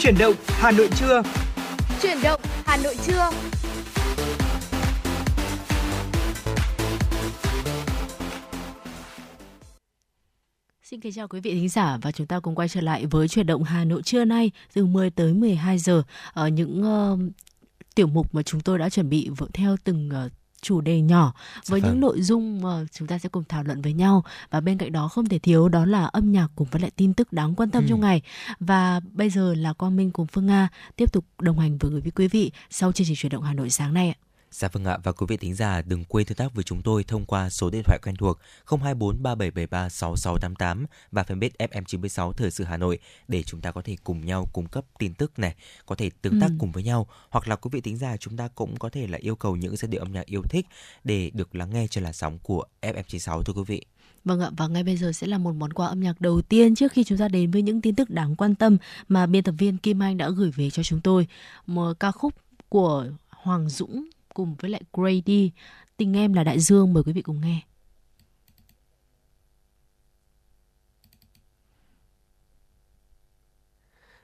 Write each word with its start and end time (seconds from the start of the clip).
Chuyển 0.00 0.18
động 0.18 0.34
Hà 0.46 0.70
Nội 0.70 0.88
trưa. 0.96 1.22
Chuyển 2.02 2.18
động 2.22 2.40
Hà 2.66 2.76
Nội 2.76 2.96
trưa. 3.06 3.30
Xin 10.82 11.00
kính 11.00 11.12
chào 11.12 11.28
quý 11.28 11.40
vị 11.40 11.54
thính 11.54 11.68
giả 11.68 11.98
và 12.02 12.12
chúng 12.12 12.26
ta 12.26 12.40
cùng 12.40 12.54
quay 12.54 12.68
trở 12.68 12.80
lại 12.80 13.06
với 13.06 13.28
chuyển 13.28 13.46
động 13.46 13.62
Hà 13.62 13.84
Nội 13.84 14.02
trưa 14.02 14.24
nay 14.24 14.50
từ 14.74 14.86
10 14.86 15.10
tới 15.10 15.32
12 15.32 15.78
giờ 15.78 16.02
ở 16.32 16.48
những 16.48 16.82
uh, 16.82 17.18
tiểu 17.94 18.06
mục 18.06 18.34
mà 18.34 18.42
chúng 18.42 18.60
tôi 18.60 18.78
đã 18.78 18.90
chuẩn 18.90 19.08
bị 19.08 19.30
theo 19.54 19.76
từng 19.84 20.10
uh, 20.26 20.32
chủ 20.62 20.80
đề 20.80 21.00
nhỏ 21.00 21.32
với 21.66 21.80
những 21.80 21.90
vâng. 21.90 22.00
nội 22.00 22.22
dung 22.22 22.60
mà 22.60 22.84
chúng 22.92 23.08
ta 23.08 23.18
sẽ 23.18 23.28
cùng 23.28 23.44
thảo 23.48 23.62
luận 23.62 23.82
với 23.82 23.92
nhau 23.92 24.24
và 24.50 24.60
bên 24.60 24.78
cạnh 24.78 24.92
đó 24.92 25.08
không 25.08 25.26
thể 25.26 25.38
thiếu 25.38 25.68
đó 25.68 25.84
là 25.84 26.04
âm 26.04 26.32
nhạc 26.32 26.48
cùng 26.56 26.68
với 26.70 26.82
lại 26.82 26.90
tin 26.96 27.14
tức 27.14 27.32
đáng 27.32 27.54
quan 27.54 27.70
tâm 27.70 27.84
ừ. 27.84 27.86
trong 27.88 28.00
ngày 28.00 28.22
và 28.60 29.00
bây 29.12 29.30
giờ 29.30 29.54
là 29.54 29.72
Quang 29.72 29.96
Minh 29.96 30.10
cùng 30.10 30.26
Phương 30.26 30.46
Nga 30.46 30.68
tiếp 30.96 31.12
tục 31.12 31.24
đồng 31.38 31.58
hành 31.58 31.78
với 31.78 32.10
quý 32.14 32.28
vị 32.28 32.52
sau 32.70 32.92
chương 32.92 33.06
trình 33.06 33.16
chuyển 33.16 33.32
động 33.32 33.42
Hà 33.42 33.54
Nội 33.54 33.70
sáng 33.70 33.94
nay 33.94 34.08
ạ. 34.08 34.27
Dạ 34.50 34.68
vâng 34.72 34.84
ạ 34.84 34.98
và 35.02 35.12
quý 35.12 35.26
vị 35.28 35.36
thính 35.36 35.54
giả 35.54 35.82
đừng 35.82 36.04
quên 36.04 36.26
tương 36.26 36.36
tác 36.36 36.54
với 36.54 36.64
chúng 36.64 36.82
tôi 36.82 37.04
thông 37.04 37.24
qua 37.24 37.50
số 37.50 37.70
điện 37.70 37.82
thoại 37.84 37.98
quen 38.02 38.16
thuộc 38.16 38.38
024 38.66 39.22
3773 39.22 39.88
6688 39.88 40.86
và 41.12 41.22
fanpage 41.22 41.50
FM96 41.58 42.32
Thời 42.32 42.50
sự 42.50 42.64
Hà 42.64 42.76
Nội 42.76 42.98
để 43.28 43.42
chúng 43.42 43.60
ta 43.60 43.72
có 43.72 43.82
thể 43.82 43.96
cùng 44.04 44.26
nhau 44.26 44.48
cung 44.52 44.66
cấp 44.66 44.84
tin 44.98 45.14
tức 45.14 45.38
này, 45.38 45.54
có 45.86 45.94
thể 45.94 46.10
tương 46.22 46.40
tác 46.40 46.46
ừ. 46.46 46.54
cùng 46.58 46.72
với 46.72 46.82
nhau 46.82 47.06
hoặc 47.30 47.48
là 47.48 47.56
quý 47.56 47.68
vị 47.72 47.80
thính 47.80 47.96
giả 47.96 48.16
chúng 48.16 48.36
ta 48.36 48.48
cũng 48.54 48.76
có 48.76 48.88
thể 48.88 49.06
là 49.06 49.18
yêu 49.18 49.36
cầu 49.36 49.56
những 49.56 49.76
giai 49.76 49.88
điệu 49.88 50.00
âm 50.00 50.12
nhạc 50.12 50.26
yêu 50.26 50.42
thích 50.42 50.66
để 51.04 51.30
được 51.34 51.54
lắng 51.54 51.70
nghe 51.72 51.86
trên 51.86 52.04
làn 52.04 52.12
sóng 52.12 52.38
của 52.42 52.64
FM96 52.82 53.42
thưa 53.42 53.52
quý 53.52 53.62
vị. 53.66 53.84
Vâng 54.24 54.40
ạ, 54.40 54.50
và 54.56 54.68
ngay 54.68 54.82
bây 54.82 54.96
giờ 54.96 55.12
sẽ 55.12 55.26
là 55.26 55.38
một 55.38 55.52
món 55.52 55.72
quà 55.72 55.86
âm 55.86 56.00
nhạc 56.00 56.20
đầu 56.20 56.42
tiên 56.42 56.74
trước 56.74 56.92
khi 56.92 57.04
chúng 57.04 57.18
ta 57.18 57.28
đến 57.28 57.50
với 57.50 57.62
những 57.62 57.80
tin 57.80 57.94
tức 57.94 58.10
đáng 58.10 58.36
quan 58.36 58.54
tâm 58.54 58.76
mà 59.08 59.26
biên 59.26 59.42
tập 59.42 59.54
viên 59.58 59.78
Kim 59.78 60.02
Anh 60.02 60.16
đã 60.16 60.30
gửi 60.30 60.50
về 60.50 60.70
cho 60.70 60.82
chúng 60.82 61.00
tôi. 61.00 61.26
Một 61.66 62.00
ca 62.00 62.10
khúc 62.10 62.34
của 62.68 63.06
Hoàng 63.30 63.68
Dũng 63.68 64.04
cùng 64.38 64.54
với 64.58 64.70
lại 64.70 64.82
Grady. 64.92 65.50
Tình 65.96 66.16
em 66.16 66.32
là 66.32 66.44
đại 66.44 66.60
dương, 66.60 66.92
mời 66.92 67.02
quý 67.02 67.12
vị 67.12 67.22
cùng 67.22 67.40
nghe. 67.40 67.60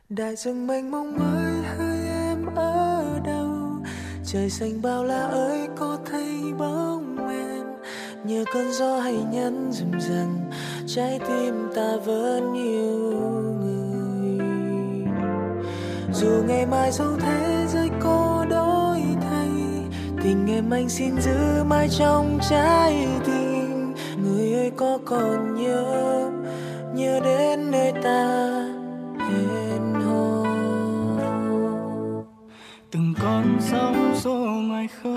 Đại 0.08 0.36
dương 0.36 0.66
mênh 0.66 0.90
mông 0.90 1.18
ơi 1.18 1.62
hỡi 1.62 2.08
em 2.08 2.46
ở 2.54 3.20
đâu 3.24 3.82
Trời 4.24 4.50
xanh 4.50 4.82
bao 4.82 5.04
la 5.04 5.22
ơi, 5.22 5.68
có 5.76 5.98
thấy 6.06 6.52
bóng 6.58 7.28
em 7.28 7.66
Nhờ 8.26 8.44
cơn 8.52 8.72
gió 8.72 9.00
hay 9.00 9.14
nhắn 9.14 9.70
dần 9.72 10.00
dần 10.00 10.50
Trái 10.86 11.18
tim 11.28 11.54
ta 11.74 11.96
vẫn 12.04 12.54
yêu 12.54 13.12
người 13.60 14.38
Dù 16.12 16.44
ngày 16.46 16.66
mai 16.66 16.92
dẫu 16.92 17.16
thế 17.20 17.53
tình 20.24 20.46
em 20.46 20.70
anh 20.70 20.88
xin 20.88 21.20
giữ 21.20 21.64
mãi 21.64 21.88
trong 21.98 22.38
trái 22.50 23.06
tim. 23.26 23.94
Người 24.22 24.52
ơi, 24.54 24.70
có 24.76 24.98
còn 25.04 25.54
nhớ 25.54 26.30
nhớ 26.94 27.20
đến 27.24 27.70
nơi 27.70 27.92
ta 28.02 28.50
hẹn 29.18 29.94
hò? 29.94 30.44
Từng 32.90 33.14
con 33.22 33.56
sóng 33.60 34.14
xô 34.14 34.36
ngoài 34.36 34.88
khơi, 35.02 35.16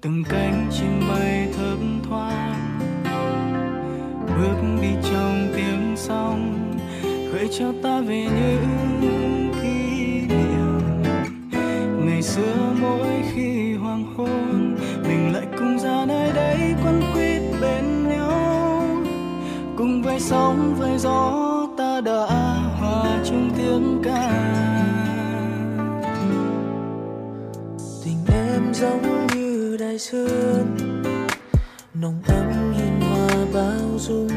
từng 0.00 0.24
cánh 0.28 0.68
chim 0.72 1.00
bay 1.08 1.48
thấp 1.56 1.78
thoáng. 2.08 2.78
Bước 4.26 4.80
đi 4.82 4.94
trong 5.02 5.48
tiếng 5.56 5.94
sóng 5.96 6.72
khơi 7.02 7.48
cho 7.58 7.72
ta 7.82 8.00
về 8.00 8.22
những 8.24 9.23
xưa 12.24 12.74
mỗi 12.80 13.22
khi 13.34 13.74
hoàng 13.74 14.14
hôn, 14.16 14.76
mình 15.02 15.32
lại 15.32 15.46
cùng 15.58 15.78
ra 15.78 16.04
nơi 16.08 16.32
đây 16.34 16.74
quấn 16.84 17.02
quýt 17.14 17.42
bên 17.60 18.08
nhau. 18.08 18.88
Cùng 19.76 20.02
với 20.02 20.20
sóng, 20.20 20.74
với 20.78 20.98
gió 20.98 21.66
ta 21.78 22.00
đã 22.00 22.26
hòa 22.80 23.20
chung 23.24 23.50
tiếng 23.56 24.02
ca. 24.04 24.30
Tình 28.04 28.18
em 28.28 28.74
giống 28.74 29.26
như 29.34 29.76
đại 29.80 29.98
dương 29.98 30.76
nồng 31.94 32.22
ấm 32.26 32.72
hiền 32.72 33.00
hòa 33.00 33.28
bao 33.54 33.98
dung. 33.98 34.28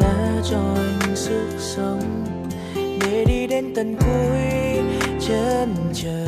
Đã 0.00 0.42
cho 0.50 0.60
anh 0.76 1.16
sức 1.16 1.48
sống 1.58 2.24
để 2.74 3.24
đi 3.28 3.46
đến 3.46 3.72
tận 3.74 3.96
cuối 3.96 4.66
chân 5.28 5.74
trời. 5.94 6.26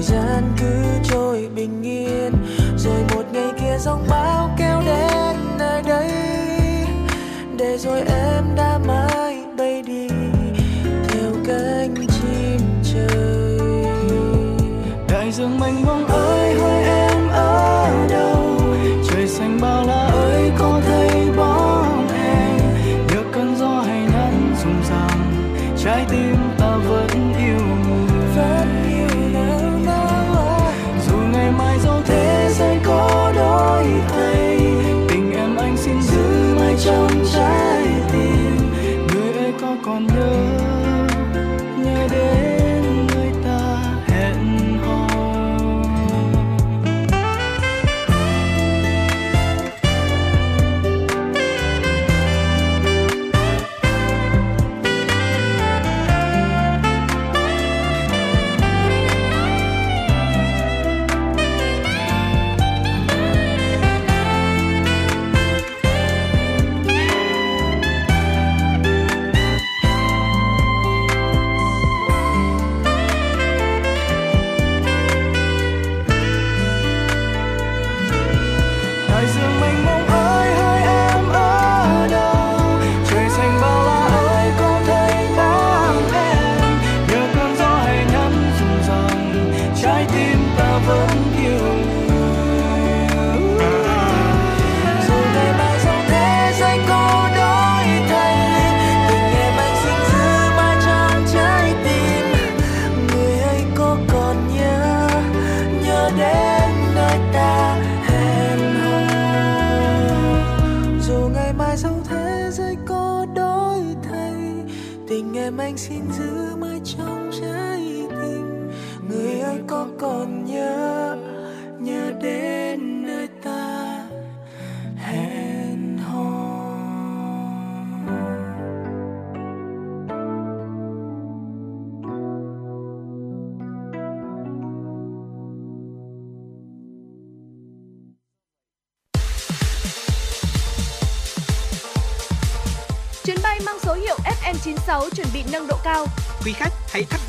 Gian 0.00 0.52
cứ 0.58 0.74
trôi 1.04 1.48
bình 1.56 1.82
yên, 1.82 2.32
rồi 2.76 3.04
một 3.14 3.22
ngày 3.32 3.52
kia 3.60 3.78
giông 3.78 4.06
bão 4.10 4.50
kéo 4.58 4.82
đến 4.86 5.36
nơi 5.58 5.82
đây. 5.82 6.10
Để 7.58 7.78
rồi 7.78 8.00
em 8.00 8.44
đã 8.56 8.78
mãi 8.86 9.44
bay 9.58 9.82
đi 9.82 10.08
theo 11.08 11.32
cánh 11.46 11.94
chim 11.94 12.60
trời. 12.92 13.58
Đại 15.08 15.32
dương 15.32 15.60
mênh 15.60 15.84
mông 15.86 16.06
ơi, 16.06 16.54
hỡi 16.54 16.82
em. 16.84 17.13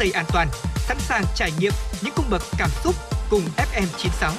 Dây 0.06 0.12
an 0.12 0.26
toàn, 0.34 0.48
sẵn 0.78 0.98
sàng 1.00 1.24
trải 1.36 1.52
nghiệm 1.60 1.72
những 2.04 2.14
cung 2.16 2.26
bậc 2.30 2.42
cảm 2.58 2.70
xúc 2.84 2.96
cùng 3.30 3.42
FM96. 3.58 4.32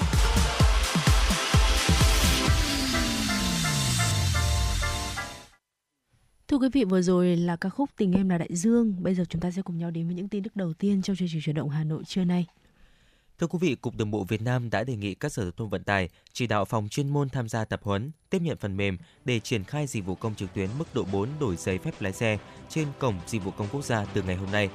Thưa 6.48 6.58
quý 6.58 6.68
vị, 6.72 6.84
vừa 6.84 7.02
rồi 7.02 7.36
là 7.36 7.56
ca 7.56 7.68
khúc 7.68 7.90
Tình 7.96 8.12
em 8.12 8.28
là 8.28 8.38
đại 8.38 8.48
dương. 8.50 8.94
Bây 9.02 9.14
giờ 9.14 9.24
chúng 9.28 9.40
ta 9.40 9.50
sẽ 9.50 9.62
cùng 9.62 9.78
nhau 9.78 9.90
đến 9.90 10.06
với 10.06 10.14
những 10.14 10.28
tin 10.28 10.42
tức 10.42 10.56
đầu 10.56 10.72
tiên 10.72 11.02
trong 11.02 11.16
chương 11.16 11.28
trình 11.32 11.40
chuyển 11.44 11.56
động 11.56 11.68
Hà 11.68 11.84
Nội 11.84 12.04
trưa 12.04 12.24
nay. 12.24 12.46
Thưa 13.38 13.46
quý 13.46 13.58
vị, 13.60 13.74
Cục 13.74 13.96
Đường 13.96 14.10
bộ 14.10 14.24
Việt 14.24 14.42
Nam 14.42 14.70
đã 14.70 14.84
đề 14.84 14.96
nghị 14.96 15.14
các 15.14 15.32
sở 15.32 15.42
giao 15.42 15.52
thông 15.52 15.70
vận 15.70 15.84
tải 15.84 16.08
chỉ 16.32 16.46
đạo 16.46 16.64
phòng 16.64 16.88
chuyên 16.88 17.08
môn 17.08 17.28
tham 17.28 17.48
gia 17.48 17.64
tập 17.64 17.80
huấn, 17.82 18.10
tiếp 18.30 18.42
nhận 18.42 18.56
phần 18.56 18.76
mềm 18.76 18.98
để 19.24 19.40
triển 19.40 19.64
khai 19.64 19.86
dịch 19.86 20.04
vụ 20.04 20.14
công 20.14 20.34
trực 20.34 20.54
tuyến 20.54 20.68
mức 20.78 20.94
độ 20.94 21.04
4 21.12 21.28
đổi 21.40 21.56
giấy 21.56 21.78
phép 21.78 21.94
lái 22.00 22.12
xe 22.12 22.38
trên 22.68 22.86
cổng 22.98 23.14
dịch 23.26 23.44
vụ 23.44 23.50
công 23.50 23.68
quốc 23.72 23.84
gia 23.84 24.04
từ 24.04 24.22
ngày 24.22 24.36
hôm 24.36 24.50
nay. 24.52 24.70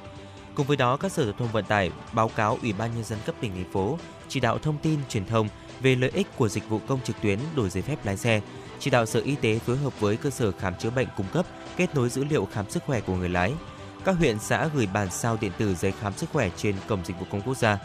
Cùng 0.54 0.66
với 0.66 0.76
đó, 0.76 0.96
các 0.96 1.12
sở 1.12 1.24
giao 1.24 1.32
thông 1.38 1.52
vận 1.52 1.64
tải 1.64 1.90
báo 2.12 2.28
cáo 2.28 2.58
Ủy 2.62 2.72
ban 2.72 2.94
nhân 2.94 3.04
dân 3.04 3.18
cấp 3.26 3.34
tỉnh 3.40 3.54
thành 3.54 3.72
phố 3.72 3.98
chỉ 4.28 4.40
đạo 4.40 4.58
thông 4.58 4.78
tin 4.82 4.98
truyền 5.08 5.26
thông 5.26 5.48
về 5.80 5.94
lợi 5.94 6.10
ích 6.14 6.26
của 6.36 6.48
dịch 6.48 6.68
vụ 6.68 6.80
công 6.86 7.00
trực 7.04 7.16
tuyến 7.22 7.38
đổi 7.56 7.70
giấy 7.70 7.82
phép 7.82 8.06
lái 8.06 8.16
xe, 8.16 8.40
chỉ 8.78 8.90
đạo 8.90 9.06
Sở 9.06 9.20
Y 9.20 9.34
tế 9.34 9.58
phối 9.58 9.76
hợp 9.76 10.00
với 10.00 10.16
cơ 10.16 10.30
sở 10.30 10.52
khám 10.52 10.74
chữa 10.74 10.90
bệnh 10.90 11.08
cung 11.16 11.26
cấp 11.32 11.46
kết 11.76 11.94
nối 11.94 12.08
dữ 12.08 12.24
liệu 12.24 12.48
khám 12.52 12.70
sức 12.70 12.82
khỏe 12.86 13.00
của 13.00 13.16
người 13.16 13.28
lái. 13.28 13.52
Các 14.04 14.12
huyện 14.12 14.38
xã 14.38 14.68
gửi 14.74 14.86
bản 14.86 15.10
sao 15.10 15.38
điện 15.40 15.52
tử 15.58 15.74
giấy 15.74 15.92
khám 16.00 16.12
sức 16.12 16.30
khỏe 16.32 16.50
trên 16.56 16.74
cổng 16.88 17.04
dịch 17.04 17.18
vụ 17.20 17.26
công 17.30 17.42
quốc 17.42 17.56
gia 17.56 17.78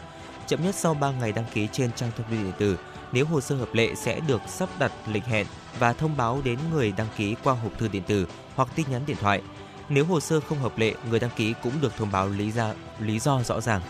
chậm 0.48 0.62
nhất 0.62 0.74
sau 0.74 0.94
3 0.94 1.10
ngày 1.10 1.32
đăng 1.32 1.44
ký 1.54 1.68
trên 1.72 1.92
trang 1.92 2.10
thông 2.16 2.26
tin 2.30 2.42
điện 2.42 2.52
tử. 2.58 2.78
Nếu 3.12 3.26
hồ 3.26 3.40
sơ 3.40 3.56
hợp 3.56 3.74
lệ 3.74 3.94
sẽ 3.94 4.20
được 4.20 4.40
sắp 4.46 4.68
đặt 4.78 4.92
lịch 5.06 5.24
hẹn 5.24 5.46
và 5.78 5.92
thông 5.92 6.16
báo 6.16 6.40
đến 6.44 6.58
người 6.72 6.92
đăng 6.96 7.06
ký 7.16 7.36
qua 7.44 7.54
hộp 7.54 7.78
thư 7.78 7.88
điện 7.88 8.02
tử 8.06 8.26
hoặc 8.54 8.68
tin 8.74 8.86
nhắn 8.90 9.02
điện 9.06 9.16
thoại. 9.20 9.42
Nếu 9.88 10.04
hồ 10.04 10.20
sơ 10.20 10.40
không 10.40 10.58
hợp 10.58 10.78
lệ, 10.78 10.94
người 11.10 11.20
đăng 11.20 11.30
ký 11.36 11.54
cũng 11.62 11.72
được 11.80 11.96
thông 11.96 12.12
báo 12.12 12.28
lý 12.28 12.50
do, 12.50 12.72
lý 13.00 13.18
do 13.18 13.42
rõ 13.42 13.60
ràng. 13.60 13.80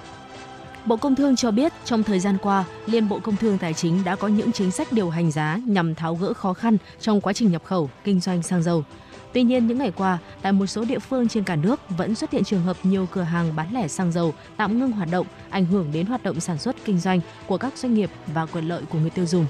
Bộ 0.84 0.96
Công 0.96 1.14
Thương 1.14 1.36
cho 1.36 1.50
biết 1.50 1.72
trong 1.84 2.02
thời 2.02 2.20
gian 2.20 2.38
qua, 2.42 2.64
Liên 2.86 3.08
Bộ 3.08 3.18
Công 3.18 3.36
Thương 3.36 3.58
Tài 3.58 3.74
chính 3.74 4.04
đã 4.04 4.16
có 4.16 4.28
những 4.28 4.52
chính 4.52 4.70
sách 4.70 4.92
điều 4.92 5.10
hành 5.10 5.30
giá 5.30 5.60
nhằm 5.66 5.94
tháo 5.94 6.14
gỡ 6.14 6.32
khó 6.32 6.54
khăn 6.54 6.76
trong 7.00 7.20
quá 7.20 7.32
trình 7.32 7.52
nhập 7.52 7.64
khẩu, 7.64 7.90
kinh 8.04 8.20
doanh 8.20 8.42
xăng 8.42 8.62
dầu. 8.62 8.84
Tuy 9.32 9.42
nhiên, 9.42 9.66
những 9.66 9.78
ngày 9.78 9.92
qua, 9.96 10.18
tại 10.42 10.52
một 10.52 10.66
số 10.66 10.84
địa 10.84 10.98
phương 10.98 11.28
trên 11.28 11.44
cả 11.44 11.56
nước 11.56 11.80
vẫn 11.88 12.14
xuất 12.14 12.30
hiện 12.30 12.44
trường 12.44 12.62
hợp 12.62 12.76
nhiều 12.82 13.08
cửa 13.12 13.22
hàng 13.22 13.56
bán 13.56 13.74
lẻ 13.74 13.88
xăng 13.88 14.12
dầu 14.12 14.34
tạm 14.56 14.78
ngưng 14.78 14.92
hoạt 14.92 15.08
động, 15.10 15.26
ảnh 15.50 15.64
hưởng 15.64 15.92
đến 15.92 16.06
hoạt 16.06 16.22
động 16.22 16.40
sản 16.40 16.58
xuất 16.58 16.76
kinh 16.84 17.00
doanh 17.00 17.20
của 17.46 17.58
các 17.58 17.76
doanh 17.76 17.94
nghiệp 17.94 18.10
và 18.26 18.46
quyền 18.46 18.68
lợi 18.68 18.82
của 18.90 18.98
người 18.98 19.10
tiêu 19.10 19.26
dùng. 19.26 19.46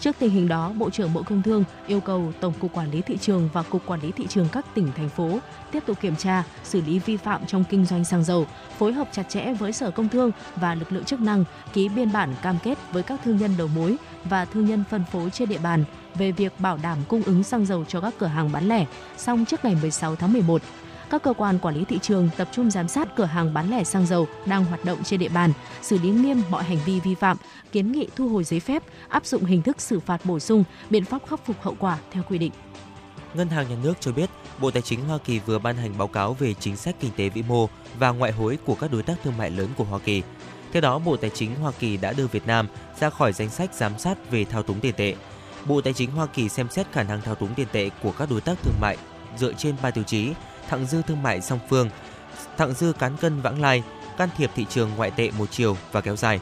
Trước 0.00 0.16
tình 0.18 0.30
hình 0.30 0.48
đó, 0.48 0.72
Bộ 0.78 0.90
trưởng 0.90 1.12
Bộ 1.14 1.22
Công 1.22 1.42
Thương 1.42 1.64
yêu 1.86 2.00
cầu 2.00 2.32
Tổng 2.40 2.52
cục 2.60 2.72
Quản 2.72 2.90
lý 2.90 3.02
thị 3.02 3.16
trường 3.16 3.48
và 3.52 3.62
Cục 3.62 3.86
Quản 3.86 4.00
lý 4.00 4.12
thị 4.12 4.26
trường 4.26 4.48
các 4.52 4.66
tỉnh 4.74 4.92
thành 4.96 5.08
phố 5.08 5.38
tiếp 5.72 5.82
tục 5.86 6.00
kiểm 6.00 6.16
tra, 6.16 6.44
xử 6.64 6.80
lý 6.80 6.98
vi 6.98 7.16
phạm 7.16 7.46
trong 7.46 7.64
kinh 7.70 7.84
doanh 7.84 8.04
xăng 8.04 8.24
dầu, 8.24 8.46
phối 8.78 8.92
hợp 8.92 9.08
chặt 9.12 9.22
chẽ 9.28 9.54
với 9.54 9.72
Sở 9.72 9.90
Công 9.90 10.08
Thương 10.08 10.30
và 10.56 10.74
lực 10.74 10.92
lượng 10.92 11.04
chức 11.04 11.20
năng 11.20 11.44
ký 11.72 11.88
biên 11.88 12.12
bản 12.12 12.34
cam 12.42 12.58
kết 12.62 12.78
với 12.92 13.02
các 13.02 13.20
thương 13.24 13.36
nhân 13.36 13.50
đầu 13.58 13.68
mối 13.74 13.96
và 14.24 14.44
thương 14.44 14.66
nhân 14.66 14.84
phân 14.90 15.04
phối 15.12 15.30
trên 15.30 15.48
địa 15.48 15.58
bàn 15.58 15.84
về 16.14 16.32
việc 16.32 16.52
bảo 16.58 16.78
đảm 16.82 16.98
cung 17.08 17.22
ứng 17.22 17.42
xăng 17.42 17.66
dầu 17.66 17.84
cho 17.84 18.00
các 18.00 18.14
cửa 18.18 18.26
hàng 18.26 18.52
bán 18.52 18.68
lẻ. 18.68 18.86
Xong 19.16 19.44
trước 19.44 19.64
ngày 19.64 19.76
16 19.80 20.16
tháng 20.16 20.32
11 20.32 20.62
các 21.10 21.22
cơ 21.22 21.32
quan 21.32 21.58
quản 21.58 21.74
lý 21.74 21.84
thị 21.84 21.98
trường 22.02 22.30
tập 22.36 22.48
trung 22.52 22.70
giám 22.70 22.88
sát 22.88 23.16
cửa 23.16 23.24
hàng 23.24 23.54
bán 23.54 23.70
lẻ 23.70 23.84
xăng 23.84 24.06
dầu 24.06 24.28
đang 24.46 24.64
hoạt 24.64 24.84
động 24.84 25.04
trên 25.04 25.20
địa 25.20 25.28
bàn, 25.28 25.52
xử 25.82 25.98
lý 25.98 26.10
nghiêm 26.10 26.42
mọi 26.50 26.64
hành 26.64 26.78
vi 26.86 27.00
vi 27.00 27.14
phạm, 27.14 27.36
kiến 27.72 27.92
nghị 27.92 28.08
thu 28.16 28.28
hồi 28.28 28.44
giấy 28.44 28.60
phép, 28.60 28.82
áp 29.08 29.26
dụng 29.26 29.44
hình 29.44 29.62
thức 29.62 29.80
xử 29.80 30.00
phạt 30.00 30.24
bổ 30.24 30.38
sung, 30.38 30.64
biện 30.90 31.04
pháp 31.04 31.22
khắc 31.28 31.46
phục 31.46 31.62
hậu 31.62 31.76
quả 31.78 31.98
theo 32.10 32.22
quy 32.28 32.38
định. 32.38 32.52
Ngân 33.34 33.48
hàng 33.48 33.68
Nhà 33.68 33.76
nước 33.82 33.94
cho 34.00 34.12
biết, 34.12 34.30
Bộ 34.60 34.70
Tài 34.70 34.82
chính 34.82 35.04
Hoa 35.04 35.18
Kỳ 35.18 35.38
vừa 35.38 35.58
ban 35.58 35.76
hành 35.76 35.98
báo 35.98 36.08
cáo 36.08 36.34
về 36.34 36.54
chính 36.54 36.76
sách 36.76 36.96
kinh 37.00 37.10
tế 37.16 37.28
vĩ 37.28 37.42
mô 37.42 37.68
và 37.98 38.10
ngoại 38.10 38.32
hối 38.32 38.58
của 38.64 38.74
các 38.74 38.92
đối 38.92 39.02
tác 39.02 39.14
thương 39.24 39.36
mại 39.38 39.50
lớn 39.50 39.68
của 39.76 39.84
Hoa 39.84 39.98
Kỳ. 39.98 40.22
Theo 40.72 40.80
đó, 40.80 40.98
Bộ 40.98 41.16
Tài 41.16 41.30
chính 41.30 41.54
Hoa 41.54 41.72
Kỳ 41.78 41.96
đã 41.96 42.12
đưa 42.12 42.26
Việt 42.26 42.46
Nam 42.46 42.68
ra 43.00 43.10
khỏi 43.10 43.32
danh 43.32 43.50
sách 43.50 43.74
giám 43.74 43.98
sát 43.98 44.30
về 44.30 44.44
thao 44.44 44.62
túng 44.62 44.80
tiền 44.80 44.94
tệ. 44.96 45.14
Bộ 45.64 45.80
Tài 45.80 45.92
chính 45.92 46.10
Hoa 46.10 46.26
Kỳ 46.26 46.48
xem 46.48 46.68
xét 46.68 46.92
khả 46.92 47.02
năng 47.02 47.20
thao 47.20 47.34
túng 47.34 47.54
tiền 47.54 47.68
tệ 47.72 47.90
của 48.02 48.12
các 48.12 48.30
đối 48.30 48.40
tác 48.40 48.58
thương 48.62 48.80
mại 48.80 48.96
dựa 49.36 49.52
trên 49.52 49.74
ba 49.82 49.90
tiêu 49.90 50.04
chí 50.04 50.32
thặng 50.68 50.86
dư 50.86 51.02
thương 51.02 51.22
mại 51.22 51.40
song 51.40 51.58
phương, 51.68 51.90
thặng 52.56 52.72
dư 52.72 52.92
cán 52.92 53.16
cân 53.16 53.40
vãng 53.40 53.60
lai, 53.60 53.82
can 54.18 54.28
thiệp 54.36 54.50
thị 54.54 54.66
trường 54.70 54.90
ngoại 54.96 55.10
tệ 55.10 55.30
một 55.38 55.50
chiều 55.50 55.76
và 55.92 56.00
kéo 56.00 56.16
dài. 56.16 56.40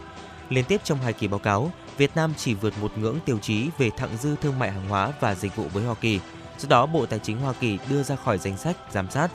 Liên 0.48 0.64
tiếp 0.64 0.80
trong 0.84 0.98
hai 0.98 1.12
kỳ 1.12 1.28
báo 1.28 1.38
cáo, 1.38 1.72
Việt 1.96 2.16
Nam 2.16 2.34
chỉ 2.36 2.54
vượt 2.54 2.74
một 2.80 2.98
ngưỡng 2.98 3.18
tiêu 3.24 3.38
chí 3.38 3.68
về 3.78 3.90
thặng 3.96 4.16
dư 4.20 4.36
thương 4.36 4.58
mại 4.58 4.72
hàng 4.72 4.88
hóa 4.88 5.12
và 5.20 5.34
dịch 5.34 5.56
vụ 5.56 5.64
với 5.72 5.84
Hoa 5.84 5.94
Kỳ. 5.94 6.20
Do 6.58 6.68
đó, 6.68 6.86
Bộ 6.86 7.06
Tài 7.06 7.18
chính 7.18 7.38
Hoa 7.38 7.52
Kỳ 7.52 7.78
đưa 7.90 8.02
ra 8.02 8.16
khỏi 8.16 8.38
danh 8.38 8.56
sách 8.56 8.76
giám 8.92 9.10
sát. 9.10 9.28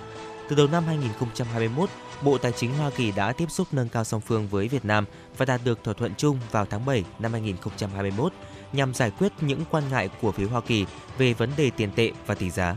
Từ 0.50 0.56
đầu 0.56 0.68
năm 0.68 0.84
2021, 0.88 1.90
Bộ 2.22 2.38
Tài 2.38 2.52
chính 2.52 2.74
Hoa 2.74 2.90
Kỳ 2.90 3.12
đã 3.12 3.34
tiếp 3.34 3.52
xúc 3.52 3.68
nâng 3.72 3.90
cao 3.90 4.04
song 4.04 4.22
phương 4.22 4.48
với 4.48 4.68
Việt 4.68 4.86
Nam 4.86 5.06
và 5.38 5.46
đạt 5.46 5.62
được 5.64 5.84
thỏa 5.84 5.94
thuận 5.94 6.16
chung 6.18 6.40
vào 6.52 6.66
tháng 6.66 6.86
7 6.86 7.04
năm 7.20 7.32
2021 7.32 8.34
nhằm 8.74 8.94
giải 8.94 9.12
quyết 9.20 9.32
những 9.42 9.66
quan 9.72 9.84
ngại 9.92 10.10
của 10.22 10.32
phía 10.32 10.46
Hoa 10.46 10.62
Kỳ 10.62 10.86
về 11.18 11.34
vấn 11.34 11.50
đề 11.58 11.70
tiền 11.70 11.90
tệ 11.96 12.12
và 12.26 12.36
tỷ 12.36 12.50
giá. 12.50 12.76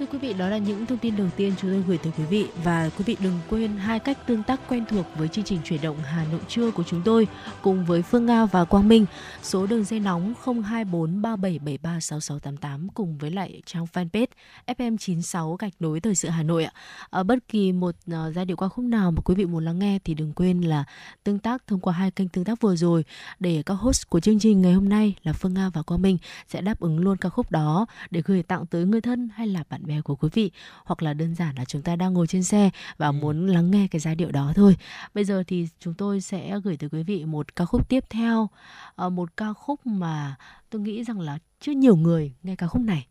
Thưa 0.00 0.06
quý 0.12 0.18
vị, 0.18 0.32
đó 0.32 0.48
là 0.48 0.58
những 0.58 0.86
thông 0.86 0.98
tin 0.98 1.16
đầu 1.16 1.26
tiên 1.36 1.52
chúng 1.60 1.70
tôi 1.70 1.84
gửi 1.86 1.98
tới 1.98 2.12
quý 2.18 2.24
vị 2.24 2.46
và 2.64 2.90
quý 2.98 3.04
vị 3.04 3.16
đừng 3.20 3.38
quên 3.50 3.76
hai 3.76 3.98
cách 3.98 4.26
tương 4.26 4.42
tác 4.42 4.60
quen 4.68 4.84
thuộc 4.90 5.06
với 5.16 5.28
chương 5.28 5.44
trình 5.44 5.58
chuyển 5.64 5.82
động 5.82 5.96
Hà 6.04 6.24
Nội 6.32 6.40
trưa 6.48 6.70
của 6.70 6.82
chúng 6.82 7.02
tôi 7.04 7.26
cùng 7.62 7.84
với 7.84 8.02
Phương 8.02 8.26
Nga 8.26 8.46
và 8.46 8.64
Quang 8.64 8.88
Minh. 8.88 9.06
Số 9.42 9.66
đường 9.66 9.84
dây 9.84 10.00
nóng 10.00 10.34
02437736688 10.44 12.88
cùng 12.94 13.18
với 13.18 13.30
lại 13.30 13.62
trang 13.66 13.86
fanpage 13.92 14.26
FM96 14.66 15.56
gạch 15.56 15.72
nối 15.80 16.00
thời 16.00 16.14
sự 16.14 16.28
Hà 16.28 16.42
Nội 16.42 16.64
ạ. 16.64 16.72
Ở 17.10 17.22
bất 17.22 17.38
kỳ 17.48 17.72
một 17.72 17.94
ờ, 18.12 18.32
giai 18.32 18.44
điệu 18.44 18.56
ca 18.56 18.68
khúc 18.68 18.84
nào 18.84 19.10
mà 19.10 19.20
quý 19.24 19.34
vị 19.34 19.44
muốn 19.44 19.64
lắng 19.64 19.78
nghe 19.78 19.98
thì 20.04 20.14
đừng 20.14 20.32
quên 20.32 20.60
là 20.60 20.84
tương 21.24 21.38
tác 21.38 21.66
thông 21.66 21.80
qua 21.80 21.92
hai 21.92 22.10
kênh 22.10 22.28
tương 22.28 22.44
tác 22.44 22.60
vừa 22.60 22.76
rồi 22.76 23.04
để 23.40 23.62
các 23.66 23.74
host 23.74 24.08
của 24.08 24.20
chương 24.20 24.38
trình 24.38 24.62
ngày 24.62 24.72
hôm 24.72 24.88
nay 24.88 25.14
là 25.22 25.32
Phương 25.32 25.54
Nga 25.54 25.68
và 25.68 25.82
Quang 25.82 26.02
Minh 26.02 26.18
sẽ 26.48 26.60
đáp 26.60 26.80
ứng 26.80 26.98
luôn 26.98 27.16
ca 27.16 27.28
khúc 27.28 27.50
đó 27.50 27.86
để 28.10 28.22
gửi 28.24 28.42
tặng 28.42 28.66
tới 28.66 28.84
người 28.84 29.00
thân 29.00 29.28
hay 29.34 29.46
là 29.46 29.64
bạn 29.70 29.86
bè 29.86 29.89
bè 29.90 30.00
của 30.00 30.16
quý 30.16 30.28
vị 30.32 30.50
hoặc 30.84 31.02
là 31.02 31.14
đơn 31.14 31.34
giản 31.34 31.54
là 31.56 31.64
chúng 31.64 31.82
ta 31.82 31.96
đang 31.96 32.14
ngồi 32.14 32.26
trên 32.26 32.42
xe 32.42 32.70
và 32.98 33.06
ừ. 33.06 33.12
muốn 33.12 33.46
lắng 33.46 33.70
nghe 33.70 33.88
cái 33.90 34.00
giai 34.00 34.14
điệu 34.14 34.30
đó 34.30 34.52
thôi. 34.56 34.76
Bây 35.14 35.24
giờ 35.24 35.42
thì 35.46 35.68
chúng 35.80 35.94
tôi 35.94 36.20
sẽ 36.20 36.60
gửi 36.64 36.76
tới 36.76 36.90
quý 36.90 37.02
vị 37.02 37.24
một 37.24 37.56
ca 37.56 37.64
khúc 37.64 37.88
tiếp 37.88 38.04
theo, 38.10 38.48
ờ, 38.94 39.10
một 39.10 39.36
ca 39.36 39.52
khúc 39.52 39.86
mà 39.86 40.36
tôi 40.70 40.80
nghĩ 40.82 41.04
rằng 41.04 41.20
là 41.20 41.38
chưa 41.60 41.72
nhiều 41.72 41.96
người 41.96 42.34
nghe 42.42 42.56
ca 42.56 42.66
khúc 42.66 42.82
này. 42.82 43.06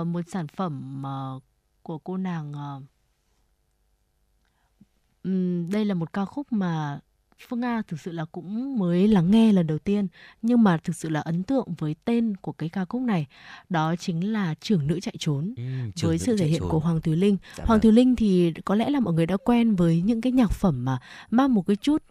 Uh, 0.00 0.06
một 0.06 0.20
sản 0.28 0.48
phẩm 0.48 1.02
uh, 1.36 1.42
của 1.82 1.98
cô 1.98 2.16
nàng 2.16 2.52
đây 5.70 5.84
là 5.84 5.94
một 5.94 6.12
ca 6.12 6.24
khúc 6.24 6.52
mà 6.52 7.00
Phương 7.48 7.60
Nga 7.60 7.82
thực 7.88 8.00
sự 8.00 8.12
là 8.12 8.24
cũng 8.24 8.78
mới 8.78 9.08
lắng 9.08 9.30
nghe 9.30 9.52
lần 9.52 9.66
đầu 9.66 9.78
tiên 9.78 10.06
nhưng 10.42 10.62
mà 10.62 10.76
thực 10.76 10.96
sự 10.96 11.08
là 11.08 11.20
ấn 11.20 11.42
tượng 11.42 11.74
với 11.78 11.96
tên 12.04 12.36
của 12.36 12.52
cái 12.52 12.68
ca 12.68 12.84
khúc 12.84 13.02
này 13.02 13.26
đó 13.68 13.94
chính 13.96 14.32
là 14.32 14.54
trưởng 14.60 14.86
nữ 14.86 15.00
chạy 15.00 15.14
trốn 15.18 15.54
ừ, 15.56 15.62
với 16.02 16.18
sự 16.18 16.36
thể 16.36 16.46
hiện 16.46 16.60
trốn. 16.60 16.70
của 16.70 16.78
Hoàng 16.78 17.00
Thùy 17.00 17.16
Linh. 17.16 17.36
Dạ 17.56 17.64
Hoàng 17.66 17.68
vâng. 17.68 17.80
Thùy 17.80 17.92
Linh 17.92 18.16
thì 18.16 18.52
có 18.64 18.74
lẽ 18.74 18.90
là 18.90 19.00
mọi 19.00 19.14
người 19.14 19.26
đã 19.26 19.36
quen 19.36 19.74
với 19.74 20.02
những 20.02 20.20
cái 20.20 20.32
nhạc 20.32 20.50
phẩm 20.50 20.84
mà 20.84 20.98
mang 21.30 21.54
một 21.54 21.66
cái 21.66 21.76
chút 21.76 22.02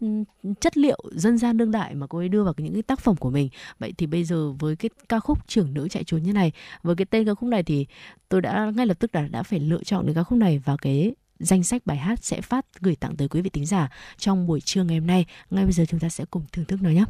chất 0.60 0.76
liệu 0.76 0.98
dân 1.12 1.38
gian 1.38 1.56
đương 1.56 1.70
đại 1.70 1.94
mà 1.94 2.06
cô 2.06 2.18
ấy 2.18 2.28
đưa 2.28 2.44
vào 2.44 2.54
những 2.56 2.72
cái 2.72 2.82
tác 2.82 3.00
phẩm 3.00 3.16
của 3.16 3.30
mình. 3.30 3.48
Vậy 3.78 3.92
thì 3.98 4.06
bây 4.06 4.24
giờ 4.24 4.52
với 4.52 4.76
cái 4.76 4.90
ca 5.08 5.20
khúc 5.20 5.48
trưởng 5.48 5.74
nữ 5.74 5.88
chạy 5.88 6.04
trốn 6.04 6.22
như 6.22 6.32
này 6.32 6.52
với 6.82 6.96
cái 6.96 7.04
tên 7.04 7.26
ca 7.26 7.34
khúc 7.34 7.48
này 7.48 7.62
thì 7.62 7.86
tôi 8.28 8.40
đã 8.40 8.72
ngay 8.76 8.86
lập 8.86 8.98
tức 8.98 9.12
đã 9.12 9.28
đã 9.28 9.42
phải 9.42 9.60
lựa 9.60 9.82
chọn 9.84 10.04
cái 10.04 10.14
ca 10.14 10.22
khúc 10.22 10.38
này 10.38 10.58
vào 10.58 10.76
cái 10.76 11.14
danh 11.38 11.62
sách 11.62 11.86
bài 11.86 11.96
hát 11.96 12.24
sẽ 12.24 12.40
phát 12.40 12.66
gửi 12.80 12.96
tặng 12.96 13.16
tới 13.16 13.28
quý 13.28 13.40
vị 13.40 13.50
tính 13.50 13.66
giả 13.66 13.90
trong 14.16 14.46
buổi 14.46 14.60
trưa 14.60 14.84
ngày 14.84 14.98
hôm 14.98 15.06
nay. 15.06 15.26
Ngay 15.50 15.64
bây 15.64 15.72
giờ 15.72 15.84
chúng 15.88 16.00
ta 16.00 16.08
sẽ 16.08 16.24
cùng 16.30 16.44
thưởng 16.52 16.64
thức 16.64 16.82
nó 16.82 16.90
nhé. 16.90 17.04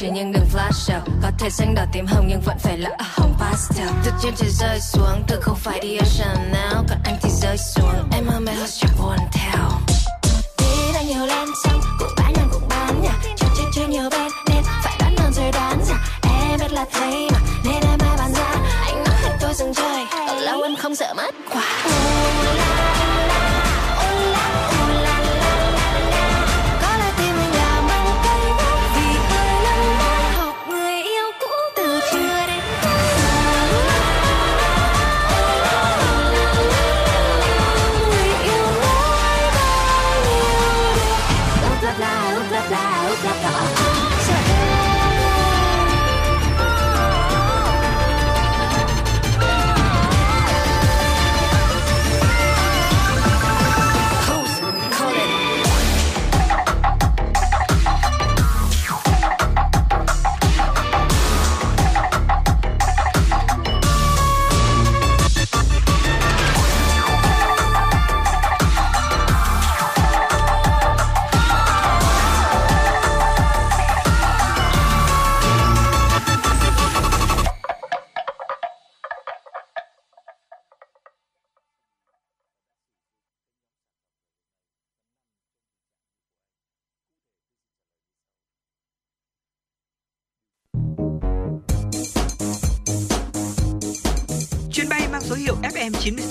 Chỉ 0.00 0.08
nhưng 0.12 0.32
đừng 0.32 0.46
flash 0.52 0.98
out 0.98 1.08
Có 1.22 1.30
thể 1.38 1.50
xanh 1.50 1.74
đỏ 1.74 1.84
tím 1.92 2.06
hồng 2.06 2.26
nhưng 2.28 2.40
vẫn 2.40 2.58
phải 2.58 2.78
là 2.78 2.90
hồng 2.98 3.34
pastel. 3.38 3.88
Tự 4.04 4.10
trên 4.22 4.34
trời 4.36 4.50
rơi 4.50 4.80
xuống, 4.80 5.22
từ 5.28 5.40
không 5.40 5.56
phải 5.56 5.80
đi 5.80 5.96
ở 5.96 6.04
Chanel 6.18 6.72
Còn 6.88 6.98
anh 7.04 7.16
thì 7.22 7.30
rơi 7.30 7.56
xuống, 7.58 8.10
em 8.12 8.26
mơ 8.26 8.40
mê 8.40 8.52
hot 8.52 8.70
chẳng 8.70 8.90
buồn 8.98 9.16
theo. 9.32 9.68
Đi 10.58 10.92
đã 10.94 11.02
nhiều 11.02 11.26
lên 11.26 11.48
xong, 11.64 11.80
cũng 11.98 12.08
bán 12.16 12.32
nhân 12.32 12.48
cũng 12.52 12.68
bán 12.68 13.02
nhà. 13.02 13.12
Chơi 13.36 13.50
chơi 13.56 13.66
chơi 13.74 13.88
nhiều 13.88 14.10
bên 14.10 14.32
nên 14.48 14.62
phải 14.82 14.96
đoán 14.98 15.14
non 15.16 15.32
rồi 15.32 15.50
đoán 15.52 15.84
ra. 15.84 15.96
Em 16.22 16.60
biết 16.60 16.72
là 16.72 16.86
thấy 16.92 17.28
mà, 17.32 17.38
nên 17.64 17.82
em 17.82 17.98
ai 18.00 18.16
bán 18.18 18.32
ra. 18.32 18.54
Anh 18.86 19.04
nói 19.04 19.14
hết 19.22 19.36
tôi 19.40 19.54
dừng 19.54 19.74
chơi, 19.74 20.06
ở 20.28 20.40
lâu 20.40 20.62
em 20.62 20.76
không 20.76 20.94
sợ 20.94 21.14
mất 21.16 21.34
quả. 21.50 22.17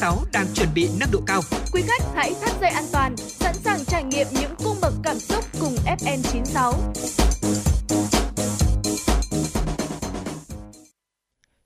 FM96 0.07 0.25
đang 0.33 0.47
chuẩn 0.55 0.69
bị 0.75 0.89
nâng 0.99 1.09
độ 1.11 1.19
cao. 1.27 1.41
Quý 1.73 1.81
khách 1.87 2.03
hãy 2.15 2.33
thắt 2.41 2.61
dây 2.61 2.69
an 2.69 2.83
toàn, 2.91 3.17
sẵn 3.17 3.53
sàng 3.55 3.85
trải 3.85 4.03
nghiệm 4.03 4.27
những 4.31 4.55
cung 4.63 4.77
bậc 4.81 4.93
cảm 5.03 5.19
xúc 5.19 5.45
cùng 5.59 5.75
FN96. 5.85 6.73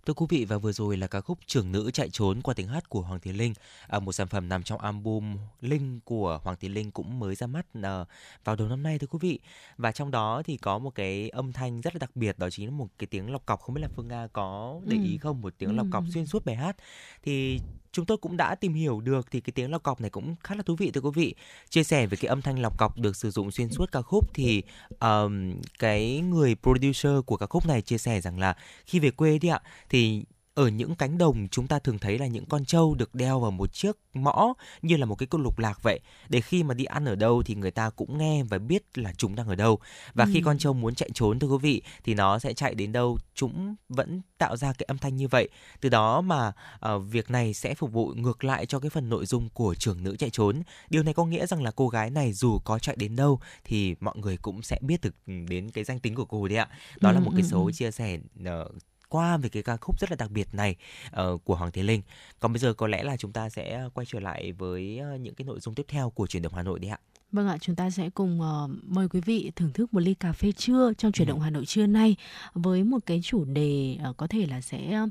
Thưa 0.06 0.14
quý 0.14 0.26
vị 0.30 0.46
và 0.46 0.58
vừa 0.58 0.72
rồi 0.72 0.98
là 0.98 1.08
ca 1.08 1.22
khúc 1.22 1.38
Trưởng 1.46 1.72
nữ 1.72 1.92
chạy 1.92 2.10
trốn 2.10 2.42
qua 2.42 2.54
tiếng 2.54 2.68
hát 2.68 2.90
của 2.90 3.02
Hoàng 3.02 3.20
Tiến 3.20 3.38
Linh, 3.38 3.54
à, 3.88 4.00
một 4.00 4.12
sản 4.12 4.28
phẩm 4.28 4.50
nằm 4.50 4.64
trong 4.64 4.80
album 4.80 5.38
Linh 5.62 6.00
của 6.06 6.40
Hoàng 6.44 6.58
Tiến 6.58 6.74
Linh 6.74 6.92
cũng 6.92 7.20
mới 7.20 7.36
ra 7.36 7.48
mắt 7.48 7.66
à, 7.84 8.06
vào 8.44 8.56
đầu 8.56 8.68
năm 8.68 8.84
nay 8.84 9.00
thưa 9.00 9.08
quý 9.08 9.20
vị. 9.22 9.40
Và 9.78 9.92
trong 9.92 10.12
đó 10.12 10.42
thì 10.46 10.58
có 10.58 10.80
một 10.80 10.96
cái 10.96 11.30
âm 11.30 11.54
thanh 11.54 11.82
rất 11.82 11.96
là 11.96 12.00
đặc 12.00 12.16
biệt 12.16 12.40
đó 12.40 12.50
chính 12.50 12.66
là 12.66 12.72
một 12.72 12.88
cái 13.00 13.08
tiếng 13.08 13.32
lọc 13.32 13.46
cọc 13.46 13.60
không 13.62 13.76
biết 13.76 13.82
là 13.82 13.88
Phương 13.96 14.08
Nga 14.08 14.28
có 14.34 14.80
để 14.86 14.98
Ừ. 14.98 15.04
ý 15.04 15.18
không 15.18 15.42
một 15.42 15.54
tiếng 15.58 15.76
lọc 15.78 15.88
cọc 15.92 16.04
Ừ. 16.04 16.10
xuyên 16.14 16.26
suốt 16.26 16.46
bài 16.46 16.56
hát. 16.56 16.76
Thì 17.24 17.60
chúng 17.92 18.06
tôi 18.06 18.18
cũng 18.18 18.38
đã 18.38 18.56
tìm 18.56 18.74
hiểu 18.74 19.02
được 19.02 19.32
thì 19.32 19.40
cái 19.42 19.52
tiếng 19.56 19.72
lọc 19.72 19.84
cọc 19.84 20.02
này 20.02 20.10
cũng 20.10 20.36
khá 20.44 20.56
là 20.56 20.64
thú 20.64 20.76
vị 20.76 20.92
thưa 20.92 21.02
quý 21.02 21.10
vị. 21.16 21.36
Chia 21.70 21.84
sẻ 21.84 22.08
về 22.08 22.18
cái 22.22 22.30
âm 22.30 22.42
thanh 22.42 22.60
lọc 22.60 22.78
cọc 22.78 22.98
được 22.98 23.16
sử 23.16 23.32
dụng 23.32 23.52
xuyên 23.52 23.70
suốt 23.70 23.92
ca 23.92 24.02
khúc 24.02 24.34
thì 24.34 24.64
um, 25.00 25.54
cái 25.80 26.20
người 26.20 26.56
producer 26.56 27.14
của 27.26 27.38
ca 27.38 27.46
khúc 27.46 27.68
này 27.68 27.82
chia 27.82 27.98
sẻ 27.98 28.22
rằng 28.22 28.40
là 28.40 28.56
khi 28.86 29.00
về 29.00 29.12
quê 29.12 29.40
đi 29.40 29.48
ạ 29.48 29.62
thì 29.90 30.24
ở 30.53 30.67
những 30.67 30.96
cánh 30.96 31.17
đồng 31.17 31.48
chúng 31.48 31.67
ta 31.67 31.79
thường 31.79 32.00
thấy 32.00 32.20
là 32.20 32.27
những 32.27 32.46
con 32.46 32.65
trâu 32.65 32.96
được 32.96 33.15
đeo 33.15 33.39
vào 33.39 33.51
một 33.51 33.74
chiếc 33.74 33.98
mõ 34.13 34.53
như 34.81 34.98
là 34.98 35.05
một 35.05 35.15
cái 35.15 35.27
con 35.27 35.41
lục 35.43 35.60
lạc 35.60 35.84
vậy. 35.84 36.00
Để 36.29 36.41
khi 36.41 36.63
mà 36.63 36.74
đi 36.74 36.84
ăn 36.86 37.05
ở 37.05 37.15
đâu 37.15 37.43
thì 37.43 37.55
người 37.55 37.72
ta 37.72 37.89
cũng 37.89 38.17
nghe 38.17 38.43
và 38.43 38.58
biết 38.58 38.84
là 38.98 39.13
chúng 39.17 39.36
đang 39.36 39.48
ở 39.48 39.55
đâu. 39.55 39.79
Và 40.13 40.25
khi 40.25 40.39
Ừ. 40.39 40.41
con 40.46 40.58
trâu 40.58 40.74
muốn 40.74 40.96
chạy 40.96 41.10
trốn 41.13 41.39
thưa 41.39 41.48
quý 41.48 41.58
vị 41.62 41.81
thì 42.03 42.13
nó 42.13 42.39
sẽ 42.39 42.53
chạy 42.53 42.75
đến 42.75 42.91
đâu 42.91 43.17
chúng 43.36 43.75
vẫn 43.89 44.22
tạo 44.38 44.58
ra 44.58 44.74
cái 44.74 44.86
âm 44.88 44.98
thanh 44.98 45.15
như 45.17 45.27
vậy. 45.27 45.50
Từ 45.81 45.89
đó 45.89 46.22
mà 46.22 46.51
ờ, 46.79 47.00
việc 47.00 47.31
này 47.31 47.53
sẽ 47.53 47.74
phục 47.74 47.91
vụ 47.91 48.13
ngược 48.15 48.43
lại 48.43 48.65
cho 48.65 48.79
cái 48.79 48.89
phần 48.89 49.10
nội 49.10 49.25
dung 49.25 49.50
của 49.50 49.75
trưởng 49.75 50.03
nữ 50.03 50.15
chạy 50.20 50.29
trốn. 50.29 50.62
Điều 50.89 51.03
này 51.03 51.13
có 51.13 51.25
nghĩa 51.25 51.46
rằng 51.48 51.63
là 51.63 51.72
cô 51.72 51.88
gái 51.89 52.10
này 52.10 52.34
dù 52.34 52.60
có 52.60 52.79
chạy 52.79 52.96
đến 52.96 53.15
đâu 53.15 53.39
thì 53.63 53.96
mọi 54.00 54.15
người 54.17 54.38
cũng 54.38 54.62
sẽ 54.62 54.77
biết 54.81 55.01
được 55.01 55.15
ừ, 55.27 55.34
đến 55.50 55.72
cái 55.72 55.84
danh 55.84 56.00
tính 56.00 56.15
của 56.15 56.25
cô 56.25 56.48
đấy 56.48 56.58
ạ. 56.58 56.67
Đó 57.00 57.12
là 57.12 57.20
Ừ, 57.20 57.24
một 57.24 57.31
cái 57.31 57.41
ừ, 57.41 57.48
số 57.48 57.65
ừ. 57.65 57.72
chia 57.72 57.91
sẻ 57.91 58.17
ờ, 58.46 58.70
qua 59.12 59.38
về 59.38 59.50
cái 59.50 59.63
ca 59.63 59.77
khúc 59.77 60.00
rất 60.00 60.12
là 60.12 60.15
đặc 60.15 60.32
biệt 60.32 60.48
này 60.53 60.75
ờ, 61.12 61.38
của 61.44 61.56
Hoàng 61.56 61.72
Thế 61.72 61.84
Linh. 61.84 62.01
Còn 62.39 62.53
bây 62.53 62.60
giờ 62.60 62.74
có 62.74 62.88
lẽ 62.88 63.03
là 63.03 63.18
chúng 63.18 63.32
ta 63.32 63.50
sẽ 63.50 63.89
quay 63.94 64.06
trở 64.10 64.20
lại 64.20 64.51
với 64.51 64.98
ờ, 65.00 65.15
những 65.15 65.36
cái 65.36 65.46
nội 65.46 65.60
dung 65.60 65.75
tiếp 65.75 65.86
theo 65.88 66.10
của 66.10 66.27
truyền 66.27 66.44
động 66.44 66.53
Hà 66.56 66.63
Nội 66.63 66.80
đi 66.80 66.88
ạ. 66.88 67.00
Vâng 67.32 67.48
ạ, 67.48 67.58
chúng 67.62 67.75
ta 67.75 67.89
sẽ 67.89 68.10
cùng 68.10 68.41
ờ, 68.41 68.70
mời 68.88 69.10
quý 69.10 69.22
vị 69.22 69.51
thưởng 69.56 69.74
thức 69.74 69.94
một 69.94 70.00
ly 70.00 70.13
cà 70.13 70.32
phê 70.32 70.51
trưa 70.51 70.94
trong 70.98 71.12
chuyển 71.12 71.27
động 71.27 71.39
Hà 71.39 71.50
Nội 71.50 71.65
trưa 71.65 71.86
nay 71.88 72.15
với 72.53 72.84
một 72.84 73.00
cái 73.06 73.22
chủ 73.24 73.46
đề 73.46 73.98
ờ, 74.03 74.13
có 74.18 74.27
thể 74.27 74.46
là 74.46 74.62
sẽ 74.62 75.08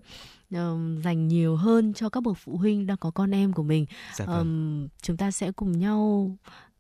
ờ, 0.54 0.78
dành 1.04 1.28
nhiều 1.28 1.57
hơn 1.57 1.95
cho 1.95 2.09
các 2.09 2.23
bậc 2.23 2.37
phụ 2.38 2.57
huynh 2.57 2.87
đang 2.87 2.97
có 2.97 3.11
con 3.11 3.30
em 3.30 3.52
của 3.52 3.62
mình. 3.62 3.87
Dạ 4.14 4.25
vâng. 4.25 4.37
Ờm, 4.37 4.88
chúng 5.02 5.16
ta 5.16 5.30
sẽ 5.30 5.52
cùng 5.52 5.78
nhau 5.78 6.30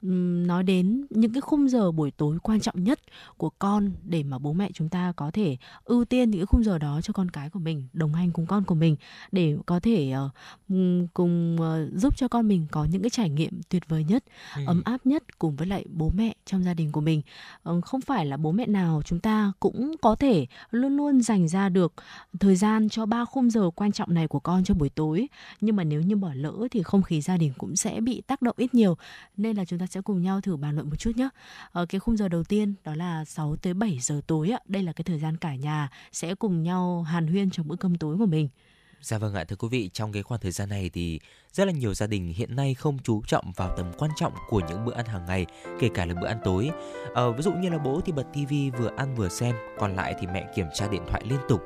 nói 0.02 0.62
đến 0.62 1.06
những 1.10 1.32
cái 1.32 1.40
khung 1.40 1.68
giờ 1.68 1.92
buổi 1.92 2.10
tối 2.10 2.38
quan 2.42 2.60
trọng 2.60 2.84
nhất 2.84 3.00
của 3.36 3.50
con 3.58 3.90
để 4.04 4.22
mà 4.22 4.38
bố 4.38 4.52
mẹ 4.52 4.70
chúng 4.74 4.88
ta 4.88 5.12
có 5.16 5.30
thể 5.30 5.56
ưu 5.84 6.04
tiên 6.04 6.30
những 6.30 6.40
cái 6.40 6.46
khung 6.46 6.64
giờ 6.64 6.78
đó 6.78 7.00
cho 7.02 7.12
con 7.12 7.30
cái 7.30 7.50
của 7.50 7.58
mình 7.58 7.88
đồng 7.92 8.14
hành 8.14 8.30
cùng 8.30 8.46
con 8.46 8.64
của 8.64 8.74
mình 8.74 8.96
để 9.32 9.56
có 9.66 9.80
thể 9.80 10.12
ừm, 10.68 11.06
cùng 11.14 11.56
ờ, 11.60 11.88
giúp 11.94 12.16
cho 12.16 12.28
con 12.28 12.48
mình 12.48 12.66
có 12.70 12.84
những 12.84 13.02
cái 13.02 13.10
trải 13.10 13.30
nghiệm 13.30 13.60
tuyệt 13.68 13.88
vời 13.88 14.04
nhất 14.04 14.24
Ừ. 14.56 14.62
ấm 14.66 14.82
áp 14.84 15.06
nhất 15.06 15.38
cùng 15.38 15.56
với 15.56 15.66
lại 15.66 15.84
bố 15.90 16.10
mẹ 16.16 16.34
trong 16.46 16.64
gia 16.64 16.74
đình 16.74 16.92
của 16.92 17.00
mình. 17.00 17.22
Ờ, 17.62 17.80
không 17.80 18.00
phải 18.00 18.26
là 18.26 18.36
bố 18.36 18.52
mẹ 18.52 18.66
nào 18.66 19.02
chúng 19.04 19.20
ta 19.20 19.52
cũng 19.60 19.94
có 20.02 20.14
thể 20.16 20.46
luôn 20.70 20.96
luôn 20.96 21.22
dành 21.22 21.48
ra 21.48 21.68
được 21.68 21.92
thời 22.40 22.56
gian 22.56 22.88
cho 22.88 23.06
ba 23.06 23.24
khung 23.24 23.50
giờ 23.50 23.70
quan 23.74 23.92
trọng 23.92 24.14
này 24.14 24.28
của 24.28 24.40
con 24.40 24.64
cho 24.64 24.74
buổi 24.74 24.88
tối. 24.88 25.28
Nhưng 25.60 25.76
mà 25.76 25.84
nếu 25.84 26.00
như 26.02 26.16
bỏ 26.16 26.30
lỡ 26.34 26.68
thì 26.70 26.82
không 26.82 27.02
khí 27.02 27.20
gia 27.20 27.36
đình 27.36 27.52
cũng 27.58 27.76
sẽ 27.76 28.00
bị 28.00 28.20
tác 28.26 28.42
động 28.42 28.54
ít 28.58 28.74
nhiều. 28.74 28.96
Nên 29.36 29.56
là 29.56 29.64
chúng 29.64 29.78
ta 29.78 29.86
sẽ 29.90 30.00
cùng 30.00 30.22
nhau 30.22 30.40
thử 30.40 30.56
bàn 30.56 30.74
luận 30.74 30.90
một 30.90 30.96
chút 30.96 31.16
nhé. 31.16 31.28
Ở 31.72 31.86
cái 31.86 31.98
khung 31.98 32.16
giờ 32.16 32.28
đầu 32.28 32.44
tiên 32.44 32.74
đó 32.84 32.94
là 32.94 33.24
6 33.24 33.56
tới 33.56 33.74
7 33.74 33.98
giờ 34.00 34.20
tối 34.26 34.50
ạ. 34.50 34.58
Đây 34.64 34.82
là 34.82 34.92
cái 34.92 35.04
thời 35.04 35.18
gian 35.18 35.36
cả 35.36 35.54
nhà 35.54 35.88
sẽ 36.12 36.34
cùng 36.34 36.62
nhau 36.62 37.02
hàn 37.02 37.26
huyên 37.26 37.50
trong 37.50 37.68
bữa 37.68 37.76
cơm 37.76 37.98
tối 37.98 38.16
của 38.18 38.26
mình. 38.26 38.48
Dạ 39.02 39.18
vâng 39.18 39.34
ạ, 39.34 39.44
thưa 39.44 39.56
quý 39.56 39.68
vị, 39.68 39.90
trong 39.92 40.12
cái 40.12 40.22
khoảng 40.22 40.40
thời 40.40 40.52
gian 40.52 40.68
này 40.68 40.90
thì 40.90 41.20
rất 41.52 41.64
là 41.64 41.72
nhiều 41.72 41.94
gia 41.94 42.06
đình 42.06 42.32
hiện 42.36 42.56
nay 42.56 42.74
không 42.74 42.98
chú 42.98 43.22
trọng 43.26 43.52
vào 43.56 43.76
tầm 43.76 43.92
quan 43.98 44.10
trọng 44.16 44.32
của 44.48 44.60
những 44.68 44.84
bữa 44.84 44.92
ăn 44.92 45.06
hàng 45.06 45.26
ngày, 45.26 45.46
kể 45.80 45.88
cả 45.94 46.04
là 46.04 46.14
bữa 46.20 46.26
ăn 46.26 46.40
tối. 46.44 46.70
À, 47.14 47.22
ví 47.36 47.42
dụ 47.42 47.52
như 47.52 47.68
là 47.68 47.78
bố 47.78 48.00
thì 48.04 48.12
bật 48.12 48.26
tivi 48.32 48.70
vừa 48.70 48.90
ăn 48.96 49.14
vừa 49.14 49.28
xem, 49.28 49.54
còn 49.78 49.96
lại 49.96 50.14
thì 50.20 50.26
mẹ 50.26 50.46
kiểm 50.54 50.66
tra 50.74 50.88
điện 50.88 51.02
thoại 51.10 51.22
liên 51.28 51.40
tục. 51.48 51.60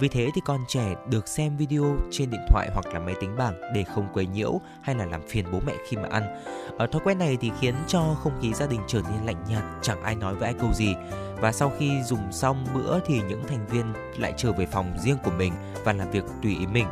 Vì 0.00 0.08
thế 0.08 0.28
thì 0.34 0.40
con 0.44 0.60
trẻ 0.68 0.94
được 1.10 1.28
xem 1.28 1.56
video 1.56 1.96
trên 2.10 2.30
điện 2.30 2.40
thoại 2.48 2.70
hoặc 2.74 2.86
là 2.86 3.00
máy 3.00 3.14
tính 3.20 3.36
bảng 3.36 3.60
để 3.74 3.84
không 3.84 4.08
quấy 4.12 4.26
nhiễu 4.26 4.60
hay 4.82 4.94
là 4.94 5.06
làm 5.06 5.28
phiền 5.28 5.44
bố 5.52 5.60
mẹ 5.66 5.74
khi 5.88 5.96
mà 5.96 6.08
ăn. 6.10 6.42
Ở 6.78 6.86
thói 6.86 7.00
quen 7.04 7.18
này 7.18 7.36
thì 7.40 7.50
khiến 7.60 7.74
cho 7.86 8.16
không 8.22 8.40
khí 8.42 8.52
gia 8.54 8.66
đình 8.66 8.80
trở 8.86 9.02
nên 9.10 9.26
lạnh 9.26 9.44
nhạt, 9.48 9.62
chẳng 9.82 10.02
ai 10.02 10.14
nói 10.14 10.34
với 10.34 10.44
ai 10.44 10.54
câu 10.60 10.72
gì. 10.74 10.94
Và 11.40 11.52
sau 11.52 11.72
khi 11.78 12.02
dùng 12.02 12.32
xong 12.32 12.66
bữa 12.74 13.00
thì 13.06 13.20
những 13.28 13.42
thành 13.48 13.66
viên 13.66 13.92
lại 14.18 14.34
trở 14.36 14.52
về 14.52 14.66
phòng 14.66 14.98
riêng 14.98 15.16
của 15.24 15.30
mình 15.30 15.52
và 15.84 15.92
làm 15.92 16.10
việc 16.10 16.24
tùy 16.42 16.56
ý 16.58 16.66
mình. 16.66 16.86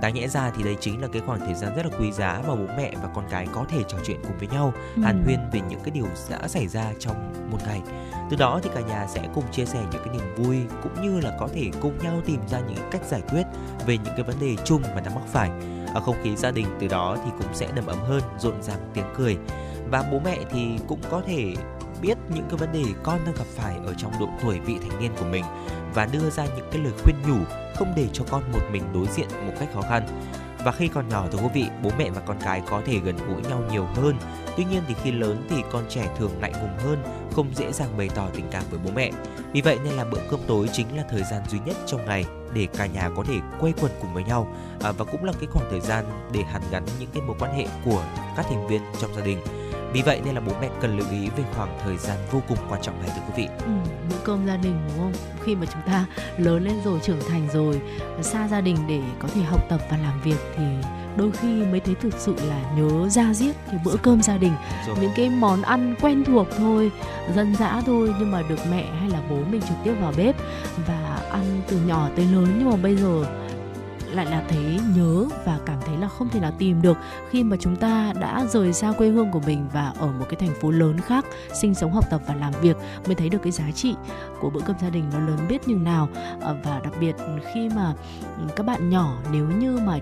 Đáng 0.00 0.14
nhẽ 0.14 0.28
ra 0.28 0.50
thì 0.56 0.62
đây 0.62 0.76
chính 0.80 1.02
là 1.02 1.08
cái 1.12 1.22
khoảng 1.26 1.40
thời 1.40 1.54
gian 1.54 1.76
rất 1.76 1.86
là 1.86 1.98
quý 1.98 2.12
giá 2.12 2.42
mà 2.48 2.54
bố 2.54 2.66
mẹ 2.76 2.92
và 3.02 3.08
con 3.14 3.24
cái 3.30 3.46
có 3.52 3.64
thể 3.68 3.82
trò 3.88 3.98
chuyện 4.04 4.20
cùng 4.22 4.38
với 4.38 4.48
nhau, 4.48 4.72
hàn 5.02 5.18
Ừ. 5.18 5.24
huyên 5.24 5.38
về 5.52 5.60
những 5.68 5.80
cái 5.80 5.90
điều 5.90 6.06
đã 6.30 6.48
xảy 6.48 6.68
ra 6.68 6.92
trong 6.98 7.32
một 7.50 7.58
ngày. 7.66 7.82
Từ 8.30 8.36
đó 8.36 8.60
thì 8.62 8.70
cả 8.74 8.80
nhà 8.80 9.06
sẽ 9.06 9.28
cùng 9.34 9.44
chia 9.52 9.64
sẻ 9.64 9.78
những 9.92 10.02
cái 10.04 10.14
niềm 10.16 10.34
vui 10.36 10.58
cũng 10.82 11.02
như 11.02 11.20
là 11.20 11.36
có 11.40 11.48
thể 11.54 11.70
cùng 11.80 11.98
nhau 11.98 12.20
tìm 12.26 12.40
ra 12.48 12.60
những 12.60 12.88
cách 12.90 13.02
giải 13.08 13.22
quyết 13.30 13.42
về 13.86 13.98
những 13.98 14.14
cái 14.16 14.22
vấn 14.22 14.36
đề 14.40 14.56
chung 14.64 14.82
mà 14.94 15.00
đang 15.00 15.14
mắc 15.14 15.24
phải. 15.26 15.50
Ở 15.94 16.00
không 16.00 16.16
khí 16.22 16.36
gia 16.36 16.50
đình 16.50 16.66
từ 16.80 16.88
đó 16.88 17.16
thì 17.24 17.30
cũng 17.38 17.54
sẽ 17.54 17.68
đầm 17.74 17.86
ấm 17.86 17.98
hơn, 18.00 18.22
rộn 18.38 18.62
ràng 18.62 18.90
tiếng 18.94 19.04
cười. 19.16 19.36
Và 19.90 20.04
bố 20.12 20.20
mẹ 20.24 20.38
thì 20.50 20.78
cũng 20.88 21.00
có 21.10 21.22
thể 21.26 21.54
biết 22.02 22.18
những 22.34 22.46
cái 22.48 22.56
vấn 22.56 22.72
đề 22.72 22.84
con 23.02 23.20
đang 23.24 23.34
gặp 23.34 23.46
phải 23.56 23.76
ở 23.86 23.94
trong 23.98 24.12
độ 24.20 24.28
tuổi 24.42 24.60
vị 24.60 24.78
thành 24.82 25.00
niên 25.00 25.12
của 25.18 25.26
mình 25.26 25.44
và 25.94 26.06
đưa 26.06 26.30
ra 26.30 26.44
những 26.56 26.68
cái 26.72 26.82
lời 26.82 26.92
khuyên 27.02 27.16
nhủ 27.28 27.44
không 27.76 27.92
để 27.96 28.08
cho 28.12 28.24
con 28.30 28.52
một 28.52 28.60
mình 28.72 28.82
đối 28.94 29.06
diện 29.06 29.28
một 29.46 29.52
cách 29.60 29.68
khó 29.74 29.80
khăn. 29.80 30.06
và 30.64 30.72
khi 30.72 30.88
còn 30.88 31.08
nhỏ 31.08 31.26
thưa 31.32 31.38
quý 31.38 31.48
vị 31.54 31.66
bố 31.82 31.90
mẹ 31.98 32.10
và 32.10 32.20
con 32.20 32.36
cái 32.44 32.62
có 32.70 32.82
thể 32.86 32.98
gần 32.98 33.16
gũi 33.28 33.42
nhau 33.42 33.62
nhiều 33.70 33.84
hơn. 33.84 34.16
Tuy 34.56 34.64
nhiên 34.64 34.82
thì 34.88 34.94
khi 35.02 35.12
lớn 35.12 35.46
thì 35.50 35.56
con 35.72 35.84
trẻ 35.88 36.08
thường 36.18 36.30
ngại 36.40 36.52
ngùng 36.52 36.78
hơn 36.78 37.02
không 37.32 37.54
dễ 37.54 37.72
dàng 37.72 37.96
bày 37.96 38.08
tỏ 38.14 38.28
tình 38.34 38.46
cảm 38.50 38.62
với 38.70 38.80
bố 38.84 38.90
mẹ. 38.94 39.10
Vì 39.52 39.60
vậy 39.60 39.78
nên 39.84 39.94
là 39.94 40.04
bữa 40.04 40.20
cơm 40.30 40.40
tối 40.46 40.68
chính 40.72 40.96
là 40.96 41.04
thời 41.10 41.22
gian 41.22 41.42
duy 41.48 41.58
nhất 41.66 41.76
trong 41.86 42.06
ngày 42.06 42.24
để 42.54 42.66
cả 42.76 42.86
nhà 42.86 43.10
có 43.16 43.24
thể 43.24 43.34
quây 43.60 43.72
quần 43.80 43.92
cùng 44.00 44.14
với 44.14 44.24
nhau 44.24 44.54
à, 44.82 44.92
và 44.92 45.04
cũng 45.04 45.24
là 45.24 45.32
cái 45.32 45.48
khoảng 45.52 45.70
thời 45.70 45.80
gian 45.80 46.04
để 46.32 46.42
hàn 46.42 46.62
gắn 46.70 46.84
những 47.00 47.10
cái 47.14 47.22
mối 47.22 47.36
quan 47.40 47.54
hệ 47.54 47.66
của 47.84 48.04
các 48.36 48.46
thành 48.48 48.66
viên 48.68 48.82
trong 49.00 49.14
gia 49.14 49.24
đình 49.24 49.38
vì 49.94 50.02
vậy 50.02 50.20
nên 50.24 50.34
là 50.34 50.40
bố 50.40 50.52
mẹ 50.60 50.68
cần 50.80 50.98
lưu 50.98 51.06
ý 51.10 51.28
về 51.36 51.44
khoảng 51.56 51.78
thời 51.84 51.96
gian 51.96 52.18
vô 52.30 52.42
cùng 52.48 52.58
quan 52.68 52.82
trọng 52.82 53.02
này 53.02 53.10
thưa 53.14 53.22
quý 53.26 53.32
vị. 53.42 53.48
Ừ, 53.58 53.72
bữa 54.10 54.16
cơm 54.24 54.46
gia 54.46 54.56
đình 54.56 54.76
đúng 54.88 54.98
không? 54.98 55.12
Khi 55.44 55.54
mà 55.54 55.66
chúng 55.72 55.82
ta 55.86 56.06
lớn 56.38 56.64
lên 56.64 56.74
rồi, 56.84 56.98
trưởng 57.02 57.20
thành 57.28 57.48
rồi, 57.52 57.80
xa 58.22 58.48
gia 58.48 58.60
đình 58.60 58.76
để 58.88 59.00
có 59.18 59.28
thể 59.34 59.40
học 59.42 59.60
tập 59.68 59.80
và 59.90 59.96
làm 59.96 60.20
việc 60.20 60.36
thì 60.56 60.64
đôi 61.16 61.32
khi 61.32 61.48
mới 61.64 61.80
thấy 61.80 61.94
thực 61.94 62.14
sự 62.18 62.36
là 62.48 62.74
nhớ 62.76 63.08
ra 63.08 63.34
giết 63.34 63.56
cái 63.66 63.80
bữa 63.84 63.96
cơm 64.02 64.22
gia 64.22 64.36
đình 64.36 64.52
rồi. 64.86 64.96
những 65.00 65.12
cái 65.16 65.28
món 65.28 65.62
ăn 65.62 65.94
quen 66.00 66.24
thuộc 66.24 66.46
thôi 66.58 66.90
dân 67.34 67.56
dã 67.56 67.82
thôi 67.86 68.14
nhưng 68.18 68.30
mà 68.30 68.42
được 68.48 68.60
mẹ 68.70 68.84
hay 69.00 69.08
là 69.08 69.20
bố 69.30 69.36
mình 69.50 69.60
trực 69.60 69.76
tiếp 69.84 69.94
vào 70.00 70.12
bếp 70.16 70.36
và 70.86 71.20
ăn 71.30 71.60
từ 71.68 71.80
nhỏ 71.86 72.08
tới 72.16 72.24
lớn 72.24 72.54
nhưng 72.58 72.70
mà 72.70 72.76
bây 72.76 72.96
giờ 72.96 73.24
lại 74.14 74.26
là 74.26 74.44
thấy 74.48 74.80
nhớ 74.96 75.26
và 75.44 75.58
cảm 75.66 75.78
thấy 75.86 75.96
là 75.96 76.08
không 76.08 76.28
thể 76.28 76.40
nào 76.40 76.52
tìm 76.58 76.82
được 76.82 76.98
khi 77.30 77.44
mà 77.44 77.56
chúng 77.60 77.76
ta 77.76 78.12
đã 78.20 78.46
rời 78.46 78.72
xa 78.72 78.92
quê 78.92 79.08
hương 79.08 79.30
của 79.30 79.40
mình 79.46 79.66
và 79.72 79.92
ở 79.98 80.06
một 80.06 80.26
cái 80.28 80.36
thành 80.40 80.54
phố 80.60 80.70
lớn 80.70 81.00
khác, 81.00 81.24
sinh 81.54 81.74
sống, 81.74 81.92
học 81.92 82.04
tập 82.10 82.20
và 82.26 82.34
làm 82.34 82.52
việc 82.60 82.76
mới 83.06 83.14
thấy 83.14 83.28
được 83.28 83.38
cái 83.42 83.52
giá 83.52 83.70
trị 83.74 83.94
của 84.40 84.50
bữa 84.50 84.60
cơm 84.60 84.76
gia 84.82 84.90
đình 84.90 85.04
nó 85.12 85.18
lớn 85.18 85.38
biết 85.48 85.68
như 85.68 85.74
nào. 85.74 86.08
Ờ, 86.40 86.56
và 86.64 86.80
đặc 86.84 86.92
biệt 87.00 87.16
khi 87.54 87.68
mà 87.68 87.94
các 88.56 88.66
bạn 88.66 88.90
nhỏ, 88.90 89.16
nếu 89.32 89.46
như 89.46 89.78
mà 89.86 89.98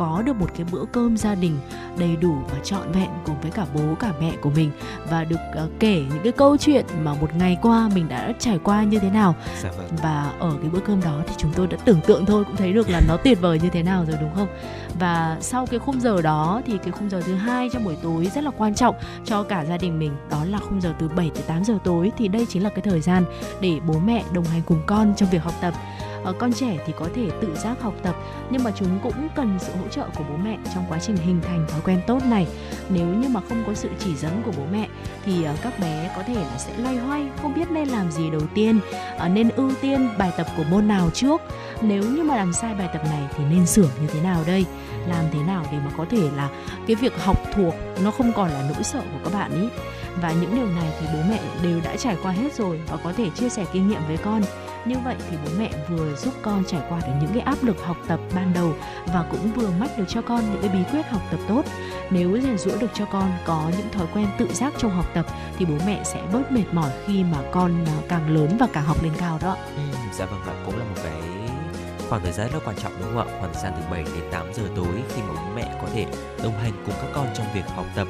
có 0.00 0.22
được 0.26 0.36
một 0.36 0.50
cái 0.56 0.66
bữa 0.72 0.84
cơm 0.92 1.16
gia 1.16 1.34
đình 1.34 1.58
đầy 1.98 2.16
đủ 2.16 2.36
và 2.50 2.58
trọn 2.64 2.92
vẹn 2.92 3.08
cùng 3.26 3.40
với 3.40 3.50
cả 3.50 3.66
bố 3.74 3.94
cả 4.00 4.12
mẹ 4.20 4.32
của 4.40 4.50
mình. 4.50 4.70
Và 5.10 5.24
được 5.24 5.40
uh, 5.64 5.70
kể 5.80 6.04
những 6.10 6.22
cái 6.22 6.32
câu 6.32 6.56
chuyện 6.56 6.84
mà 7.02 7.14
một 7.14 7.34
ngày 7.34 7.58
qua 7.62 7.90
mình 7.94 8.08
đã 8.08 8.32
trải 8.38 8.58
qua 8.64 8.84
như 8.84 8.98
thế 8.98 9.10
nào. 9.10 9.34
Dạ 9.62 9.70
vâng. 9.78 9.86
và 10.02 10.32
ở 10.38 10.56
cái 10.60 10.70
bữa 10.70 10.78
cơm 10.80 11.00
đó 11.00 11.22
thì 11.26 11.34
chúng 11.38 11.52
tôi 11.52 11.66
đã 11.66 11.76
tưởng 11.84 12.00
tượng 12.00 12.26
thôi 12.26 12.44
cũng 12.44 12.56
thấy 12.56 12.72
được 12.72 12.90
là 12.90 13.00
nó 13.08 13.16
tuyệt 13.16 13.40
vời 13.40 13.60
như 13.62 13.68
thế 13.68 13.82
nào 13.82 14.04
rồi 14.08 14.16
đúng 14.20 14.34
không? 14.34 14.48
Và 14.98 15.36
sau 15.40 15.66
cái 15.66 15.78
khung 15.80 16.00
giờ 16.00 16.22
đó 16.22 16.62
thì 16.66 16.78
cái 16.78 16.90
khung 16.90 17.10
giờ 17.10 17.20
thứ 17.20 17.34
hai 17.34 17.68
trong 17.72 17.84
buổi 17.84 17.96
tối 18.02 18.30
rất 18.34 18.44
là 18.44 18.50
quan 18.58 18.74
trọng 18.74 18.94
cho 19.24 19.42
cả 19.42 19.64
gia 19.64 19.76
đình 19.76 19.98
mình 19.98 20.12
đó 20.30 20.44
là 20.44 20.58
khung 20.58 20.80
giờ 20.80 20.94
từ 20.98 21.08
7 21.08 21.30
tới 21.34 21.42
8 21.46 21.64
giờ 21.64 21.78
tối. 21.84 22.12
Thì 22.18 22.28
đây 22.28 22.46
chính 22.48 22.62
là 22.62 22.70
cái 22.70 22.82
thời 22.82 23.00
gian 23.00 23.24
để 23.60 23.80
bố 23.86 23.98
mẹ 23.98 24.24
đồng 24.32 24.44
hành 24.44 24.62
cùng 24.66 24.82
con 24.86 25.14
trong 25.16 25.30
việc 25.30 25.42
học 25.42 25.54
tập 25.60 25.74
Ờ, 26.24 26.32
con 26.32 26.52
trẻ 26.52 26.78
thì 26.86 26.92
có 26.98 27.08
thể 27.14 27.30
tự 27.40 27.54
giác 27.54 27.82
học 27.82 27.94
tập, 28.02 28.14
nhưng 28.50 28.64
mà 28.64 28.70
chúng 28.76 28.98
cũng 29.02 29.28
cần 29.34 29.58
sự 29.60 29.72
hỗ 29.82 29.88
trợ 29.88 30.06
của 30.16 30.24
bố 30.30 30.36
mẹ 30.36 30.58
trong 30.74 30.84
quá 30.88 30.98
trình 30.98 31.16
hình 31.16 31.40
thành 31.42 31.66
thói 31.68 31.80
quen 31.84 32.00
tốt 32.06 32.18
này. 32.30 32.46
Nếu 32.88 33.06
như 33.06 33.28
mà 33.28 33.40
không 33.48 33.64
có 33.66 33.74
sự 33.74 33.88
chỉ 33.98 34.16
dẫn 34.16 34.42
của 34.44 34.52
bố 34.56 34.62
mẹ, 34.72 34.88
thì 35.24 35.44
ờ, 35.44 35.54
các 35.62 35.78
bé 35.80 36.10
có 36.16 36.22
thể 36.22 36.34
là 36.34 36.58
sẽ 36.58 36.72
loay 36.78 36.96
hoay, 36.96 37.26
không 37.42 37.54
biết 37.54 37.70
nên 37.70 37.88
làm 37.88 38.10
gì 38.10 38.30
đầu 38.30 38.42
tiên 38.54 38.80
ờ, 39.18 39.28
nên 39.28 39.48
ưu 39.48 39.72
tiên 39.80 40.08
bài 40.18 40.32
tập 40.36 40.46
của 40.56 40.64
môn 40.70 40.88
nào 40.88 41.10
trước. 41.14 41.40
Nếu 41.82 42.02
như 42.02 42.22
mà 42.22 42.36
làm 42.36 42.52
sai 42.52 42.74
bài 42.74 42.88
tập 42.92 43.02
này 43.04 43.22
thì 43.36 43.44
nên 43.50 43.66
sửa 43.66 43.88
như 44.00 44.06
thế 44.08 44.20
nào 44.20 44.42
đây? 44.46 44.64
Làm 45.08 45.24
thế 45.32 45.38
nào 45.42 45.64
để 45.72 45.78
mà 45.78 45.90
có 45.96 46.04
thể 46.10 46.30
là 46.36 46.48
cái 46.86 46.96
việc 46.96 47.22
học 47.24 47.36
thuộc 47.54 47.74
nó 48.04 48.10
không 48.10 48.32
còn 48.32 48.50
là 48.50 48.70
nỗi 48.74 48.82
sợ 48.82 49.00
của 49.00 49.18
các 49.30 49.38
bạn 49.38 49.62
ý? 49.62 49.68
Và 50.22 50.32
những 50.32 50.54
điều 50.54 50.66
này 50.66 50.92
thì 51.00 51.06
bố 51.12 51.18
mẹ 51.30 51.40
đều 51.62 51.80
đã 51.84 51.96
trải 51.96 52.16
qua 52.22 52.32
hết 52.32 52.54
rồi 52.54 52.80
và 52.88 52.96
có 52.96 53.12
thể 53.12 53.30
chia 53.30 53.48
sẻ 53.48 53.64
kinh 53.72 53.88
nghiệm 53.88 54.00
với 54.08 54.16
con 54.16 54.42
như 54.84 54.96
vậy 55.04 55.16
thì 55.30 55.36
bố 55.44 55.50
mẹ 55.58 55.70
vừa 55.88 56.16
giúp 56.16 56.34
con 56.42 56.64
trải 56.66 56.80
qua 56.88 57.00
được 57.06 57.12
những 57.20 57.30
cái 57.34 57.40
áp 57.40 57.56
lực 57.62 57.84
học 57.84 57.96
tập 58.08 58.20
ban 58.34 58.52
đầu 58.54 58.74
và 59.06 59.24
cũng 59.30 59.52
vừa 59.52 59.70
mách 59.70 59.98
được 59.98 60.04
cho 60.08 60.22
con 60.22 60.40
những 60.50 60.62
cái 60.62 60.70
bí 60.70 60.78
quyết 60.92 61.06
học 61.10 61.22
tập 61.30 61.40
tốt. 61.48 61.62
Nếu 62.10 62.40
rèn 62.42 62.58
rũa 62.58 62.76
được 62.80 62.90
cho 62.94 63.04
con 63.04 63.32
có 63.46 63.70
những 63.78 63.90
thói 63.92 64.06
quen 64.14 64.26
tự 64.38 64.46
giác 64.52 64.72
trong 64.78 64.90
học 64.90 65.06
tập 65.14 65.26
thì 65.58 65.64
bố 65.64 65.74
mẹ 65.86 66.04
sẽ 66.04 66.22
bớt 66.32 66.52
mệt 66.52 66.64
mỏi 66.72 66.90
khi 67.06 67.24
mà 67.24 67.38
con 67.52 67.84
à, 67.86 67.96
càng 68.08 68.34
lớn 68.34 68.56
và 68.60 68.66
càng 68.72 68.84
học 68.84 69.02
lên 69.02 69.12
cao 69.18 69.38
đó. 69.42 69.56
Ừ, 69.76 69.82
dạ 70.18 70.26
vâng 70.26 70.40
ạ 70.46 70.54
cũng 70.66 70.78
là 70.78 70.84
một 70.84 71.00
cái 71.04 71.20
khoảng 72.08 72.22
thời 72.22 72.32
gian 72.32 72.50
rất 72.52 72.58
quan 72.64 72.76
trọng 72.76 72.92
đúng 73.00 73.14
không 73.14 73.28
ạ? 73.28 73.36
Khoảng 73.40 73.52
thời 73.52 73.62
gian 73.62 73.72
từ 73.76 73.82
7 73.90 74.02
đến 74.02 74.24
8 74.30 74.54
giờ 74.54 74.62
tối 74.76 75.02
khi 75.14 75.22
mà 75.22 75.32
bố 75.34 75.54
mẹ 75.54 75.78
có 75.82 75.88
thể 75.94 76.06
đồng 76.42 76.58
hành 76.58 76.72
cùng 76.86 76.94
các 77.00 77.08
con 77.14 77.26
trong 77.34 77.46
việc 77.54 77.64
học 77.76 77.86
tập 77.96 78.08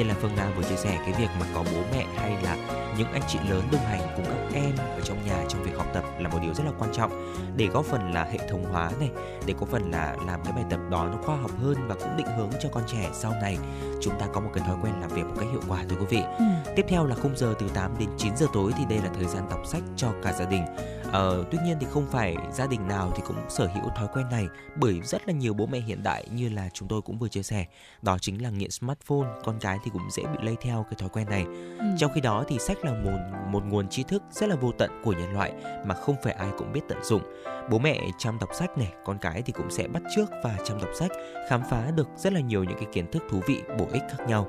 như 0.00 0.08
là 0.08 0.14
Phương 0.20 0.34
Nga 0.34 0.50
vừa 0.56 0.62
chia 0.62 0.76
sẻ 0.76 0.98
cái 1.04 1.14
việc 1.18 1.28
mà 1.40 1.46
có 1.54 1.64
bố 1.74 1.82
mẹ 1.92 2.06
hay 2.16 2.42
là 2.42 2.56
những 2.98 3.12
anh 3.12 3.22
chị 3.28 3.38
lớn 3.48 3.62
đồng 3.72 3.80
hành 3.80 4.00
cùng 4.16 4.24
các 4.24 4.54
em 4.54 4.76
ở 4.76 5.00
trong 5.04 5.26
nhà 5.26 5.44
trong 5.48 5.62
việc 5.62 5.76
học 5.76 5.86
tập 5.94 6.04
là 6.18 6.28
một 6.28 6.38
điều 6.42 6.54
rất 6.54 6.64
là 6.66 6.72
quan 6.78 6.92
trọng 6.92 7.34
để 7.56 7.66
góp 7.66 7.84
phần 7.84 8.12
là 8.12 8.24
hệ 8.24 8.38
thống 8.50 8.64
hóa 8.72 8.90
này 9.00 9.10
để 9.46 9.54
có 9.60 9.66
phần 9.66 9.90
là 9.90 10.16
làm 10.26 10.40
cái 10.44 10.52
bài 10.52 10.64
tập 10.70 10.80
đó 10.90 11.08
nó 11.12 11.18
khoa 11.22 11.36
học 11.36 11.50
hơn 11.62 11.76
và 11.88 11.94
cũng 11.94 12.16
định 12.16 12.26
hướng 12.36 12.50
cho 12.62 12.68
con 12.72 12.82
trẻ 12.86 13.10
sau 13.12 13.32
này 13.42 13.58
chúng 14.00 14.18
ta 14.20 14.26
có 14.32 14.40
một 14.40 14.50
cái 14.54 14.64
thói 14.66 14.76
quen 14.82 15.00
làm 15.00 15.10
việc 15.10 15.22
một 15.22 15.34
cách 15.38 15.48
hiệu 15.50 15.62
quả 15.68 15.84
thưa 15.88 15.96
quý 15.96 16.06
vị. 16.08 16.22
Ừ. 16.38 16.44
Tiếp 16.76 16.86
theo 16.88 17.06
là 17.06 17.14
khung 17.14 17.36
giờ 17.36 17.54
từ 17.58 17.68
8 17.68 17.98
đến 17.98 18.08
9 18.18 18.36
giờ 18.36 18.46
tối 18.52 18.72
thì 18.78 18.84
đây 18.88 18.98
là 18.98 19.10
thời 19.14 19.26
gian 19.26 19.48
đọc 19.50 19.60
sách 19.66 19.82
cho 19.96 20.12
cả 20.22 20.32
gia 20.32 20.44
đình. 20.44 20.64
Ờ, 21.12 21.44
tuy 21.50 21.58
nhiên 21.64 21.76
thì 21.80 21.86
không 21.90 22.06
phải 22.10 22.36
gia 22.52 22.66
đình 22.66 22.88
nào 22.88 23.12
thì 23.16 23.22
cũng 23.26 23.36
sở 23.48 23.66
hữu 23.66 23.90
thói 23.96 24.08
quen 24.14 24.26
này 24.30 24.48
bởi 24.76 25.00
rất 25.04 25.22
là 25.26 25.32
nhiều 25.32 25.54
bố 25.54 25.66
mẹ 25.66 25.80
hiện 25.80 26.02
đại 26.02 26.24
như 26.32 26.48
là 26.48 26.68
chúng 26.72 26.88
tôi 26.88 27.02
cũng 27.02 27.18
vừa 27.18 27.28
chia 27.28 27.42
sẻ 27.42 27.66
đó 28.02 28.18
chính 28.18 28.42
là 28.42 28.50
nghiện 28.50 28.70
smartphone 28.70 29.28
con 29.44 29.58
cái 29.60 29.78
thì 29.84 29.89
cũng 29.92 30.10
dễ 30.10 30.22
bị 30.22 30.38
lây 30.42 30.56
theo 30.60 30.86
cái 30.90 30.96
thói 30.98 31.08
quen 31.08 31.26
này 31.30 31.44
ừ. 31.78 31.84
trong 31.98 32.10
khi 32.14 32.20
đó 32.20 32.44
thì 32.48 32.58
sách 32.58 32.84
là 32.84 32.92
một 32.92 33.18
một 33.48 33.64
nguồn 33.64 33.88
tri 33.88 34.02
thức 34.02 34.22
rất 34.30 34.48
là 34.48 34.56
vô 34.56 34.72
tận 34.78 34.90
của 35.04 35.12
nhân 35.12 35.32
loại 35.32 35.52
mà 35.86 35.94
không 35.94 36.16
phải 36.22 36.32
ai 36.32 36.48
cũng 36.58 36.72
biết 36.72 36.80
tận 36.88 36.98
dụng 37.02 37.22
bố 37.70 37.78
mẹ 37.78 38.00
chăm 38.18 38.38
đọc 38.38 38.50
sách 38.58 38.78
này 38.78 38.92
con 39.04 39.18
cái 39.18 39.42
thì 39.42 39.52
cũng 39.52 39.70
sẽ 39.70 39.88
bắt 39.88 40.02
trước 40.16 40.26
và 40.44 40.56
chăm 40.64 40.78
đọc 40.80 40.90
sách 40.94 41.10
khám 41.48 41.62
phá 41.70 41.90
được 41.90 42.08
rất 42.16 42.32
là 42.32 42.40
nhiều 42.40 42.64
những 42.64 42.78
cái 42.78 42.88
kiến 42.92 43.10
thức 43.10 43.22
thú 43.30 43.40
vị 43.46 43.62
bổ 43.78 43.86
ích 43.92 44.02
khác 44.10 44.24
nhau 44.28 44.46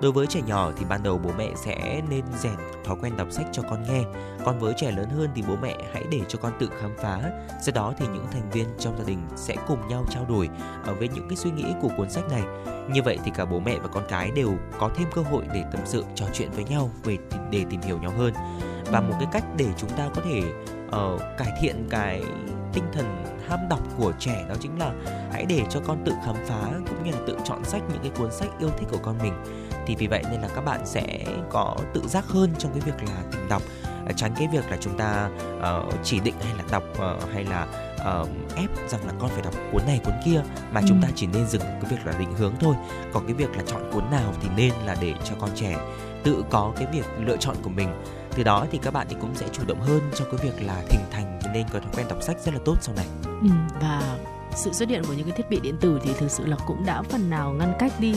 Đối 0.00 0.12
với 0.12 0.26
trẻ 0.26 0.40
nhỏ 0.46 0.70
thì 0.76 0.84
ban 0.84 1.02
đầu 1.02 1.18
bố 1.18 1.30
mẹ 1.38 1.48
sẽ 1.56 2.02
nên 2.10 2.24
rèn 2.38 2.54
thói 2.84 2.96
quen 3.02 3.16
đọc 3.16 3.28
sách 3.30 3.46
cho 3.52 3.62
con 3.62 3.82
nghe. 3.82 4.02
Còn 4.44 4.58
với 4.58 4.74
trẻ 4.76 4.90
lớn 4.90 5.08
hơn 5.08 5.30
thì 5.34 5.42
bố 5.48 5.56
mẹ 5.62 5.76
hãy 5.92 6.04
để 6.10 6.20
cho 6.28 6.38
con 6.42 6.52
tự 6.58 6.70
khám 6.80 6.90
phá. 6.98 7.30
Sau 7.62 7.72
đó 7.74 7.94
thì 7.98 8.06
những 8.06 8.26
thành 8.32 8.50
viên 8.50 8.66
trong 8.78 8.98
gia 8.98 9.04
đình 9.04 9.18
sẽ 9.36 9.56
cùng 9.68 9.88
nhau 9.88 10.04
trao 10.10 10.24
đổi 10.28 10.48
ờ, 10.86 10.94
với 10.94 11.08
những 11.08 11.28
cái 11.28 11.36
suy 11.36 11.50
nghĩ 11.50 11.64
của 11.82 11.90
cuốn 11.96 12.10
sách 12.10 12.24
này. 12.30 12.42
Như 12.90 13.02
vậy 13.02 13.18
thì 13.24 13.30
cả 13.34 13.44
bố 13.44 13.60
mẹ 13.60 13.78
và 13.78 13.88
con 13.88 14.04
cái 14.08 14.30
đều 14.30 14.52
có 14.78 14.90
thêm 14.96 15.08
cơ 15.14 15.22
hội 15.22 15.44
để 15.54 15.64
tâm 15.72 15.80
sự 15.84 16.04
trò 16.14 16.26
chuyện 16.32 16.50
với 16.50 16.64
nhau 16.64 16.90
về 17.04 17.16
để 17.50 17.64
tìm 17.70 17.80
hiểu 17.80 17.98
nhau 17.98 18.12
hơn. 18.18 18.34
Và 18.84 19.00
một 19.00 19.14
cái 19.18 19.28
cách 19.32 19.44
để 19.56 19.66
chúng 19.76 19.90
ta 19.90 20.08
có 20.14 20.22
thể 20.24 20.42
uh, 20.86 21.20
cải 21.38 21.52
thiện 21.60 21.86
cái 21.90 22.22
tinh 22.72 22.84
thần 22.92 23.24
ham 23.48 23.60
đọc 23.70 23.80
của 23.98 24.12
trẻ 24.18 24.44
đó 24.48 24.54
chính 24.60 24.78
là 24.78 24.92
hãy 25.32 25.44
để 25.48 25.62
cho 25.70 25.80
con 25.86 26.02
tự 26.04 26.12
khám 26.26 26.36
phá 26.46 26.70
cũng 26.88 27.04
như 27.04 27.10
là 27.10 27.18
tự 27.26 27.36
chọn 27.44 27.64
sách 27.64 27.82
những 27.88 28.02
cái 28.02 28.10
cuốn 28.18 28.32
sách 28.32 28.48
yêu 28.58 28.70
thích 28.78 28.88
của 28.90 28.98
con 29.02 29.18
mình 29.18 29.32
thì 29.86 29.96
vì 29.96 30.06
vậy 30.06 30.22
nên 30.30 30.40
là 30.40 30.48
các 30.54 30.64
bạn 30.64 30.80
sẽ 30.86 31.24
có 31.50 31.76
tự 31.94 32.00
giác 32.08 32.24
hơn 32.26 32.50
trong 32.58 32.72
cái 32.72 32.80
việc 32.80 33.08
là 33.08 33.22
tìm 33.32 33.48
đọc 33.48 33.62
ờ, 34.06 34.12
tránh 34.16 34.34
cái 34.38 34.48
việc 34.52 34.70
là 34.70 34.76
chúng 34.80 34.98
ta 34.98 35.30
uh, 35.58 35.94
chỉ 36.02 36.20
định 36.20 36.34
hay 36.40 36.54
là 36.54 36.64
đọc 36.70 36.84
uh, 36.92 37.32
hay 37.32 37.44
là 37.44 37.66
uh, 38.22 38.56
ép 38.56 38.70
rằng 38.88 39.06
là 39.06 39.12
con 39.18 39.30
phải 39.30 39.42
đọc 39.42 39.54
cuốn 39.72 39.82
này 39.86 40.00
cuốn 40.04 40.14
kia 40.24 40.42
mà 40.72 40.80
ừ. 40.80 40.86
chúng 40.88 41.02
ta 41.02 41.08
chỉ 41.14 41.26
nên 41.26 41.46
dừng 41.46 41.62
cái 41.62 41.90
việc 41.90 42.06
là 42.06 42.12
định 42.18 42.32
hướng 42.38 42.54
thôi. 42.60 42.74
Còn 43.12 43.26
cái 43.26 43.34
việc 43.34 43.56
là 43.56 43.62
chọn 43.66 43.90
cuốn 43.92 44.10
nào 44.10 44.32
thì 44.42 44.48
nên 44.56 44.72
là 44.84 44.96
để 45.00 45.14
cho 45.24 45.34
con 45.40 45.50
trẻ 45.54 45.76
tự 46.22 46.44
có 46.50 46.72
cái 46.76 46.86
việc 46.92 47.06
lựa 47.18 47.36
chọn 47.36 47.56
của 47.62 47.70
mình. 47.70 47.88
Từ 48.36 48.42
đó 48.42 48.66
thì 48.70 48.78
các 48.82 48.92
bạn 48.92 49.06
thì 49.10 49.16
cũng 49.20 49.34
sẽ 49.34 49.46
chủ 49.52 49.62
động 49.66 49.80
hơn 49.80 50.00
trong 50.14 50.28
cái 50.30 50.46
việc 50.46 50.66
là 50.66 50.74
hình 50.90 51.04
thành 51.10 51.38
nên 51.54 51.66
có 51.72 51.78
thói 51.80 51.88
quen 51.96 52.06
đọc 52.08 52.22
sách 52.22 52.36
rất 52.44 52.54
là 52.54 52.60
tốt 52.64 52.76
sau 52.80 52.94
này. 52.94 53.06
Ừ, 53.24 53.48
và 53.80 54.16
sự 54.56 54.72
xuất 54.72 54.88
hiện 54.88 55.04
của 55.04 55.12
những 55.12 55.26
cái 55.26 55.36
thiết 55.36 55.50
bị 55.50 55.60
điện 55.60 55.76
tử 55.80 56.00
thì 56.02 56.10
thực 56.18 56.30
sự 56.30 56.46
là 56.46 56.56
cũng 56.66 56.86
đã 56.86 57.02
phần 57.02 57.30
nào 57.30 57.52
ngăn 57.52 57.72
cách 57.78 57.92
đi 57.98 58.14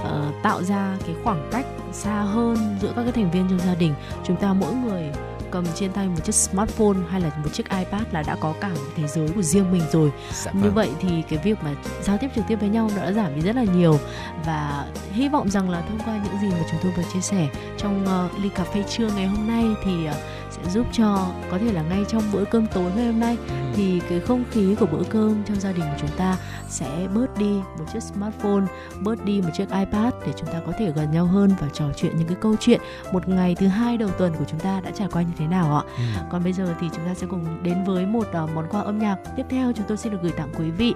uh, 0.00 0.34
tạo 0.42 0.62
ra 0.62 0.96
cái 1.06 1.14
khoảng 1.24 1.48
cách 1.52 1.66
xa 1.92 2.22
hơn 2.22 2.78
giữa 2.82 2.92
các 2.96 3.02
cái 3.02 3.12
thành 3.12 3.30
viên 3.30 3.46
trong 3.48 3.58
gia 3.58 3.74
đình. 3.74 3.94
Chúng 4.24 4.36
ta 4.36 4.52
mỗi 4.52 4.74
người 4.74 5.10
cầm 5.50 5.64
trên 5.74 5.92
tay 5.92 6.08
một 6.08 6.24
chiếc 6.24 6.34
smartphone 6.34 6.96
hay 7.10 7.20
là 7.20 7.30
một 7.44 7.52
chiếc 7.52 7.70
iPad 7.70 8.02
là 8.12 8.22
đã 8.22 8.36
có 8.40 8.54
cả 8.60 8.68
một 8.68 8.90
thế 8.96 9.06
giới 9.06 9.28
của 9.34 9.42
riêng 9.42 9.72
mình 9.72 9.82
rồi 9.92 10.12
dạ 10.32 10.52
như 10.52 10.60
vâng. 10.60 10.74
vậy 10.74 10.90
thì 11.00 11.22
cái 11.28 11.38
việc 11.44 11.58
mà 11.62 11.74
giao 12.02 12.18
tiếp 12.18 12.28
trực 12.34 12.44
tiếp 12.48 12.56
với 12.60 12.68
nhau 12.68 12.90
đã 12.96 13.12
giảm 13.12 13.34
đi 13.34 13.40
rất 13.40 13.56
là 13.56 13.64
nhiều 13.64 13.98
và 14.46 14.86
hy 15.12 15.28
vọng 15.28 15.50
rằng 15.50 15.70
là 15.70 15.80
thông 15.80 15.98
qua 15.98 16.20
những 16.24 16.40
gì 16.40 16.48
mà 16.48 16.66
chúng 16.70 16.80
tôi 16.82 16.92
vừa 16.96 17.02
chia 17.12 17.20
sẻ 17.20 17.48
trong 17.78 18.06
uh, 18.26 18.42
ly 18.42 18.48
cà 18.48 18.64
phê 18.64 18.84
trưa 18.88 19.10
ngày 19.10 19.26
hôm 19.26 19.46
nay 19.46 19.64
thì 19.84 20.08
uh, 20.08 20.14
sẽ 20.56 20.70
giúp 20.70 20.86
cho 20.92 21.28
có 21.50 21.58
thể 21.58 21.72
là 21.72 21.82
ngay 21.82 22.04
trong 22.08 22.22
bữa 22.32 22.44
cơm 22.44 22.66
tối 22.66 22.90
ngày 22.96 23.06
hôm 23.06 23.20
nay 23.20 23.36
ừ. 23.48 23.54
thì 23.74 24.00
cái 24.08 24.20
không 24.20 24.44
khí 24.50 24.74
của 24.80 24.86
bữa 24.86 25.02
cơm 25.10 25.42
trong 25.44 25.60
gia 25.60 25.72
đình 25.72 25.84
của 25.84 25.98
chúng 26.00 26.16
ta 26.16 26.36
sẽ 26.68 27.08
bớt 27.14 27.38
đi 27.38 27.52
một 27.78 27.84
chiếc 27.92 28.02
smartphone 28.02 28.64
bớt 29.00 29.24
đi 29.24 29.40
một 29.40 29.50
chiếc 29.56 29.68
ipad 29.70 30.14
để 30.26 30.32
chúng 30.36 30.48
ta 30.52 30.60
có 30.66 30.72
thể 30.78 30.92
gần 30.92 31.10
nhau 31.10 31.26
hơn 31.26 31.50
và 31.60 31.68
trò 31.72 31.84
chuyện 31.96 32.16
những 32.18 32.28
cái 32.28 32.36
câu 32.40 32.56
chuyện 32.60 32.80
một 33.12 33.28
ngày 33.28 33.54
thứ 33.54 33.66
hai 33.66 33.96
đầu 33.96 34.10
tuần 34.18 34.32
của 34.38 34.44
chúng 34.48 34.60
ta 34.60 34.80
đã 34.80 34.90
trải 34.90 35.08
qua 35.12 35.22
như 35.22 35.32
thế 35.38 35.46
nào 35.46 35.76
ạ 35.76 35.82
ừ. 35.96 36.02
còn 36.30 36.44
bây 36.44 36.52
giờ 36.52 36.74
thì 36.80 36.86
chúng 36.94 37.06
ta 37.06 37.14
sẽ 37.14 37.26
cùng 37.30 37.62
đến 37.62 37.84
với 37.84 38.06
một 38.06 38.28
uh, 38.28 38.50
món 38.54 38.66
quà 38.70 38.80
âm 38.80 38.98
nhạc 38.98 39.16
tiếp 39.36 39.46
theo 39.50 39.72
chúng 39.72 39.86
tôi 39.88 39.96
xin 39.96 40.12
được 40.12 40.18
gửi 40.22 40.32
tặng 40.32 40.48
quý 40.58 40.70
vị 40.70 40.94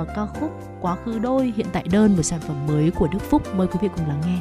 uh, 0.00 0.08
ca 0.16 0.26
khúc 0.26 0.50
quá 0.80 0.96
khứ 1.04 1.18
đôi 1.18 1.52
hiện 1.56 1.66
tại 1.72 1.84
đơn 1.90 2.16
một 2.16 2.22
sản 2.22 2.40
phẩm 2.40 2.66
mới 2.66 2.90
của 2.90 3.08
đức 3.12 3.22
phúc 3.30 3.42
mời 3.54 3.66
quý 3.66 3.78
vị 3.82 3.88
cùng 3.96 4.08
lắng 4.08 4.20
nghe 4.26 4.38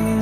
hối 0.00 0.21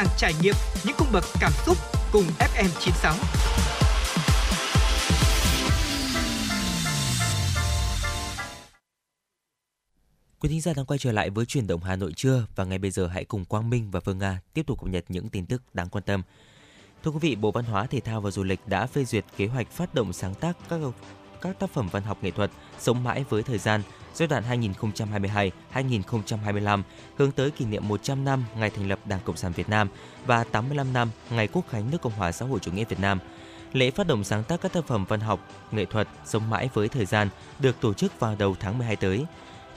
sàng 0.00 0.16
trải 0.16 0.34
nghiệm 0.42 0.54
những 0.84 0.96
cung 0.98 1.08
bậc 1.12 1.24
cảm 1.40 1.52
xúc 1.66 1.76
cùng 2.12 2.24
FM 2.38 2.68
96. 2.80 3.14
Quý 10.40 10.48
thính 10.48 10.60
giả 10.60 10.72
đang 10.76 10.86
quay 10.86 10.98
trở 10.98 11.12
lại 11.12 11.30
với 11.30 11.46
chuyển 11.46 11.66
động 11.66 11.80
Hà 11.80 11.96
Nội 11.96 12.12
trưa 12.16 12.46
và 12.56 12.64
ngay 12.64 12.78
bây 12.78 12.90
giờ 12.90 13.06
hãy 13.06 13.24
cùng 13.24 13.44
Quang 13.44 13.70
Minh 13.70 13.90
và 13.90 14.00
Phương 14.00 14.18
Nga 14.18 14.40
tiếp 14.54 14.66
tục 14.66 14.80
cập 14.80 14.88
nhật 14.90 15.04
những 15.08 15.28
tin 15.28 15.46
tức 15.46 15.62
đáng 15.74 15.88
quan 15.88 16.04
tâm. 16.04 16.22
Thưa 17.04 17.10
quý 17.10 17.18
vị, 17.20 17.36
Bộ 17.36 17.50
Văn 17.50 17.64
hóa 17.64 17.86
Thể 17.86 18.00
thao 18.00 18.20
và 18.20 18.30
Du 18.30 18.42
lịch 18.42 18.60
đã 18.66 18.86
phê 18.86 19.04
duyệt 19.04 19.24
kế 19.36 19.46
hoạch 19.46 19.70
phát 19.70 19.94
động 19.94 20.12
sáng 20.12 20.34
tác 20.34 20.56
các 20.68 20.80
các 21.40 21.58
tác 21.58 21.70
phẩm 21.70 21.88
văn 21.92 22.02
học 22.02 22.18
nghệ 22.22 22.30
thuật 22.30 22.50
sống 22.78 23.04
mãi 23.04 23.24
với 23.28 23.42
thời 23.42 23.58
gian 23.58 23.82
giai 24.14 24.28
đoạn 24.28 24.72
2022-2025 25.74 26.82
hướng 27.16 27.32
tới 27.32 27.50
kỷ 27.50 27.64
niệm 27.64 27.88
100 27.88 28.24
năm 28.24 28.44
ngày 28.56 28.70
thành 28.70 28.88
lập 28.88 28.98
Đảng 29.04 29.20
Cộng 29.24 29.36
sản 29.36 29.52
Việt 29.52 29.68
Nam 29.68 29.88
và 30.26 30.44
85 30.44 30.92
năm 30.92 31.10
ngày 31.30 31.48
Quốc 31.52 31.64
khánh 31.70 31.90
nước 31.90 32.02
Cộng 32.02 32.12
hòa 32.12 32.32
xã 32.32 32.46
hội 32.46 32.58
chủ 32.62 32.72
nghĩa 32.72 32.84
Việt 32.84 33.00
Nam. 33.00 33.18
Lễ 33.72 33.90
phát 33.90 34.06
động 34.06 34.24
sáng 34.24 34.44
tác 34.44 34.60
các 34.60 34.72
tác 34.72 34.86
phẩm 34.86 35.04
văn 35.08 35.20
học, 35.20 35.48
nghệ 35.70 35.84
thuật 35.84 36.08
sống 36.24 36.50
mãi 36.50 36.70
với 36.74 36.88
thời 36.88 37.06
gian 37.06 37.28
được 37.58 37.80
tổ 37.80 37.94
chức 37.94 38.20
vào 38.20 38.36
đầu 38.38 38.56
tháng 38.60 38.78
12 38.78 38.96
tới. 38.96 39.26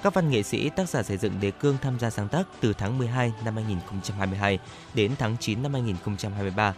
Các 0.03 0.13
văn 0.13 0.29
nghệ 0.29 0.43
sĩ, 0.43 0.69
tác 0.69 0.89
giả 0.89 1.03
xây 1.03 1.17
dựng 1.17 1.39
đề 1.41 1.51
cương 1.51 1.77
tham 1.81 1.99
gia 1.99 2.09
sáng 2.09 2.27
tác 2.27 2.47
từ 2.61 2.73
tháng 2.73 2.97
12 2.97 3.33
năm 3.45 3.55
2022 3.55 4.59
đến 4.93 5.11
tháng 5.19 5.37
9 5.39 5.63
năm 5.63 5.73
2023 5.73 6.73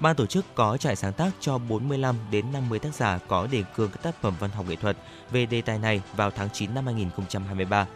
Ban 0.00 0.16
tổ 0.16 0.26
chức 0.26 0.54
có 0.54 0.76
trại 0.76 0.96
sáng 0.96 1.12
tác 1.12 1.30
cho 1.40 1.58
45 1.58 2.16
đến 2.30 2.44
50 2.52 2.78
tác 2.78 2.94
giả 2.94 3.18
có 3.28 3.46
đề 3.46 3.64
cương 3.76 3.90
các 3.90 4.02
tác 4.02 4.22
phẩm 4.22 4.34
văn 4.40 4.50
học 4.50 4.66
nghệ 4.68 4.76
thuật 4.76 4.96
về 5.30 5.46
đề 5.46 5.62
tài 5.62 5.78
này 5.78 6.02
vào 6.16 6.30
tháng 6.30 6.48
9 6.52 6.74
năm 6.74 6.86
2023. 6.86 7.86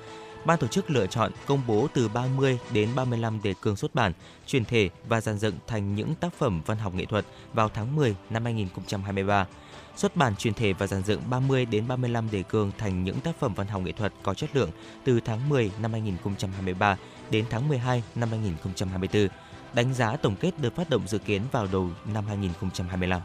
Ban 0.45 0.59
tổ 0.59 0.67
chức 0.67 0.91
lựa 0.91 1.07
chọn 1.07 1.33
công 1.47 1.62
bố 1.67 1.88
từ 1.95 2.09
30 2.09 2.59
đến 2.73 2.88
35 2.97 3.43
đề 3.43 3.55
cương 3.62 3.77
xuất 3.77 3.95
bản, 3.95 4.12
truyền 4.47 4.65
thể 4.65 4.91
và 5.09 5.21
dàn 5.21 5.38
dựng 5.38 5.55
thành 5.67 5.95
những 5.95 6.15
tác 6.15 6.35
phẩm 6.38 6.62
văn 6.67 6.79
học 6.79 6.95
nghệ 6.95 7.05
thuật 7.05 7.25
vào 7.53 7.69
tháng 7.69 7.97
10 7.97 8.17
năm 8.31 8.45
2023. 8.45 9.47
Xuất 9.97 10.17
bản 10.17 10.37
truyền 10.37 10.55
thể 10.55 10.73
và 10.73 10.87
dàn 10.87 11.03
dựng 11.03 11.21
30 11.31 11.67
đến 11.67 11.88
35 11.88 12.31
đề 12.31 12.43
cương 12.43 12.73
thành 12.79 13.05
những 13.05 13.21
tác 13.21 13.41
phẩm 13.41 13.55
văn 13.55 13.67
học 13.67 13.83
nghệ 13.83 13.93
thuật 13.93 14.12
có 14.23 14.35
chất 14.35 14.57
lượng 14.57 14.71
từ 15.05 15.21
tháng 15.21 15.49
10 15.49 15.71
năm 15.83 15.93
2023 15.93 16.97
đến 17.31 17.45
tháng 17.51 17.69
12 17.69 18.03
năm 18.15 18.29
2024 18.31 19.29
đánh 19.74 19.94
giá 19.94 20.16
tổng 20.16 20.37
kết 20.40 20.50
được 20.58 20.76
phát 20.76 20.90
động 20.90 21.02
dự 21.06 21.18
kiến 21.18 21.42
vào 21.52 21.66
đầu 21.72 21.90
năm 22.14 22.24
2025. 22.28 23.20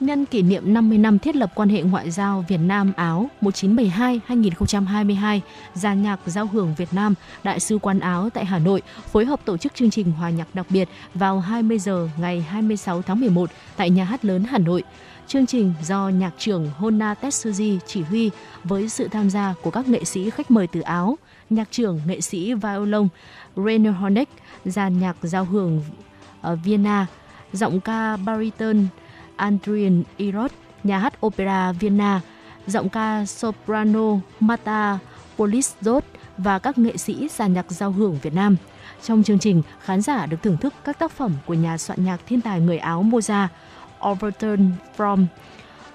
Nhân 0.00 0.24
kỷ 0.26 0.42
niệm 0.42 0.74
50 0.74 0.98
năm 0.98 1.18
thiết 1.18 1.36
lập 1.36 1.52
quan 1.54 1.68
hệ 1.68 1.82
ngoại 1.82 2.10
giao 2.10 2.44
Việt 2.48 2.58
Nam 2.58 2.92
Áo 2.96 3.30
1972-2022, 3.42 5.40
Giàn 5.74 6.02
nhạc 6.02 6.20
giao 6.26 6.46
hưởng 6.46 6.74
Việt 6.76 6.88
Nam, 6.92 7.14
Đại 7.44 7.60
sứ 7.60 7.78
quán 7.78 8.00
Áo 8.00 8.30
tại 8.30 8.44
Hà 8.44 8.58
Nội 8.58 8.82
phối 9.12 9.24
hợp 9.24 9.40
tổ 9.44 9.56
chức 9.56 9.74
chương 9.74 9.90
trình 9.90 10.12
hòa 10.12 10.30
nhạc 10.30 10.54
đặc 10.54 10.66
biệt 10.70 10.88
vào 11.14 11.40
20 11.40 11.78
giờ 11.78 12.08
ngày 12.18 12.40
26 12.40 13.02
tháng 13.02 13.20
11 13.20 13.50
tại 13.76 13.90
Nhà 13.90 14.04
hát 14.04 14.24
lớn 14.24 14.44
Hà 14.44 14.58
Nội. 14.58 14.82
Chương 15.26 15.46
trình 15.46 15.74
do 15.82 16.08
nhạc 16.08 16.32
trưởng 16.38 16.70
Hona 16.76 17.14
Tetsuji 17.14 17.78
chỉ 17.86 18.02
huy 18.02 18.30
với 18.64 18.88
sự 18.88 19.08
tham 19.08 19.30
gia 19.30 19.54
của 19.62 19.70
các 19.70 19.88
nghệ 19.88 20.04
sĩ 20.04 20.30
khách 20.30 20.50
mời 20.50 20.66
từ 20.66 20.80
Áo, 20.80 21.18
nhạc 21.50 21.68
trưởng 21.70 22.00
nghệ 22.06 22.20
sĩ 22.20 22.54
violon 22.54 23.08
Rainer 23.56 23.94
Horneck, 23.94 24.32
dàn 24.64 25.00
nhạc 25.00 25.16
giao 25.22 25.44
hưởng 25.44 25.82
ở 26.40 26.56
Vienna, 26.56 27.06
giọng 27.52 27.80
ca 27.80 28.16
bariton 28.16 28.86
Adrian 29.36 30.02
Irod, 30.16 30.50
nhà 30.84 30.98
hát 30.98 31.26
opera 31.26 31.72
Vienna, 31.72 32.20
giọng 32.66 32.88
ca 32.88 33.26
soprano 33.26 34.16
Mata 34.40 34.98
Polizot 35.38 36.00
và 36.38 36.58
các 36.58 36.78
nghệ 36.78 36.96
sĩ 36.96 37.28
dàn 37.28 37.52
nhạc 37.52 37.70
giao 37.70 37.90
hưởng 37.90 38.18
Việt 38.22 38.34
Nam. 38.34 38.56
Trong 39.02 39.22
chương 39.22 39.38
trình, 39.38 39.62
khán 39.80 40.02
giả 40.02 40.26
được 40.26 40.36
thưởng 40.42 40.56
thức 40.56 40.74
các 40.84 40.98
tác 40.98 41.10
phẩm 41.10 41.32
của 41.46 41.54
nhà 41.54 41.78
soạn 41.78 42.04
nhạc 42.04 42.20
thiên 42.26 42.40
tài 42.40 42.60
người 42.60 42.78
Áo 42.78 43.02
Mozart, 43.02 43.48
Overton 44.10 44.72
from 44.96 45.26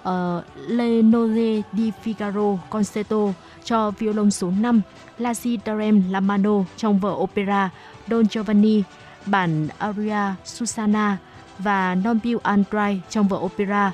ờ, 0.04 0.38
uh, 0.38 0.70
Le 0.70 1.02
Nozze 1.02 1.62
di 1.74 1.92
Figaro 2.04 2.58
Concerto 2.70 3.34
cho 3.64 3.92
violon 3.92 4.32
số 4.32 4.52
5, 4.60 4.82
La 5.20 5.34
Darem 5.66 6.04
Lamano 6.12 6.64
trong 6.78 7.00
vở 7.00 7.12
opera 7.12 7.70
Don 8.08 8.28
Giovanni, 8.28 8.84
bản 9.26 9.68
aria 9.78 10.36
Susanna 10.46 11.18
và 11.60 11.96
Non 11.96 12.20
più 12.24 12.40
Andrai 12.44 13.02
trong 13.10 13.28
vở 13.28 13.38
opera 13.38 13.92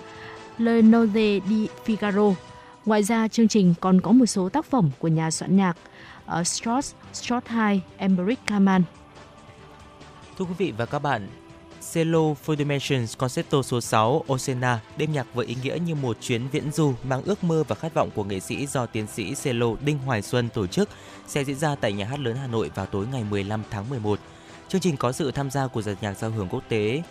Le 0.58 0.82
Nozze 0.82 1.40
di 1.50 1.68
Figaro. 1.86 2.34
Ngoài 2.86 3.04
ra, 3.04 3.28
chương 3.28 3.48
trình 3.48 3.74
còn 3.82 4.02
có 4.02 4.12
một 4.12 4.26
số 4.26 4.50
tác 4.50 4.66
phẩm 4.66 4.90
của 5.00 5.08
nhà 5.08 5.32
soạn 5.32 5.58
nhạc 5.58 5.78
uh, 6.40 6.48
Strauss, 6.48 6.96
Strauss 7.14 7.48
II, 7.50 7.82
Emmerich 7.98 8.46
Kaman. 8.46 8.84
Thưa 10.38 10.46
quý 10.46 10.54
vị 10.58 10.74
và 10.78 10.86
các 10.86 11.00
bạn, 11.00 11.28
Cello 11.96 12.36
Four 12.46 12.56
Dimensions 12.56 13.18
Concerto 13.18 13.62
số 13.62 13.82
6 13.82 14.24
Osena 14.34 14.80
đêm 14.98 15.12
nhạc 15.14 15.28
với 15.34 15.46
ý 15.46 15.56
nghĩa 15.64 15.78
như 15.86 15.96
một 15.96 16.18
chuyến 16.22 16.48
viễn 16.52 16.72
du 16.72 16.94
mang 17.04 17.22
ước 17.26 17.44
mơ 17.44 17.64
và 17.68 17.76
khát 17.76 17.94
vọng 17.94 18.10
của 18.16 18.24
nghệ 18.24 18.40
sĩ 18.40 18.68
do 18.68 18.86
tiến 18.86 19.08
sĩ 19.08 19.34
cello 19.44 19.68
Đinh 19.86 19.98
Hoài 19.98 20.22
Xuân 20.22 20.50
tổ 20.50 20.68
chức 20.68 20.90
sẽ 21.28 21.44
diễn 21.44 21.56
ra 21.56 21.76
tại 21.76 21.94
Nhà 21.94 22.06
hát 22.06 22.20
lớn 22.20 22.36
Hà 22.36 22.48
Nội 22.48 22.72
vào 22.76 22.86
tối 22.86 23.06
ngày 23.12 23.24
15 23.30 23.64
tháng 23.72 23.90
11. 23.90 24.20
Chương 24.70 24.82
trình 24.82 24.98
có 24.98 25.12
sự 25.12 25.32
tham 25.32 25.52
gia 25.52 25.68
của 25.68 25.82
giàn 25.82 25.96
nhạc 26.02 26.14
giao 26.14 26.32
hưởng 26.32 26.48
quốc 26.50 26.64
tế 26.70 27.04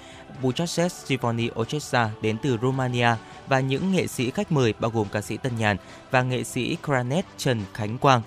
Bucharest 0.43 1.07
Symphony 1.07 1.49
Orchestra 1.61 2.11
đến 2.23 2.37
từ 2.43 2.59
Romania 2.63 3.09
và 3.47 3.61
những 3.61 3.93
nghệ 3.93 4.07
sĩ 4.07 4.31
khách 4.31 4.53
mời 4.53 4.75
bao 4.81 4.91
gồm 4.91 5.07
ca 5.13 5.21
sĩ 5.21 5.37
Tân 5.37 5.57
Nhàn 5.57 5.77
và 6.11 6.23
nghệ 6.23 6.45
sĩ 6.45 6.77
clarinet 6.87 7.25
Trần 7.39 7.63
Khánh 7.75 7.99
Quang. 7.99 8.23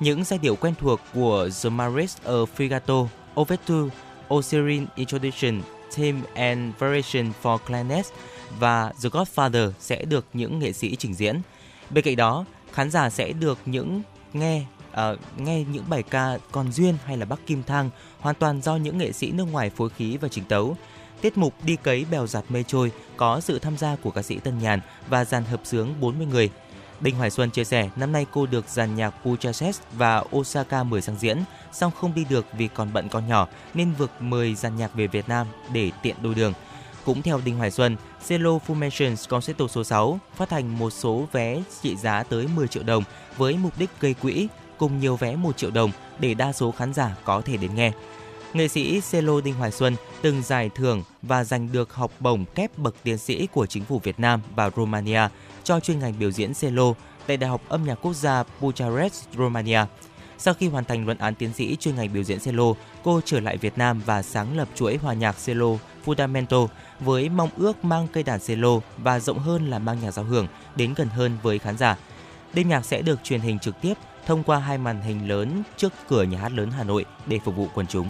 Những 0.00 0.24
giai 0.24 0.38
điệu 0.38 0.56
quen 0.56 0.74
thuộc 0.80 1.00
của 1.14 1.48
The 1.62 1.70
Maris 1.70 2.16
of 2.24 2.46
Fregato, 2.56 3.06
Overture, 3.40 3.96
Osirin 4.34 4.86
Introduction, 4.96 5.60
Theme 5.96 6.20
and 6.34 6.74
Variation 6.78 7.32
for 7.42 7.58
Clarinet 7.58 8.06
và 8.58 8.92
The 9.02 9.08
Godfather 9.08 9.70
sẽ 9.80 10.04
được 10.04 10.24
những 10.32 10.58
nghệ 10.58 10.72
sĩ 10.72 10.96
trình 10.96 11.14
diễn. 11.14 11.40
Bên 11.90 12.04
cạnh 12.04 12.16
đó, 12.16 12.44
khán 12.72 12.90
giả 12.90 13.10
sẽ 13.10 13.32
được 13.32 13.58
những 13.66 14.02
nghe 14.32 14.62
uh, 14.92 15.40
nghe 15.40 15.64
những 15.64 15.84
bài 15.88 16.02
ca 16.02 16.38
Còn 16.52 16.72
duyên 16.72 16.94
hay 17.04 17.16
là 17.16 17.26
Bắc 17.26 17.46
Kim 17.46 17.62
Thang 17.62 17.90
hoàn 18.20 18.34
toàn 18.34 18.62
do 18.62 18.76
những 18.76 18.98
nghệ 18.98 19.12
sĩ 19.12 19.32
nước 19.32 19.44
ngoài 19.52 19.70
phối 19.70 19.88
khí 19.88 20.16
và 20.16 20.28
trình 20.28 20.44
tấu. 20.44 20.76
Tiết 21.20 21.38
mục 21.38 21.54
Đi 21.64 21.76
cấy 21.76 22.06
bèo 22.10 22.26
giặt 22.26 22.44
mây 22.48 22.64
trôi 22.68 22.92
có 23.16 23.40
sự 23.40 23.58
tham 23.58 23.76
gia 23.76 23.96
của 23.96 24.10
ca 24.10 24.22
sĩ 24.22 24.38
Tân 24.38 24.58
Nhàn 24.58 24.80
và 25.08 25.24
dàn 25.24 25.44
hợp 25.44 25.60
sướng 25.64 25.94
40 26.00 26.26
người. 26.26 26.50
Đinh 27.00 27.16
Hoài 27.16 27.30
Xuân 27.30 27.50
chia 27.50 27.64
sẻ 27.64 27.90
năm 27.96 28.12
nay 28.12 28.26
cô 28.32 28.46
được 28.46 28.68
dàn 28.68 28.96
nhạc 28.96 29.24
Bucharest 29.24 29.80
và 29.92 30.24
Osaka 30.36 30.82
mời 30.82 31.02
sang 31.02 31.16
diễn, 31.18 31.38
song 31.72 31.92
không 32.00 32.14
đi 32.14 32.24
được 32.24 32.46
vì 32.52 32.68
còn 32.68 32.92
bận 32.92 33.08
con 33.08 33.28
nhỏ 33.28 33.48
nên 33.74 33.92
vượt 33.92 34.10
mời 34.20 34.54
dàn 34.54 34.76
nhạc 34.76 34.94
về 34.94 35.06
Việt 35.06 35.28
Nam 35.28 35.46
để 35.72 35.90
tiện 36.02 36.16
đôi 36.22 36.34
đường. 36.34 36.52
Cũng 37.04 37.22
theo 37.22 37.40
Đinh 37.44 37.56
Hoài 37.56 37.70
Xuân, 37.70 37.96
Cello 38.28 38.50
Formations 38.66 39.28
Concerto 39.28 39.66
số 39.66 39.84
6 39.84 40.18
phát 40.36 40.50
hành 40.50 40.78
một 40.78 40.90
số 40.90 41.28
vé 41.32 41.62
trị 41.82 41.96
giá 41.96 42.22
tới 42.22 42.46
10 42.54 42.68
triệu 42.68 42.82
đồng 42.82 43.04
với 43.36 43.56
mục 43.56 43.72
đích 43.78 43.90
gây 44.00 44.14
quỹ 44.14 44.48
cùng 44.78 45.00
nhiều 45.00 45.16
vé 45.16 45.36
1 45.36 45.56
triệu 45.56 45.70
đồng 45.70 45.90
để 46.18 46.34
đa 46.34 46.52
số 46.52 46.70
khán 46.70 46.94
giả 46.94 47.16
có 47.24 47.40
thể 47.40 47.56
đến 47.56 47.74
nghe. 47.74 47.92
Nghệ 48.56 48.68
sĩ 48.68 49.00
celo 49.10 49.40
Đinh 49.40 49.54
Hoài 49.54 49.70
Xuân 49.70 49.96
từng 50.22 50.42
giải 50.42 50.70
thưởng 50.74 51.02
và 51.22 51.44
giành 51.44 51.72
được 51.72 51.94
học 51.94 52.12
bổng 52.20 52.44
kép 52.54 52.78
bậc 52.78 52.94
tiến 53.02 53.18
sĩ 53.18 53.46
của 53.52 53.66
chính 53.66 53.84
phủ 53.84 53.98
Việt 53.98 54.20
Nam 54.20 54.40
và 54.54 54.70
Romania 54.76 55.20
cho 55.64 55.80
chuyên 55.80 55.98
ngành 55.98 56.18
biểu 56.18 56.30
diễn 56.30 56.54
cello 56.54 56.92
tại 57.26 57.36
Đại 57.36 57.50
học 57.50 57.62
Âm 57.68 57.84
nhạc 57.84 57.94
Quốc 57.94 58.12
gia 58.12 58.44
Bucharest, 58.60 59.24
Romania. 59.36 59.80
Sau 60.38 60.54
khi 60.54 60.68
hoàn 60.68 60.84
thành 60.84 61.04
luận 61.04 61.18
án 61.18 61.34
tiến 61.34 61.52
sĩ 61.52 61.76
chuyên 61.76 61.96
ngành 61.96 62.12
biểu 62.12 62.22
diễn 62.22 62.38
cello, 62.38 62.64
cô 63.02 63.20
trở 63.24 63.40
lại 63.40 63.56
Việt 63.56 63.78
Nam 63.78 64.02
và 64.06 64.22
sáng 64.22 64.56
lập 64.56 64.68
chuỗi 64.74 64.96
hòa 64.96 65.14
nhạc 65.14 65.36
cello 65.46 65.68
Fundamento 66.04 66.68
với 67.00 67.28
mong 67.28 67.50
ước 67.56 67.84
mang 67.84 68.06
cây 68.12 68.22
đàn 68.22 68.40
cello 68.40 68.80
và 68.98 69.20
rộng 69.20 69.38
hơn 69.38 69.70
là 69.70 69.78
mang 69.78 70.00
nhạc 70.02 70.10
giao 70.10 70.24
hưởng 70.24 70.46
đến 70.76 70.94
gần 70.96 71.08
hơn 71.08 71.38
với 71.42 71.58
khán 71.58 71.78
giả. 71.78 71.96
Đêm 72.52 72.68
nhạc 72.68 72.84
sẽ 72.84 73.02
được 73.02 73.24
truyền 73.24 73.40
hình 73.40 73.58
trực 73.58 73.80
tiếp 73.80 73.94
thông 74.26 74.42
qua 74.42 74.58
hai 74.58 74.78
màn 74.78 75.00
hình 75.02 75.28
lớn 75.28 75.62
trước 75.76 75.92
cửa 76.08 76.22
nhà 76.22 76.38
hát 76.38 76.52
lớn 76.52 76.70
Hà 76.70 76.84
Nội 76.84 77.04
để 77.26 77.38
phục 77.44 77.56
vụ 77.56 77.68
quần 77.74 77.86
chúng. 77.86 78.08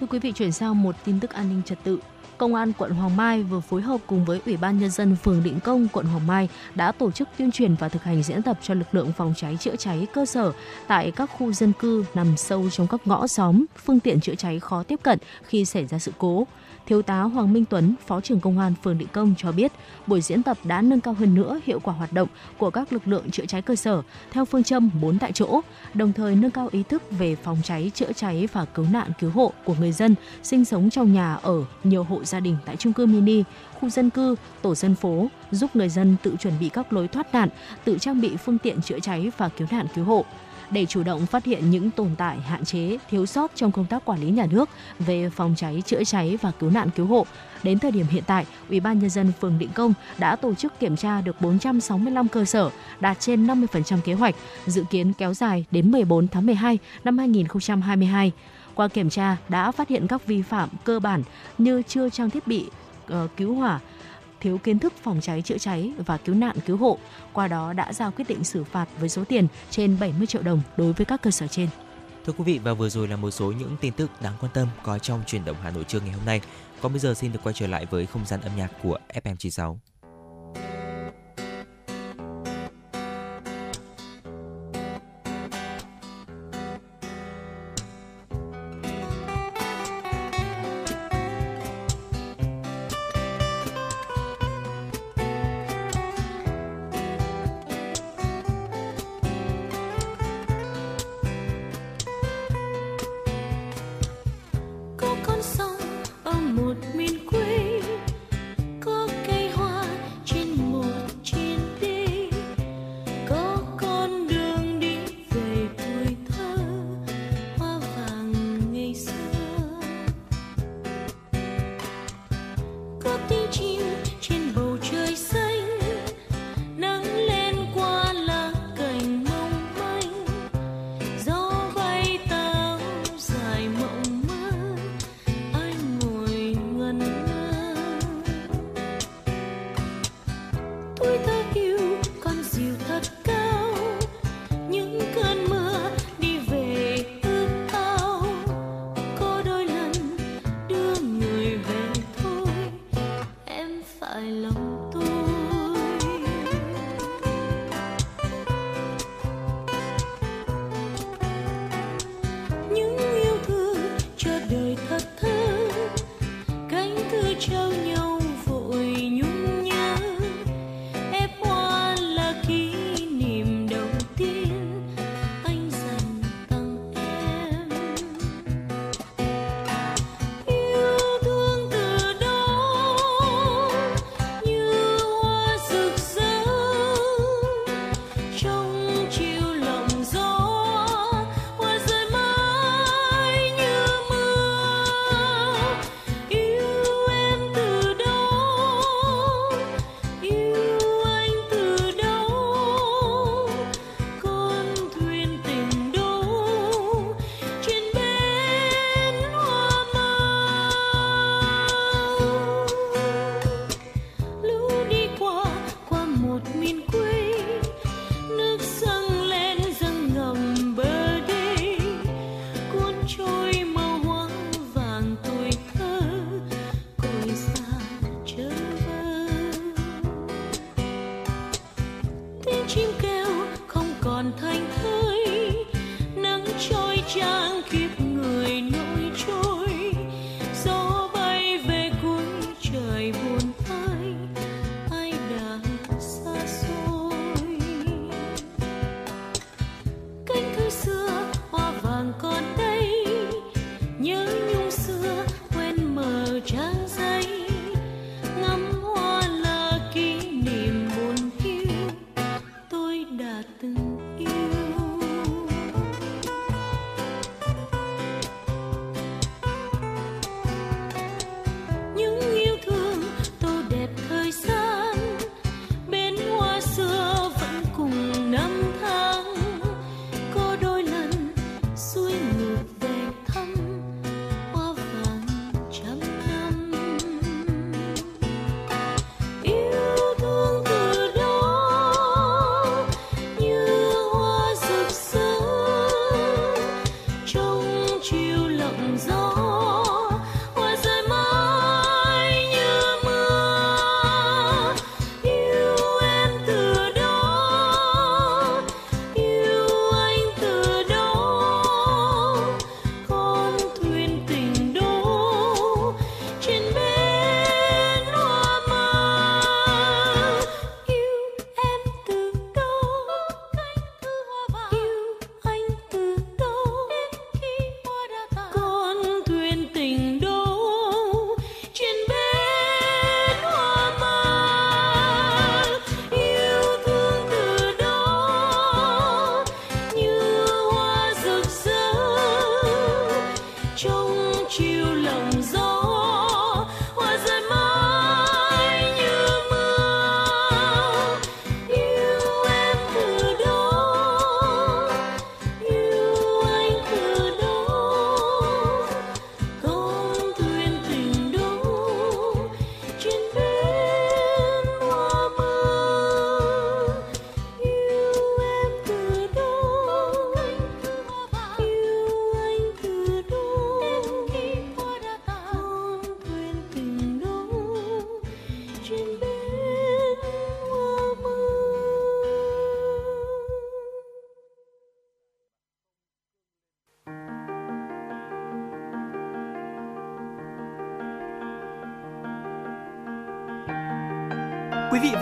Thưa 0.00 0.06
quý 0.06 0.18
vị, 0.18 0.32
chuyển 0.32 0.52
sang 0.52 0.82
một 0.82 0.94
tin 1.04 1.20
tức 1.20 1.30
an 1.30 1.48
ninh 1.48 1.62
trật 1.66 1.78
tự. 1.84 1.98
Công 2.38 2.54
an 2.54 2.72
quận 2.78 2.90
Hoàng 2.90 3.16
Mai 3.16 3.42
vừa 3.42 3.60
phối 3.60 3.82
hợp 3.82 4.00
cùng 4.06 4.24
với 4.24 4.40
Ủy 4.46 4.56
ban 4.56 4.78
Nhân 4.78 4.90
dân 4.90 5.16
phường 5.16 5.42
Định 5.42 5.60
Công, 5.60 5.88
quận 5.92 6.06
Hoàng 6.06 6.26
Mai 6.26 6.48
đã 6.74 6.92
tổ 6.92 7.10
chức 7.10 7.28
tuyên 7.38 7.50
truyền 7.50 7.74
và 7.74 7.88
thực 7.88 8.02
hành 8.02 8.22
diễn 8.22 8.42
tập 8.42 8.58
cho 8.62 8.74
lực 8.74 8.94
lượng 8.94 9.12
phòng 9.16 9.34
cháy 9.36 9.56
chữa 9.60 9.76
cháy 9.76 10.06
cơ 10.14 10.26
sở 10.26 10.52
tại 10.86 11.10
các 11.10 11.30
khu 11.38 11.52
dân 11.52 11.72
cư 11.72 12.04
nằm 12.14 12.36
sâu 12.36 12.70
trong 12.70 12.86
các 12.86 13.00
ngõ 13.06 13.26
xóm, 13.26 13.64
phương 13.84 14.00
tiện 14.00 14.20
chữa 14.20 14.34
cháy 14.34 14.60
khó 14.60 14.82
tiếp 14.82 15.00
cận 15.02 15.18
khi 15.42 15.64
xảy 15.64 15.86
ra 15.86 15.98
sự 15.98 16.12
cố. 16.18 16.46
Thiếu 16.86 17.02
tá 17.02 17.22
Hoàng 17.22 17.52
Minh 17.52 17.64
Tuấn, 17.64 17.94
Phó 18.06 18.20
trưởng 18.20 18.40
Công 18.40 18.58
an 18.58 18.74
phường 18.82 18.98
Định 18.98 19.08
Công 19.12 19.34
cho 19.38 19.52
biết, 19.52 19.72
buổi 20.06 20.20
diễn 20.20 20.42
tập 20.42 20.58
đã 20.64 20.82
nâng 20.82 21.00
cao 21.00 21.14
hơn 21.14 21.34
nữa 21.34 21.60
hiệu 21.64 21.80
quả 21.80 21.94
hoạt 21.94 22.12
động 22.12 22.28
của 22.58 22.70
các 22.70 22.92
lực 22.92 23.08
lượng 23.08 23.30
chữa 23.30 23.46
cháy 23.46 23.62
cơ 23.62 23.76
sở 23.76 24.02
theo 24.30 24.44
phương 24.44 24.64
châm 24.64 24.90
4 25.00 25.18
tại 25.18 25.32
chỗ, 25.32 25.60
đồng 25.94 26.12
thời 26.12 26.36
nâng 26.36 26.50
cao 26.50 26.68
ý 26.72 26.82
thức 26.82 27.02
về 27.10 27.36
phòng 27.36 27.58
cháy, 27.64 27.90
chữa 27.94 28.12
cháy 28.12 28.48
và 28.52 28.64
cứu 28.64 28.86
nạn 28.92 29.10
cứu 29.20 29.30
hộ 29.30 29.52
của 29.64 29.74
người 29.80 29.92
dân 29.92 30.14
sinh 30.42 30.64
sống 30.64 30.90
trong 30.90 31.12
nhà 31.12 31.34
ở 31.34 31.64
nhiều 31.84 32.04
hộ 32.04 32.24
gia 32.24 32.40
đình 32.40 32.56
tại 32.66 32.76
trung 32.76 32.92
cư 32.92 33.06
mini, 33.06 33.42
khu 33.80 33.90
dân 33.90 34.10
cư, 34.10 34.36
tổ 34.62 34.74
dân 34.74 34.94
phố, 34.94 35.28
giúp 35.50 35.76
người 35.76 35.88
dân 35.88 36.16
tự 36.22 36.36
chuẩn 36.36 36.54
bị 36.60 36.68
các 36.68 36.92
lối 36.92 37.08
thoát 37.08 37.34
nạn, 37.34 37.48
tự 37.84 37.98
trang 37.98 38.20
bị 38.20 38.36
phương 38.36 38.58
tiện 38.58 38.82
chữa 38.82 39.00
cháy 39.00 39.30
và 39.36 39.48
cứu 39.48 39.68
nạn 39.70 39.86
cứu 39.94 40.04
hộ 40.04 40.24
để 40.70 40.86
chủ 40.86 41.02
động 41.02 41.26
phát 41.26 41.44
hiện 41.44 41.70
những 41.70 41.90
tồn 41.90 42.10
tại, 42.18 42.40
hạn 42.40 42.64
chế, 42.64 42.98
thiếu 43.10 43.26
sót 43.26 43.50
trong 43.54 43.72
công 43.72 43.86
tác 43.86 44.04
quản 44.04 44.20
lý 44.20 44.30
nhà 44.30 44.46
nước 44.50 44.68
về 44.98 45.30
phòng 45.30 45.54
cháy, 45.56 45.82
chữa 45.86 46.04
cháy 46.04 46.38
và 46.42 46.50
cứu 46.50 46.70
nạn 46.70 46.90
cứu 46.96 47.06
hộ. 47.06 47.26
Đến 47.62 47.78
thời 47.78 47.90
điểm 47.90 48.06
hiện 48.10 48.22
tại, 48.26 48.46
Ủy 48.68 48.80
ban 48.80 48.98
nhân 48.98 49.10
dân 49.10 49.32
phường 49.40 49.58
Định 49.58 49.70
Công 49.74 49.94
đã 50.18 50.36
tổ 50.36 50.54
chức 50.54 50.80
kiểm 50.80 50.96
tra 50.96 51.20
được 51.20 51.40
465 51.40 52.28
cơ 52.28 52.44
sở, 52.44 52.70
đạt 53.00 53.20
trên 53.20 53.46
50% 53.46 54.00
kế 54.04 54.14
hoạch, 54.14 54.34
dự 54.66 54.84
kiến 54.90 55.12
kéo 55.12 55.34
dài 55.34 55.64
đến 55.70 55.90
14 55.90 56.28
tháng 56.28 56.46
12 56.46 56.78
năm 57.04 57.18
2022. 57.18 58.32
Qua 58.74 58.88
kiểm 58.88 59.10
tra 59.10 59.36
đã 59.48 59.72
phát 59.72 59.88
hiện 59.88 60.06
các 60.06 60.26
vi 60.26 60.42
phạm 60.42 60.68
cơ 60.84 61.00
bản 61.00 61.22
như 61.58 61.82
chưa 61.88 62.10
trang 62.10 62.30
thiết 62.30 62.46
bị 62.46 62.66
uh, 63.12 63.30
cứu 63.36 63.54
hỏa, 63.54 63.80
thiếu 64.40 64.58
kiến 64.58 64.78
thức 64.78 64.92
phòng 65.02 65.20
cháy 65.20 65.42
chữa 65.42 65.58
cháy 65.58 65.92
và 66.06 66.16
cứu 66.16 66.34
nạn 66.34 66.56
cứu 66.66 66.76
hộ. 66.76 66.98
Qua 67.32 67.48
đó 67.48 67.72
đã 67.72 67.92
ra 67.92 68.10
quyết 68.10 68.28
định 68.28 68.44
xử 68.44 68.64
phạt 68.64 68.86
với 69.00 69.08
số 69.08 69.24
tiền 69.24 69.46
trên 69.70 69.96
70 70.00 70.26
triệu 70.26 70.42
đồng 70.42 70.62
đối 70.76 70.92
với 70.92 71.04
các 71.04 71.22
cơ 71.22 71.30
sở 71.30 71.46
trên. 71.46 71.68
Thưa 72.26 72.32
quý 72.32 72.44
vị, 72.44 72.58
và 72.58 72.74
vừa 72.74 72.88
rồi 72.88 73.08
là 73.08 73.16
một 73.16 73.30
số 73.30 73.52
những 73.52 73.76
tin 73.80 73.92
tức 73.92 74.10
đáng 74.22 74.34
quan 74.40 74.52
tâm 74.54 74.68
có 74.82 74.98
trong 74.98 75.22
truyền 75.26 75.44
động 75.44 75.56
Hà 75.62 75.70
Nội 75.70 75.84
trưa 75.84 76.00
ngày 76.00 76.12
hôm 76.12 76.24
nay. 76.26 76.40
Còn 76.80 76.92
bây 76.92 77.00
giờ 77.00 77.14
xin 77.14 77.32
được 77.32 77.40
quay 77.42 77.52
trở 77.52 77.66
lại 77.66 77.86
với 77.90 78.06
không 78.06 78.26
gian 78.26 78.40
âm 78.40 78.56
nhạc 78.56 78.68
của 78.82 78.98
FM96. 79.14 79.89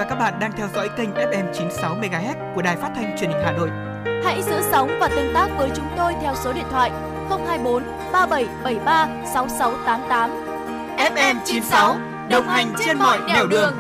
Các 0.09 0.15
bạn 0.15 0.35
đang 0.41 0.53
theo 0.53 0.69
dõi 0.75 0.89
kênh 0.97 1.11
FM 1.11 1.53
96 1.53 1.97
MHz 1.97 2.55
của 2.55 2.63
đài 2.63 2.77
phát 2.77 2.93
thanh 2.95 3.17
truyền 3.19 3.31
hình 3.31 3.41
Hà 3.45 3.53
Nội. 3.53 3.71
Hãy 4.25 4.43
giữ 4.43 4.61
sóng 4.71 4.91
và 5.01 5.09
tương 5.09 5.35
tác 5.35 5.49
với 5.59 5.71
chúng 5.77 5.87
tôi 5.97 6.15
theo 6.23 6.35
số 6.45 6.53
điện 6.53 6.65
thoại 6.71 6.91
024 7.29 7.83
3773 8.13 9.09
6688. 9.35 10.31
FM 10.97 11.37
96 11.45 11.97
đồng 12.31 12.45
hành 12.45 12.73
trên 12.87 12.99
mọi 12.99 13.19
nẻo 13.27 13.47
đường. 13.47 13.75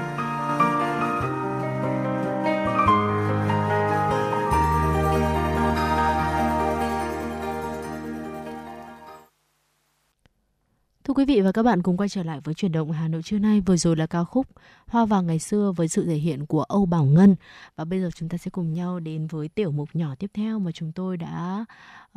Thưa 11.04 11.14
quý 11.14 11.24
vị 11.24 11.40
và 11.40 11.52
các 11.52 11.62
bạn 11.62 11.82
cùng 11.82 11.96
quay 11.96 12.08
trở 12.08 12.22
lại 12.22 12.40
với 12.44 12.54
chuyển 12.54 12.72
động 12.72 12.92
Hà 12.92 13.08
Nội 13.08 13.22
trưa 13.22 13.38
nay. 13.38 13.60
Vừa 13.60 13.76
rồi 13.76 13.96
là 13.96 14.06
ca 14.06 14.24
khúc 14.24 14.46
Hoa 14.86 15.04
vàng 15.04 15.26
ngày 15.26 15.38
xưa 15.38 15.72
với 15.76 15.88
sự 15.88 16.06
thể 16.06 16.14
hiện 16.14 16.46
của 16.46 16.62
Âu 16.62 16.86
Bảo 16.86 17.04
Ngân. 17.04 17.36
Và 17.76 17.84
bây 17.84 18.00
giờ 18.00 18.10
chúng 18.14 18.28
ta 18.28 18.38
sẽ 18.38 18.50
cùng 18.50 18.72
nhau 18.72 19.00
đến 19.00 19.26
với 19.26 19.48
tiểu 19.48 19.72
mục 19.72 19.88
nhỏ 19.92 20.14
tiếp 20.18 20.30
theo 20.34 20.58
mà 20.58 20.72
chúng 20.72 20.92
tôi 20.92 21.16
đã 21.16 21.64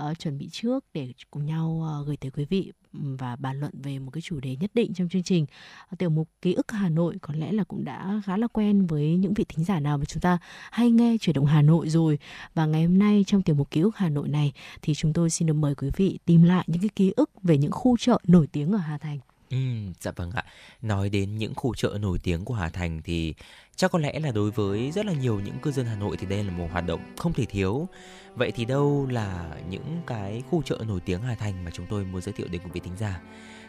uh, 0.10 0.20
chuẩn 0.20 0.38
bị 0.38 0.50
trước 0.52 0.86
để 0.94 1.14
cùng 1.32 1.46
nhau 1.46 2.00
uh, 2.02 2.08
gửi 2.08 2.18
tới 2.18 2.32
quý 2.32 2.46
vị 2.46 2.72
và 2.94 3.36
bàn 3.36 3.60
luận 3.60 3.72
về 3.84 4.00
một 4.00 4.12
cái 4.12 4.22
chủ 4.22 4.40
đề 4.40 4.56
nhất 4.56 4.72
định 4.74 4.94
trong 4.94 5.10
chương 5.10 5.24
trình. 5.24 5.46
Uh, 5.94 6.00
tiểu 6.00 6.10
mục 6.10 6.30
ký 6.42 6.54
ức 6.54 6.72
Hà 6.72 6.90
Nội 6.90 7.18
có 7.22 7.34
lẽ 7.34 7.52
là 7.52 7.64
cũng 7.64 7.86
đã 7.86 8.22
khá 8.26 8.38
là 8.38 8.48
quen 8.48 8.86
với 8.86 9.16
những 9.16 9.34
vị 9.34 9.46
thính 9.50 9.66
giả 9.66 9.80
nào 9.80 9.98
mà 9.98 10.06
chúng 10.06 10.22
ta 10.22 10.38
hay 10.72 10.92
nghe 10.92 11.18
chuyển 11.18 11.34
động 11.34 11.46
Hà 11.46 11.62
Nội 11.62 11.90
rồi. 11.90 12.20
Và 12.54 12.66
ngày 12.66 12.84
hôm 12.84 13.00
nay 13.00 13.24
trong 13.28 13.42
tiểu 13.42 13.56
mục 13.56 13.72
ký 13.72 13.82
ức 13.82 13.98
Hà 13.98 14.10
Nội 14.10 14.30
này 14.30 14.54
thì 14.82 14.94
chúng 14.94 15.14
tôi 15.14 15.30
xin 15.30 15.48
được 15.48 15.54
mời 15.54 15.76
quý 15.76 15.90
vị 15.96 16.20
tìm 16.26 16.44
lại 16.44 16.64
những 16.68 16.82
cái 16.82 16.90
ký 16.96 17.14
ức 17.16 17.30
về 17.44 17.58
những 17.58 17.72
khu 17.72 17.98
chợ 17.98 18.18
nổi 18.28 18.48
tiếng 18.48 18.72
ở 18.72 18.78
Hà 18.78 18.98
Thành. 18.98 19.20
Ừ, 19.52 19.58
dạ 20.00 20.12
vâng 20.16 20.32
ạ. 20.32 20.44
Nói 20.82 21.10
đến 21.10 21.38
những 21.38 21.56
khu 21.56 21.76
chợ 21.76 21.98
nổi 22.02 22.20
tiếng 22.24 22.46
của 22.46 22.54
Hà 22.54 22.70
Thành 22.70 23.02
thì 23.04 23.34
chắc 23.76 23.92
có 23.92 24.00
lẽ 24.00 24.20
là 24.20 24.32
đối 24.32 24.52
với 24.52 24.92
rất 24.92 25.06
là 25.06 25.14
nhiều 25.14 25.40
những 25.40 25.60
cư 25.60 25.72
dân 25.72 25.86
Hà 25.86 25.96
Nội 25.96 26.18
thì 26.20 26.26
đây 26.26 26.44
là 26.44 26.52
một 26.52 26.68
hoạt 26.72 26.86
động 26.86 27.02
không 27.18 27.34
thể 27.34 27.46
thiếu. 27.46 27.88
Vậy 28.36 28.52
thì 28.52 28.66
đâu 28.66 29.08
là 29.12 29.56
những 29.70 30.02
cái 30.08 30.44
khu 30.50 30.62
chợ 30.62 30.80
nổi 30.88 31.00
tiếng 31.06 31.22
Hà 31.22 31.36
Thành 31.36 31.66
mà 31.66 31.72
chúng 31.74 31.86
tôi 31.90 32.06
muốn 32.06 32.22
giới 32.22 32.34
thiệu 32.34 32.48
đến 32.48 32.62
quý 32.64 32.70
vị 32.74 32.82
thính 32.84 32.98
giả? 33.00 33.22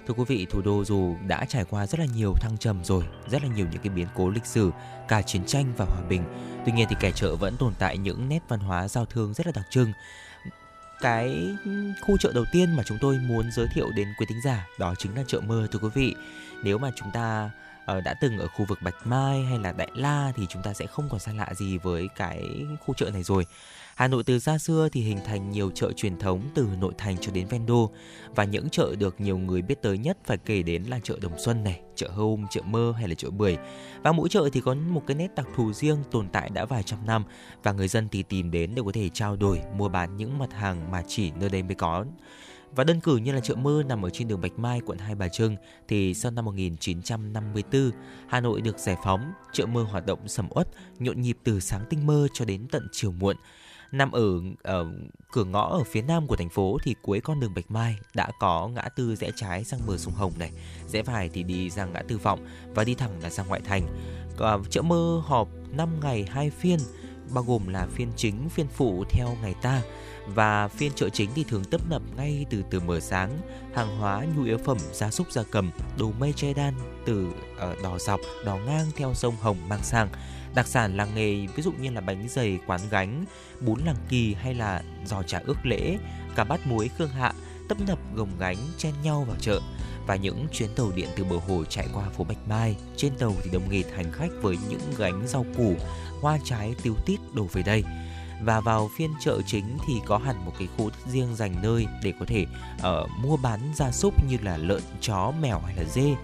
Thưa 0.06 0.14
quý 0.14 0.24
vị, 0.28 0.46
thủ 0.50 0.62
đô 0.62 0.84
dù 0.84 1.16
đã 1.26 1.44
trải 1.44 1.64
qua 1.64 1.86
rất 1.86 2.00
là 2.00 2.06
nhiều 2.14 2.34
thăng 2.40 2.58
trầm 2.58 2.84
rồi, 2.84 3.04
rất 3.30 3.42
là 3.42 3.48
nhiều 3.48 3.66
những 3.72 3.82
cái 3.82 3.94
biến 3.94 4.06
cố 4.14 4.28
lịch 4.28 4.46
sử, 4.46 4.70
cả 5.08 5.22
chiến 5.22 5.44
tranh 5.46 5.72
và 5.76 5.84
hòa 5.84 6.02
bình. 6.08 6.22
Tuy 6.66 6.72
nhiên 6.72 6.86
thì 6.90 6.96
kẻ 7.00 7.12
chợ 7.12 7.36
vẫn 7.36 7.56
tồn 7.56 7.72
tại 7.78 7.98
những 7.98 8.28
nét 8.28 8.42
văn 8.48 8.60
hóa 8.60 8.88
giao 8.88 9.04
thương 9.04 9.34
rất 9.34 9.46
là 9.46 9.52
đặc 9.54 9.66
trưng 9.70 9.92
cái 11.02 11.56
khu 12.00 12.18
chợ 12.18 12.32
đầu 12.34 12.44
tiên 12.52 12.76
mà 12.76 12.82
chúng 12.82 12.98
tôi 12.98 13.18
muốn 13.18 13.50
giới 13.52 13.66
thiệu 13.74 13.90
đến 13.96 14.08
quý 14.18 14.26
thính 14.26 14.40
giả, 14.44 14.66
đó 14.78 14.94
chính 14.98 15.16
là 15.16 15.22
chợ 15.26 15.40
mơ, 15.40 15.66
thưa 15.72 15.78
quý 15.78 15.88
vị. 15.94 16.14
Nếu 16.62 16.78
mà 16.78 16.90
chúng 16.94 17.10
ta 17.10 17.50
ờ, 17.84 18.00
đã 18.00 18.14
từng 18.14 18.38
ở 18.38 18.48
khu 18.48 18.64
vực 18.64 18.78
Bạch 18.82 19.06
Mai 19.06 19.42
hay 19.42 19.58
là 19.58 19.72
Đại 19.72 19.90
La 19.94 20.32
thì 20.36 20.46
chúng 20.48 20.62
ta 20.62 20.74
sẽ 20.74 20.86
không 20.86 21.08
còn 21.08 21.20
xa 21.20 21.32
lạ 21.32 21.54
gì 21.54 21.78
với 21.78 22.08
cái 22.16 22.66
khu 22.80 22.94
chợ 22.94 23.10
này 23.10 23.22
rồi. 23.22 23.46
Hà 23.96 24.08
Nội 24.08 24.22
từ 24.24 24.38
xa 24.38 24.58
xưa 24.58 24.88
thì 24.92 25.02
hình 25.02 25.18
thành 25.24 25.50
nhiều 25.50 25.70
chợ 25.70 25.92
truyền 25.92 26.18
thống 26.18 26.42
từ 26.54 26.68
nội 26.80 26.92
thành 26.98 27.16
cho 27.20 27.32
đến 27.32 27.46
ven 27.46 27.66
đô 27.66 27.90
và 28.34 28.44
những 28.44 28.68
chợ 28.68 28.94
được 28.98 29.20
nhiều 29.20 29.38
người 29.38 29.62
biết 29.62 29.82
tới 29.82 29.98
nhất 29.98 30.18
phải 30.24 30.38
kể 30.38 30.62
đến 30.62 30.82
là 30.82 30.98
chợ 31.02 31.18
Đồng 31.22 31.38
Xuân 31.38 31.64
này, 31.64 31.80
chợ 31.94 32.08
Hôm, 32.08 32.46
chợ 32.50 32.62
Mơ 32.62 32.94
hay 32.96 33.08
là 33.08 33.14
chợ 33.14 33.30
Bưởi. 33.30 33.56
Và 34.02 34.12
mỗi 34.12 34.28
chợ 34.28 34.48
thì 34.52 34.60
có 34.60 34.74
một 34.74 35.02
cái 35.06 35.14
nét 35.14 35.34
đặc 35.36 35.46
thù 35.56 35.72
riêng 35.72 35.98
tồn 36.10 36.28
tại 36.28 36.50
đã 36.50 36.64
vài 36.64 36.82
trăm 36.82 37.06
năm 37.06 37.24
và 37.62 37.72
người 37.72 37.88
dân 37.88 38.08
thì 38.08 38.22
tìm 38.22 38.50
đến 38.50 38.74
để 38.74 38.82
có 38.84 38.92
thể 38.92 39.08
trao 39.08 39.36
đổi, 39.36 39.60
mua 39.76 39.88
bán 39.88 40.16
những 40.16 40.38
mặt 40.38 40.52
hàng 40.52 40.90
mà 40.90 41.02
chỉ 41.08 41.30
nơi 41.30 41.48
đây 41.48 41.62
mới 41.62 41.74
có. 41.74 42.04
Và 42.76 42.84
đơn 42.84 43.00
cử 43.00 43.16
như 43.16 43.32
là 43.32 43.40
chợ 43.40 43.54
Mơ 43.54 43.82
nằm 43.88 44.02
ở 44.02 44.10
trên 44.10 44.28
đường 44.28 44.40
Bạch 44.40 44.58
Mai, 44.58 44.80
quận 44.86 44.98
Hai 44.98 45.14
Bà 45.14 45.28
Trưng 45.28 45.56
thì 45.88 46.14
sau 46.14 46.32
năm 46.32 46.44
1954, 46.44 47.90
Hà 48.28 48.40
Nội 48.40 48.60
được 48.60 48.78
giải 48.78 48.96
phóng, 49.04 49.32
chợ 49.52 49.66
Mơ 49.66 49.82
hoạt 49.82 50.06
động 50.06 50.28
sầm 50.28 50.48
uất, 50.50 50.68
nhộn 50.98 51.20
nhịp 51.20 51.38
từ 51.44 51.60
sáng 51.60 51.84
tinh 51.90 52.06
mơ 52.06 52.28
cho 52.34 52.44
đến 52.44 52.66
tận 52.70 52.88
chiều 52.92 53.12
muộn 53.12 53.36
nằm 53.92 54.12
ở, 54.12 54.40
ở 54.62 54.86
cửa 55.32 55.44
ngõ 55.44 55.68
ở 55.68 55.84
phía 55.84 56.02
nam 56.02 56.26
của 56.26 56.36
thành 56.36 56.48
phố 56.48 56.78
thì 56.82 56.94
cuối 57.02 57.20
con 57.20 57.40
đường 57.40 57.54
Bạch 57.54 57.70
Mai 57.70 57.96
đã 58.14 58.30
có 58.40 58.68
ngã 58.68 58.82
tư 58.96 59.16
rẽ 59.16 59.30
trái 59.36 59.64
sang 59.64 59.80
bờ 59.86 59.96
sông 59.96 60.14
Hồng 60.14 60.32
này, 60.38 60.50
rẽ 60.88 61.02
phải 61.02 61.28
thì 61.28 61.42
đi 61.42 61.70
ra 61.70 61.84
ngã 61.84 62.02
tư 62.08 62.18
Vọng 62.18 62.46
và 62.74 62.84
đi 62.84 62.94
thẳng 62.94 63.22
là 63.22 63.30
ra 63.30 63.44
ngoại 63.44 63.60
thành. 63.60 63.86
À, 64.38 64.56
chợ 64.70 64.82
mơ 64.82 65.22
họp 65.24 65.48
5 65.70 66.00
ngày 66.02 66.26
hai 66.30 66.50
phiên 66.50 66.78
bao 67.34 67.44
gồm 67.44 67.68
là 67.68 67.86
phiên 67.92 68.08
chính, 68.16 68.48
phiên 68.48 68.66
phụ 68.66 69.04
theo 69.10 69.36
ngày 69.42 69.54
ta. 69.62 69.82
Và 70.26 70.68
phiên 70.68 70.92
chợ 70.94 71.08
chính 71.08 71.30
thì 71.34 71.44
thường 71.44 71.64
tấp 71.64 71.80
nập 71.90 72.02
ngay 72.16 72.46
từ 72.50 72.62
từ 72.70 72.80
mở 72.80 73.00
sáng 73.00 73.38
hàng 73.74 73.98
hóa 73.98 74.24
nhu 74.36 74.44
yếu 74.44 74.58
phẩm 74.58 74.78
gia 74.92 75.10
súc 75.10 75.32
gia 75.32 75.42
cầm 75.50 75.70
đồ 75.98 76.10
mây 76.18 76.32
che 76.32 76.54
đan 76.54 76.74
từ 77.06 77.32
ở 77.58 77.76
đò 77.82 77.98
dọc 77.98 78.20
đò 78.44 78.56
ngang 78.56 78.86
theo 78.96 79.14
sông 79.14 79.34
Hồng 79.40 79.56
mang 79.68 79.82
sang 79.82 80.08
đặc 80.54 80.66
sản 80.66 80.96
làng 80.96 81.14
nghề 81.14 81.46
ví 81.46 81.62
dụ 81.62 81.72
như 81.72 81.90
là 81.90 82.00
bánh 82.00 82.28
dày 82.28 82.58
quán 82.66 82.80
gánh 82.90 83.24
bún 83.60 83.80
làng 83.84 83.96
kỳ 84.08 84.34
hay 84.34 84.54
là 84.54 84.82
giò 85.04 85.22
chả 85.22 85.40
ước 85.44 85.66
lễ 85.66 85.98
cả 86.34 86.44
bát 86.44 86.66
muối 86.66 86.90
khương 86.98 87.10
hạ 87.10 87.32
tấp 87.68 87.78
nập 87.86 87.98
gồng 88.14 88.30
gánh 88.38 88.56
chen 88.78 88.94
nhau 89.02 89.24
vào 89.28 89.36
chợ 89.40 89.60
và 90.06 90.16
những 90.16 90.46
chuyến 90.52 90.68
tàu 90.76 90.90
điện 90.94 91.08
từ 91.16 91.24
bờ 91.24 91.36
hồ 91.36 91.64
chạy 91.64 91.88
qua 91.94 92.08
phố 92.08 92.24
Bạch 92.24 92.48
Mai. 92.48 92.76
Trên 92.96 93.12
tàu 93.18 93.34
thì 93.42 93.50
đông 93.50 93.70
nghịt 93.70 93.86
hành 93.94 94.12
khách 94.12 94.30
với 94.42 94.58
những 94.68 94.80
gánh 94.98 95.22
rau 95.26 95.46
củ, 95.56 95.74
hoa 96.20 96.38
trái 96.44 96.74
tiêu 96.82 96.94
tít 97.06 97.20
đổ 97.34 97.44
về 97.52 97.62
đây. 97.62 97.84
Và 98.42 98.60
vào 98.60 98.90
phiên 98.96 99.10
chợ 99.24 99.40
chính 99.46 99.78
thì 99.86 99.94
có 100.06 100.18
hẳn 100.18 100.44
một 100.44 100.52
cái 100.58 100.68
khu 100.76 100.90
riêng 101.06 101.36
dành 101.36 101.62
nơi 101.62 101.86
để 102.02 102.12
có 102.20 102.26
thể 102.28 102.46
uh, 102.76 103.10
mua 103.22 103.36
bán 103.36 103.60
gia 103.76 103.92
súc 103.92 104.14
như 104.28 104.36
là 104.42 104.56
lợn, 104.56 104.82
chó, 105.00 105.32
mèo 105.40 105.58
hay 105.58 105.76
là 105.76 105.84
dê. 105.84 106.14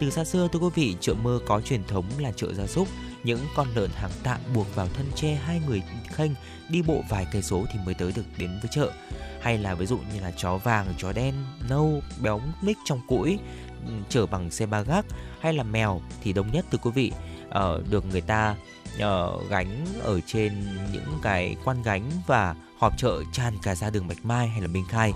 Từ 0.00 0.10
xa 0.10 0.24
xưa 0.24 0.48
thưa 0.52 0.58
quý 0.58 0.68
vị, 0.74 0.96
chợ 1.00 1.14
mơ 1.14 1.40
có 1.46 1.60
truyền 1.60 1.84
thống 1.84 2.04
là 2.18 2.32
chợ 2.36 2.54
gia 2.54 2.66
súc. 2.66 2.88
Những 3.24 3.46
con 3.54 3.68
lợn 3.74 3.90
hàng 3.94 4.10
tạm 4.22 4.40
buộc 4.54 4.74
vào 4.74 4.88
thân 4.96 5.06
tre 5.14 5.34
hai 5.34 5.60
người 5.66 5.82
khênh 6.08 6.30
đi 6.68 6.82
bộ 6.82 7.02
vài 7.08 7.26
cây 7.32 7.42
số 7.42 7.64
thì 7.72 7.78
mới 7.84 7.94
tới 7.94 8.12
được 8.16 8.24
đến 8.38 8.50
với 8.62 8.70
chợ. 8.70 8.92
Hay 9.40 9.58
là 9.58 9.74
ví 9.74 9.86
dụ 9.86 9.98
như 10.14 10.20
là 10.20 10.32
chó 10.36 10.56
vàng, 10.56 10.86
chó 10.98 11.12
đen, 11.12 11.34
nâu, 11.68 12.00
béo 12.22 12.40
mít 12.62 12.76
trong 12.84 13.00
cũi 13.08 13.38
ừ, 13.86 13.92
chở 14.08 14.26
bằng 14.26 14.50
xe 14.50 14.66
ba 14.66 14.80
gác 14.80 15.04
hay 15.40 15.52
là 15.52 15.62
mèo 15.62 16.00
thì 16.22 16.32
đông 16.32 16.52
nhất 16.52 16.66
thưa 16.70 16.78
quý 16.78 16.90
vị. 16.94 17.12
Uh, 17.48 17.90
được 17.90 18.06
người 18.06 18.20
ta 18.20 18.56
uh, 18.96 19.50
gánh 19.50 19.86
ở 20.02 20.20
trên 20.26 20.78
những 20.92 21.18
cái 21.22 21.56
quan 21.64 21.82
gánh 21.82 22.10
và 22.26 22.54
họp 22.78 22.98
chợ 22.98 23.22
tràn 23.32 23.54
cả 23.62 23.74
ra 23.74 23.90
đường 23.90 24.08
Bạch 24.08 24.24
Mai 24.24 24.48
hay 24.48 24.60
là 24.60 24.66
Minh 24.66 24.84
Khai. 24.88 25.12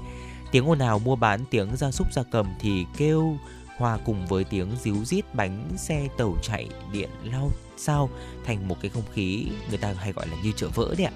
Tiếng 0.53 0.69
ồn 0.69 0.79
ào 0.79 0.99
mua 0.99 1.17
bán 1.17 1.45
tiếng 1.51 1.77
gia 1.77 1.91
súc 1.91 2.13
gia 2.13 2.23
cầm 2.23 2.47
thì 2.61 2.85
kêu 2.97 3.37
hòa 3.79 3.99
cùng 4.05 4.27
với 4.27 4.45
tiếng 4.45 4.71
ríu 4.83 5.05
rít 5.05 5.35
bánh 5.35 5.69
xe 5.77 6.09
tàu 6.19 6.37
chạy 6.43 6.69
điện 6.93 7.11
lao 7.25 7.51
sao 7.81 8.11
thành 8.45 8.69
một 8.69 8.77
cái 8.83 8.91
không 8.91 9.03
khí 9.15 9.47
người 9.69 9.79
ta 9.79 9.95
hay 9.99 10.13
gọi 10.13 10.27
là 10.29 10.37
như 10.43 10.53
chợ 10.57 10.69
vỡ 10.69 10.95
đấy 10.99 11.07
ạ 11.07 11.13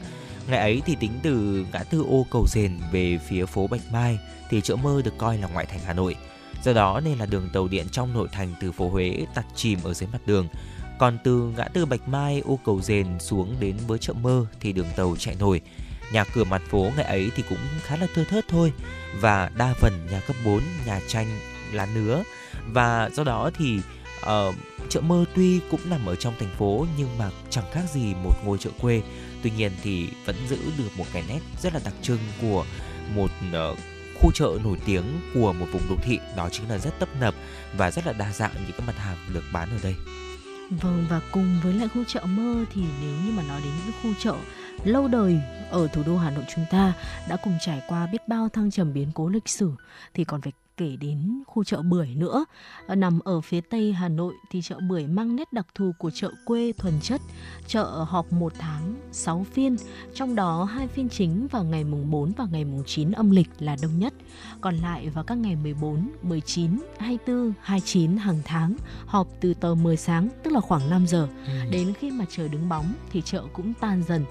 Ngày 0.49 0.59
ấy 0.59 0.83
thì 0.87 0.97
tính 1.01 1.13
từ 1.23 1.67
ngã 1.73 1.83
tư 1.91 2.05
ô 2.09 2.27
cầu 2.31 2.47
rền 2.49 2.79
về 2.93 3.19
phía 3.29 3.47
phố 3.47 3.67
Bạch 3.67 3.93
Mai 3.93 4.19
thì 4.51 4.61
chợ 4.61 4.77
mơ 4.77 5.03
được 5.05 5.19
coi 5.19 5.39
là 5.39 5.49
ngoại 5.49 5.67
thành 5.67 5.81
Hà 5.87 5.93
Nội. 5.93 6.17
Do 6.65 6.73
đó 6.73 7.01
nên 7.05 7.19
là 7.19 7.27
đường 7.27 7.49
tàu 7.53 7.69
điện 7.69 7.87
trong 7.93 8.13
nội 8.13 8.29
thành 8.33 8.55
từ 8.61 8.73
phố 8.73 8.89
Huế 8.89 9.27
tạt 9.35 9.45
chìm 9.55 9.79
ở 9.85 9.95
dưới 9.95 10.09
mặt 10.13 10.21
đường. 10.27 10.49
Còn 10.99 11.19
từ 11.25 11.53
ngã 11.57 11.65
tư 11.65 11.87
Bạch 11.87 12.09
Mai 12.09 12.43
ô 12.45 12.59
cầu 12.65 12.81
rền 12.81 13.07
xuống 13.19 13.57
đến 13.61 13.77
với 13.87 13.99
chợ 13.99 14.13
mơ 14.13 14.47
thì 14.61 14.73
đường 14.73 14.87
tàu 14.97 15.17
chạy 15.19 15.37
nổi. 15.41 15.61
Nhà 16.13 16.25
cửa 16.25 16.45
mặt 16.45 16.63
phố 16.71 16.91
ngày 16.97 17.05
ấy 17.05 17.31
thì 17.37 17.43
cũng 17.49 17.59
khá 17.81 17.97
là 17.97 18.07
thưa 18.15 18.25
thớt 18.25 18.49
thôi 18.49 18.73
và 19.21 19.51
đa 19.57 19.75
phần 19.81 20.07
nhà 20.11 20.21
cấp 20.27 20.37
4, 20.45 20.61
nhà 20.87 21.01
tranh, 21.09 21.27
lá 21.73 21.87
nứa 21.95 22.23
và 22.67 23.11
do 23.13 23.25
đó 23.25 23.51
thì 23.59 23.81
uh, 24.21 24.55
chợ 24.89 25.01
mơ 25.01 25.25
tuy 25.35 25.61
cũng 25.71 25.81
nằm 25.91 26.07
ở 26.07 26.17
trong 26.17 26.35
thành 26.39 26.55
phố 26.59 26.87
nhưng 26.99 27.19
mà 27.19 27.31
chẳng 27.51 27.65
khác 27.73 27.83
gì 27.93 28.15
một 28.15 28.35
ngôi 28.45 28.59
chợ 28.59 28.71
quê 28.81 29.03
tuy 29.43 29.51
nhiên 29.51 29.73
thì 29.83 30.09
vẫn 30.25 30.37
giữ 30.49 30.59
được 30.79 30.91
một 30.97 31.05
cái 31.13 31.25
nét 31.29 31.41
rất 31.63 31.75
là 31.75 31.81
đặc 31.85 31.95
trưng 32.03 32.19
của 32.43 32.65
một 33.15 33.31
uh, 33.49 33.79
khu 34.21 34.31
chợ 34.35 34.59
nổi 34.65 34.79
tiếng 34.87 35.05
của 35.35 35.53
một 35.53 35.67
vùng 35.73 35.83
đô 35.89 35.97
thị 36.03 36.19
đó 36.37 36.49
chính 36.53 36.71
là 36.71 36.79
rất 36.79 36.99
tấp 36.99 37.09
nập 37.21 37.35
và 37.77 37.91
rất 37.91 38.07
là 38.07 38.13
đa 38.13 38.33
dạng 38.33 38.53
những 38.55 38.77
cái 38.79 38.87
mặt 38.87 38.99
hàng 38.99 39.17
được 39.35 39.45
bán 39.53 39.69
ở 39.71 39.79
đây. 39.83 39.95
Vâng 40.81 41.07
và 41.11 41.21
cùng 41.33 41.61
với 41.63 41.73
lại 41.73 41.89
khu 41.95 42.05
chợ 42.05 42.21
mơ 42.25 42.65
thì 42.73 42.83
nếu 43.01 43.15
như 43.25 43.33
mà 43.33 43.43
nói 43.43 43.61
đến 43.65 43.73
những 43.85 43.95
khu 44.03 44.21
chợ 44.23 44.37
lâu 44.85 45.09
đời 45.09 45.41
ở 45.71 45.89
thủ 45.89 46.03
đô 46.07 46.17
Hà 46.17 46.31
Nội 46.31 46.45
chúng 46.55 46.65
ta 46.71 46.93
đã 47.29 47.37
cùng 47.37 47.59
trải 47.61 47.83
qua 47.89 48.07
biết 48.07 48.29
bao 48.29 48.49
thăng 48.49 48.71
trầm 48.71 48.93
biến 48.93 49.09
cố 49.15 49.29
lịch 49.29 49.49
sử 49.49 49.71
thì 50.15 50.25
còn 50.25 50.41
phải 50.41 50.53
kể 50.83 50.97
đến 50.97 51.43
khu 51.47 51.65
chợ 51.65 51.83
Bưởi 51.83 52.09
nữa. 52.15 52.45
Nằm 52.89 53.21
ở 53.21 53.41
phía 53.41 53.61
tây 53.61 53.93
Hà 53.93 54.09
Nội 54.09 54.35
thì 54.51 54.63
chợ 54.63 54.79
Bưởi 54.89 55.07
mang 55.07 55.37
nét 55.37 55.53
đặc 55.53 55.67
thù 55.75 55.93
của 55.99 56.11
chợ 56.11 56.31
quê 56.45 56.73
thuần 56.73 56.95
chất. 57.03 57.21
Chợ 57.67 57.85
họp 57.85 58.33
một 58.33 58.53
tháng 58.59 58.95
6 59.13 59.47
phiên, 59.53 59.77
trong 60.15 60.35
đó 60.35 60.65
hai 60.65 60.89
phiên 60.89 61.09
chính 61.09 61.47
vào 61.49 61.65
ngày 61.65 61.85
mùng 61.85 62.11
4 62.11 62.33
và 62.37 62.47
ngày 62.53 62.65
mùng 62.65 62.83
9 62.87 63.13
âm 63.13 63.31
lịch 63.31 63.49
là 63.59 63.77
đông 63.83 63.99
nhất. 63.99 64.15
Còn 64.61 64.77
lại 64.77 65.09
vào 65.09 65.25
các 65.25 65.39
ngày 65.39 65.57
14, 65.57 66.11
19, 66.23 66.71
24, 66.99 67.53
29 67.61 68.17
hàng 68.17 68.43
tháng 68.45 68.77
họp 69.07 69.29
từ 69.41 69.55
tờ 69.55 69.75
10 69.75 69.97
sáng 69.97 70.29
tức 70.43 70.53
là 70.53 70.61
khoảng 70.61 70.91
5 70.91 71.07
giờ. 71.07 71.29
Ừ. 71.47 71.53
Đến 71.71 71.93
khi 72.01 72.11
mà 72.11 72.25
trời 72.31 72.49
đứng 72.49 72.69
bóng 72.69 72.95
thì 73.11 73.23
chợ 73.23 73.45
cũng 73.53 73.73
tan 73.81 74.03
dần 74.09 74.25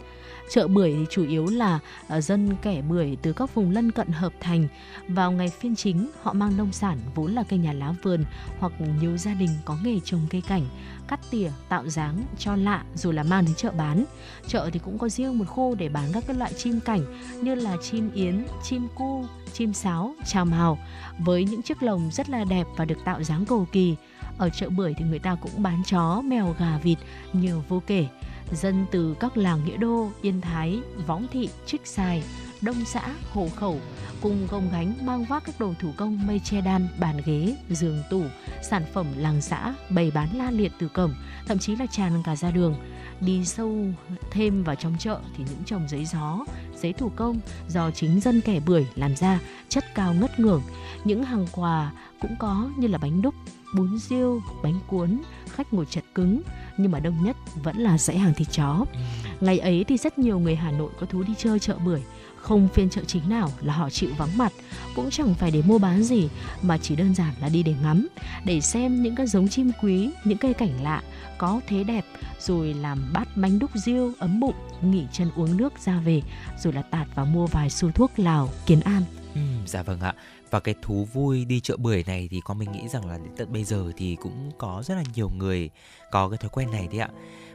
Chợ 0.53 0.67
bưởi 0.67 0.93
thì 0.93 1.05
chủ 1.09 1.27
yếu 1.27 1.45
là 1.45 1.79
ờ, 2.07 2.21
dân 2.21 2.55
kẻ 2.61 2.81
bưởi 2.81 3.17
từ 3.21 3.33
các 3.33 3.55
vùng 3.55 3.71
lân 3.71 3.91
cận 3.91 4.07
hợp 4.07 4.33
thành. 4.39 4.67
Vào 5.07 5.31
ngày 5.31 5.49
phiên 5.49 5.75
chính, 5.75 6.11
họ 6.21 6.33
mang 6.33 6.57
nông 6.57 6.71
sản 6.71 6.99
vốn 7.15 7.33
là 7.33 7.43
cây 7.43 7.59
nhà 7.59 7.73
lá 7.73 7.93
vườn 8.03 8.23
hoặc 8.59 8.73
nhiều 9.01 9.17
gia 9.17 9.33
đình 9.33 9.49
có 9.65 9.77
nghề 9.83 9.99
trồng 9.99 10.21
cây 10.29 10.41
cảnh, 10.47 10.65
cắt 11.07 11.19
tỉa, 11.31 11.49
tạo 11.69 11.89
dáng 11.89 12.23
cho 12.37 12.55
lạ 12.55 12.83
rồi 12.95 13.13
là 13.13 13.23
mang 13.23 13.45
đến 13.45 13.55
chợ 13.55 13.71
bán. 13.71 14.05
Chợ 14.47 14.69
thì 14.73 14.79
cũng 14.79 14.97
có 14.97 15.09
riêng 15.09 15.37
một 15.37 15.45
khu 15.47 15.75
để 15.75 15.89
bán 15.89 16.11
các 16.13 16.23
cái 16.27 16.35
loại 16.35 16.53
chim 16.53 16.79
cảnh 16.79 17.01
như 17.41 17.55
là 17.55 17.77
chim 17.81 18.11
yến, 18.13 18.45
chim 18.63 18.87
cu, 18.95 19.25
chim 19.53 19.73
sáo, 19.73 20.15
trào 20.25 20.45
màu 20.45 20.79
với 21.19 21.43
những 21.43 21.61
chiếc 21.61 21.83
lồng 21.83 22.09
rất 22.11 22.29
là 22.29 22.43
đẹp 22.43 22.67
và 22.77 22.85
được 22.85 22.97
tạo 23.05 23.23
dáng 23.23 23.45
cầu 23.45 23.67
kỳ. 23.71 23.95
Ở 24.37 24.49
chợ 24.49 24.69
bưởi 24.69 24.93
thì 24.97 25.05
người 25.05 25.19
ta 25.19 25.35
cũng 25.35 25.63
bán 25.63 25.83
chó, 25.85 26.21
mèo, 26.21 26.55
gà, 26.59 26.79
vịt 26.83 26.97
nhiều 27.33 27.63
vô 27.69 27.81
kể 27.87 28.07
dân 28.53 28.85
từ 28.91 29.15
các 29.19 29.37
làng 29.37 29.65
Nghĩa 29.65 29.77
Đô, 29.77 30.11
Yên 30.21 30.41
Thái, 30.41 30.79
Võng 31.07 31.27
Thị, 31.31 31.49
Trích 31.65 31.87
Xài, 31.87 32.23
Đông 32.61 32.85
xã, 32.85 33.09
Hồ 33.31 33.49
Khẩu 33.55 33.79
cùng 34.21 34.47
gồng 34.51 34.69
gánh 34.71 34.93
mang 35.01 35.25
vác 35.25 35.43
các 35.43 35.59
đồ 35.59 35.73
thủ 35.79 35.91
công 35.97 36.27
mây 36.27 36.41
che 36.43 36.61
đan, 36.61 36.87
bàn 36.99 37.21
ghế, 37.25 37.55
giường 37.69 38.03
tủ, 38.09 38.23
sản 38.63 38.83
phẩm 38.93 39.07
làng 39.17 39.41
xã 39.41 39.73
bày 39.89 40.11
bán 40.15 40.37
la 40.37 40.51
liệt 40.51 40.71
từ 40.79 40.87
cổng, 40.87 41.13
thậm 41.47 41.59
chí 41.59 41.75
là 41.75 41.85
tràn 41.85 42.23
cả 42.23 42.35
ra 42.35 42.51
đường. 42.51 42.75
Đi 43.21 43.45
sâu 43.45 43.85
thêm 44.31 44.63
vào 44.63 44.75
trong 44.75 44.95
chợ 44.99 45.19
thì 45.37 45.43
những 45.49 45.63
chồng 45.65 45.87
giấy 45.89 46.05
gió, 46.05 46.45
giấy 46.81 46.93
thủ 46.93 47.11
công 47.15 47.39
do 47.67 47.91
chính 47.91 48.19
dân 48.19 48.41
kẻ 48.41 48.59
bưởi 48.65 48.87
làm 48.95 49.15
ra 49.15 49.39
chất 49.69 49.95
cao 49.95 50.13
ngất 50.13 50.39
ngưởng. 50.39 50.61
Những 51.03 51.23
hàng 51.23 51.47
quà 51.51 51.91
cũng 52.21 52.35
có 52.39 52.69
như 52.77 52.87
là 52.87 52.97
bánh 52.97 53.21
đúc, 53.21 53.35
bún 53.75 53.97
riêu, 53.99 54.41
bánh 54.63 54.79
cuốn, 54.87 55.21
khách 55.51 55.73
ngồi 55.73 55.85
chật 55.85 56.03
cứng, 56.15 56.41
nhưng 56.77 56.91
mà 56.91 56.99
đông 56.99 57.23
nhất 57.23 57.37
vẫn 57.63 57.77
là 57.77 57.97
dãy 57.97 58.17
hàng 58.17 58.33
thịt 58.33 58.47
chó. 58.51 58.85
Ừ. 58.93 58.99
Ngày 59.41 59.59
ấy 59.59 59.85
thì 59.87 59.97
rất 59.97 60.17
nhiều 60.17 60.39
người 60.39 60.55
Hà 60.55 60.71
Nội 60.71 60.91
có 60.99 61.05
thú 61.05 61.23
đi 61.23 61.33
chơi 61.37 61.59
chợ 61.59 61.77
bưởi, 61.85 62.01
không 62.35 62.67
phiên 62.73 62.89
chợ 62.89 63.01
chính 63.07 63.29
nào 63.29 63.51
là 63.61 63.73
họ 63.73 63.89
chịu 63.89 64.09
vắng 64.17 64.37
mặt, 64.37 64.53
cũng 64.95 65.09
chẳng 65.09 65.33
phải 65.33 65.51
để 65.51 65.61
mua 65.65 65.77
bán 65.77 66.03
gì 66.03 66.29
mà 66.61 66.77
chỉ 66.77 66.95
đơn 66.95 67.15
giản 67.15 67.33
là 67.41 67.49
đi 67.49 67.63
để 67.63 67.75
ngắm, 67.83 68.07
để 68.45 68.61
xem 68.61 69.01
những 69.01 69.15
cái 69.15 69.27
giống 69.27 69.47
chim 69.47 69.71
quý, 69.81 70.11
những 70.23 70.37
cây 70.37 70.53
cảnh 70.53 70.83
lạ 70.83 71.01
có 71.37 71.61
thế 71.67 71.83
đẹp 71.83 72.05
rồi 72.39 72.73
làm 72.73 73.11
bát 73.13 73.27
bánh 73.37 73.59
đúc 73.59 73.71
riêu 73.85 74.11
ấm 74.19 74.39
bụng, 74.39 74.55
nghỉ 74.81 75.05
chân 75.11 75.31
uống 75.35 75.57
nước 75.57 75.73
ra 75.85 75.99
về 75.99 76.21
rồi 76.59 76.73
là 76.73 76.81
tạt 76.81 77.07
vào 77.15 77.25
mua 77.25 77.47
vài 77.47 77.69
xu 77.69 77.91
thuốc 77.91 78.19
Lào, 78.19 78.49
Kiến 78.65 78.79
An. 78.79 79.03
Ừ, 79.35 79.41
dạ 79.65 79.83
vâng 79.83 79.99
ạ 79.99 80.13
và 80.51 80.59
cái 80.59 80.75
thú 80.81 81.07
vui 81.13 81.45
đi 81.45 81.59
chợ 81.59 81.77
bưởi 81.77 82.03
này 82.07 82.27
thì 82.31 82.41
con 82.45 82.59
mình 82.59 82.71
nghĩ 82.71 82.87
rằng 82.87 83.05
là 83.05 83.17
đến 83.17 83.31
tận 83.37 83.53
bây 83.53 83.63
giờ 83.63 83.91
thì 83.97 84.17
cũng 84.21 84.51
có 84.57 84.83
rất 84.85 84.95
là 84.95 85.03
nhiều 85.15 85.29
người 85.29 85.69
có 86.11 86.29
cái 86.29 86.37
thói 86.37 86.49
quen 86.49 86.71
này 86.71 86.87
đấy 86.91 86.99
ạ. 86.99 87.09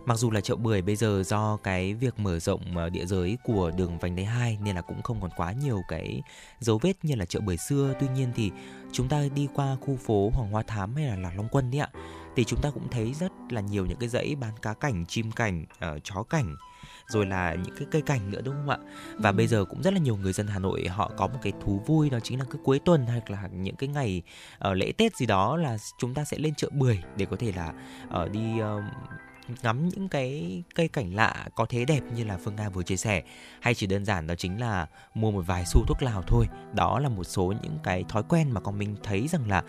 Mặc 0.05 0.19
dù 0.19 0.31
là 0.31 0.41
chợ 0.41 0.57
bưởi 0.57 0.83
bây 0.83 0.97
giờ 0.97 1.23
do 1.27 1.57
cái 1.57 1.95
việc 1.95 2.19
mở 2.19 2.39
rộng 2.39 2.77
ờ, 2.77 2.91
địa 2.91 3.07
giới 3.07 3.39
của 3.45 3.71
đường 3.71 3.99
vành 3.99 4.17
đai 4.17 4.25
2 4.25 4.59
nên 4.65 4.77
là 4.77 4.83
cũng 4.83 5.03
không 5.03 5.21
còn 5.21 5.31
quá 5.37 5.53
nhiều 5.53 5.83
cái 5.89 6.23
dấu 6.61 6.79
vết 6.79 6.93
như 7.03 7.15
là 7.15 7.25
chợ 7.25 7.41
bưởi 7.41 7.57
xưa. 7.57 7.95
Tuy 8.01 8.07
nhiên 8.09 8.33
thì 8.37 8.51
chúng 8.93 9.09
ta 9.09 9.23
đi 9.35 9.49
qua 9.55 9.77
khu 9.81 9.97
phố 9.97 10.31
Hoàng 10.35 10.51
Hoa 10.51 10.63
Thám 10.63 10.95
hay 10.95 11.07
là 11.07 11.17
Lạc 11.17 11.33
Long 11.37 11.49
Quân 11.49 11.71
đấy 11.71 11.81
ạ 11.81 11.89
thì 12.37 12.45
chúng 12.45 12.61
ta 12.61 12.71
cũng 12.71 12.89
thấy 12.91 13.15
rất 13.15 13.33
là 13.51 13.61
nhiều 13.61 13.87
những 13.87 13.99
cái 13.99 14.09
dãy 14.09 14.35
bán 14.41 14.53
cá 14.63 14.75
cảnh, 14.75 15.07
chim 15.07 15.33
cảnh, 15.33 15.65
uh, 15.97 16.05
chó 16.05 16.23
cảnh 16.23 16.57
rồi 17.09 17.27
là 17.27 17.55
những 17.55 17.75
cái 17.77 17.89
cây 17.91 18.03
cảnh 18.03 18.31
nữa 18.31 18.41
đúng 18.45 18.55
không 18.55 18.69
ạ? 18.69 18.79
Và 19.17 19.33
bây 19.33 19.47
giờ 19.47 19.65
cũng 19.65 19.83
rất 19.83 19.93
là 19.93 19.99
nhiều 19.99 20.17
người 20.17 20.33
dân 20.33 20.47
Hà 20.47 20.59
Nội 20.59 20.89
họ 20.89 21.13
có 21.17 21.27
một 21.27 21.39
cái 21.43 21.53
thú 21.65 21.83
vui 21.87 22.11
đó 22.11 22.19
chính 22.23 22.39
là 22.39 22.45
cứ 22.51 22.59
cuối 22.65 22.79
tuần 22.79 23.07
hay 23.07 23.21
là 23.27 23.49
những 23.53 23.77
cái 23.77 23.89
ngày 23.89 24.23
uh, 24.69 24.77
lễ 24.77 24.93
Tết 24.93 25.17
gì 25.17 25.27
đó 25.27 25.57
là 25.57 25.77
chúng 25.99 26.15
ta 26.15 26.25
sẽ 26.25 26.39
lên 26.39 26.55
chợ 26.55 26.69
bưởi 26.73 26.99
để 27.17 27.27
có 27.27 27.37
thể 27.37 27.53
là 27.57 27.73
uh, 28.23 28.31
đi 28.33 28.61
uh, 28.61 28.83
ngắm 29.63 29.89
những 29.89 30.09
cái 30.09 30.63
cây 30.75 30.89
cảnh 30.89 31.15
lạ 31.15 31.49
có 31.55 31.67
thế 31.69 31.85
đẹp 31.85 32.01
như 32.15 32.25
là 32.25 32.39
Phương 32.45 32.57
Nga 32.57 32.69
vừa 32.69 32.83
chia 32.83 32.97
sẻ. 32.97 33.23
Hay 33.61 33.75
chỉ 33.75 33.87
đơn 33.87 34.05
giản 34.05 34.27
đó 34.27 34.35
chính 34.35 34.61
là 34.61 34.87
mua 35.15 35.31
một 35.31 35.43
vài 35.47 35.65
xu 35.67 35.85
thuốc 35.87 36.03
lào 36.03 36.23
thôi. 36.23 36.47
Đó 36.75 36.99
là 36.99 37.09
một 37.09 37.25
số 37.25 37.55
những 37.63 37.79
cái 37.83 38.05
thói 38.09 38.23
quen 38.29 38.51
mà 38.51 38.61
con 38.61 38.79
mình 38.79 38.97
thấy 39.03 39.29
rằng 39.29 39.49
là 39.49 39.63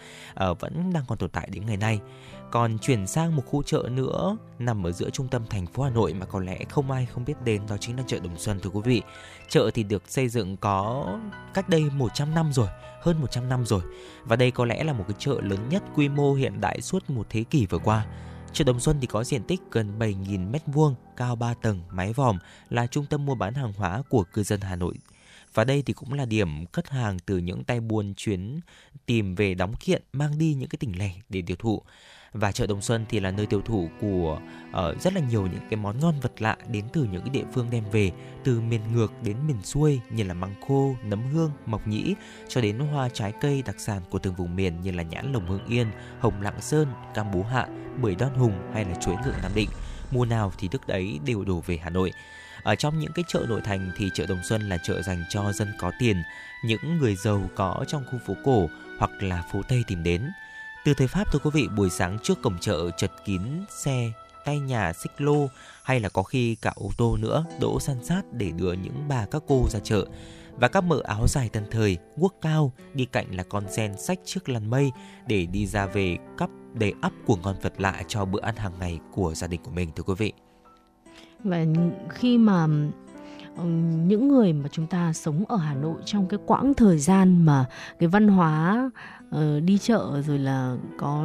uh, 0.50 0.60
vẫn 0.60 0.94
đang 0.94 1.04
còn 1.08 1.18
tồn 1.18 1.30
tại 1.30 1.50
đến 1.52 1.66
ngày 1.66 1.78
nay 1.78 2.00
còn 2.52 2.78
chuyển 2.80 3.08
sang 3.08 3.36
một 3.36 3.44
khu 3.46 3.64
chợ 3.64 3.90
nữa 3.92 4.38
nằm 4.60 4.88
ở 4.88 4.92
giữa 4.92 5.10
trung 5.10 5.28
tâm 5.28 5.46
thành 5.50 5.68
phố 5.68 5.84
Hà 5.84 5.90
Nội 5.90 6.14
mà 6.14 6.26
có 6.26 6.40
lẽ 6.40 6.60
không 6.70 6.92
ai 6.92 7.06
không 7.06 7.26
biết 7.26 7.42
đến 7.44 7.62
đó 7.70 7.78
chính 7.78 7.98
là 7.98 8.04
chợ 8.08 8.20
Đồng 8.20 8.38
Xuân 8.38 8.60
thưa 8.60 8.70
quý 8.70 8.82
vị. 8.86 9.02
Chợ 9.50 9.72
thì 9.74 9.84
được 9.84 10.04
xây 10.08 10.30
dựng 10.30 10.58
có 10.58 11.06
cách 11.54 11.70
đây 11.70 11.84
100 11.94 12.36
năm 12.36 12.54
rồi, 12.54 12.68
hơn 13.02 13.22
100 13.22 13.50
năm 13.50 13.66
rồi. 13.66 13.82
Và 14.24 14.36
đây 14.36 14.52
có 14.52 14.66
lẽ 14.66 14.84
là 14.84 14.94
một 14.94 15.04
cái 15.08 15.16
chợ 15.20 15.42
lớn 15.42 15.60
nhất 15.70 15.84
quy 15.96 16.10
mô 16.10 16.34
hiện 16.34 16.62
đại 16.62 16.82
suốt 16.82 17.10
một 17.10 17.28
thế 17.30 17.44
kỷ 17.44 17.66
vừa 17.66 17.80
qua. 17.80 18.06
Chợ 18.54 18.64
Đồng 18.64 18.80
Xuân 18.80 18.98
thì 19.02 19.08
có 19.08 19.24
diện 19.24 19.44
tích 19.44 19.62
gần 19.72 20.00
7.000 20.00 20.52
m2, 20.52 20.94
cao 21.18 21.36
3 21.36 21.54
tầng, 21.54 21.82
mái 21.92 22.14
vòm, 22.14 22.38
là 22.70 22.88
trung 22.88 23.06
tâm 23.06 23.26
mua 23.26 23.36
bán 23.36 23.54
hàng 23.54 23.74
hóa 23.74 24.02
của 24.10 24.24
cư 24.34 24.44
dân 24.44 24.62
Hà 24.62 24.76
Nội. 24.76 24.96
Và 25.54 25.64
đây 25.64 25.84
thì 25.86 25.94
cũng 25.94 26.14
là 26.14 26.26
điểm 26.26 26.66
cất 26.66 26.90
hàng 26.90 27.18
từ 27.26 27.38
những 27.38 27.64
tay 27.64 27.80
buôn 27.80 28.14
chuyến 28.18 28.60
tìm 29.06 29.36
về 29.36 29.54
đóng 29.54 29.74
kiện 29.76 30.04
mang 30.14 30.38
đi 30.38 30.54
những 30.54 30.70
cái 30.70 30.78
tỉnh 30.78 31.00
lẻ 31.00 31.12
để 31.30 31.44
tiêu 31.46 31.58
thụ 31.60 31.82
và 32.40 32.52
chợ 32.52 32.68
Đồng 32.68 32.82
Xuân 32.82 33.06
thì 33.10 33.20
là 33.20 33.32
nơi 33.32 33.46
tiêu 33.46 33.62
thụ 33.62 33.90
của 34.02 34.40
uh, 34.70 35.02
rất 35.02 35.14
là 35.14 35.22
nhiều 35.22 35.42
những 35.42 35.68
cái 35.70 35.78
món 35.78 36.00
ngon 36.00 36.20
vật 36.22 36.42
lạ 36.42 36.58
đến 36.68 36.86
từ 36.94 37.08
những 37.12 37.22
cái 37.22 37.30
địa 37.30 37.46
phương 37.54 37.68
đem 37.70 37.84
về 37.92 38.12
từ 38.44 38.62
miền 38.62 38.82
ngược 38.94 39.14
đến 39.24 39.38
miền 39.48 39.62
xuôi 39.64 40.00
như 40.10 40.24
là 40.24 40.34
măng 40.34 40.56
khô, 40.68 40.96
nấm 41.04 41.24
hương, 41.34 41.52
mộc 41.66 41.88
nhĩ 41.88 42.16
cho 42.48 42.62
đến 42.62 42.80
hoa 42.80 43.10
trái 43.10 43.34
cây 43.42 43.64
đặc 43.66 43.76
sản 43.80 44.02
của 44.10 44.20
từng 44.20 44.36
vùng 44.36 44.56
miền 44.56 44.82
như 44.82 44.92
là 44.92 45.04
nhãn 45.04 45.34
lồng 45.34 45.48
Hương 45.48 45.66
Yên, 45.66 45.88
hồng 46.20 46.42
Lạng 46.42 46.62
Sơn, 46.62 46.88
cam 47.14 47.32
bố 47.32 47.44
Hạ, 47.44 47.68
bưởi 48.02 48.16
Đoan 48.16 48.34
Hùng 48.34 48.54
hay 48.74 48.86
là 48.86 48.94
chuối 48.96 49.16
ngựa 49.26 49.36
Nam 49.42 49.52
Định. 49.56 49.70
Mùa 50.12 50.26
nào 50.26 50.52
thì 50.58 50.68
thức 50.68 50.88
đấy 50.88 51.20
đều 51.26 51.44
đổ 51.44 51.64
về 51.66 51.78
Hà 51.78 51.90
Nội. 51.90 52.12
Ở 52.64 52.76
trong 52.76 53.00
những 53.00 53.12
cái 53.16 53.26
chợ 53.28 53.46
nội 53.50 53.62
thành 53.62 53.92
thì 53.98 54.10
chợ 54.14 54.26
Đồng 54.26 54.44
Xuân 54.44 54.62
là 54.70 54.78
chợ 54.84 55.02
dành 55.02 55.24
cho 55.30 55.52
dân 55.52 55.68
có 55.80 55.92
tiền, 56.00 56.18
những 56.66 56.98
người 56.98 57.16
giàu 57.16 57.50
có 57.56 57.86
trong 57.88 58.04
khu 58.12 58.20
phố 58.28 58.34
cổ 58.46 58.70
hoặc 59.00 59.12
là 59.20 59.44
phố 59.54 59.62
Tây 59.68 59.84
tìm 59.88 60.04
đến. 60.04 60.30
Từ 60.88 60.94
thời 60.94 61.08
Pháp 61.08 61.32
thưa 61.32 61.40
quý 61.40 61.50
vị, 61.54 61.68
buổi 61.78 61.90
sáng 61.90 62.18
trước 62.24 62.42
cổng 62.42 62.58
chợ 62.60 62.92
chật 62.98 63.12
kín 63.26 63.42
xe, 63.70 64.12
tay 64.46 64.60
nhà 64.60 64.94
xích 64.94 65.12
lô 65.18 65.48
hay 65.84 66.00
là 66.00 66.10
có 66.10 66.24
khi 66.24 66.56
cả 66.56 66.74
ô 66.76 66.90
tô 66.98 67.18
nữa 67.18 67.46
đỗ 67.62 67.80
san 67.80 68.04
sát 68.04 68.22
để 68.32 68.52
đưa 68.52 68.74
những 68.74 69.08
bà 69.08 69.26
các 69.32 69.44
cô 69.48 69.66
ra 69.70 69.80
chợ. 69.80 70.06
Và 70.52 70.68
các 70.68 70.84
mợ 70.84 71.02
áo 71.04 71.28
dài 71.28 71.50
tân 71.50 71.64
thời, 71.72 71.98
guốc 72.18 72.36
cao, 72.42 72.72
đi 72.94 73.06
cạnh 73.06 73.36
là 73.36 73.44
con 73.44 73.64
sen 73.70 73.98
sách 73.98 74.20
trước 74.26 74.50
lăn 74.50 74.70
mây 74.70 74.92
để 75.28 75.46
đi 75.46 75.66
ra 75.66 75.86
về 75.86 76.18
cắp 76.38 76.50
đầy 76.74 76.94
ắp 77.02 77.12
của 77.26 77.36
ngon 77.36 77.56
vật 77.62 77.74
lạ 77.78 78.04
cho 78.08 78.26
bữa 78.26 78.42
ăn 78.42 78.56
hàng 78.56 78.74
ngày 78.80 79.00
của 79.12 79.34
gia 79.34 79.48
đình 79.48 79.62
của 79.64 79.72
mình 79.72 79.90
thưa 79.96 80.04
quý 80.04 80.14
vị. 80.18 80.34
Và 81.44 81.66
khi 82.10 82.38
mà 82.38 82.68
ừ, 83.58 83.64
những 84.06 84.28
người 84.28 84.54
mà 84.54 84.70
chúng 84.72 84.88
ta 84.88 85.14
sống 85.14 85.44
ở 85.48 85.58
Hà 85.58 85.74
Nội 85.74 85.98
trong 86.06 86.28
cái 86.28 86.40
quãng 86.46 86.74
thời 86.74 87.00
gian 87.00 87.46
mà 87.46 87.66
cái 88.00 88.10
văn 88.10 88.28
hóa 88.28 88.90
uh, 89.36 89.64
đi 89.64 89.78
chợ 89.78 90.22
rồi 90.28 90.40
là 90.40 90.78
có 90.98 91.24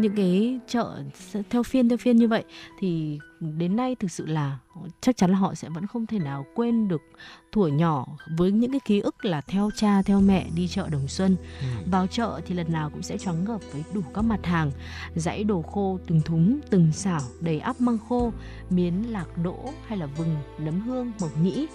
những 0.00 0.14
cái 0.16 0.60
chợ 0.66 1.02
theo 1.50 1.62
phiên 1.62 1.88
theo 1.88 1.98
phiên 1.98 2.16
như 2.16 2.28
vậy. 2.28 2.44
Thì 2.80 3.18
đến 3.40 3.76
nay 3.76 3.94
thực 3.94 4.10
sự 4.10 4.26
là 4.26 4.58
chắc 5.00 5.16
chắn 5.16 5.30
là 5.30 5.38
họ 5.38 5.54
sẽ 5.54 5.68
vẫn 5.68 5.86
không 5.86 6.06
thể 6.06 6.18
nào 6.18 6.46
quên 6.54 6.88
được 6.88 7.02
tuổi 7.52 7.70
nhỏ 7.70 8.06
với 8.36 8.52
những 8.52 8.70
cái 8.70 8.80
ký 8.84 9.00
ức 9.00 9.24
là 9.24 9.40
theo 9.40 9.70
cha 9.76 10.02
theo 10.02 10.20
mẹ 10.20 10.46
đi 10.54 10.68
chợ 10.68 10.88
Đồng 10.88 11.08
Xuân. 11.08 11.36
Ừ. 11.60 11.66
vào 11.90 12.06
chợ 12.06 12.40
thì 12.46 12.54
lần 12.54 12.72
nào 12.72 12.90
cũng 12.90 13.02
sẽ 13.02 13.18
choáng 13.18 13.44
ngợp 13.44 13.60
với 13.72 13.84
đủ 13.92 14.02
các 14.14 14.22
mặt 14.22 14.46
hàng 14.46 14.70
dãy 15.14 15.44
đồ 15.44 15.62
khô 15.62 15.98
từng 16.06 16.20
thúng 16.20 16.60
từng 16.70 16.92
xảo 16.92 17.20
đầy 17.40 17.60
ắp 17.60 17.80
măng 17.80 17.98
khô 18.08 18.32
miến 18.70 18.94
lạc 18.94 19.38
đỗ 19.42 19.58
hay 19.86 19.98
là 19.98 20.06
vừng 20.06 20.36
nấm 20.58 20.80
hương 20.80 21.12
mộc 21.20 21.30
nhĩ. 21.38 21.66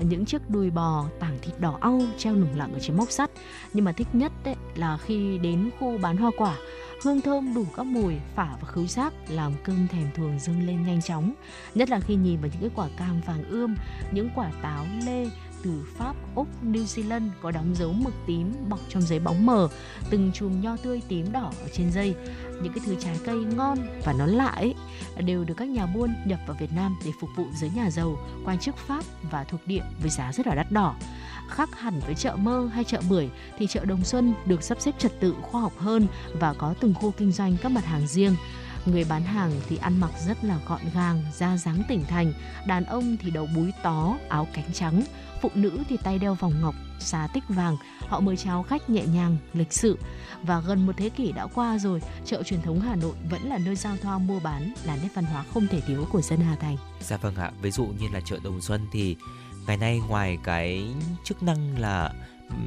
Những 0.00 0.24
chiếc 0.24 0.50
đùi 0.50 0.70
bò 0.70 1.06
tảng 1.20 1.38
thịt 1.42 1.60
đỏ 1.60 1.78
au 1.80 2.02
treo 2.18 2.34
lủng 2.34 2.56
lẳng 2.56 2.72
ở 2.72 2.78
trên 2.80 2.96
móc 2.96 3.10
sắt. 3.10 3.30
Nhưng 3.72 3.84
mà 3.84 3.92
thích 3.92 4.08
nhất 4.12 4.32
đấy 4.44 4.56
là 4.74 4.96
khi 4.96 5.38
đến 5.38 5.70
khu 5.78 5.98
bán 5.98 6.16
hoa 6.16 6.30
quả 6.38 6.56
hương 7.02 7.20
thơm 7.20 7.54
đủ 7.54 7.64
các 7.76 7.86
mùi 7.86 8.14
phả 8.34 8.56
và 8.60 8.68
khứu 8.68 8.86
giác 8.86 9.12
làm 9.28 9.52
cơn 9.64 9.88
thèm 9.88 10.10
thuồng 10.14 10.38
dâng 10.38 10.66
lên 10.66 10.86
nhanh 10.86 11.02
chóng 11.02 11.34
nhất 11.74 11.90
là 11.90 12.00
khi 12.00 12.14
nhìn 12.14 12.40
vào 12.40 12.50
những 12.52 12.60
cái 12.60 12.70
quả 12.74 12.88
cam 12.96 13.20
vàng 13.26 13.44
ươm 13.44 13.76
những 14.12 14.30
quả 14.34 14.50
táo 14.62 14.86
lê 15.06 15.26
từ 15.62 15.84
Pháp, 15.96 16.16
Úc, 16.34 16.48
New 16.64 16.84
Zealand 16.84 17.28
có 17.42 17.50
đóng 17.50 17.74
dấu 17.74 17.92
mực 17.92 18.14
tím 18.26 18.52
bọc 18.68 18.80
trong 18.88 19.02
giấy 19.02 19.18
bóng 19.18 19.46
mờ, 19.46 19.68
từng 20.10 20.32
chùm 20.34 20.60
nho 20.60 20.76
tươi 20.76 21.02
tím 21.08 21.32
đỏ 21.32 21.52
ở 21.60 21.68
trên 21.72 21.92
dây. 21.92 22.14
Những 22.62 22.72
cái 22.72 22.84
thứ 22.86 22.94
trái 23.00 23.18
cây 23.24 23.36
ngon 23.36 23.78
và 24.04 24.12
nó 24.18 24.26
lạ 24.26 24.46
ấy 24.46 24.74
đều 25.18 25.44
được 25.44 25.54
các 25.56 25.68
nhà 25.68 25.86
buôn 25.86 26.14
nhập 26.24 26.40
vào 26.46 26.56
Việt 26.60 26.72
Nam 26.72 26.96
để 27.04 27.10
phục 27.20 27.30
vụ 27.36 27.46
giới 27.54 27.70
nhà 27.70 27.90
giàu, 27.90 28.18
quan 28.44 28.58
chức 28.58 28.76
Pháp 28.76 29.04
và 29.30 29.44
thuộc 29.44 29.60
địa 29.66 29.82
với 30.00 30.10
giá 30.10 30.32
rất 30.32 30.46
là 30.46 30.54
đắt 30.54 30.72
đỏ. 30.72 30.94
Khác 31.50 31.80
hẳn 31.80 32.00
với 32.00 32.14
chợ 32.14 32.36
mơ 32.36 32.70
hay 32.74 32.84
chợ 32.84 33.00
bưởi 33.08 33.28
thì 33.58 33.66
chợ 33.66 33.84
Đồng 33.84 34.04
Xuân 34.04 34.34
được 34.46 34.62
sắp 34.62 34.80
xếp 34.80 34.92
trật 34.98 35.20
tự 35.20 35.34
khoa 35.42 35.60
học 35.60 35.72
hơn 35.78 36.06
và 36.40 36.54
có 36.58 36.74
từng 36.80 36.94
khu 36.94 37.10
kinh 37.10 37.32
doanh 37.32 37.56
các 37.62 37.68
mặt 37.68 37.84
hàng 37.84 38.06
riêng. 38.06 38.36
Người 38.86 39.04
bán 39.04 39.22
hàng 39.22 39.52
thì 39.68 39.76
ăn 39.76 40.00
mặc 40.00 40.10
rất 40.26 40.44
là 40.44 40.58
gọn 40.68 40.80
gàng, 40.94 41.24
da 41.34 41.56
dáng 41.56 41.82
tỉnh 41.88 42.04
thành, 42.04 42.32
đàn 42.66 42.84
ông 42.84 43.16
thì 43.16 43.30
đầu 43.30 43.48
búi 43.54 43.72
tó, 43.82 44.16
áo 44.28 44.48
cánh 44.54 44.72
trắng, 44.72 45.02
phụ 45.42 45.50
nữ 45.54 45.78
thì 45.88 45.96
tay 45.96 46.18
đeo 46.18 46.34
vòng 46.34 46.60
ngọc, 46.60 46.74
xá 47.00 47.28
tích 47.32 47.44
vàng, 47.48 47.76
họ 48.08 48.20
mời 48.20 48.36
chào 48.36 48.62
khách 48.62 48.90
nhẹ 48.90 49.06
nhàng, 49.06 49.36
lịch 49.52 49.72
sự. 49.72 49.98
Và 50.42 50.60
gần 50.60 50.86
một 50.86 50.92
thế 50.96 51.08
kỷ 51.08 51.32
đã 51.32 51.46
qua 51.46 51.78
rồi, 51.78 52.00
chợ 52.24 52.42
truyền 52.42 52.62
thống 52.62 52.80
Hà 52.80 52.96
Nội 52.96 53.14
vẫn 53.30 53.42
là 53.42 53.58
nơi 53.58 53.76
giao 53.76 53.96
thoa 54.02 54.18
mua 54.18 54.40
bán, 54.40 54.74
là 54.84 54.96
nét 55.02 55.08
văn 55.14 55.24
hóa 55.24 55.44
không 55.54 55.66
thể 55.66 55.80
thiếu 55.80 56.06
của 56.12 56.22
dân 56.22 56.40
Hà 56.40 56.56
Thành. 56.56 56.76
Dạ 57.00 57.16
vâng 57.16 57.36
ạ, 57.36 57.50
ví 57.62 57.70
dụ 57.70 57.84
như 57.84 58.06
là 58.12 58.20
chợ 58.20 58.38
Đồng 58.44 58.60
Xuân 58.60 58.86
thì 58.92 59.16
ngày 59.66 59.76
nay 59.76 60.02
ngoài 60.08 60.38
cái 60.44 60.84
chức 61.24 61.42
năng 61.42 61.78
là 61.78 62.12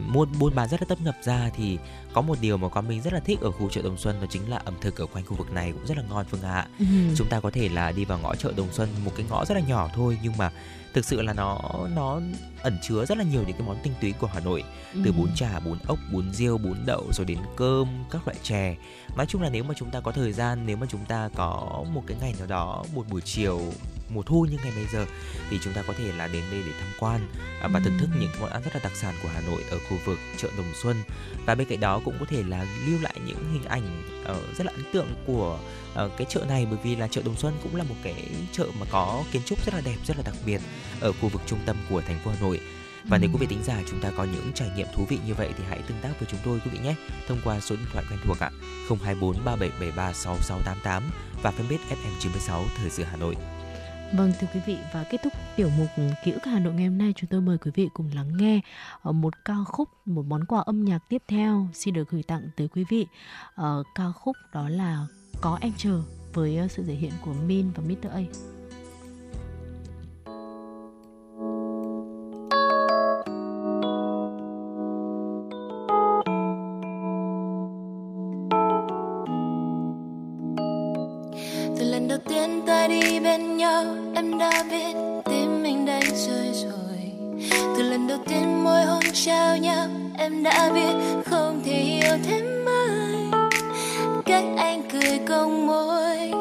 mua 0.07 0.25
buôn 0.39 0.55
bán 0.55 0.69
rất 0.69 0.81
là 0.81 0.85
tấp 0.89 1.01
nập 1.01 1.15
ra 1.21 1.49
thì 1.55 1.77
có 2.13 2.21
một 2.21 2.37
điều 2.41 2.57
mà 2.57 2.69
con 2.69 2.87
mình 2.87 3.01
rất 3.01 3.13
là 3.13 3.19
thích 3.19 3.39
ở 3.41 3.51
khu 3.51 3.69
chợ 3.69 3.81
Đồng 3.81 3.97
Xuân 3.97 4.15
đó 4.21 4.27
chính 4.29 4.49
là 4.49 4.57
ẩm 4.57 4.73
thực 4.81 4.97
ở 4.97 5.05
quanh 5.05 5.25
khu 5.25 5.35
vực 5.35 5.51
này 5.51 5.71
cũng 5.71 5.85
rất 5.85 5.97
là 5.97 6.03
ngon 6.09 6.25
Phương 6.29 6.41
ạ. 6.41 6.67
Ừ. 6.79 6.85
Chúng 7.15 7.27
ta 7.27 7.39
có 7.39 7.51
thể 7.51 7.69
là 7.69 7.91
đi 7.91 8.05
vào 8.05 8.19
ngõ 8.19 8.35
chợ 8.35 8.53
Đồng 8.57 8.71
Xuân 8.71 8.89
một 9.05 9.11
cái 9.15 9.25
ngõ 9.29 9.45
rất 9.45 9.55
là 9.55 9.61
nhỏ 9.61 9.89
thôi 9.95 10.17
nhưng 10.23 10.37
mà 10.37 10.51
thực 10.93 11.05
sự 11.05 11.21
là 11.21 11.33
nó 11.33 11.59
nó 11.95 12.21
ẩn 12.61 12.77
chứa 12.81 13.05
rất 13.05 13.17
là 13.17 13.23
nhiều 13.23 13.43
những 13.47 13.57
cái 13.57 13.67
món 13.67 13.77
tinh 13.83 13.93
túy 14.01 14.13
của 14.19 14.27
Hà 14.27 14.39
Nội 14.39 14.63
ừ. 14.93 14.99
từ 15.05 15.11
bún 15.11 15.29
chả, 15.35 15.59
bún 15.59 15.77
ốc, 15.87 15.99
bún 16.11 16.33
riêu, 16.33 16.57
bún 16.57 16.77
đậu 16.85 17.07
rồi 17.13 17.25
đến 17.25 17.37
cơm, 17.55 17.87
các 18.11 18.27
loại 18.27 18.37
chè. 18.43 18.75
Nói 19.17 19.25
chung 19.25 19.41
là 19.41 19.49
nếu 19.49 19.63
mà 19.63 19.73
chúng 19.77 19.91
ta 19.91 19.99
có 19.99 20.11
thời 20.11 20.33
gian, 20.33 20.65
nếu 20.65 20.77
mà 20.77 20.87
chúng 20.89 21.05
ta 21.05 21.29
có 21.35 21.83
một 21.93 22.03
cái 22.07 22.17
ngày 22.21 22.33
nào 22.37 22.47
đó, 22.47 22.83
một 22.93 23.05
buổi 23.09 23.21
chiều 23.21 23.61
mùa 24.13 24.21
thu 24.21 24.47
như 24.51 24.57
ngày 24.63 24.73
bây 24.75 24.85
giờ 24.85 25.05
thì 25.49 25.59
chúng 25.63 25.73
ta 25.73 25.83
có 25.87 25.93
thể 25.97 26.11
là 26.11 26.27
đến 26.27 26.43
đây 26.51 26.61
để 26.65 26.71
tham 26.79 26.89
quan 26.99 27.27
à, 27.61 27.67
và 27.73 27.79
thưởng 27.79 27.97
thức 27.99 28.09
những 28.19 28.29
món 28.41 28.49
ăn 28.49 28.61
rất 28.61 28.75
là 28.75 28.79
đặc 28.83 28.91
sản 28.95 29.15
của 29.23 29.29
Hà 29.33 29.41
Nội 29.41 29.63
ở 29.71 29.77
khu 29.89 29.97
vực 30.05 30.19
chợ 30.37 30.49
Đồng 30.57 30.73
Xuân 30.83 30.95
và 31.45 31.55
bên 31.55 31.67
cạnh 31.67 31.79
đó 31.79 32.01
cũng 32.05 32.15
có 32.19 32.25
thể 32.29 32.43
là 32.43 32.65
lưu 32.87 32.99
lại 33.01 33.15
những 33.25 33.53
hình 33.53 33.65
ảnh 33.65 34.03
uh, 34.21 34.57
rất 34.57 34.65
là 34.65 34.71
ấn 34.71 34.83
tượng 34.93 35.07
của 35.25 35.59
uh, 36.05 36.11
cái 36.17 36.27
chợ 36.29 36.45
này 36.47 36.67
bởi 36.69 36.79
vì 36.83 36.95
là 36.95 37.07
chợ 37.07 37.21
Đồng 37.25 37.35
Xuân 37.35 37.53
cũng 37.63 37.75
là 37.75 37.83
một 37.83 37.95
cái 38.03 38.29
chợ 38.51 38.67
mà 38.79 38.85
có 38.91 39.23
kiến 39.31 39.41
trúc 39.45 39.65
rất 39.65 39.73
là 39.73 39.81
đẹp 39.85 39.97
rất 40.07 40.17
là 40.17 40.23
đặc 40.25 40.35
biệt 40.45 40.61
ở 40.99 41.11
khu 41.11 41.29
vực 41.29 41.41
trung 41.45 41.59
tâm 41.65 41.75
của 41.89 42.01
thành 42.01 42.19
phố 42.23 42.31
Hà 42.31 42.37
Nội. 42.41 42.59
Và 43.09 43.17
nếu 43.17 43.29
quý 43.29 43.37
vị 43.39 43.47
tính 43.49 43.63
giả 43.63 43.81
chúng 43.89 44.01
ta 44.01 44.11
có 44.17 44.23
những 44.23 44.51
trải 44.53 44.69
nghiệm 44.75 44.87
thú 44.95 45.05
vị 45.09 45.19
như 45.27 45.33
vậy 45.33 45.49
thì 45.57 45.63
hãy 45.69 45.81
tương 45.87 46.01
tác 46.01 46.19
với 46.19 46.27
chúng 46.31 46.39
tôi 46.43 46.59
quý 46.65 46.71
vị 46.71 46.79
nhé 46.83 46.95
thông 47.27 47.39
qua 47.43 47.59
số 47.59 47.75
điện 47.75 47.85
thoại 47.93 48.05
quen 48.09 48.19
thuộc 48.25 48.39
ạ 48.39 48.51
024 48.89 49.45
3773 49.45 50.13
6688 50.13 51.03
và 51.43 51.51
fanpage 51.51 51.77
FM96 51.89 52.63
Thời 52.77 52.89
sự 52.89 53.03
Hà 53.03 53.17
Nội. 53.17 53.35
Vâng 54.13 54.31
thưa 54.39 54.47
quý 54.53 54.59
vị 54.65 54.77
và 54.93 55.03
kết 55.03 55.17
thúc 55.23 55.33
tiểu 55.55 55.69
mục 55.77 55.87
ký 56.23 56.31
ức 56.31 56.45
Hà 56.45 56.59
Nội 56.59 56.73
ngày 56.73 56.85
hôm 56.85 56.97
nay 56.97 57.13
chúng 57.15 57.29
tôi 57.29 57.41
mời 57.41 57.57
quý 57.57 57.71
vị 57.75 57.89
cùng 57.93 58.11
lắng 58.15 58.37
nghe 58.37 58.61
ờ, 59.01 59.11
một 59.11 59.33
ca 59.45 59.55
khúc 59.65 59.89
một 60.05 60.25
món 60.27 60.45
quà 60.45 60.61
âm 60.65 60.85
nhạc 60.85 60.99
tiếp 61.09 61.23
theo 61.27 61.67
xin 61.73 61.93
được 61.93 62.09
gửi 62.09 62.23
tặng 62.23 62.49
tới 62.55 62.67
quý 62.67 62.83
vị. 62.89 63.07
Uh, 63.61 63.85
ca 63.95 64.11
khúc 64.11 64.37
đó 64.53 64.69
là 64.69 65.05
có 65.41 65.57
em 65.61 65.71
chờ 65.77 66.01
với 66.33 66.57
ờ, 66.57 66.67
sự 66.67 66.83
thể 66.83 66.93
hiện 66.93 67.11
của 67.25 67.33
Min 67.47 67.71
và 67.75 67.83
Mr. 67.87 68.09
A. 68.11 68.21
từ 81.77 81.85
lần 81.85 82.07
đầu 82.07 82.19
tiên 82.29 82.61
tay 82.67 82.87
đi 82.87 83.19
bên 83.19 83.57
nhau, 83.57 83.83
em 84.15 84.37
đã 84.37 84.63
biết 84.71 84.95
tim 85.25 85.63
mình 85.63 85.85
đang 85.85 86.03
rơi 86.15 86.53
rồi 86.53 87.11
từ 87.77 87.83
lần 87.83 88.07
đầu 88.07 88.17
tiên 88.27 88.63
môi 88.63 88.83
hôn 88.83 89.03
trao 89.13 89.57
nhau, 89.57 89.87
em 90.17 90.43
đã 90.43 90.71
biết 90.73 91.23
không 91.25 91.61
thể 91.65 91.73
yêu 91.73 92.17
thêm 92.23 92.58
cách 94.29 94.45
anh 94.57 94.81
cười 94.91 95.19
cong 95.27 95.67
môi, 95.67 96.31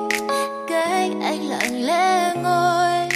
cách 0.68 1.10
anh 1.22 1.48
lặng 1.48 1.86
lẽ 1.86 2.34
ngồi. 2.42 3.08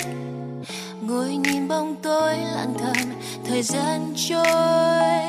Ngồi 1.01 1.37
nhìn 1.37 1.69
bóng 1.69 1.95
tối, 2.03 2.37
lặng 2.37 2.75
thầm, 2.79 2.97
thời 3.45 3.63
gian 3.63 4.15
trôi. 4.17 5.23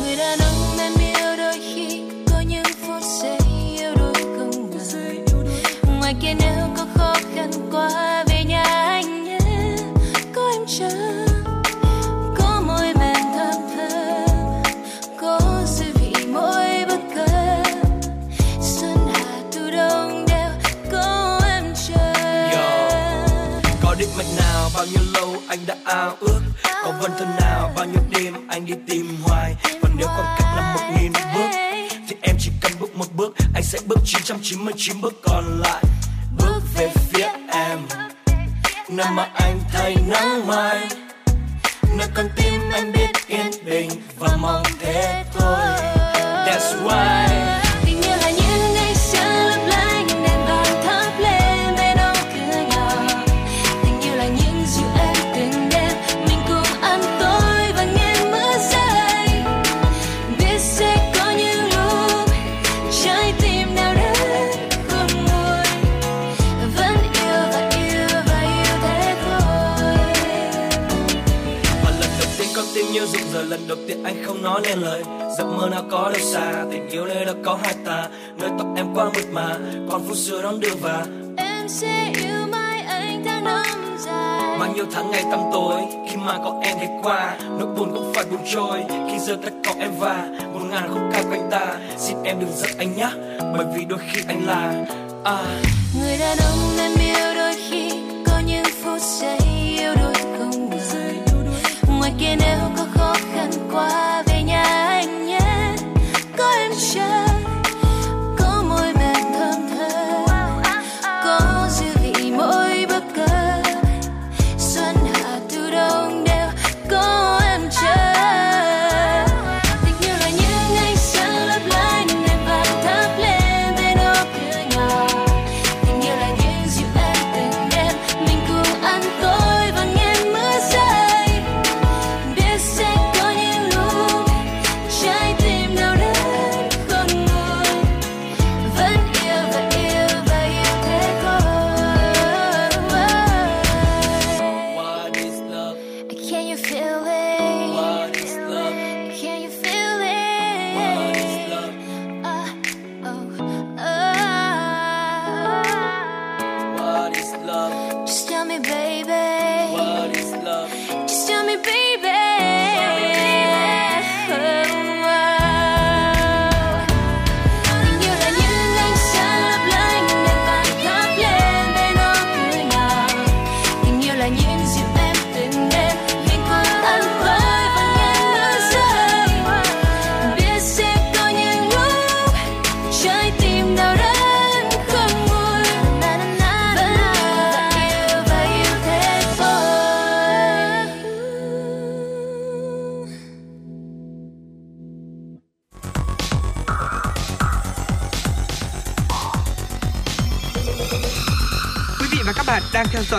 Người 0.00 0.16
đàn 0.16 0.38
ông 0.38 0.78
em 0.78 0.92
yêu 0.98 1.36
đôi 1.36 1.58
khi 1.74 2.02
có 2.30 2.40
những 2.48 2.64
phút 2.86 3.02
giây 3.22 3.38
yêu 3.78 3.94
đôi 3.96 4.14
không 4.14 4.70
ngờ. 4.70 5.12
Ngoài 5.98 6.14
kia 6.22 6.34
nếu 6.40 6.71
ao 25.92 26.16
ước. 26.20 26.40
Có 26.84 26.92
vân 27.00 27.10
thân 27.18 27.28
nào, 27.40 27.72
bao 27.76 27.84
nhiêu 27.84 28.02
đêm 28.10 28.34
anh 28.48 28.66
đi 28.66 28.74
tìm 28.88 29.16
hoài. 29.22 29.54
Và 29.82 29.88
nếu 29.96 30.06
khoảng 30.06 30.36
cách 30.38 30.48
là 30.56 30.74
một 30.74 30.96
nghìn 30.96 31.12
bước, 31.34 31.50
thì 32.08 32.16
em 32.22 32.36
chỉ 32.40 32.50
cần 32.60 32.72
bước 32.80 32.96
một 32.96 33.06
bước, 33.16 33.34
anh 33.54 33.62
sẽ 33.62 33.78
bước 33.86 33.98
999 34.04 35.00
bước 35.00 35.14
còn 35.22 35.60
lại. 35.60 35.84
Bước 36.38 36.60
về 36.74 36.92
phía 36.96 37.28
em, 37.52 37.78
nơi 38.88 39.06
mà 39.12 39.28
anh 39.34 39.60
thấy 39.72 39.96
nắng 40.08 40.46
mai. 40.46 40.88
Nơi 41.98 42.08
con 42.14 42.28
tim 42.36 42.60
anh 42.72 42.92
biết 42.92 43.08
yên 43.26 43.50
bình 43.64 43.90
và 44.18 44.36
mong 44.40 44.62
thế 44.80 45.24
thôi. 45.34 45.58
That's 46.46 46.84
why. 46.84 47.31
Không 74.42 74.52
nói 74.52 74.60
nên 74.64 74.78
lời. 74.78 75.02
Giấc 75.38 75.44
mơ 75.44 75.68
nào 75.70 75.82
có 75.90 76.02
đâu 76.02 76.22
xa 76.32 76.64
tình 76.70 76.88
yêu 76.88 77.06
nơi 77.06 77.24
đó 77.24 77.32
có 77.44 77.58
hai 77.62 77.74
ta. 77.84 78.08
Nơi 78.40 78.50
tóc 78.58 78.66
em 78.76 78.86
quá 78.94 79.04
mượt 79.14 79.26
mà 79.32 79.56
còn 79.90 80.02
phút 80.08 80.16
xưa 80.16 80.42
đón 80.42 80.60
đưa 80.60 80.74
và. 80.80 81.06
Em 81.36 81.68
sẽ 81.68 82.12
yêu 82.14 82.46
mãi 82.50 82.80
anh 82.80 83.22
tháng 83.24 83.44
năm 83.44 83.96
dài. 83.98 84.58
Bao 84.58 84.72
nhiêu 84.74 84.84
tháng 84.92 85.10
ngày 85.10 85.24
tăm 85.30 85.40
tối 85.52 85.80
khi 86.10 86.16
mà 86.16 86.38
có 86.38 86.60
em 86.62 86.80
đi 86.80 86.86
qua 87.02 87.36
nỗi 87.58 87.68
buồn 87.76 87.90
cũng 87.94 88.12
phải 88.14 88.24
buồn 88.30 88.40
trôi. 88.54 88.84
Khi 89.10 89.18
giờ 89.18 89.36
tất 89.44 89.52
có 89.64 89.72
em 89.78 89.90
và 89.98 90.28
một 90.54 90.60
ngàn 90.70 90.88
khúc 90.88 91.02
ca 91.12 91.22
quanh 91.30 91.48
ta. 91.50 91.76
Xin 91.98 92.16
em 92.24 92.40
đừng 92.40 92.52
giận 92.56 92.70
anh 92.78 92.96
nhé 92.96 93.10
bởi 93.56 93.66
vì 93.76 93.84
đôi 93.84 93.98
khi 94.10 94.20
anh 94.28 94.46
là 94.46 94.84
à. 95.24 95.38
người 96.00 96.18
đàn 96.18 96.38
ông 96.38 96.78
em 96.78 96.92
yêu 96.98 97.34
đôi 97.34 97.54
khi 97.68 97.90
có 98.26 98.40
những 98.46 98.64
phút 98.82 99.00
giây 99.00 99.38
yêu 99.78 99.94
đôi 99.94 100.14
không 100.14 100.70
ngờ 100.70 100.78
ngoài 101.98 102.12
kia 102.18 102.36
nếu 102.40 102.58
có 102.76 102.84
qua 103.72 104.22
về 104.26 104.31
nhà 104.31 104.31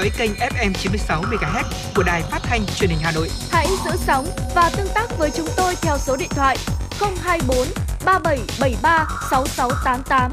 dõi 0.04 0.12
kênh 0.18 0.32
FM 0.34 0.74
96 0.74 1.22
MHz 1.22 1.64
của 1.96 2.04
đài 2.04 2.22
phát 2.22 2.40
thanh 2.44 2.66
truyền 2.66 2.90
hình 2.90 3.00
Hà 3.02 3.12
Nội. 3.12 3.30
Hãy 3.52 3.68
giữ 3.86 3.92
sóng 3.98 4.26
và 4.56 4.72
tương 4.78 4.88
tác 4.96 5.18
với 5.18 5.32
chúng 5.32 5.48
tôi 5.58 5.76
theo 5.82 5.98
số 5.98 6.18
điện 6.18 6.30
thoại 6.30 6.58
024 7.22 7.68
3773 8.06 9.08
6688. 9.30 10.32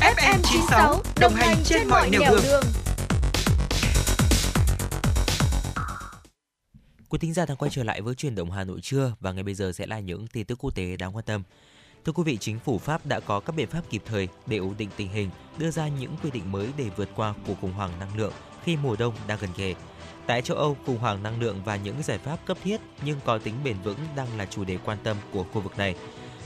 FM 0.00 0.38
96 0.42 1.02
đồng 1.20 1.34
hành 1.34 1.56
trên 1.64 1.88
mọi 1.88 2.10
nẻo 2.10 2.20
đường. 2.30 2.40
đường. 2.42 2.64
Quý 7.08 7.18
thính 7.18 7.34
giả 7.34 7.46
đang 7.46 7.56
quay 7.56 7.70
trở 7.74 7.84
lại 7.84 8.00
với 8.00 8.14
truyền 8.14 8.34
động 8.34 8.50
Hà 8.50 8.64
Nội 8.64 8.80
trưa 8.82 9.12
và 9.20 9.32
ngay 9.32 9.42
bây 9.42 9.54
giờ 9.54 9.72
sẽ 9.72 9.86
là 9.86 10.00
những 10.00 10.26
tin 10.26 10.46
tức 10.46 10.58
quốc 10.60 10.74
tế 10.74 10.96
đáng 10.96 11.16
quan 11.16 11.24
tâm. 11.24 11.42
Thưa 12.04 12.12
quý 12.12 12.22
vị, 12.26 12.36
chính 12.40 12.58
phủ 12.58 12.78
Pháp 12.78 13.06
đã 13.06 13.20
có 13.20 13.40
các 13.40 13.56
biện 13.56 13.68
pháp 13.68 13.82
kịp 13.90 14.02
thời 14.06 14.28
để 14.46 14.56
ổn 14.56 14.74
định 14.78 14.88
tình 14.96 15.08
hình, 15.08 15.30
đưa 15.58 15.70
ra 15.70 15.88
những 15.88 16.16
quy 16.22 16.30
định 16.30 16.52
mới 16.52 16.68
để 16.76 16.84
vượt 16.96 17.08
qua 17.16 17.34
cuộc 17.46 17.60
khủng 17.60 17.72
hoảng 17.72 17.90
năng 18.00 18.16
lượng 18.16 18.32
khi 18.68 18.76
mùa 18.76 18.96
đông 18.96 19.14
đang 19.26 19.38
gần 19.40 19.50
kề. 19.56 19.74
Tại 20.26 20.42
châu 20.42 20.56
Âu, 20.56 20.76
khủng 20.86 20.98
hoảng 20.98 21.22
năng 21.22 21.40
lượng 21.40 21.62
và 21.64 21.76
những 21.76 22.02
giải 22.02 22.18
pháp 22.18 22.46
cấp 22.46 22.58
thiết 22.64 22.80
nhưng 23.02 23.20
có 23.24 23.38
tính 23.38 23.54
bền 23.64 23.76
vững 23.84 23.98
đang 24.16 24.38
là 24.38 24.46
chủ 24.46 24.64
đề 24.64 24.78
quan 24.84 24.98
tâm 25.02 25.16
của 25.32 25.44
khu 25.52 25.60
vực 25.60 25.78
này. 25.78 25.94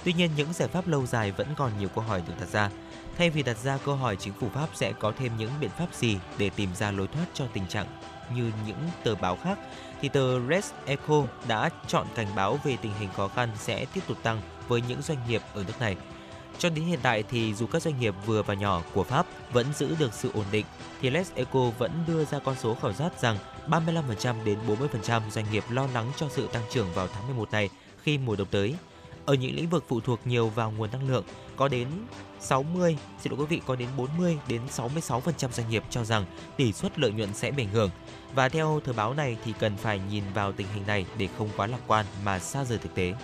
Tuy 0.04 0.12
nhiên, 0.12 0.30
những 0.36 0.52
giải 0.52 0.68
pháp 0.68 0.88
lâu 0.88 1.06
dài 1.06 1.30
vẫn 1.30 1.46
còn 1.56 1.78
nhiều 1.78 1.88
câu 1.88 2.04
hỏi 2.04 2.22
được 2.28 2.34
đặt 2.40 2.48
ra. 2.48 2.70
Thay 3.18 3.30
vì 3.30 3.42
đặt 3.42 3.58
ra 3.58 3.78
câu 3.84 3.96
hỏi 3.96 4.16
chính 4.16 4.32
phủ 4.32 4.48
Pháp 4.54 4.68
sẽ 4.74 4.92
có 4.92 5.12
thêm 5.18 5.32
những 5.38 5.50
biện 5.60 5.70
pháp 5.78 5.94
gì 5.94 6.18
để 6.38 6.50
tìm 6.50 6.74
ra 6.74 6.90
lối 6.90 7.06
thoát 7.06 7.26
cho 7.34 7.46
tình 7.52 7.66
trạng 7.66 7.86
như 8.34 8.52
những 8.66 8.88
tờ 9.04 9.14
báo 9.14 9.38
khác, 9.44 9.58
thì 10.00 10.08
tờ 10.08 10.40
Res 10.48 10.70
Echo 10.86 11.24
đã 11.48 11.70
chọn 11.86 12.06
cảnh 12.14 12.28
báo 12.36 12.58
về 12.64 12.76
tình 12.82 12.92
hình 12.98 13.08
khó 13.16 13.28
khăn 13.28 13.48
sẽ 13.58 13.84
tiếp 13.84 14.00
tục 14.08 14.18
tăng 14.22 14.40
với 14.68 14.82
những 14.88 15.02
doanh 15.02 15.18
nghiệp 15.28 15.42
ở 15.54 15.64
nước 15.66 15.80
này. 15.80 15.96
Cho 16.62 16.68
đến 16.68 16.84
hiện 16.84 16.98
tại 17.02 17.24
thì 17.30 17.54
dù 17.54 17.66
các 17.66 17.82
doanh 17.82 18.00
nghiệp 18.00 18.14
vừa 18.26 18.42
và 18.42 18.54
nhỏ 18.54 18.82
của 18.94 19.04
Pháp 19.04 19.26
vẫn 19.52 19.66
giữ 19.74 19.94
được 19.98 20.14
sự 20.14 20.30
ổn 20.34 20.44
định, 20.52 20.66
thì 21.00 21.10
Les 21.10 21.32
Eco 21.34 21.70
vẫn 21.78 22.04
đưa 22.06 22.24
ra 22.24 22.38
con 22.38 22.56
số 22.62 22.74
khảo 22.74 22.92
sát 22.92 23.20
rằng 23.20 23.38
35% 23.68 24.44
đến 24.44 24.58
40% 25.06 25.20
doanh 25.30 25.44
nghiệp 25.52 25.64
lo 25.70 25.86
lắng 25.94 26.12
cho 26.16 26.28
sự 26.30 26.48
tăng 26.52 26.62
trưởng 26.70 26.92
vào 26.94 27.08
tháng 27.08 27.26
11 27.26 27.50
này 27.50 27.70
khi 28.02 28.18
mùa 28.18 28.36
đông 28.36 28.48
tới. 28.50 28.74
Ở 29.24 29.34
những 29.34 29.56
lĩnh 29.56 29.68
vực 29.68 29.84
phụ 29.88 30.00
thuộc 30.00 30.20
nhiều 30.24 30.48
vào 30.48 30.70
nguồn 30.70 30.90
năng 30.92 31.08
lượng, 31.08 31.24
có 31.56 31.68
đến 31.68 31.88
60, 32.40 32.96
xin 33.22 33.32
lỗi 33.32 33.40
quý 33.40 33.46
vị, 33.56 33.62
có 33.66 33.76
đến 33.76 33.88
40 33.96 34.38
đến 34.48 34.60
66% 34.76 35.30
doanh 35.52 35.70
nghiệp 35.70 35.82
cho 35.90 36.04
rằng 36.04 36.24
tỷ 36.56 36.72
suất 36.72 36.98
lợi 36.98 37.12
nhuận 37.12 37.34
sẽ 37.34 37.50
bị 37.50 37.62
ảnh 37.62 37.72
hưởng. 37.72 37.90
Và 38.34 38.48
theo 38.48 38.80
thời 38.84 38.94
báo 38.94 39.14
này 39.14 39.36
thì 39.44 39.52
cần 39.58 39.76
phải 39.76 40.00
nhìn 40.10 40.24
vào 40.34 40.52
tình 40.52 40.66
hình 40.74 40.86
này 40.86 41.06
để 41.18 41.28
không 41.38 41.48
quá 41.56 41.66
lạc 41.66 41.80
quan 41.86 42.06
mà 42.24 42.38
xa 42.38 42.64
rời 42.64 42.78
thực 42.78 42.94
tế. 42.94 43.14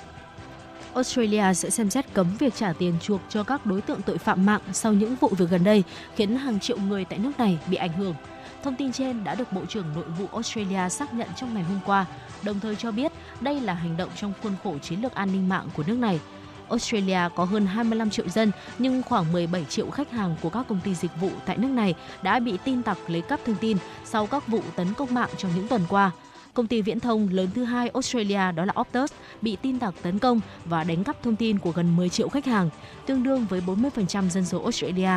Australia 0.95 1.55
sẽ 1.55 1.70
xem 1.70 1.91
xét 1.91 2.14
cấm 2.14 2.26
việc 2.39 2.55
trả 2.55 2.72
tiền 2.72 2.95
chuộc 3.03 3.20
cho 3.28 3.43
các 3.43 3.66
đối 3.66 3.80
tượng 3.80 4.03
tội 4.03 4.18
phạm 4.18 4.47
mạng 4.47 4.61
sau 4.72 4.93
những 4.93 5.16
vụ 5.16 5.28
việc 5.28 5.51
gần 5.51 5.64
đây 5.64 5.84
khiến 6.16 6.36
hàng 6.36 6.61
triệu 6.61 6.78
người 6.78 7.05
tại 7.05 7.18
nước 7.18 7.32
này 7.39 7.59
bị 7.70 7.76
ảnh 7.76 7.93
hưởng. 7.93 8.14
Thông 8.62 8.76
tin 8.76 8.93
trên 8.93 9.24
đã 9.24 9.34
được 9.34 9.53
Bộ 9.53 9.64
trưởng 9.66 9.86
Nội 9.95 10.05
vụ 10.18 10.26
Australia 10.32 10.89
xác 10.89 11.14
nhận 11.14 11.28
trong 11.36 11.55
ngày 11.55 11.62
hôm 11.62 11.80
qua, 11.86 12.07
đồng 12.43 12.61
thời 12.61 12.76
cho 12.76 12.91
biết 12.91 13.12
đây 13.41 13.61
là 13.61 13.74
hành 13.74 13.97
động 13.97 14.11
trong 14.16 14.32
khuôn 14.43 14.53
khổ 14.64 14.78
chiến 14.78 15.03
lược 15.03 15.14
an 15.14 15.32
ninh 15.32 15.49
mạng 15.49 15.68
của 15.76 15.82
nước 15.86 15.99
này. 15.99 16.20
Australia 16.68 17.18
có 17.34 17.45
hơn 17.45 17.66
25 17.66 18.11
triệu 18.11 18.28
dân 18.28 18.51
nhưng 18.78 19.03
khoảng 19.03 19.32
17 19.32 19.64
triệu 19.64 19.91
khách 19.91 20.11
hàng 20.11 20.36
của 20.43 20.51
các 20.51 20.66
công 20.68 20.80
ty 20.84 20.95
dịch 20.95 21.11
vụ 21.20 21.30
tại 21.47 21.57
nước 21.57 21.68
này 21.68 21.95
đã 22.22 22.41
bị 22.41 22.59
tin 22.64 22.82
tặc 22.82 22.99
lấy 23.09 23.22
cắp 23.22 23.41
thông 23.47 23.57
tin 23.57 23.76
sau 24.05 24.26
các 24.26 24.49
vụ 24.49 24.61
tấn 24.76 24.95
công 24.95 25.14
mạng 25.14 25.30
trong 25.36 25.51
những 25.57 25.68
tuần 25.68 25.82
qua. 25.89 26.11
Công 26.59 26.67
ty 26.67 26.83
viễn 26.83 27.01
thông 27.01 27.29
lớn 27.31 27.49
thứ 27.55 27.65
hai 27.65 27.89
Australia 27.89 28.53
đó 28.53 28.65
là 28.65 28.73
Optus 28.81 29.13
bị 29.43 29.57
tin 29.63 29.79
tặc 29.79 29.95
tấn 30.03 30.19
công 30.19 30.41
và 30.65 30.85
đánh 30.85 31.05
cắp 31.05 31.23
thông 31.23 31.37
tin 31.37 31.59
của 31.59 31.71
gần 31.71 31.97
10 31.97 32.09
triệu 32.09 32.29
khách 32.29 32.47
hàng, 32.47 32.71
tương 33.07 33.23
đương 33.23 33.47
với 33.51 33.61
40% 33.67 34.29
dân 34.29 34.45
số 34.45 34.63
Australia. 34.63 35.11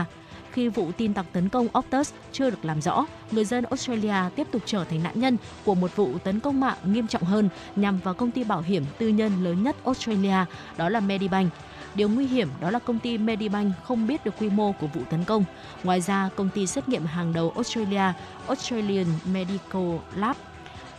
Khi 0.52 0.68
vụ 0.68 0.92
tin 0.98 1.14
tặc 1.14 1.26
tấn 1.32 1.50
công 1.50 1.68
Optus 1.78 2.14
chưa 2.32 2.50
được 2.50 2.66
làm 2.66 2.82
rõ, 2.82 3.06
người 3.32 3.46
dân 3.46 3.64
Australia 3.64 4.16
tiếp 4.36 4.48
tục 4.52 4.62
trở 4.66 4.84
thành 4.84 5.04
nạn 5.04 5.20
nhân 5.20 5.38
của 5.66 5.76
một 5.76 5.96
vụ 5.96 6.18
tấn 6.24 6.40
công 6.40 6.60
mạng 6.60 6.78
nghiêm 6.86 7.08
trọng 7.08 7.24
hơn 7.24 7.50
nhằm 7.76 8.00
vào 8.00 8.14
công 8.14 8.32
ty 8.32 8.44
bảo 8.44 8.62
hiểm 8.62 8.84
tư 8.98 9.08
nhân 9.08 9.44
lớn 9.44 9.64
nhất 9.64 9.76
Australia, 9.86 10.46
đó 10.78 10.90
là 10.90 11.00
Medibank. 11.00 11.54
Điều 11.96 12.10
nguy 12.10 12.28
hiểm 12.28 12.50
đó 12.62 12.72
là 12.72 12.80
công 12.80 13.00
ty 13.00 13.18
Medibank 13.18 13.74
không 13.84 14.08
biết 14.08 14.26
được 14.26 14.34
quy 14.40 14.50
mô 14.50 14.72
của 14.72 14.88
vụ 14.88 15.02
tấn 15.10 15.24
công. 15.24 15.44
Ngoài 15.84 16.02
ra, 16.02 16.30
công 16.36 16.50
ty 16.50 16.68
xét 16.68 16.90
nghiệm 16.90 17.06
hàng 17.06 17.34
đầu 17.34 17.52
Australia, 17.56 18.14
Australian 18.48 19.08
Medical 19.34 19.98
Lab 20.16 20.36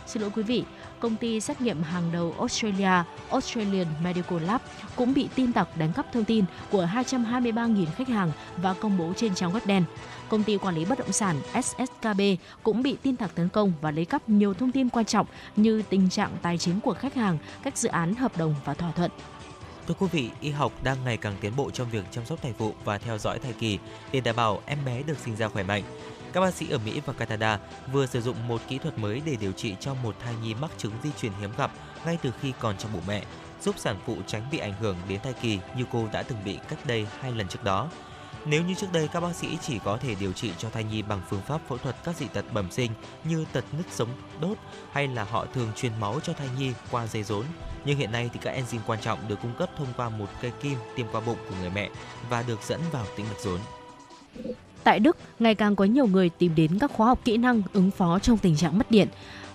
Xin 0.07 0.21
lỗi 0.21 0.31
quý 0.35 0.43
vị, 0.43 0.63
công 0.99 1.15
ty 1.15 1.39
xét 1.39 1.61
nghiệm 1.61 1.83
hàng 1.83 2.11
đầu 2.11 2.35
Australia, 2.39 3.03
Australian 3.29 3.87
Medical 4.03 4.39
Lab 4.43 4.61
cũng 4.95 5.13
bị 5.13 5.29
tin 5.35 5.53
tặc 5.53 5.77
đánh 5.77 5.93
cắp 5.93 6.13
thông 6.13 6.25
tin 6.25 6.45
của 6.71 6.87
223.000 6.93 7.85
khách 7.85 8.07
hàng 8.07 8.31
và 8.57 8.73
công 8.73 8.97
bố 8.97 9.13
trên 9.15 9.35
trang 9.35 9.53
web 9.53 9.59
đen. 9.65 9.83
Công 10.29 10.43
ty 10.43 10.57
quản 10.57 10.75
lý 10.75 10.85
bất 10.85 10.99
động 10.99 11.11
sản 11.11 11.41
SSKB 11.63 12.21
cũng 12.63 12.83
bị 12.83 12.97
tin 13.03 13.15
tặc 13.15 13.35
tấn 13.35 13.49
công 13.49 13.73
và 13.81 13.91
lấy 13.91 14.05
cắp 14.05 14.29
nhiều 14.29 14.53
thông 14.53 14.71
tin 14.71 14.89
quan 14.89 15.05
trọng 15.05 15.27
như 15.55 15.81
tình 15.89 16.09
trạng 16.09 16.37
tài 16.41 16.57
chính 16.57 16.79
của 16.79 16.93
khách 16.93 17.15
hàng, 17.15 17.37
các 17.63 17.77
dự 17.77 17.89
án 17.89 18.15
hợp 18.15 18.37
đồng 18.37 18.55
và 18.65 18.73
thỏa 18.73 18.91
thuận. 18.91 19.11
Thưa 19.87 19.93
quý 19.99 20.07
vị, 20.11 20.29
y 20.41 20.49
học 20.49 20.71
đang 20.83 20.97
ngày 21.05 21.17
càng 21.17 21.35
tiến 21.41 21.55
bộ 21.55 21.71
trong 21.71 21.89
việc 21.89 22.03
chăm 22.11 22.25
sóc 22.25 22.41
thai 22.41 22.53
phụ 22.57 22.73
và 22.85 22.97
theo 22.97 23.17
dõi 23.17 23.39
thai 23.39 23.53
kỳ 23.53 23.79
để 24.11 24.19
đảm 24.19 24.35
bảo 24.35 24.61
em 24.65 24.77
bé 24.85 25.03
được 25.03 25.17
sinh 25.19 25.35
ra 25.35 25.47
khỏe 25.47 25.63
mạnh. 25.63 25.83
Các 26.33 26.41
bác 26.41 26.53
sĩ 26.53 26.69
ở 26.69 26.77
Mỹ 26.85 27.01
và 27.05 27.13
Canada 27.13 27.59
vừa 27.91 28.05
sử 28.05 28.21
dụng 28.21 28.47
một 28.47 28.61
kỹ 28.67 28.77
thuật 28.77 28.97
mới 28.97 29.21
để 29.25 29.35
điều 29.35 29.51
trị 29.51 29.75
cho 29.79 29.93
một 29.93 30.15
thai 30.19 30.35
nhi 30.41 30.53
mắc 30.53 30.71
chứng 30.77 30.93
di 31.03 31.09
truyền 31.21 31.31
hiếm 31.39 31.49
gặp 31.57 31.71
ngay 32.05 32.17
từ 32.21 32.31
khi 32.41 32.53
còn 32.59 32.77
trong 32.77 32.93
bụng 32.93 33.03
mẹ, 33.07 33.23
giúp 33.61 33.75
sản 33.77 33.99
phụ 34.05 34.17
tránh 34.27 34.47
bị 34.51 34.57
ảnh 34.57 34.73
hưởng 34.79 34.95
đến 35.07 35.19
thai 35.23 35.33
kỳ 35.33 35.59
như 35.77 35.85
cô 35.91 36.07
đã 36.13 36.23
từng 36.23 36.37
bị 36.45 36.59
cách 36.69 36.85
đây 36.85 37.07
hai 37.19 37.31
lần 37.31 37.47
trước 37.47 37.63
đó. 37.63 37.89
Nếu 38.45 38.63
như 38.63 38.73
trước 38.73 38.87
đây 38.93 39.07
các 39.13 39.19
bác 39.19 39.35
sĩ 39.35 39.57
chỉ 39.61 39.79
có 39.85 39.97
thể 39.97 40.15
điều 40.15 40.33
trị 40.33 40.51
cho 40.57 40.69
thai 40.69 40.83
nhi 40.83 41.01
bằng 41.01 41.21
phương 41.29 41.41
pháp 41.41 41.61
phẫu 41.67 41.77
thuật 41.77 41.95
các 42.03 42.17
dị 42.17 42.27
tật 42.27 42.45
bẩm 42.53 42.71
sinh 42.71 42.91
như 43.23 43.45
tật 43.53 43.65
nứt 43.77 43.85
sống 43.91 44.09
đốt 44.41 44.57
hay 44.91 45.07
là 45.07 45.23
họ 45.23 45.45
thường 45.53 45.71
truyền 45.75 45.99
máu 45.99 46.19
cho 46.23 46.33
thai 46.33 46.49
nhi 46.57 46.73
qua 46.91 47.07
dây 47.07 47.23
rốn, 47.23 47.45
nhưng 47.85 47.97
hiện 47.97 48.11
nay 48.11 48.29
thì 48.33 48.39
các 48.43 48.55
enzyme 48.55 48.79
quan 48.87 49.01
trọng 49.01 49.27
được 49.27 49.39
cung 49.41 49.55
cấp 49.59 49.69
thông 49.77 49.93
qua 49.97 50.09
một 50.09 50.27
cây 50.41 50.51
kim 50.61 50.77
tiêm 50.95 51.07
qua 51.11 51.21
bụng 51.21 51.37
của 51.49 51.55
người 51.59 51.69
mẹ 51.69 51.89
và 52.29 52.43
được 52.43 52.63
dẫn 52.63 52.81
vào 52.91 53.05
tĩnh 53.15 53.25
mạch 53.29 53.39
rốn. 53.39 53.59
Tại 54.83 54.99
Đức, 54.99 55.17
ngày 55.39 55.55
càng 55.55 55.75
có 55.75 55.85
nhiều 55.85 56.07
người 56.07 56.29
tìm 56.29 56.55
đến 56.55 56.79
các 56.79 56.91
khóa 56.91 57.07
học 57.07 57.19
kỹ 57.25 57.37
năng 57.37 57.61
ứng 57.73 57.91
phó 57.91 58.19
trong 58.19 58.37
tình 58.37 58.55
trạng 58.55 58.77
mất 58.77 58.91
điện. 58.91 59.07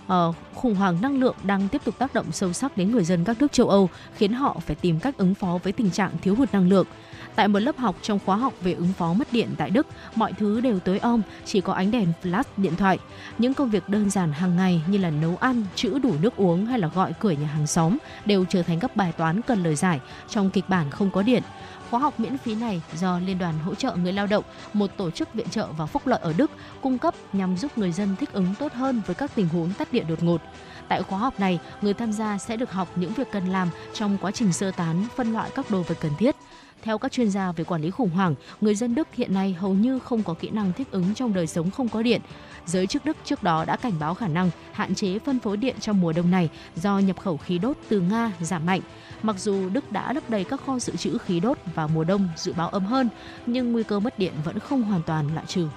Ờ, 0.07 0.33
khủng 0.55 0.75
hoảng 0.75 1.01
năng 1.01 1.19
lượng 1.19 1.35
đang 1.43 1.67
tiếp 1.67 1.81
tục 1.85 1.95
tác 1.97 2.13
động 2.13 2.31
sâu 2.31 2.53
sắc 2.53 2.77
đến 2.77 2.91
người 2.91 3.03
dân 3.03 3.23
các 3.23 3.41
nước 3.41 3.51
châu 3.51 3.69
Âu, 3.69 3.89
khiến 4.15 4.33
họ 4.33 4.57
phải 4.65 4.75
tìm 4.75 4.99
cách 4.99 5.17
ứng 5.17 5.33
phó 5.33 5.59
với 5.63 5.73
tình 5.73 5.91
trạng 5.91 6.11
thiếu 6.21 6.35
hụt 6.35 6.53
năng 6.53 6.69
lượng. 6.69 6.87
Tại 7.35 7.47
một 7.47 7.59
lớp 7.59 7.77
học 7.77 7.95
trong 8.01 8.19
khóa 8.25 8.35
học 8.35 8.53
về 8.61 8.73
ứng 8.73 8.93
phó 8.97 9.13
mất 9.13 9.27
điện 9.31 9.49
tại 9.57 9.69
Đức, 9.69 9.87
mọi 10.15 10.33
thứ 10.33 10.61
đều 10.61 10.79
tối 10.79 10.99
om, 10.99 11.21
chỉ 11.45 11.61
có 11.61 11.73
ánh 11.73 11.91
đèn 11.91 12.07
flash 12.23 12.43
điện 12.57 12.75
thoại. 12.75 12.97
Những 13.37 13.53
công 13.53 13.69
việc 13.69 13.89
đơn 13.89 14.09
giản 14.09 14.31
hàng 14.31 14.55
ngày 14.55 14.81
như 14.87 14.97
là 14.97 15.09
nấu 15.09 15.37
ăn, 15.37 15.63
trữ 15.75 15.99
đủ 15.99 16.13
nước 16.21 16.35
uống 16.35 16.65
hay 16.65 16.79
là 16.79 16.87
gọi 16.87 17.13
cửa 17.19 17.31
nhà 17.31 17.47
hàng 17.47 17.67
xóm 17.67 17.97
đều 18.25 18.45
trở 18.45 18.63
thành 18.63 18.79
các 18.79 18.95
bài 18.95 19.13
toán 19.17 19.41
cần 19.41 19.63
lời 19.63 19.75
giải 19.75 19.99
trong 20.29 20.49
kịch 20.49 20.69
bản 20.69 20.89
không 20.89 21.11
có 21.11 21.21
điện. 21.21 21.43
Khóa 21.89 21.99
học 21.99 22.19
miễn 22.19 22.37
phí 22.37 22.55
này 22.55 22.81
do 22.95 23.19
Liên 23.19 23.37
đoàn 23.37 23.59
Hỗ 23.59 23.75
trợ 23.75 23.95
Người 23.95 24.13
Lao 24.13 24.27
động, 24.27 24.43
một 24.73 24.97
tổ 24.97 25.11
chức 25.11 25.33
viện 25.33 25.49
trợ 25.49 25.67
và 25.77 25.85
phúc 25.85 26.07
lợi 26.07 26.19
ở 26.23 26.33
Đức, 26.37 26.51
cung 26.81 26.97
cấp 26.97 27.13
nhằm 27.33 27.57
giúp 27.57 27.77
người 27.77 27.91
dân 27.91 28.15
thích 28.15 28.33
ứng 28.33 28.55
tốt 28.59 28.73
hơn 28.73 29.01
với 29.05 29.15
các 29.15 29.31
tình 29.35 29.47
huống 29.47 29.73
tắt 29.73 29.93
điện 29.93 30.05
đột 30.09 30.23
ngột. 30.23 30.41
Tại 30.87 31.03
khóa 31.03 31.19
học 31.19 31.39
này, 31.39 31.59
người 31.81 31.93
tham 31.93 32.13
gia 32.13 32.37
sẽ 32.37 32.57
được 32.57 32.71
học 32.71 32.87
những 32.95 33.13
việc 33.13 33.27
cần 33.31 33.47
làm 33.47 33.69
trong 33.93 34.17
quá 34.21 34.31
trình 34.31 34.53
sơ 34.53 34.71
tán, 34.71 35.05
phân 35.15 35.33
loại 35.33 35.49
các 35.55 35.71
đồ 35.71 35.81
vật 35.81 35.97
cần 36.01 36.11
thiết. 36.19 36.35
Theo 36.81 36.97
các 36.97 37.11
chuyên 37.11 37.29
gia 37.29 37.51
về 37.51 37.63
quản 37.63 37.81
lý 37.81 37.91
khủng 37.91 38.09
hoảng, 38.09 38.35
người 38.61 38.75
dân 38.75 38.95
Đức 38.95 39.07
hiện 39.13 39.33
nay 39.33 39.53
hầu 39.53 39.73
như 39.73 39.99
không 39.99 40.23
có 40.23 40.33
kỹ 40.33 40.49
năng 40.49 40.73
thích 40.73 40.87
ứng 40.91 41.13
trong 41.13 41.33
đời 41.33 41.47
sống 41.47 41.71
không 41.71 41.89
có 41.89 42.01
điện. 42.01 42.21
Giới 42.69 42.87
chức 42.87 43.05
Đức 43.05 43.17
trước 43.25 43.43
đó 43.43 43.65
đã 43.65 43.75
cảnh 43.75 43.93
báo 43.99 44.13
khả 44.13 44.27
năng 44.27 44.49
hạn 44.71 44.95
chế 44.95 45.19
phân 45.19 45.39
phối 45.39 45.57
điện 45.57 45.75
trong 45.79 46.01
mùa 46.01 46.13
đông 46.13 46.31
này 46.31 46.49
do 46.75 46.99
nhập 46.99 47.19
khẩu 47.19 47.37
khí 47.37 47.57
đốt 47.57 47.77
từ 47.89 48.01
Nga 48.01 48.31
giảm 48.39 48.65
mạnh. 48.65 48.81
Mặc 49.23 49.35
dù 49.39 49.69
Đức 49.69 49.91
đã 49.91 50.13
lấp 50.13 50.29
đầy 50.29 50.43
các 50.43 50.61
kho 50.65 50.79
dự 50.79 50.95
trữ 50.95 51.17
khí 51.17 51.39
đốt 51.39 51.57
vào 51.75 51.87
mùa 51.87 52.03
đông 52.03 52.29
dự 52.37 52.53
báo 52.53 52.69
ấm 52.69 52.85
hơn, 52.85 53.09
nhưng 53.45 53.71
nguy 53.71 53.83
cơ 53.83 53.99
mất 53.99 54.19
điện 54.19 54.33
vẫn 54.43 54.59
không 54.59 54.83
hoàn 54.83 55.01
toàn 55.03 55.33
loại 55.33 55.45
trừ. 55.45 55.67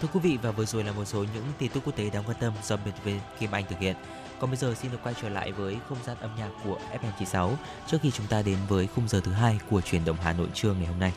Thưa 0.00 0.08
quý 0.12 0.20
vị 0.20 0.38
và 0.42 0.50
vừa 0.50 0.64
rồi 0.64 0.84
là 0.84 0.92
một 0.92 1.04
số 1.04 1.18
những 1.18 1.44
tin 1.58 1.70
tức 1.70 1.82
quốc 1.84 1.96
tế 1.96 2.10
đáng 2.10 2.24
quan 2.26 2.36
tâm 2.40 2.52
do 2.62 2.76
biên 2.76 2.94
tập 2.94 3.04
viên 3.04 3.20
Kim 3.38 3.50
Anh 3.50 3.64
thực 3.68 3.78
hiện. 3.78 3.96
Còn 4.38 4.50
bây 4.50 4.56
giờ 4.56 4.74
xin 4.74 4.90
được 4.90 4.98
quay 5.02 5.14
trở 5.22 5.28
lại 5.28 5.52
với 5.52 5.76
không 5.88 5.98
gian 6.06 6.16
âm 6.20 6.30
nhạc 6.38 6.50
của 6.64 6.78
FM96 7.02 7.54
trước 7.86 7.98
khi 8.02 8.10
chúng 8.10 8.26
ta 8.26 8.42
đến 8.42 8.58
với 8.68 8.86
khung 8.86 9.08
giờ 9.08 9.20
thứ 9.24 9.32
hai 9.32 9.58
của 9.70 9.80
truyền 9.80 10.04
động 10.04 10.16
Hà 10.22 10.32
Nội 10.32 10.48
trưa 10.54 10.72
ngày 10.72 10.86
hôm 10.86 10.98
nay. 10.98 11.12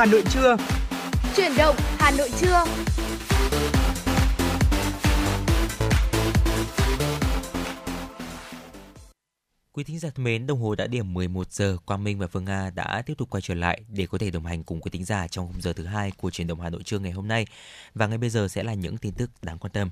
Hà 0.00 0.06
Nội 0.06 0.22
trưa. 0.32 0.56
Chuyển 1.36 1.52
động 1.58 1.76
Hà 1.98 2.10
Nội 2.10 2.30
trưa. 2.40 2.64
Quý 9.72 9.84
thính 9.84 9.98
giả 9.98 10.10
thân 10.14 10.24
mến, 10.24 10.46
đồng 10.46 10.60
hồ 10.60 10.74
đã 10.74 10.86
điểm 10.86 11.14
11 11.14 11.52
giờ, 11.52 11.76
Quang 11.86 12.04
Minh 12.04 12.18
và 12.18 12.26
Phương 12.26 12.44
Nga 12.44 12.70
đã 12.74 13.02
tiếp 13.06 13.14
tục 13.18 13.30
quay 13.30 13.40
trở 13.40 13.54
lại 13.54 13.80
để 13.88 14.06
có 14.06 14.18
thể 14.18 14.30
đồng 14.30 14.46
hành 14.46 14.64
cùng 14.64 14.80
quý 14.80 14.88
thính 14.90 15.04
giả 15.04 15.28
trong 15.28 15.46
khung 15.46 15.60
giờ 15.60 15.72
thứ 15.72 15.84
hai 15.84 16.12
của 16.16 16.30
truyền 16.30 16.46
động 16.46 16.60
Hà 16.60 16.70
Nội 16.70 16.82
trưa 16.82 16.98
ngày 16.98 17.12
hôm 17.12 17.28
nay. 17.28 17.46
Và 17.94 18.06
ngay 18.06 18.18
bây 18.18 18.30
giờ 18.30 18.48
sẽ 18.48 18.62
là 18.62 18.74
những 18.74 18.96
tin 18.96 19.14
tức 19.14 19.30
đáng 19.42 19.58
quan 19.58 19.72
tâm. 19.72 19.90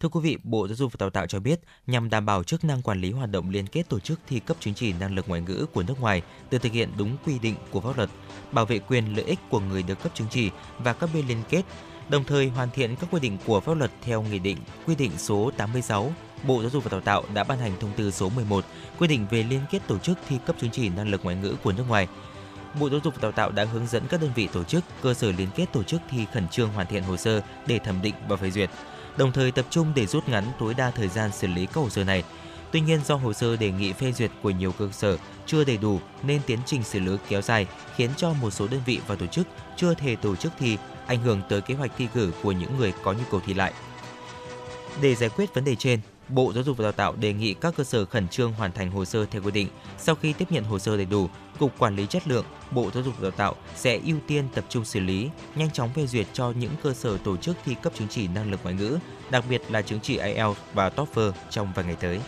Thưa 0.00 0.08
quý 0.08 0.20
vị, 0.22 0.36
Bộ 0.42 0.68
Giáo 0.68 0.76
dục 0.76 0.92
và 0.92 0.96
Đào 1.00 1.10
tạo 1.10 1.26
cho 1.26 1.40
biết, 1.40 1.60
nhằm 1.86 2.10
đảm 2.10 2.26
bảo 2.26 2.44
chức 2.44 2.64
năng 2.64 2.82
quản 2.82 3.00
lý 3.00 3.10
hoạt 3.10 3.30
động 3.30 3.50
liên 3.50 3.66
kết 3.66 3.88
tổ 3.88 4.00
chức 4.00 4.20
thi 4.26 4.40
cấp 4.40 4.56
chứng 4.60 4.74
chỉ 4.74 4.92
năng 4.92 5.14
lực 5.14 5.28
ngoại 5.28 5.40
ngữ 5.40 5.66
của 5.72 5.82
nước 5.82 6.00
ngoài 6.00 6.22
được 6.50 6.58
thực 6.58 6.72
hiện 6.72 6.88
đúng 6.98 7.16
quy 7.26 7.38
định 7.38 7.54
của 7.70 7.80
pháp 7.80 7.96
luật, 7.96 8.10
bảo 8.52 8.66
vệ 8.66 8.78
quyền 8.78 9.16
lợi 9.16 9.24
ích 9.24 9.38
của 9.50 9.60
người 9.60 9.82
được 9.82 10.02
cấp 10.02 10.12
chứng 10.14 10.26
chỉ 10.30 10.50
và 10.78 10.92
các 10.92 11.10
bên 11.14 11.26
liên 11.28 11.42
kết, 11.48 11.62
đồng 12.08 12.24
thời 12.24 12.48
hoàn 12.48 12.70
thiện 12.70 12.96
các 12.96 13.10
quy 13.10 13.20
định 13.20 13.38
của 13.46 13.60
pháp 13.60 13.74
luật 13.74 13.90
theo 14.02 14.22
nghị 14.22 14.38
định 14.38 14.58
quy 14.86 14.94
định 14.94 15.12
số 15.18 15.50
86 15.56 16.12
Bộ 16.46 16.60
Giáo 16.60 16.70
dục 16.70 16.84
và 16.84 16.90
Đào 16.90 17.00
tạo 17.00 17.22
đã 17.34 17.44
ban 17.44 17.58
hành 17.58 17.72
thông 17.80 17.92
tư 17.96 18.10
số 18.10 18.28
11 18.28 18.64
quy 18.98 19.08
định 19.08 19.26
về 19.30 19.42
liên 19.42 19.60
kết 19.70 19.82
tổ 19.86 19.98
chức 19.98 20.18
thi 20.28 20.38
cấp 20.46 20.56
chứng 20.60 20.70
chỉ 20.70 20.88
năng 20.88 21.08
lực 21.08 21.24
ngoại 21.24 21.36
ngữ 21.36 21.54
của 21.62 21.72
nước 21.72 21.84
ngoài. 21.88 22.08
Bộ 22.80 22.90
Giáo 22.90 23.00
dục 23.04 23.14
và 23.14 23.20
Đào 23.22 23.32
tạo 23.32 23.50
đã 23.50 23.64
hướng 23.64 23.86
dẫn 23.86 24.02
các 24.08 24.20
đơn 24.20 24.30
vị 24.34 24.48
tổ 24.52 24.64
chức, 24.64 24.84
cơ 25.02 25.14
sở 25.14 25.32
liên 25.32 25.48
kết 25.56 25.66
tổ 25.72 25.82
chức 25.82 26.00
thi 26.10 26.26
khẩn 26.32 26.48
trương 26.48 26.68
hoàn 26.68 26.86
thiện 26.86 27.02
hồ 27.02 27.16
sơ 27.16 27.40
để 27.66 27.78
thẩm 27.78 28.02
định 28.02 28.14
và 28.28 28.36
phê 28.36 28.50
duyệt, 28.50 28.70
đồng 29.16 29.32
thời 29.32 29.50
tập 29.50 29.66
trung 29.70 29.92
để 29.94 30.06
rút 30.06 30.28
ngắn 30.28 30.44
tối 30.58 30.74
đa 30.74 30.90
thời 30.90 31.08
gian 31.08 31.32
xử 31.32 31.46
lý 31.46 31.66
các 31.66 31.76
hồ 31.76 31.90
sơ 31.90 32.04
này. 32.04 32.24
Tuy 32.72 32.80
nhiên 32.80 33.00
do 33.04 33.14
hồ 33.14 33.32
sơ 33.32 33.56
đề 33.56 33.70
nghị 33.70 33.92
phê 33.92 34.12
duyệt 34.12 34.30
của 34.42 34.50
nhiều 34.50 34.72
cơ 34.72 34.88
sở 34.92 35.16
chưa 35.46 35.64
đầy 35.64 35.76
đủ 35.76 36.00
nên 36.22 36.40
tiến 36.46 36.58
trình 36.66 36.82
xử 36.82 37.00
lý 37.00 37.12
kéo 37.28 37.42
dài 37.42 37.66
khiến 37.96 38.10
cho 38.16 38.32
một 38.32 38.50
số 38.50 38.68
đơn 38.68 38.80
vị 38.86 39.00
và 39.06 39.14
tổ 39.14 39.26
chức 39.26 39.46
chưa 39.76 39.94
thể 39.94 40.16
tổ 40.16 40.36
chức 40.36 40.52
thi, 40.58 40.78
ảnh 41.06 41.22
hưởng 41.22 41.40
tới 41.48 41.60
kế 41.60 41.74
hoạch 41.74 41.90
thi 41.98 42.08
cử 42.14 42.32
của 42.42 42.52
những 42.52 42.76
người 42.78 42.92
có 43.02 43.12
nhu 43.12 43.24
cầu 43.30 43.40
thi 43.46 43.54
lại. 43.54 43.72
Để 45.00 45.14
giải 45.14 45.30
quyết 45.30 45.54
vấn 45.54 45.64
đề 45.64 45.74
trên, 45.74 46.00
Bộ 46.28 46.52
Giáo 46.52 46.64
dục 46.64 46.76
và 46.76 46.82
Đào 46.82 46.92
tạo 46.92 47.14
đề 47.16 47.32
nghị 47.32 47.54
các 47.54 47.74
cơ 47.76 47.84
sở 47.84 48.04
khẩn 48.04 48.28
trương 48.28 48.52
hoàn 48.52 48.72
thành 48.72 48.90
hồ 48.90 49.04
sơ 49.04 49.26
theo 49.26 49.42
quy 49.42 49.50
định. 49.50 49.68
Sau 49.98 50.14
khi 50.14 50.32
tiếp 50.32 50.52
nhận 50.52 50.64
hồ 50.64 50.78
sơ 50.78 50.96
đầy 50.96 51.06
đủ, 51.06 51.28
Cục 51.58 51.78
Quản 51.78 51.96
lý 51.96 52.06
Chất 52.06 52.28
lượng, 52.28 52.44
Bộ 52.70 52.90
Giáo 52.94 53.02
dục 53.02 53.14
và 53.18 53.22
Đào 53.22 53.30
tạo 53.30 53.54
sẽ 53.76 54.00
ưu 54.04 54.16
tiên 54.26 54.44
tập 54.54 54.64
trung 54.68 54.84
xử 54.84 55.00
lý, 55.00 55.28
nhanh 55.54 55.70
chóng 55.70 55.90
phê 55.94 56.06
duyệt 56.06 56.26
cho 56.32 56.52
những 56.60 56.72
cơ 56.82 56.92
sở 56.92 57.18
tổ 57.18 57.36
chức 57.36 57.56
thi 57.64 57.76
cấp 57.82 57.92
chứng 57.98 58.08
chỉ 58.08 58.28
năng 58.28 58.50
lực 58.50 58.60
ngoại 58.62 58.74
ngữ, 58.74 58.98
đặc 59.30 59.44
biệt 59.50 59.62
là 59.68 59.82
chứng 59.82 60.00
chỉ 60.00 60.18
IELTS 60.18 60.60
và 60.74 60.88
TOEFL 60.88 61.32
trong 61.50 61.72
vài 61.74 61.84
ngày 61.84 61.96
tới. 62.00 62.20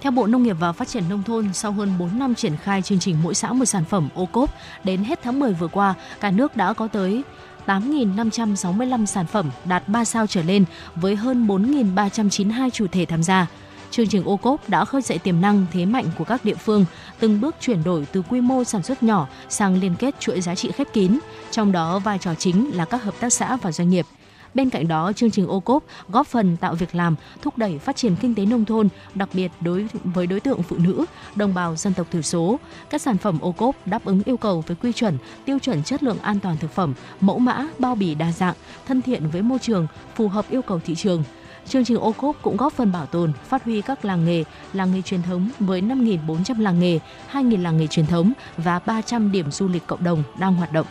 Theo 0.00 0.12
Bộ 0.12 0.26
Nông 0.26 0.42
nghiệp 0.42 0.56
và 0.60 0.72
Phát 0.72 0.88
triển 0.88 1.04
Nông 1.08 1.22
thôn, 1.22 1.52
sau 1.52 1.72
hơn 1.72 1.98
4 1.98 2.18
năm 2.18 2.34
triển 2.34 2.56
khai 2.56 2.82
chương 2.82 2.98
trình 2.98 3.16
mỗi 3.22 3.34
xã 3.34 3.52
một 3.52 3.64
sản 3.64 3.84
phẩm 3.84 4.08
ô 4.14 4.26
cốp, 4.26 4.54
đến 4.84 5.04
hết 5.04 5.20
tháng 5.22 5.40
10 5.40 5.52
vừa 5.52 5.68
qua, 5.68 5.94
cả 6.20 6.30
nước 6.30 6.56
đã 6.56 6.72
có 6.72 6.88
tới 6.88 7.22
8.565 7.66 9.06
sản 9.06 9.26
phẩm 9.26 9.50
đạt 9.64 9.88
3 9.88 10.04
sao 10.04 10.26
trở 10.26 10.42
lên 10.42 10.64
với 10.94 11.16
hơn 11.16 11.46
4.392 11.46 12.70
chủ 12.70 12.86
thể 12.92 13.04
tham 13.04 13.22
gia. 13.22 13.46
Chương 13.92 14.08
trình 14.08 14.24
ô 14.24 14.36
cốp 14.36 14.68
đã 14.68 14.84
khơi 14.84 15.02
dậy 15.02 15.18
tiềm 15.18 15.40
năng 15.40 15.66
thế 15.72 15.86
mạnh 15.86 16.04
của 16.18 16.24
các 16.24 16.44
địa 16.44 16.54
phương, 16.54 16.84
từng 17.20 17.40
bước 17.40 17.56
chuyển 17.60 17.84
đổi 17.84 18.06
từ 18.12 18.22
quy 18.22 18.40
mô 18.40 18.64
sản 18.64 18.82
xuất 18.82 19.02
nhỏ 19.02 19.28
sang 19.48 19.80
liên 19.80 19.94
kết 19.98 20.20
chuỗi 20.20 20.40
giá 20.40 20.54
trị 20.54 20.70
khép 20.74 20.86
kín, 20.92 21.18
trong 21.50 21.72
đó 21.72 21.98
vai 21.98 22.18
trò 22.18 22.34
chính 22.34 22.76
là 22.76 22.84
các 22.84 23.02
hợp 23.02 23.14
tác 23.20 23.32
xã 23.32 23.56
và 23.56 23.72
doanh 23.72 23.90
nghiệp– 23.90 24.06
Bên 24.54 24.70
cạnh 24.70 24.88
đó, 24.88 25.12
chương 25.12 25.30
trình 25.30 25.46
ô 25.46 25.60
cốp 25.60 25.84
góp 26.08 26.26
phần 26.26 26.56
tạo 26.56 26.74
việc 26.74 26.94
làm, 26.94 27.16
thúc 27.42 27.58
đẩy 27.58 27.78
phát 27.78 27.96
triển 27.96 28.16
kinh 28.20 28.34
tế 28.34 28.46
nông 28.46 28.64
thôn, 28.64 28.88
đặc 29.14 29.28
biệt 29.32 29.50
đối 29.60 29.86
với 30.04 30.26
đối 30.26 30.40
tượng 30.40 30.62
phụ 30.62 30.76
nữ, 30.78 31.04
đồng 31.34 31.54
bào 31.54 31.76
dân 31.76 31.94
tộc 31.94 32.06
thiểu 32.10 32.22
số. 32.22 32.58
Các 32.90 33.02
sản 33.02 33.18
phẩm 33.18 33.38
ô 33.40 33.52
cốp 33.52 33.76
đáp 33.86 34.04
ứng 34.04 34.22
yêu 34.24 34.36
cầu 34.36 34.64
với 34.66 34.76
quy 34.82 34.92
chuẩn, 34.92 35.18
tiêu 35.44 35.58
chuẩn 35.58 35.82
chất 35.82 36.02
lượng 36.02 36.18
an 36.18 36.40
toàn 36.40 36.56
thực 36.56 36.70
phẩm, 36.70 36.94
mẫu 37.20 37.38
mã, 37.38 37.66
bao 37.78 37.94
bì 37.94 38.14
đa 38.14 38.32
dạng, 38.32 38.54
thân 38.86 39.02
thiện 39.02 39.28
với 39.28 39.42
môi 39.42 39.58
trường, 39.58 39.86
phù 40.14 40.28
hợp 40.28 40.50
yêu 40.50 40.62
cầu 40.62 40.80
thị 40.84 40.94
trường. 40.94 41.24
Chương 41.68 41.84
trình 41.84 41.98
ô 41.98 42.12
cốp 42.12 42.36
cũng 42.42 42.56
góp 42.56 42.72
phần 42.72 42.92
bảo 42.92 43.06
tồn, 43.06 43.32
phát 43.44 43.64
huy 43.64 43.82
các 43.82 44.04
làng 44.04 44.24
nghề, 44.24 44.44
làng 44.72 44.94
nghề 44.94 45.02
truyền 45.02 45.22
thống 45.22 45.50
với 45.60 45.80
5.400 45.80 46.60
làng 46.60 46.80
nghề, 46.80 46.98
2.000 47.32 47.62
làng 47.62 47.76
nghề 47.76 47.86
truyền 47.86 48.06
thống 48.06 48.32
và 48.56 48.78
300 48.78 49.32
điểm 49.32 49.50
du 49.50 49.68
lịch 49.68 49.86
cộng 49.86 50.04
đồng 50.04 50.22
đang 50.38 50.54
hoạt 50.54 50.72
động. 50.72 50.86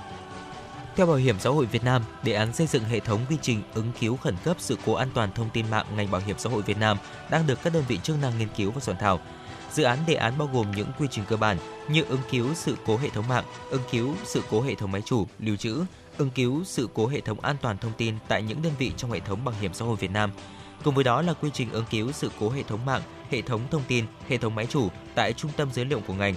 Theo 0.96 1.06
Bảo 1.06 1.16
hiểm 1.16 1.36
xã 1.40 1.50
hội 1.50 1.66
Việt 1.66 1.84
Nam, 1.84 2.02
đề 2.24 2.34
án 2.34 2.54
xây 2.54 2.68
dựng 2.68 2.84
hệ 2.84 3.00
thống 3.00 3.20
quy 3.30 3.38
trình 3.42 3.62
ứng 3.74 3.92
cứu 4.00 4.18
khẩn 4.18 4.36
cấp 4.44 4.58
sự 4.60 4.78
cố 4.86 4.94
an 4.94 5.10
toàn 5.14 5.30
thông 5.36 5.50
tin 5.50 5.66
mạng 5.72 5.86
ngành 5.96 6.12
bảo 6.12 6.22
hiểm 6.26 6.36
xã 6.40 6.50
hội 6.50 6.62
Việt 6.62 6.78
Nam 6.78 6.98
đang 7.30 7.48
được 7.48 7.64
các 7.64 7.74
đơn 7.74 7.84
vị 7.88 8.00
chức 8.04 8.16
năng 8.22 8.40
nghiên 8.40 8.48
cứu 8.58 8.72
và 8.72 8.82
soạn 8.82 8.98
thảo. 8.98 9.20
Dự 9.72 9.84
án 9.84 9.98
đề 10.08 10.16
án 10.16 10.38
bao 10.38 10.50
gồm 10.54 10.72
những 10.72 10.88
quy 11.00 11.08
trình 11.12 11.26
cơ 11.30 11.38
bản 11.38 11.58
như 11.90 12.04
ứng 12.10 12.22
cứu 12.32 12.48
sự 12.54 12.78
cố 12.86 12.98
hệ 12.98 13.10
thống 13.10 13.28
mạng, 13.28 13.46
ứng 13.70 13.82
cứu 13.92 14.14
sự 14.24 14.42
cố 14.50 14.62
hệ 14.62 14.76
thống 14.76 14.92
máy 14.92 15.02
chủ, 15.02 15.28
lưu 15.40 15.56
trữ, 15.56 15.84
ứng 16.18 16.30
cứu 16.30 16.64
sự 16.66 16.90
cố 16.94 17.08
hệ 17.08 17.22
thống 17.22 17.40
an 17.40 17.56
toàn 17.62 17.78
thông 17.78 17.92
tin 17.98 18.16
tại 18.28 18.44
những 18.44 18.62
đơn 18.62 18.74
vị 18.78 18.92
trong 18.98 19.12
hệ 19.12 19.20
thống 19.20 19.46
bảo 19.46 19.56
hiểm 19.62 19.74
xã 19.74 19.86
hội 19.86 19.96
Việt 19.96 20.12
Nam. 20.12 20.32
Cùng 20.84 20.96
với 20.96 21.04
đó 21.04 21.22
là 21.22 21.34
quy 21.34 21.50
trình 21.54 21.72
ứng 21.72 21.86
cứu 21.90 22.12
sự 22.12 22.32
cố 22.40 22.50
hệ 22.50 22.64
thống 22.64 22.86
mạng, 22.86 23.02
hệ 23.30 23.42
thống 23.42 23.62
thông 23.72 23.84
tin, 23.88 24.06
hệ 24.30 24.38
thống 24.38 24.56
máy 24.56 24.66
chủ 24.70 24.90
tại 25.16 25.34
trung 25.34 25.52
tâm 25.58 25.72
dữ 25.72 25.84
liệu 25.84 26.00
của 26.08 26.14
ngành, 26.14 26.36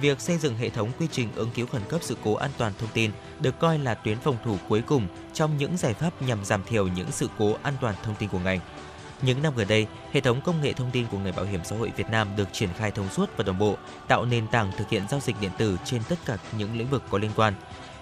việc 0.00 0.20
xây 0.20 0.38
dựng 0.38 0.56
hệ 0.56 0.70
thống 0.70 0.90
quy 0.98 1.06
trình 1.12 1.28
ứng 1.34 1.50
cứu 1.54 1.66
khẩn 1.66 1.82
cấp 1.88 2.00
sự 2.02 2.16
cố 2.24 2.34
an 2.34 2.50
toàn 2.58 2.72
thông 2.78 2.90
tin 2.94 3.10
được 3.40 3.58
coi 3.58 3.78
là 3.78 3.94
tuyến 3.94 4.18
phòng 4.18 4.36
thủ 4.44 4.56
cuối 4.68 4.82
cùng 4.82 5.06
trong 5.34 5.56
những 5.56 5.76
giải 5.76 5.94
pháp 5.94 6.22
nhằm 6.22 6.44
giảm 6.44 6.62
thiểu 6.64 6.88
những 6.88 7.10
sự 7.10 7.28
cố 7.38 7.56
an 7.62 7.74
toàn 7.80 7.94
thông 8.02 8.14
tin 8.14 8.28
của 8.28 8.38
ngành. 8.38 8.60
Những 9.22 9.42
năm 9.42 9.52
gần 9.56 9.68
đây, 9.68 9.86
hệ 10.12 10.20
thống 10.20 10.40
công 10.40 10.62
nghệ 10.62 10.72
thông 10.72 10.90
tin 10.90 11.06
của 11.06 11.18
ngành 11.18 11.36
bảo 11.36 11.44
hiểm 11.44 11.60
xã 11.64 11.76
hội 11.76 11.92
Việt 11.96 12.10
Nam 12.10 12.28
được 12.36 12.48
triển 12.52 12.68
khai 12.78 12.90
thông 12.90 13.08
suốt 13.08 13.30
và 13.36 13.44
đồng 13.44 13.58
bộ, 13.58 13.76
tạo 14.08 14.24
nền 14.24 14.46
tảng 14.46 14.72
thực 14.78 14.88
hiện 14.88 15.02
giao 15.10 15.20
dịch 15.20 15.36
điện 15.40 15.50
tử 15.58 15.76
trên 15.84 16.02
tất 16.08 16.18
cả 16.24 16.36
những 16.58 16.78
lĩnh 16.78 16.90
vực 16.90 17.02
có 17.10 17.18
liên 17.18 17.30
quan. 17.36 17.54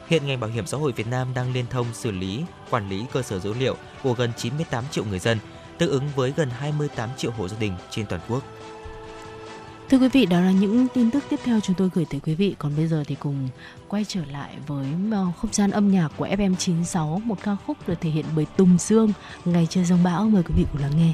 Hiện 0.08 0.26
ngành 0.26 0.40
bảo 0.40 0.50
hiểm 0.50 0.66
xã 0.66 0.76
hội 0.76 0.92
Việt 0.92 1.06
Nam 1.06 1.28
đang 1.34 1.52
liên 1.52 1.64
thông 1.70 1.86
xử 1.94 2.10
lý, 2.10 2.44
quản 2.70 2.88
lý 2.88 3.04
cơ 3.12 3.22
sở 3.22 3.38
dữ 3.38 3.54
liệu 3.54 3.76
của 4.02 4.12
gần 4.12 4.32
98 4.36 4.84
triệu 4.90 5.04
người 5.04 5.18
dân, 5.18 5.38
tương 5.78 5.90
ứng 5.90 6.08
với 6.16 6.32
gần 6.36 6.50
28 6.50 7.10
triệu 7.16 7.30
hộ 7.30 7.48
gia 7.48 7.58
đình 7.58 7.72
trên 7.90 8.06
toàn 8.06 8.20
quốc. 8.28 8.42
Thưa 9.88 9.98
quý 9.98 10.08
vị, 10.08 10.26
đó 10.26 10.40
là 10.40 10.50
những 10.50 10.86
tin 10.94 11.10
tức 11.10 11.24
tiếp 11.30 11.40
theo 11.44 11.60
chúng 11.60 11.76
tôi 11.76 11.90
gửi 11.94 12.06
tới 12.10 12.20
quý 12.20 12.34
vị. 12.34 12.54
Còn 12.58 12.76
bây 12.76 12.86
giờ 12.86 13.04
thì 13.06 13.14
cùng 13.14 13.48
quay 13.88 14.04
trở 14.08 14.20
lại 14.32 14.56
với 14.66 14.86
ờ, 15.12 15.26
không 15.40 15.52
gian 15.52 15.70
âm 15.70 15.90
nhạc 15.90 16.08
của 16.16 16.26
FM96, 16.26 17.20
một 17.24 17.42
ca 17.42 17.56
khúc 17.66 17.88
được 17.88 18.00
thể 18.00 18.10
hiện 18.10 18.24
bởi 18.36 18.46
Tùng 18.56 18.76
Dương, 18.78 19.12
Ngày 19.44 19.66
chơi 19.70 19.84
giông 19.84 20.02
bão. 20.02 20.28
Mời 20.28 20.42
quý 20.42 20.54
vị 20.56 20.64
cùng 20.72 20.82
lắng 20.82 20.92
nghe. 20.96 21.12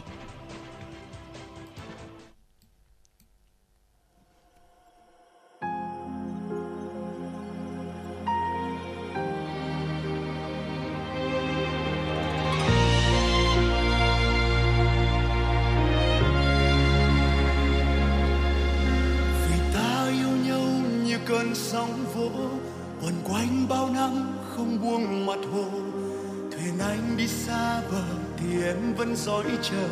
Xa 27.52 27.82
bờ 27.90 28.02
thì 28.36 28.64
em 28.64 28.94
vẫn 28.94 29.16
dõi 29.16 29.44
chờ 29.62 29.88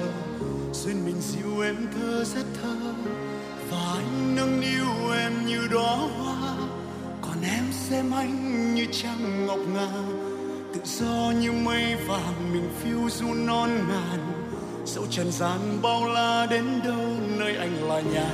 duyên 0.73 1.05
mình 1.05 1.21
dịu 1.21 1.61
em 1.61 1.77
thơ 1.95 2.25
rất 2.25 2.47
thơ 2.63 2.77
và 3.71 3.95
anh 3.95 4.37
nâng 4.37 4.61
niu 4.61 5.13
em 5.13 5.47
như 5.47 5.69
đóa 5.71 5.97
hoa 5.97 6.57
còn 7.23 7.43
em 7.43 7.65
xem 7.73 8.11
anh 8.13 8.75
như 8.75 8.87
trăng 8.93 9.47
ngọc 9.47 9.59
ngà 9.75 9.93
tự 10.75 10.81
do 10.85 11.33
như 11.41 11.53
mây 11.53 11.97
vàng 12.07 12.53
mình 12.53 12.71
phiêu 12.79 13.11
du 13.11 13.35
non 13.35 13.71
ngàn 13.89 14.21
dẫu 14.85 15.07
trần 15.11 15.33
gian 15.33 15.59
bao 15.83 16.07
la 16.07 16.47
đến 16.51 16.65
đâu 16.85 17.17
nơi 17.39 17.57
anh 17.57 17.89
là 17.89 18.01
nhà 18.01 18.31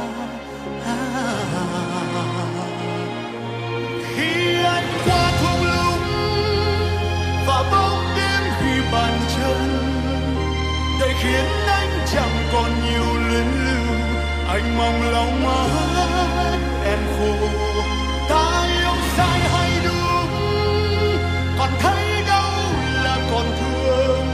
khi 0.00 0.09
khiến 11.22 11.44
anh 11.66 12.06
chẳng 12.12 12.48
còn 12.52 12.70
nhiều 12.84 13.28
luyến 13.28 13.46
lưu. 13.66 13.96
Anh 14.48 14.78
mong 14.78 15.12
lòng 15.12 15.44
mãi 15.44 16.58
em 16.84 16.98
khô 17.18 17.48
ta 18.28 18.66
yêu 18.80 18.94
sai 19.16 19.40
hay 19.40 19.70
đúng, 19.84 20.28
còn 21.58 21.70
thấy 21.80 22.22
đâu 22.28 22.52
là 23.04 23.16
còn 23.32 23.46
thương. 23.60 24.26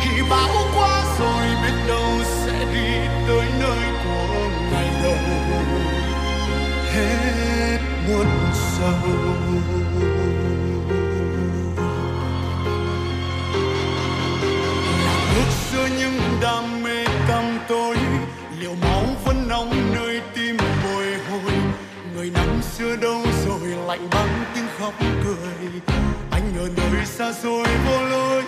Khi 0.00 0.22
bão 0.30 0.54
qua 0.74 1.04
rồi 1.18 1.46
biết 1.62 1.76
đâu 1.88 2.10
sẽ 2.24 2.66
đi 2.74 3.08
tới 3.28 3.46
nơi 3.60 3.82
của 4.04 4.48
ngày 4.72 4.90
đầu 5.02 5.16
hết 6.92 7.78
muôn 8.08 8.26
sầu. 8.52 9.10
Ước 15.74 15.88
xưa 15.88 15.96
những 15.98 16.20
đam 16.40 16.82
mê 16.82 17.04
tăm 17.28 17.58
tối. 17.68 17.96
Liệu 18.60 18.74
máu 18.82 19.04
vẫn 19.24 19.48
nóng 19.48 19.94
nơi 19.94 20.20
tim 20.34 20.56
bồi 20.84 21.06
hồi? 21.30 21.52
Người 22.14 22.30
năm 22.30 22.62
xưa 22.62 22.96
đâu 22.96 23.22
rồi 23.46 23.68
lạnh 23.86 24.08
băng 24.10 24.44
tiếng 24.54 24.66
khóc 24.78 24.94
cười? 25.00 25.70
Anh 26.30 26.54
ở 26.58 26.68
nơi 26.76 27.06
xa 27.06 27.32
xôi 27.32 27.66
vô 27.86 28.02
lối. 28.02 28.42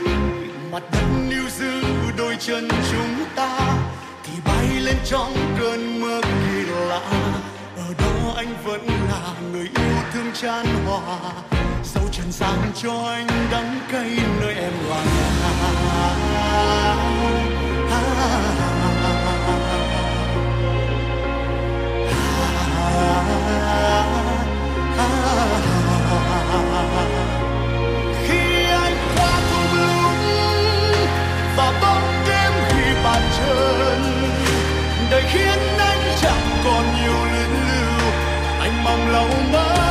Mặt 0.73 0.83
đất 0.93 1.07
lưu 1.29 1.49
giữ 1.59 1.83
đôi 2.17 2.37
chân 2.41 2.69
chúng 2.93 3.25
ta. 3.37 3.59
Thì 4.25 4.33
bay 4.45 4.67
lên 4.81 4.97
trong 5.05 5.33
cơn 5.61 6.01
mơ 6.01 6.21
kỳ 6.23 6.61
lạ. 6.71 7.01
Ở 7.77 7.95
đó 7.99 8.33
anh 8.37 8.55
vẫn 8.65 8.87
là 8.87 9.35
người 9.53 9.69
yêu 9.79 9.97
thương 10.13 10.33
chan 10.35 10.67
hòa. 10.87 11.33
Dẫu 11.95 12.06
trần 12.27 12.33
gian 12.33 12.73
cho 12.83 12.93
anh 13.09 13.27
đắng 13.51 13.81
cay 13.93 14.19
nơi 14.41 14.55
em 14.55 14.73
là 14.89 15.05
khi 28.29 28.65
anh 28.71 28.97
qua 29.17 29.41
thung 29.51 29.79
lũng 29.79 31.07
và 31.57 31.79
bóng 31.83 32.25
đêm 32.29 32.53
khi 32.69 33.03
bàn 33.05 33.23
chân 33.39 34.03
đời 35.11 35.23
khiến 35.33 35.59
anh 35.79 36.17
chẳng 36.23 36.63
còn 36.65 36.85
nhiều 37.03 37.25
luyến 37.25 37.51
lưu 37.51 38.11
anh 38.61 38.85
mong 38.85 39.09
lâu 39.09 39.29
mơ. 39.53 39.86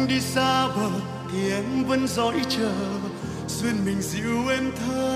Anh 0.00 0.08
đi 0.08 0.20
xa 0.20 0.68
bờ 0.68 0.90
thì 1.32 1.50
em 1.50 1.84
vẫn 1.84 2.08
dõi 2.08 2.34
chờ 2.48 2.72
duyên 3.48 3.84
mình 3.84 4.02
dịu 4.02 4.48
em 4.48 4.72
thơ. 4.76 5.09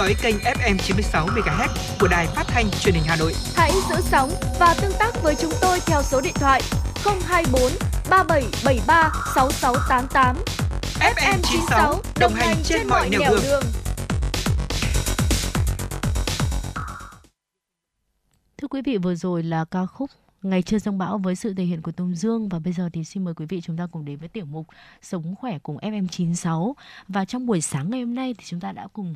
Dõi 0.00 0.14
kênh 0.22 0.36
FM 0.38 0.76
96 0.78 1.26
MHz 1.26 1.68
của 2.00 2.08
đài 2.08 2.26
phát 2.26 2.44
thanh 2.46 2.70
truyền 2.70 2.94
hình 2.94 3.04
Hà 3.06 3.16
Nội. 3.16 3.34
Hãy 3.54 3.72
giữ 3.88 3.96
sóng 4.00 4.30
và 4.60 4.74
tương 4.82 4.92
tác 4.98 5.22
với 5.22 5.34
chúng 5.34 5.52
tôi 5.60 5.80
theo 5.86 6.02
số 6.02 6.20
điện 6.20 6.32
thoại 6.34 6.62
024 7.04 7.62
3773 8.10 9.12
6688. 9.34 10.36
FM 11.00 11.38
96 11.42 12.00
đồng 12.20 12.34
hành 12.34 12.56
trên 12.64 12.88
mọi 12.88 13.08
nẻo 13.08 13.20
đường. 13.42 13.62
Thưa 18.58 18.68
quý 18.68 18.82
vị, 18.84 18.98
vừa 18.98 19.14
rồi 19.14 19.42
là 19.42 19.64
ca 19.64 19.86
khúc 19.86 20.10
Ngày 20.42 20.62
chưa 20.62 20.78
giông 20.78 20.98
bão 20.98 21.18
với 21.18 21.36
sự 21.36 21.54
thể 21.54 21.64
hiện 21.64 21.82
của 21.82 21.92
Tùng 21.92 22.14
Dương 22.14 22.48
và 22.48 22.58
bây 22.58 22.72
giờ 22.72 22.88
thì 22.92 23.04
xin 23.04 23.24
mời 23.24 23.34
quý 23.34 23.46
vị 23.48 23.60
chúng 23.60 23.76
ta 23.76 23.86
cùng 23.92 24.04
đến 24.04 24.16
với 24.16 24.28
tiểu 24.28 24.44
mục 24.44 24.66
Sống 25.02 25.34
khỏe 25.34 25.58
cùng 25.58 25.76
FM96 25.76 26.72
và 27.08 27.24
trong 27.24 27.46
buổi 27.46 27.60
sáng 27.60 27.90
ngày 27.90 28.00
hôm 28.00 28.14
nay 28.14 28.34
thì 28.38 28.44
chúng 28.46 28.60
ta 28.60 28.72
đã 28.72 28.88
cùng 28.92 29.14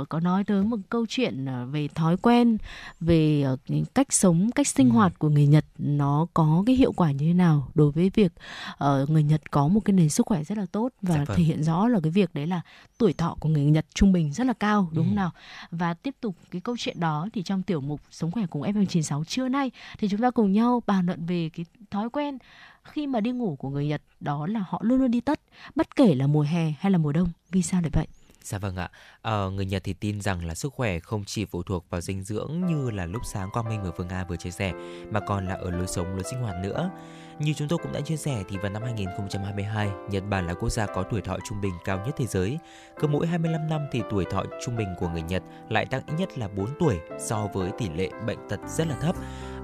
uh, 0.00 0.08
có 0.08 0.20
nói 0.20 0.44
tới 0.44 0.62
một 0.62 0.76
câu 0.88 1.06
chuyện 1.08 1.44
uh, 1.44 1.72
về 1.72 1.88
thói 1.94 2.16
quen 2.16 2.58
về 3.00 3.44
uh, 3.52 3.94
cách 3.94 4.12
sống 4.12 4.50
cách 4.54 4.66
sinh 4.66 4.88
ừ. 4.88 4.92
hoạt 4.92 5.18
của 5.18 5.28
người 5.28 5.46
Nhật 5.46 5.64
nó 5.78 6.26
có 6.34 6.62
cái 6.66 6.76
hiệu 6.76 6.92
quả 6.92 7.10
như 7.10 7.26
thế 7.26 7.34
nào 7.34 7.68
đối 7.74 7.90
với 7.90 8.10
việc 8.14 8.32
uh, 8.72 9.10
người 9.10 9.22
Nhật 9.22 9.50
có 9.50 9.68
một 9.68 9.80
cái 9.84 9.92
nền 9.92 10.08
sức 10.08 10.26
khỏe 10.26 10.44
rất 10.44 10.58
là 10.58 10.66
tốt 10.72 10.88
và 11.02 11.14
dạ 11.14 11.24
vâng. 11.24 11.36
thể 11.36 11.42
hiện 11.42 11.62
rõ 11.62 11.88
là 11.88 12.00
cái 12.02 12.10
việc 12.10 12.34
đấy 12.34 12.46
là 12.46 12.60
tuổi 12.98 13.12
thọ 13.12 13.36
của 13.40 13.48
người 13.48 13.64
Nhật 13.64 13.86
trung 13.94 14.12
bình 14.12 14.32
rất 14.32 14.46
là 14.46 14.52
cao 14.52 14.88
đúng 14.92 15.04
ừ. 15.04 15.08
không 15.08 15.16
nào 15.16 15.30
và 15.70 15.94
tiếp 15.94 16.14
tục 16.20 16.36
cái 16.50 16.60
câu 16.60 16.76
chuyện 16.78 17.00
đó 17.00 17.28
thì 17.32 17.42
trong 17.42 17.62
tiểu 17.62 17.80
mục 17.80 18.00
Sống 18.10 18.30
khỏe 18.30 18.46
cùng 18.46 18.62
FM96 18.62 19.24
trưa 19.24 19.48
nay 19.48 19.70
thì 19.98 20.08
chúng 20.08 20.20
ta 20.20 20.30
cùng 20.30 20.52
nhau 20.52 20.61
nhau 20.62 20.82
bàn 20.86 21.06
luận 21.06 21.26
về 21.26 21.50
cái 21.56 21.66
thói 21.90 22.10
quen 22.10 22.38
khi 22.84 23.06
mà 23.06 23.20
đi 23.20 23.30
ngủ 23.30 23.56
của 23.58 23.68
người 23.70 23.86
Nhật 23.86 24.02
đó 24.20 24.46
là 24.46 24.64
họ 24.68 24.80
luôn 24.84 24.98
luôn 25.00 25.10
đi 25.10 25.20
tất 25.20 25.40
bất 25.74 25.96
kể 25.96 26.14
là 26.14 26.26
mùa 26.26 26.42
hè 26.42 26.74
hay 26.78 26.92
là 26.92 26.98
mùa 26.98 27.12
đông. 27.12 27.28
Vì 27.50 27.62
sao 27.62 27.80
lại 27.80 27.90
vậy? 27.92 28.06
Dạ 28.42 28.58
vâng 28.58 28.76
ạ, 28.76 28.90
Ờ, 29.22 29.50
người 29.50 29.66
Nhật 29.66 29.84
thì 29.84 29.92
tin 29.92 30.20
rằng 30.20 30.44
là 30.44 30.54
sức 30.54 30.72
khỏe 30.72 30.98
không 30.98 31.24
chỉ 31.24 31.44
phụ 31.44 31.62
thuộc 31.62 31.90
vào 31.90 32.00
dinh 32.00 32.24
dưỡng 32.24 32.66
như 32.66 32.90
là 32.90 33.06
lúc 33.06 33.22
sáng 33.32 33.50
Quang 33.50 33.68
Minh 33.68 33.82
và 33.82 33.90
Phương 33.96 34.08
Nga 34.08 34.24
vừa 34.24 34.36
chia 34.36 34.50
sẻ, 34.50 34.72
mà 35.10 35.20
còn 35.20 35.46
là 35.46 35.54
ở 35.54 35.70
lối 35.70 35.86
sống, 35.86 36.14
lối 36.14 36.24
sinh 36.30 36.40
hoạt 36.40 36.56
nữa. 36.62 36.90
Như 37.38 37.52
chúng 37.54 37.68
tôi 37.68 37.78
cũng 37.82 37.92
đã 37.92 38.00
chia 38.00 38.16
sẻ 38.16 38.42
thì 38.48 38.56
vào 38.56 38.70
năm 38.70 38.82
2022, 38.82 39.90
Nhật 40.10 40.24
Bản 40.28 40.46
là 40.46 40.54
quốc 40.54 40.68
gia 40.68 40.86
có 40.86 41.02
tuổi 41.02 41.20
thọ 41.20 41.36
trung 41.48 41.60
bình 41.60 41.72
cao 41.84 42.02
nhất 42.06 42.14
thế 42.18 42.26
giới. 42.26 42.58
Cứ 43.00 43.06
mỗi 43.06 43.26
25 43.26 43.68
năm 43.68 43.80
thì 43.92 44.02
tuổi 44.10 44.24
thọ 44.24 44.44
trung 44.64 44.76
bình 44.76 44.88
của 44.98 45.08
người 45.08 45.22
Nhật 45.22 45.42
lại 45.68 45.86
tăng 45.86 46.02
ít 46.06 46.14
nhất 46.18 46.38
là 46.38 46.48
4 46.48 46.66
tuổi 46.80 47.00
so 47.18 47.48
với 47.54 47.70
tỷ 47.78 47.88
lệ 47.88 48.08
bệnh 48.26 48.38
tật 48.48 48.60
rất 48.68 48.86
là 48.88 48.96
thấp. 49.00 49.16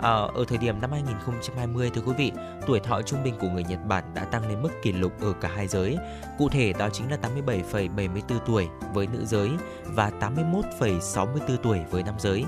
À, 0.02 0.12
ở 0.12 0.44
thời 0.48 0.58
điểm 0.58 0.80
năm 0.80 0.92
2020 0.92 1.90
thưa 1.94 2.02
quý 2.06 2.12
vị, 2.18 2.32
tuổi 2.66 2.80
thọ 2.80 3.02
trung 3.02 3.22
bình 3.24 3.34
của 3.40 3.48
người 3.48 3.64
Nhật 3.64 3.84
Bản 3.84 4.04
đã 4.14 4.24
tăng 4.24 4.48
lên 4.48 4.62
mức 4.62 4.70
kỷ 4.82 4.92
lục 4.92 5.12
ở 5.20 5.32
cả 5.40 5.48
hai 5.56 5.66
giới. 5.66 5.96
Cụ 6.38 6.48
thể 6.48 6.72
đó 6.72 6.88
chính 6.92 7.10
là 7.10 7.16
87,74 7.22 8.38
tuổi 8.46 8.68
với 8.94 9.06
nữ 9.06 9.24
giới 9.24 9.50
và 9.84 10.10
81,64 10.20 11.56
tuổi 11.62 11.78
với 11.90 12.02
nam 12.02 12.14
giới. 12.18 12.44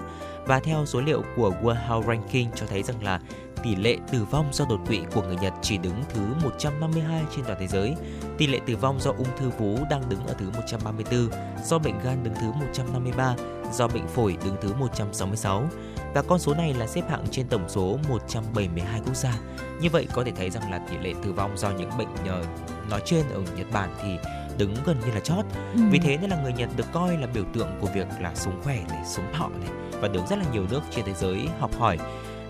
Và 0.51 0.61
theo 0.61 0.87
số 0.87 1.01
liệu 1.01 1.23
của 1.37 1.53
World 1.63 1.89
Health 1.89 2.07
Ranking 2.07 2.51
cho 2.55 2.67
thấy 2.67 2.83
rằng 2.83 3.03
là 3.03 3.21
tỷ 3.63 3.77
lệ 3.77 3.97
tử 4.13 4.25
vong 4.31 4.49
do 4.53 4.65
đột 4.69 4.81
quỵ 4.87 5.01
của 5.15 5.23
người 5.23 5.37
Nhật 5.37 5.53
chỉ 5.63 5.79
đứng 5.79 6.03
thứ 6.09 6.21
152 6.45 7.23
trên 7.37 7.45
toàn 7.45 7.59
thế 7.61 7.67
giới. 7.67 7.95
Tỷ 8.39 8.47
lệ 8.47 8.59
tử 8.67 8.77
vong 8.77 9.01
do 9.01 9.11
ung 9.11 9.27
thư 9.39 9.51
vú 9.59 9.79
đang 9.91 10.09
đứng 10.09 10.27
ở 10.27 10.35
thứ 10.39 10.51
134, 10.55 11.29
do 11.65 11.79
bệnh 11.79 11.99
gan 12.05 12.23
đứng 12.23 12.35
thứ 12.41 12.53
153, 12.53 13.35
do 13.73 13.89
bệnh 13.89 14.09
phổi 14.09 14.37
đứng 14.45 14.57
thứ 14.61 14.75
166 14.75 15.69
và 16.15 16.23
con 16.23 16.39
số 16.39 16.55
này 16.55 16.75
là 16.75 16.87
xếp 16.87 17.03
hạng 17.11 17.25
trên 17.31 17.49
tổng 17.49 17.69
số 17.69 17.99
172 18.09 19.01
quốc 19.07 19.17
gia. 19.17 19.33
Như 19.81 19.91
vậy 19.91 20.07
có 20.13 20.25
thể 20.25 20.33
thấy 20.37 20.51
rằng 20.51 20.71
là 20.71 20.79
tỷ 20.79 20.99
lệ 20.99 21.15
tử 21.23 21.33
vong 21.33 21.59
do 21.59 21.71
những 21.71 21.91
bệnh 21.99 22.09
nhờ 22.25 22.43
nói 22.91 23.01
trên 23.05 23.23
ở 23.35 23.41
Nhật 23.57 23.67
Bản 23.73 23.95
thì 24.03 24.17
đứng 24.59 24.75
gần 24.85 24.97
như 25.07 25.13
là 25.15 25.21
chót. 25.21 25.45
Ừ. 25.75 25.81
Vì 25.91 25.99
thế 25.99 26.17
nên 26.17 26.31
là 26.31 26.43
người 26.43 26.53
Nhật 26.53 26.69
được 26.77 26.87
coi 26.93 27.17
là 27.17 27.27
biểu 27.35 27.45
tượng 27.55 27.69
của 27.81 27.89
việc 27.95 28.07
là 28.21 28.35
sống 28.35 28.61
khỏe 28.65 28.85
này, 28.89 29.03
sống 29.07 29.33
thọ 29.33 29.49
này 29.49 29.90
và 30.01 30.09
được 30.09 30.27
rất 30.31 30.39
là 30.39 30.45
nhiều 30.53 30.67
nước 30.71 30.81
trên 30.91 31.05
thế 31.05 31.15
giới 31.15 31.49
học 31.61 31.71
hỏi. 31.79 31.99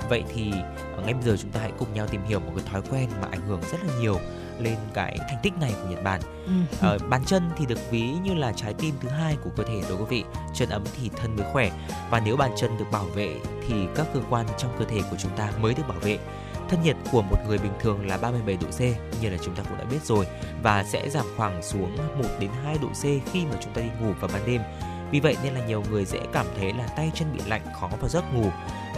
Vậy 0.09 0.24
thì 0.35 0.52
ờ, 0.97 1.02
ngay 1.02 1.14
bây 1.14 1.22
giờ 1.22 1.36
chúng 1.43 1.51
ta 1.51 1.60
hãy 1.60 1.72
cùng 1.78 1.94
nhau 1.94 2.06
tìm 2.06 2.24
hiểu 2.24 2.40
một 2.40 2.52
cái 2.56 2.64
thói 2.72 2.82
quen 2.90 3.09
mà 3.22 3.28
ảnh 3.31 3.40
hưởng 3.48 3.60
rất 3.72 3.78
là 3.85 3.93
nhiều 4.01 4.16
lên 4.59 4.77
cái 4.94 5.18
thành 5.18 5.39
tích 5.43 5.52
này 5.60 5.74
của 5.82 5.89
Nhật 5.89 6.05
Bản. 6.05 6.20
Ừ. 6.47 6.52
Ờ, 6.81 6.98
bàn 7.09 7.24
chân 7.27 7.51
thì 7.56 7.66
được 7.66 7.90
ví 7.90 8.10
như 8.24 8.35
là 8.35 8.52
trái 8.52 8.74
tim 8.74 8.94
thứ 9.01 9.09
hai 9.09 9.36
của 9.44 9.51
cơ 9.56 9.64
thể 9.64 9.82
đối 9.89 9.98
quý 9.98 10.05
vị. 10.09 10.24
Chân 10.55 10.68
ấm 10.68 10.85
thì 10.97 11.10
thân 11.16 11.36
mới 11.36 11.47
khỏe 11.52 11.70
và 12.10 12.20
nếu 12.24 12.36
bàn 12.36 12.51
chân 12.56 12.78
được 12.78 12.85
bảo 12.93 13.05
vệ 13.05 13.36
thì 13.68 13.74
các 13.94 14.06
cơ 14.14 14.20
quan 14.31 14.47
trong 14.59 14.70
cơ 14.78 14.85
thể 14.85 15.01
của 15.10 15.16
chúng 15.18 15.36
ta 15.36 15.52
mới 15.60 15.74
được 15.74 15.89
bảo 15.89 15.98
vệ. 15.98 16.18
Thân 16.68 16.82
nhiệt 16.82 16.97
của 17.12 17.22
một 17.22 17.36
người 17.48 17.59
bình 17.59 17.72
thường 17.81 18.06
là 18.06 18.16
37 18.16 18.56
độ 18.56 18.68
C 18.70 18.81
như 19.22 19.31
là 19.31 19.39
chúng 19.43 19.55
ta 19.55 19.62
cũng 19.68 19.78
đã 19.78 19.85
biết 19.85 20.02
rồi 20.05 20.27
và 20.62 20.85
sẽ 20.85 21.10
giảm 21.10 21.27
khoảng 21.36 21.62
xuống 21.62 21.97
1 22.18 22.24
đến 22.40 22.51
2 22.64 22.78
độ 22.82 22.89
C 22.89 23.02
khi 23.02 23.47
mà 23.51 23.56
chúng 23.60 23.72
ta 23.72 23.81
đi 23.81 23.89
ngủ 24.01 24.12
vào 24.20 24.31
ban 24.32 24.47
đêm. 24.47 24.60
Vì 25.11 25.20
vậy 25.20 25.37
nên 25.43 25.55
là 25.55 25.66
nhiều 25.66 25.82
người 25.91 26.05
dễ 26.05 26.19
cảm 26.32 26.47
thấy 26.59 26.73
là 26.73 26.87
tay 26.97 27.11
chân 27.15 27.32
bị 27.32 27.41
lạnh 27.47 27.62
khó 27.81 27.91
vào 28.01 28.09
giấc 28.09 28.35
ngủ. 28.35 28.51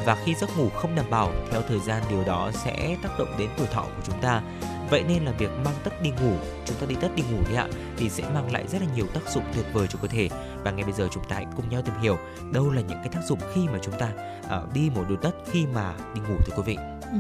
Và 0.04 0.16
khi 0.24 0.34
giấc 0.34 0.58
ngủ 0.58 0.68
không 0.70 0.94
đảm 0.94 1.10
bảo 1.10 1.32
theo 1.50 1.62
thời 1.68 1.80
gian 1.80 2.02
điều 2.10 2.24
đó 2.24 2.50
sẽ 2.54 2.96
tác 3.02 3.18
động 3.18 3.34
đến 3.38 3.48
tuổi 3.56 3.66
thọ 3.66 3.82
của 3.82 4.02
chúng 4.04 4.20
ta. 4.20 4.42
Vậy 4.90 5.04
nên 5.08 5.24
là 5.24 5.32
việc 5.32 5.50
mang 5.64 5.74
tất 5.84 6.02
đi 6.02 6.10
ngủ, 6.10 6.36
chúng 6.66 6.76
ta 6.76 6.86
đi 6.86 6.94
tất 7.00 7.08
đi 7.16 7.22
ngủ 7.22 7.38
đi 7.48 7.54
ạ, 7.54 7.66
thì 7.96 8.08
sẽ 8.08 8.24
mang 8.34 8.52
lại 8.52 8.68
rất 8.68 8.82
là 8.82 8.88
nhiều 8.96 9.06
tác 9.06 9.28
dụng 9.28 9.44
tuyệt 9.54 9.66
vời 9.72 9.86
cho 9.86 9.98
cơ 10.02 10.08
thể. 10.08 10.28
Và 10.64 10.70
ngay 10.70 10.84
bây 10.84 10.92
giờ 10.92 11.08
chúng 11.12 11.24
ta 11.28 11.36
hãy 11.36 11.46
cùng 11.56 11.68
nhau 11.68 11.82
tìm 11.82 11.94
hiểu 12.02 12.18
đâu 12.52 12.70
là 12.70 12.80
những 12.80 12.98
cái 12.98 13.08
tác 13.08 13.20
dụng 13.24 13.38
khi 13.54 13.68
mà 13.72 13.78
chúng 13.82 13.94
ta 13.98 14.08
uh, 14.44 14.72
đi 14.74 14.90
một 14.94 15.04
đôi 15.08 15.18
tất 15.22 15.32
khi 15.50 15.66
mà 15.66 15.94
đi 16.14 16.20
ngủ 16.20 16.36
thưa 16.46 16.56
quý 16.56 16.62
vị. 16.66 16.76
Ừ 17.12 17.18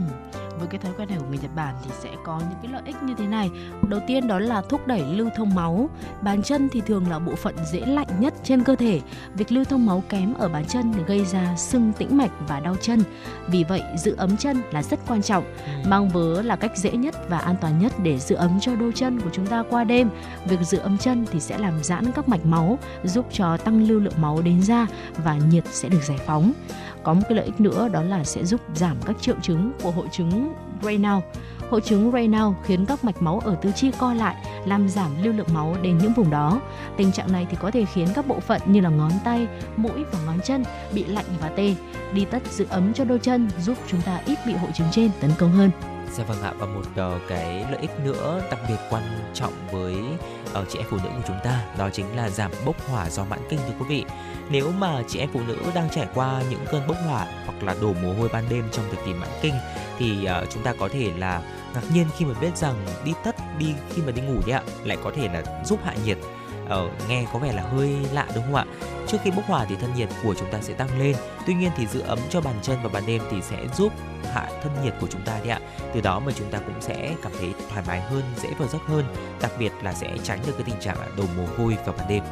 với 0.62 0.68
cái 0.68 0.80
thói 0.80 0.92
quen 0.98 1.08
này 1.08 1.18
của 1.18 1.26
người 1.28 1.38
Nhật 1.42 1.50
Bản 1.54 1.74
thì 1.84 1.90
sẽ 2.00 2.10
có 2.24 2.38
những 2.38 2.58
cái 2.62 2.72
lợi 2.72 2.82
ích 2.84 3.02
như 3.02 3.14
thế 3.18 3.26
này. 3.26 3.50
Đầu 3.88 4.00
tiên 4.06 4.28
đó 4.28 4.38
là 4.38 4.62
thúc 4.68 4.86
đẩy 4.86 5.02
lưu 5.04 5.30
thông 5.36 5.54
máu. 5.54 5.90
Bàn 6.22 6.42
chân 6.42 6.68
thì 6.72 6.80
thường 6.80 7.10
là 7.10 7.18
bộ 7.18 7.34
phận 7.34 7.54
dễ 7.72 7.80
lạnh 7.80 8.06
nhất 8.20 8.34
trên 8.44 8.64
cơ 8.64 8.76
thể. 8.76 9.00
Việc 9.34 9.52
lưu 9.52 9.64
thông 9.64 9.86
máu 9.86 10.02
kém 10.08 10.34
ở 10.34 10.48
bàn 10.48 10.64
chân 10.68 10.92
gây 11.06 11.24
ra 11.24 11.56
sưng 11.56 11.92
tĩnh 11.92 12.16
mạch 12.16 12.30
và 12.48 12.60
đau 12.60 12.76
chân. 12.80 13.02
Vì 13.46 13.64
vậy, 13.64 13.82
giữ 13.96 14.14
ấm 14.18 14.36
chân 14.36 14.62
là 14.72 14.82
rất 14.82 15.00
quan 15.08 15.22
trọng. 15.22 15.44
Ừ. 15.44 15.88
Mang 15.88 16.08
vớ 16.08 16.42
là 16.42 16.56
cách 16.56 16.76
dễ 16.76 16.90
nhất 16.90 17.14
và 17.28 17.38
an 17.38 17.56
toàn 17.60 17.78
nhất 17.78 17.92
để 18.02 18.18
giữ 18.18 18.36
ấm 18.36 18.60
cho 18.60 18.74
đôi 18.74 18.92
chân 18.94 19.20
của 19.20 19.30
chúng 19.32 19.46
ta 19.46 19.62
qua 19.70 19.84
đêm. 19.84 20.10
Việc 20.44 20.60
giữ 20.60 20.78
ấm 20.78 20.98
chân 20.98 21.26
thì 21.32 21.40
sẽ 21.40 21.58
làm 21.58 21.84
giãn 21.84 22.12
các 22.12 22.28
mạch 22.28 22.46
máu, 22.46 22.78
giúp 23.04 23.26
cho 23.32 23.56
tăng 23.56 23.88
lưu 23.88 24.00
lượng 24.00 24.20
máu 24.20 24.42
đến 24.42 24.62
da 24.62 24.86
và 25.16 25.34
nhiệt 25.34 25.64
sẽ 25.66 25.88
được 25.88 26.02
giải 26.02 26.18
phóng 26.26 26.52
có 27.02 27.14
một 27.14 27.22
cái 27.28 27.36
lợi 27.36 27.44
ích 27.44 27.60
nữa 27.60 27.88
đó 27.88 28.02
là 28.02 28.24
sẽ 28.24 28.44
giúp 28.44 28.60
giảm 28.74 28.96
các 29.06 29.16
triệu 29.20 29.34
chứng 29.42 29.72
của 29.82 29.90
hội 29.90 30.06
chứng 30.12 30.52
Raynaud. 30.82 31.24
Hội 31.70 31.80
chứng 31.80 32.12
Raynaud 32.12 32.54
khiến 32.64 32.86
các 32.86 33.04
mạch 33.04 33.22
máu 33.22 33.40
ở 33.44 33.54
tứ 33.54 33.70
chi 33.72 33.90
co 33.98 34.14
lại, 34.14 34.36
làm 34.66 34.88
giảm 34.88 35.22
lưu 35.22 35.32
lượng 35.32 35.54
máu 35.54 35.76
đến 35.82 35.98
những 35.98 36.12
vùng 36.12 36.30
đó. 36.30 36.60
Tình 36.96 37.12
trạng 37.12 37.32
này 37.32 37.46
thì 37.50 37.56
có 37.60 37.70
thể 37.70 37.84
khiến 37.84 38.08
các 38.14 38.26
bộ 38.26 38.40
phận 38.40 38.60
như 38.66 38.80
là 38.80 38.90
ngón 38.90 39.12
tay, 39.24 39.46
mũi 39.76 40.04
và 40.12 40.18
ngón 40.26 40.40
chân 40.44 40.64
bị 40.94 41.04
lạnh 41.04 41.26
và 41.40 41.48
tê. 41.48 41.74
Đi 42.12 42.24
tất 42.24 42.42
giữ 42.50 42.66
ấm 42.70 42.92
cho 42.92 43.04
đôi 43.04 43.18
chân 43.18 43.48
giúp 43.60 43.78
chúng 43.86 44.00
ta 44.00 44.20
ít 44.26 44.38
bị 44.46 44.52
hội 44.52 44.70
chứng 44.74 44.88
trên 44.90 45.10
tấn 45.20 45.30
công 45.38 45.52
hơn. 45.52 45.70
Dạ 46.16 46.24
vâng 46.24 46.42
ạ 46.42 46.52
và 46.58 46.66
một 46.66 46.80
uh, 46.80 47.22
cái 47.28 47.66
lợi 47.70 47.80
ích 47.80 47.90
nữa 48.04 48.42
đặc 48.50 48.60
biệt 48.68 48.76
quan 48.90 49.02
trọng 49.34 49.52
với 49.70 49.96
uh, 50.60 50.68
chị 50.68 50.78
em 50.78 50.86
phụ 50.90 50.96
nữ 50.96 51.08
của 51.16 51.22
chúng 51.26 51.38
ta 51.44 51.64
đó 51.78 51.90
chính 51.92 52.16
là 52.16 52.30
giảm 52.30 52.50
bốc 52.64 52.88
hỏa 52.88 53.10
do 53.10 53.24
mãn 53.24 53.40
kinh 53.48 53.60
thưa 53.66 53.74
quý 53.78 53.86
vị. 53.88 54.04
Nếu 54.50 54.72
mà 54.78 55.02
chị 55.08 55.18
em 55.18 55.28
phụ 55.32 55.40
nữ 55.46 55.58
đang 55.74 55.90
trải 55.90 56.06
qua 56.14 56.42
những 56.50 56.64
cơn 56.70 56.86
bốc 56.86 56.96
hỏa 57.06 57.26
hoặc 57.46 57.62
là 57.62 57.76
đổ 57.80 57.92
mồ 58.02 58.14
hôi 58.14 58.28
ban 58.32 58.44
đêm 58.48 58.64
trong 58.72 58.84
thời 58.90 59.06
kỳ 59.06 59.14
mãn 59.14 59.28
kinh 59.42 59.54
thì 59.98 60.28
uh, 60.42 60.50
chúng 60.50 60.62
ta 60.62 60.74
có 60.78 60.88
thể 60.92 61.12
là 61.18 61.42
ngạc 61.74 61.82
nhiên 61.94 62.06
khi 62.16 62.24
mà 62.24 62.34
biết 62.40 62.56
rằng 62.56 62.74
đi 63.04 63.12
tất 63.24 63.36
đi 63.58 63.74
khi 63.90 64.02
mà 64.02 64.12
đi 64.12 64.22
ngủ 64.22 64.40
đấy 64.46 64.56
ạ 64.56 64.62
lại 64.84 64.98
có 65.04 65.10
thể 65.16 65.28
là 65.28 65.42
giúp 65.64 65.80
hạ 65.84 65.94
nhiệt 66.04 66.18
uh, 66.74 67.08
nghe 67.08 67.26
có 67.32 67.38
vẻ 67.38 67.52
là 67.52 67.62
hơi 67.62 67.96
lạ 68.12 68.26
đúng 68.34 68.44
không 68.44 68.54
ạ? 68.54 68.64
Trước 69.06 69.18
khi 69.24 69.30
bốc 69.30 69.44
hỏa 69.46 69.64
thì 69.64 69.76
thân 69.76 69.94
nhiệt 69.94 70.08
của 70.22 70.34
chúng 70.34 70.50
ta 70.50 70.58
sẽ 70.60 70.74
tăng 70.74 70.98
lên. 70.98 71.16
Tuy 71.46 71.54
nhiên 71.54 71.70
thì 71.76 71.86
giữ 71.86 72.00
ấm 72.00 72.18
cho 72.30 72.40
bàn 72.40 72.54
chân 72.62 72.78
và 72.82 72.88
ban 72.92 73.06
đêm 73.06 73.22
thì 73.30 73.36
sẽ 73.42 73.56
giúp 73.76 73.92
hạ 74.32 74.48
thân 74.62 74.72
nhiệt 74.84 74.94
của 75.00 75.06
chúng 75.10 75.22
ta 75.22 75.38
đấy 75.38 75.48
ạ. 75.48 75.60
Từ 75.94 76.00
đó 76.00 76.20
mà 76.20 76.32
chúng 76.36 76.50
ta 76.50 76.58
cũng 76.58 76.80
sẽ 76.80 77.14
cảm 77.22 77.32
thấy 77.38 77.54
thoải 77.70 77.84
mái 77.86 78.00
hơn 78.00 78.22
dễ 78.42 78.48
vào 78.58 78.68
giấc 78.68 78.82
hơn. 78.86 79.04
Đặc 79.40 79.52
biệt 79.58 79.72
là 79.82 79.92
sẽ 79.92 80.12
tránh 80.22 80.38
được 80.46 80.52
cái 80.52 80.64
tình 80.66 80.80
trạng 80.80 80.96
đổ 81.16 81.24
mồ 81.36 81.44
hôi 81.58 81.76
vào 81.86 81.94
ban 81.98 82.08
đêm 82.08 82.22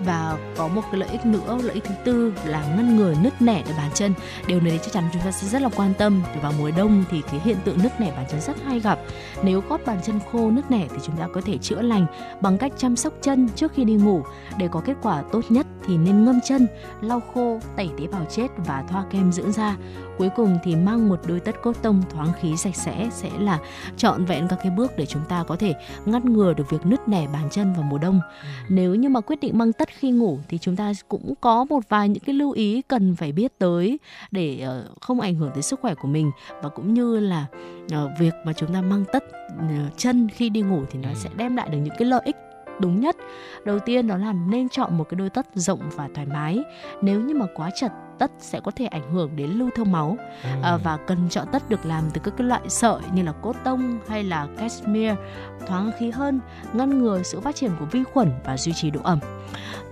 và 0.00 0.38
có 0.56 0.68
một 0.68 0.82
cái 0.90 1.00
lợi 1.00 1.08
ích 1.08 1.26
nữa, 1.26 1.58
lợi 1.62 1.74
ích 1.74 1.84
thứ 1.84 1.94
tư 2.04 2.32
là 2.44 2.66
ngăn 2.76 2.96
ngừa 2.96 3.14
nứt 3.22 3.42
nẻ 3.42 3.62
ở 3.66 3.72
bàn 3.78 3.90
chân. 3.94 4.14
Điều 4.46 4.60
này 4.60 4.78
chắc 4.82 4.92
chắn 4.92 5.04
chúng 5.12 5.22
ta 5.22 5.30
sẽ 5.30 5.48
rất 5.48 5.62
là 5.62 5.68
quan 5.76 5.94
tâm. 5.94 6.22
Vào 6.42 6.52
mùa 6.58 6.70
đông 6.76 7.04
thì 7.10 7.22
cái 7.22 7.40
hiện 7.44 7.56
tượng 7.64 7.78
nứt 7.82 8.00
nẻ 8.00 8.12
bàn 8.16 8.26
chân 8.30 8.40
rất 8.40 8.56
hay 8.64 8.80
gặp. 8.80 8.98
Nếu 9.42 9.62
gót 9.68 9.80
bàn 9.86 9.98
chân 10.04 10.20
khô 10.32 10.50
nứt 10.50 10.70
nẻ 10.70 10.86
thì 10.90 10.96
chúng 11.02 11.16
ta 11.16 11.28
có 11.34 11.40
thể 11.40 11.58
chữa 11.58 11.82
lành 11.82 12.06
bằng 12.40 12.58
cách 12.58 12.72
chăm 12.76 12.96
sóc 12.96 13.12
chân 13.22 13.48
trước 13.56 13.72
khi 13.74 13.84
đi 13.84 13.94
ngủ. 13.94 14.22
Để 14.58 14.68
có 14.68 14.80
kết 14.80 14.94
quả 15.02 15.22
tốt 15.32 15.44
nhất 15.48 15.66
thì 15.86 15.96
nên 15.96 16.24
ngâm 16.24 16.40
chân, 16.44 16.66
lau 17.00 17.20
khô, 17.34 17.60
tẩy 17.76 17.90
tế 17.98 18.06
bào 18.06 18.24
chết 18.30 18.48
và 18.56 18.84
thoa 18.88 19.04
kem 19.10 19.32
dưỡng 19.32 19.52
da 19.52 19.76
cuối 20.18 20.28
cùng 20.36 20.58
thì 20.64 20.76
mang 20.76 21.08
một 21.08 21.20
đôi 21.26 21.40
tất 21.40 21.62
cốt 21.62 21.72
tông 21.82 22.02
thoáng 22.10 22.32
khí 22.40 22.56
sạch 22.56 22.76
sẽ 22.76 23.08
sẽ 23.12 23.30
là 23.38 23.58
trọn 23.96 24.24
vẹn 24.24 24.46
các 24.48 24.58
cái 24.62 24.72
bước 24.76 24.92
để 24.96 25.06
chúng 25.06 25.22
ta 25.28 25.44
có 25.46 25.56
thể 25.56 25.74
ngăn 26.04 26.32
ngừa 26.32 26.54
được 26.54 26.70
việc 26.70 26.86
nứt 26.86 27.08
nẻ 27.08 27.26
bàn 27.32 27.48
chân 27.50 27.72
vào 27.72 27.82
mùa 27.82 27.98
đông 27.98 28.20
ừ. 28.42 28.48
nếu 28.68 28.94
như 28.94 29.08
mà 29.08 29.20
quyết 29.20 29.40
định 29.40 29.58
mang 29.58 29.72
tất 29.72 29.88
khi 29.88 30.10
ngủ 30.10 30.38
thì 30.48 30.58
chúng 30.58 30.76
ta 30.76 30.92
cũng 31.08 31.34
có 31.40 31.64
một 31.64 31.80
vài 31.88 32.08
những 32.08 32.22
cái 32.26 32.34
lưu 32.34 32.50
ý 32.50 32.82
cần 32.82 33.16
phải 33.16 33.32
biết 33.32 33.58
tới 33.58 33.98
để 34.30 34.60
ờ, 34.60 34.88
không 35.00 35.20
ảnh 35.20 35.34
hưởng 35.34 35.50
tới 35.54 35.62
sức 35.62 35.80
khỏe 35.80 35.94
của 35.94 36.08
mình 36.08 36.30
và 36.62 36.68
cũng 36.68 36.94
như 36.94 37.20
là 37.20 37.46
ờ, 37.92 38.10
việc 38.18 38.34
mà 38.44 38.52
chúng 38.52 38.74
ta 38.74 38.82
mang 38.82 39.04
tất 39.12 39.24
ờ, 39.58 39.66
chân 39.96 40.28
khi 40.28 40.48
đi 40.48 40.60
ngủ 40.60 40.82
thì 40.90 40.98
nó 40.98 41.08
ừ. 41.08 41.14
sẽ 41.14 41.30
đem 41.36 41.56
lại 41.56 41.68
được 41.68 41.78
những 41.78 41.94
cái 41.98 42.08
lợi 42.08 42.22
ích 42.24 42.36
đúng 42.80 43.00
nhất 43.00 43.16
đầu 43.64 43.78
tiên 43.78 44.06
đó 44.06 44.16
là 44.16 44.32
nên 44.32 44.68
chọn 44.68 44.98
một 44.98 45.04
cái 45.08 45.18
đôi 45.18 45.30
tất 45.30 45.46
rộng 45.54 45.80
và 45.94 46.08
thoải 46.14 46.26
mái 46.26 46.58
nếu 47.02 47.20
như 47.20 47.34
mà 47.34 47.46
quá 47.54 47.70
chật 47.80 47.92
tất 48.18 48.30
sẽ 48.38 48.60
có 48.60 48.70
thể 48.70 48.86
ảnh 48.86 49.12
hưởng 49.12 49.36
đến 49.36 49.50
lưu 49.50 49.70
thông 49.74 49.92
máu 49.92 50.16
ừ. 50.42 50.48
à, 50.62 50.76
và 50.76 50.96
cần 50.96 51.28
chọn 51.30 51.46
tất 51.52 51.70
được 51.70 51.86
làm 51.86 52.04
từ 52.12 52.20
các 52.24 52.34
cái 52.36 52.46
loại 52.46 52.62
sợi 52.68 53.00
như 53.14 53.22
là 53.22 53.32
cốt 53.32 53.56
tông 53.64 53.98
hay 54.08 54.24
là 54.24 54.48
cashmere 54.58 55.16
thoáng 55.66 55.90
khí 55.98 56.10
hơn 56.10 56.40
ngăn 56.72 56.98
ngừa 56.98 57.22
sự 57.22 57.40
phát 57.40 57.56
triển 57.56 57.70
của 57.78 57.84
vi 57.84 58.04
khuẩn 58.04 58.32
và 58.44 58.56
duy 58.56 58.72
trì 58.72 58.90
độ 58.90 59.00
ẩm 59.02 59.18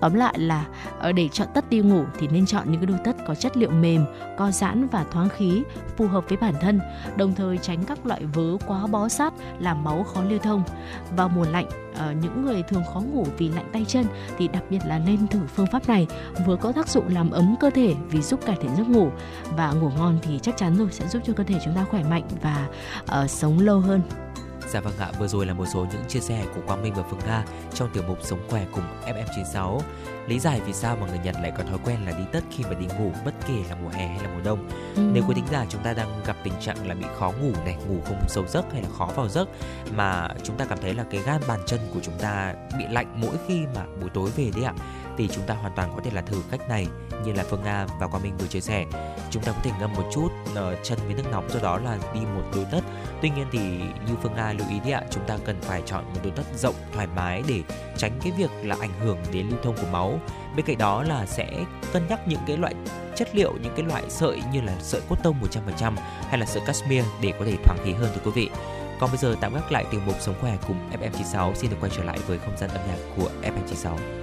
tóm 0.02 0.14
lại 0.14 0.38
là 0.38 0.66
ờ, 0.98 1.12
để 1.12 1.28
chọn 1.28 1.48
tất 1.54 1.70
đi 1.70 1.78
ngủ 1.78 2.04
thì 2.18 2.28
nên 2.28 2.46
chọn 2.46 2.70
những 2.70 2.80
cái 2.80 2.86
đôi 2.86 2.98
tất 3.04 3.16
có 3.26 3.34
chất 3.34 3.56
liệu 3.56 3.70
mềm 3.70 4.04
co 4.38 4.50
giãn 4.50 4.88
và 4.88 5.04
thoáng 5.10 5.28
khí 5.28 5.62
phù 5.96 6.06
hợp 6.06 6.24
với 6.28 6.38
bản 6.38 6.54
thân 6.60 6.80
đồng 7.16 7.34
thời 7.34 7.58
tránh 7.58 7.84
các 7.84 8.06
loại 8.06 8.24
vớ 8.24 8.56
quá 8.66 8.86
bó 8.86 9.08
sát 9.08 9.32
làm 9.58 9.84
máu 9.84 10.04
khó 10.04 10.22
lưu 10.22 10.38
thông. 10.38 10.62
Vào 11.16 11.28
mùa 11.28 11.44
lạnh 11.44 11.66
ờ, 11.98 12.12
những 12.22 12.42
người 12.42 12.62
thường 12.62 12.82
khó 12.94 13.00
ngủ 13.00 13.26
vì 13.38 13.48
lạnh 13.48 13.68
tay 13.72 13.84
chân 13.88 14.06
thì 14.38 14.48
đặc 14.48 14.62
biệt 14.70 14.80
là 14.86 14.98
nên 14.98 15.28
thử 15.28 15.40
phương 15.54 15.66
pháp 15.72 15.88
này 15.88 16.06
vừa 16.46 16.56
có 16.56 16.72
tác 16.72 16.88
dụng 16.88 17.08
làm 17.08 17.30
ấm 17.30 17.56
cơ 17.60 17.70
thể 17.70 17.94
vì 18.10 18.22
giúp 18.22 18.40
cải 18.46 18.56
thiện 18.60 18.76
giấc 18.76 18.88
ngủ 18.88 19.10
và 19.56 19.72
ngủ 19.72 19.90
ngon 19.98 20.18
thì 20.22 20.38
chắc 20.42 20.56
chắn 20.56 20.76
rồi 20.76 20.88
sẽ 20.90 21.08
giúp 21.08 21.22
cho 21.26 21.32
cơ 21.32 21.44
thể 21.44 21.54
chúng 21.64 21.74
ta 21.74 21.84
khỏe 21.90 22.04
mạnh 22.04 22.24
và 22.42 22.68
uh, 23.22 23.30
sống 23.30 23.58
lâu 23.58 23.80
hơn. 23.80 24.00
Dạ 24.72 24.80
vâng 24.80 24.98
ạ, 24.98 25.12
vừa 25.18 25.28
rồi 25.28 25.46
là 25.46 25.54
một 25.54 25.66
số 25.74 25.86
những 25.92 26.02
chia 26.08 26.20
sẻ 26.20 26.44
của 26.54 26.60
Quang 26.66 26.82
Minh 26.82 26.94
và 26.94 27.02
Phương 27.10 27.20
Nga 27.26 27.44
trong 27.74 27.90
tiểu 27.92 28.02
mục 28.08 28.18
Sống 28.22 28.40
khỏe 28.48 28.66
cùng 28.72 28.84
FM96. 29.06 29.80
Lý 30.26 30.38
giải 30.38 30.60
vì 30.66 30.72
sao 30.72 30.96
mà 31.00 31.06
người 31.06 31.18
Nhật 31.18 31.36
lại 31.42 31.52
có 31.58 31.64
thói 31.64 31.78
quen 31.84 31.98
là 32.06 32.12
đi 32.18 32.24
tất 32.32 32.40
khi 32.50 32.64
mà 32.64 32.74
đi 32.74 32.86
ngủ 32.98 33.12
bất 33.24 33.34
kể 33.48 33.54
là 33.68 33.76
mùa 33.82 33.88
hè 33.88 34.06
hay 34.06 34.18
là 34.22 34.28
mùa 34.34 34.40
đông. 34.44 34.68
Ừ. 34.96 35.02
Nếu 35.12 35.24
quý 35.28 35.34
thính 35.34 35.46
giả 35.52 35.66
chúng 35.68 35.82
ta 35.82 35.92
đang 35.92 36.22
gặp 36.26 36.36
tình 36.44 36.52
trạng 36.60 36.88
là 36.88 36.94
bị 36.94 37.06
khó 37.18 37.32
ngủ 37.42 37.52
này, 37.64 37.76
ngủ 37.88 38.00
không 38.04 38.20
sâu 38.28 38.44
giấc 38.48 38.72
hay 38.72 38.82
là 38.82 38.88
khó 38.98 39.08
vào 39.16 39.28
giấc 39.28 39.48
mà 39.94 40.28
chúng 40.42 40.56
ta 40.56 40.64
cảm 40.64 40.78
thấy 40.82 40.94
là 40.94 41.04
cái 41.10 41.20
gan 41.26 41.40
bàn 41.48 41.60
chân 41.66 41.80
của 41.94 42.00
chúng 42.02 42.18
ta 42.18 42.54
bị 42.78 42.84
lạnh 42.90 43.14
mỗi 43.16 43.36
khi 43.48 43.60
mà 43.74 43.84
buổi 44.00 44.10
tối 44.14 44.30
về 44.36 44.50
đấy 44.54 44.64
ạ 44.64 44.74
thì 45.18 45.28
chúng 45.28 45.46
ta 45.46 45.54
hoàn 45.54 45.72
toàn 45.76 45.92
có 45.94 46.00
thể 46.04 46.10
là 46.10 46.22
thử 46.22 46.42
cách 46.50 46.68
này 46.68 46.86
như 47.24 47.32
là 47.32 47.44
Phương 47.50 47.62
Nga 47.64 47.86
và 48.00 48.06
Quang 48.06 48.22
Minh 48.22 48.36
vừa 48.38 48.46
chia 48.46 48.60
sẻ. 48.60 48.86
Chúng 49.30 49.42
ta 49.42 49.52
có 49.52 49.58
thể 49.62 49.70
ngâm 49.80 49.92
một 49.92 50.10
chút 50.12 50.28
uh, 50.28 50.78
chân 50.82 50.98
với 51.06 51.14
nước 51.14 51.22
nóng 51.30 51.50
sau 51.50 51.62
đó 51.62 51.78
là 51.78 51.98
đi 52.14 52.20
một 52.20 52.42
đôi 52.54 52.66
tất. 52.70 52.80
Tuy 53.22 53.30
nhiên 53.30 53.46
thì 53.52 53.58
như 53.78 54.14
Phương 54.22 54.34
Nga 54.34 54.52
lưu 54.52 54.68
ý 54.70 54.80
đi 54.84 54.90
ạ, 54.90 55.02
chúng 55.10 55.24
ta 55.26 55.38
cần 55.44 55.56
phải 55.62 55.82
chọn 55.86 56.04
một 56.04 56.20
đôi 56.22 56.32
tất 56.36 56.42
rộng 56.56 56.74
thoải 56.92 57.06
mái 57.16 57.42
để 57.48 57.62
tránh 57.96 58.12
cái 58.22 58.32
việc 58.38 58.50
là 58.62 58.76
ảnh 58.80 59.00
hưởng 59.00 59.18
đến 59.32 59.46
lưu 59.48 59.58
thông 59.62 59.76
của 59.76 59.88
máu. 59.92 60.20
Bên 60.56 60.66
cạnh 60.66 60.78
đó 60.78 61.02
là 61.02 61.26
sẽ 61.26 61.64
cân 61.92 62.06
nhắc 62.08 62.28
những 62.28 62.40
cái 62.46 62.56
loại 62.56 62.74
chất 63.16 63.34
liệu, 63.34 63.52
những 63.62 63.72
cái 63.76 63.86
loại 63.86 64.02
sợi 64.08 64.42
như 64.52 64.60
là 64.60 64.76
sợi 64.80 65.00
cốt 65.08 65.16
tông 65.22 65.36
100% 65.76 65.92
hay 66.28 66.38
là 66.38 66.46
sợi 66.46 66.62
cashmere 66.66 67.08
để 67.20 67.32
có 67.38 67.44
thể 67.44 67.56
thoáng 67.64 67.78
khí 67.84 67.92
hơn 67.92 68.10
thưa 68.14 68.20
quý 68.24 68.30
vị. 68.34 68.50
Còn 69.00 69.10
bây 69.10 69.18
giờ 69.18 69.36
tạm 69.40 69.54
gác 69.54 69.72
lại 69.72 69.84
tiểu 69.90 70.00
mục 70.06 70.16
sống 70.20 70.34
khỏe 70.40 70.56
cùng 70.66 70.90
FM96 70.90 71.54
xin 71.54 71.70
được 71.70 71.76
quay 71.80 71.92
trở 71.96 72.04
lại 72.04 72.18
với 72.26 72.38
không 72.38 72.56
gian 72.56 72.70
âm 72.70 72.80
nhạc 72.88 72.98
của 73.16 73.30
FM96. 73.42 74.21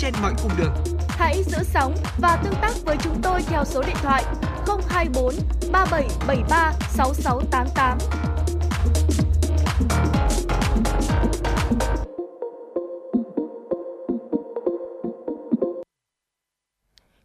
Trên 0.00 0.14
mọi 0.22 0.34
cung 0.42 0.52
đường. 0.58 0.74
Hãy 1.08 1.42
giữ 1.46 1.58
sóng 1.62 1.94
và 2.18 2.40
tương 2.44 2.54
tác 2.62 2.72
với 2.84 2.96
chúng 3.02 3.22
tôi 3.22 3.42
theo 3.42 3.64
số 3.64 3.82
điện 3.82 3.96
thoại 4.02 4.24
024 4.88 5.34
3773 5.72 6.72
6688. 6.90 7.98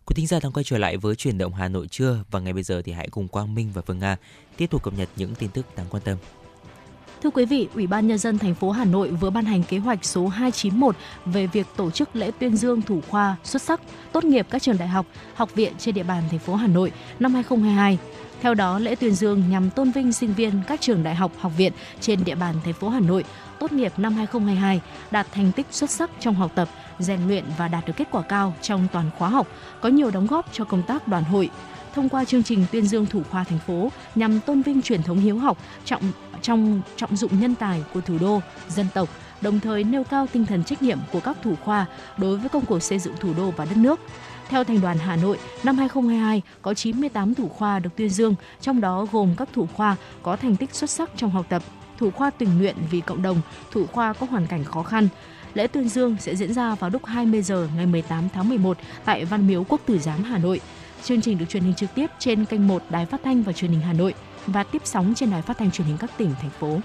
Quý 0.06 0.14
thính 0.16 0.28
giả 0.28 0.40
đang 0.44 0.52
quay 0.52 0.64
trở 0.64 0.78
lại 0.78 0.98
với 0.98 1.16
chuyển 1.16 1.38
động 1.38 1.54
Hà 1.54 1.68
Nội 1.68 1.88
trưa 1.88 2.24
và 2.32 2.40
ngay 2.40 2.54
bây 2.54 2.64
giờ 2.64 2.82
thì 2.86 2.92
hãy 2.92 3.10
cùng 3.12 3.28
Quang 3.28 3.56
Minh 3.56 3.72
và 3.74 3.82
Phương 3.82 4.00
Nga 4.00 4.18
tiếp 4.58 4.68
tục 4.70 4.84
cập 4.84 4.94
nhật 4.94 5.10
những 5.16 5.36
tin 5.36 5.50
tức 5.50 5.66
đáng 5.76 5.88
quan 5.90 6.04
tâm. 6.04 6.18
Thưa 7.26 7.32
quý 7.32 7.46
vị, 7.46 7.68
Ủy 7.76 7.88
ban 7.88 8.08
nhân 8.08 8.18
dân 8.18 8.38
thành 8.38 8.56
phố 8.56 8.72
Hà 8.72 8.86
Nội 8.86 9.10
vừa 9.10 9.30
ban 9.30 9.46
hành 9.46 9.64
kế 9.64 9.78
hoạch 9.78 10.06
số 10.06 10.28
291 10.28 10.96
về 11.26 11.48
việc 11.48 11.68
tổ 11.76 11.92
chức 11.92 12.16
lễ 12.16 12.32
tuyên 12.40 12.58
dương 12.58 12.82
thủ 12.82 13.02
khoa 13.10 13.36
xuất 13.44 13.62
sắc 13.62 13.82
tốt 14.12 14.24
nghiệp 14.24 14.48
các 14.50 14.62
trường 14.62 14.78
đại 14.78 14.88
học, 14.88 15.06
học 15.34 15.56
viện 15.56 15.74
trên 15.78 15.96
địa 15.96 16.04
bàn 16.04 16.24
thành 16.30 16.40
phố 16.40 16.56
Hà 16.56 16.68
Nội 16.68 16.92
năm 17.20 17.34
2022. 17.34 17.98
Theo 18.42 18.54
đó, 18.54 18.80
lễ 18.80 18.96
tuyên 18.96 19.16
dương 19.16 19.44
nhằm 19.50 19.70
tôn 19.70 19.92
vinh 19.92 20.14
sinh 20.14 20.34
viên 20.34 20.62
các 20.68 20.82
trường 20.82 21.04
đại 21.04 21.16
học, 21.16 21.32
học 21.40 21.52
viện 21.58 21.74
trên 22.00 22.24
địa 22.24 22.36
bàn 22.36 22.56
thành 22.64 22.74
phố 22.74 22.90
Hà 22.90 23.00
Nội 23.00 23.24
tốt 23.60 23.72
nghiệp 23.72 23.94
năm 23.98 24.14
2022 24.14 24.82
đạt 25.12 25.28
thành 25.32 25.52
tích 25.52 25.68
xuất 25.72 25.90
sắc 25.90 26.12
trong 26.20 26.36
học 26.36 26.52
tập, 26.56 26.70
rèn 27.00 27.28
luyện 27.28 27.44
và 27.58 27.68
đạt 27.68 27.88
được 27.88 27.94
kết 27.98 28.08
quả 28.12 28.22
cao 28.22 28.54
trong 28.62 28.88
toàn 28.92 29.10
khóa 29.18 29.30
học, 29.30 29.48
có 29.82 29.90
nhiều 29.90 30.12
đóng 30.12 30.28
góp 30.28 30.54
cho 30.54 30.64
công 30.64 30.84
tác 30.84 31.08
đoàn 31.08 31.24
hội. 31.24 31.50
Thông 31.96 32.10
qua 32.10 32.26
chương 32.26 32.44
trình 32.44 32.66
tuyên 32.72 32.88
dương 32.88 33.06
thủ 33.06 33.22
khoa 33.32 33.44
thành 33.44 33.60
phố 33.68 33.92
nhằm 34.16 34.40
tôn 34.40 34.62
vinh 34.62 34.82
truyền 34.82 35.04
thống 35.04 35.18
hiếu 35.18 35.38
học, 35.38 35.58
trọng 35.86 36.02
trong 36.42 36.82
trọng 36.96 37.16
dụng 37.16 37.40
nhân 37.40 37.56
tài 37.56 37.84
của 37.94 38.02
thủ 38.02 38.18
đô, 38.22 38.42
dân 38.70 38.88
tộc, 38.94 39.10
đồng 39.42 39.60
thời 39.60 39.84
nêu 39.84 40.04
cao 40.04 40.28
tinh 40.32 40.46
thần 40.46 40.64
trách 40.64 40.82
nhiệm 40.82 41.00
của 41.12 41.20
các 41.20 41.38
thủ 41.44 41.56
khoa 41.64 41.86
đối 42.18 42.38
với 42.38 42.50
công 42.50 42.66
cuộc 42.66 42.80
xây 42.80 43.00
dựng 43.00 43.16
thủ 43.20 43.34
đô 43.38 43.52
và 43.52 43.66
đất 43.66 43.78
nước. 43.78 44.00
Theo 44.50 44.64
Thành 44.64 44.82
đoàn 44.82 44.98
Hà 44.98 45.16
Nội, 45.16 45.38
năm 45.64 45.78
2022 45.78 46.42
có 46.62 46.74
98 46.74 47.34
thủ 47.34 47.50
khoa 47.50 47.80
được 47.80 47.90
tuyên 47.96 48.10
dương, 48.10 48.36
trong 48.62 48.82
đó 48.82 49.08
gồm 49.12 49.36
các 49.38 49.50
thủ 49.54 49.68
khoa 49.74 49.96
có 50.24 50.36
thành 50.36 50.56
tích 50.56 50.76
xuất 50.76 50.90
sắc 50.90 51.10
trong 51.16 51.32
học 51.32 51.46
tập, 51.50 51.64
thủ 51.98 52.12
khoa 52.12 52.30
tình 52.30 52.58
nguyện 52.58 52.76
vì 52.92 53.02
cộng 53.02 53.22
đồng, 53.22 53.42
thủ 53.72 53.86
khoa 53.86 54.14
có 54.14 54.28
hoàn 54.30 54.48
cảnh 54.48 54.64
khó 54.64 54.84
khăn. 54.84 55.08
Lễ 55.54 55.68
tuyên 55.68 55.90
dương 55.90 56.16
sẽ 56.20 56.36
diễn 56.36 56.54
ra 56.54 56.76
vào 56.76 56.90
lúc 56.90 57.06
20 57.06 57.42
giờ 57.42 57.68
ngày 57.76 57.86
18 57.86 58.30
tháng 58.34 58.50
11 58.50 58.78
tại 59.06 59.26
Văn 59.26 59.48
Miếu 59.48 59.64
Quốc 59.64 59.82
Tử 59.86 60.00
Giám 60.00 60.24
Hà 60.24 60.38
Nội. 60.38 60.62
Chương 61.04 61.22
trình 61.22 61.38
được 61.38 61.46
truyền 61.50 61.64
hình 61.64 61.74
trực 61.74 61.96
tiếp 61.96 62.08
trên 62.20 62.46
kênh 62.46 62.68
1 62.68 62.84
Đài 62.90 63.06
Phát 63.06 63.22
thanh 63.24 63.44
và 63.44 63.54
Truyền 63.54 63.72
hình 63.72 63.82
Hà 63.82 63.94
Nội 63.94 64.14
và 64.48 64.64
tiếp 64.64 64.82
sóng 64.86 65.14
trên 65.16 65.32
đài 65.32 65.42
phát 65.42 65.58
thanh 65.58 65.72
truyền 65.72 65.88
hình 65.88 65.98
các 65.98 66.12
tỉnh 66.18 66.36
thành 66.42 66.50
phố. 66.50 66.80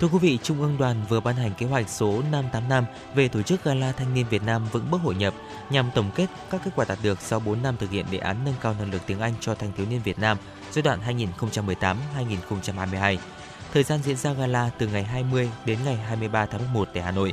Thưa 0.00 0.08
quý 0.08 0.18
vị, 0.18 0.38
Trung 0.42 0.60
ương 0.60 0.76
Đoàn 0.78 0.96
vừa 1.08 1.20
ban 1.20 1.36
hành 1.36 1.52
kế 1.58 1.66
hoạch 1.66 1.88
số 1.88 2.22
585 2.32 2.84
về 3.14 3.28
tổ 3.28 3.42
chức 3.42 3.64
Gala 3.64 3.92
Thanh 3.92 4.14
niên 4.14 4.26
Việt 4.30 4.42
Nam 4.42 4.66
vững 4.72 4.90
bước 4.90 5.00
hội 5.02 5.14
nhập 5.14 5.34
nhằm 5.70 5.90
tổng 5.94 6.10
kết 6.14 6.26
các 6.50 6.60
kết 6.64 6.70
quả 6.76 6.84
đạt 6.88 6.98
được 7.02 7.20
sau 7.20 7.40
4 7.40 7.62
năm 7.62 7.76
thực 7.78 7.90
hiện 7.90 8.06
đề 8.10 8.18
án 8.18 8.36
nâng 8.44 8.54
cao 8.60 8.74
năng 8.78 8.92
lực 8.92 9.02
tiếng 9.06 9.20
Anh 9.20 9.32
cho 9.40 9.54
thanh 9.54 9.72
thiếu 9.76 9.86
niên 9.90 10.00
Việt 10.04 10.18
Nam 10.18 10.36
giai 10.72 10.82
đoạn 10.82 11.00
2018-2022. 11.40 13.16
Thời 13.72 13.82
gian 13.82 14.00
diễn 14.02 14.16
ra 14.16 14.32
gala 14.32 14.70
từ 14.78 14.86
ngày 14.86 15.04
20 15.04 15.50
đến 15.64 15.78
ngày 15.84 15.96
23 15.96 16.46
tháng 16.46 16.60
11 16.60 16.88
tại 16.94 17.02
Hà 17.02 17.10
Nội. 17.10 17.32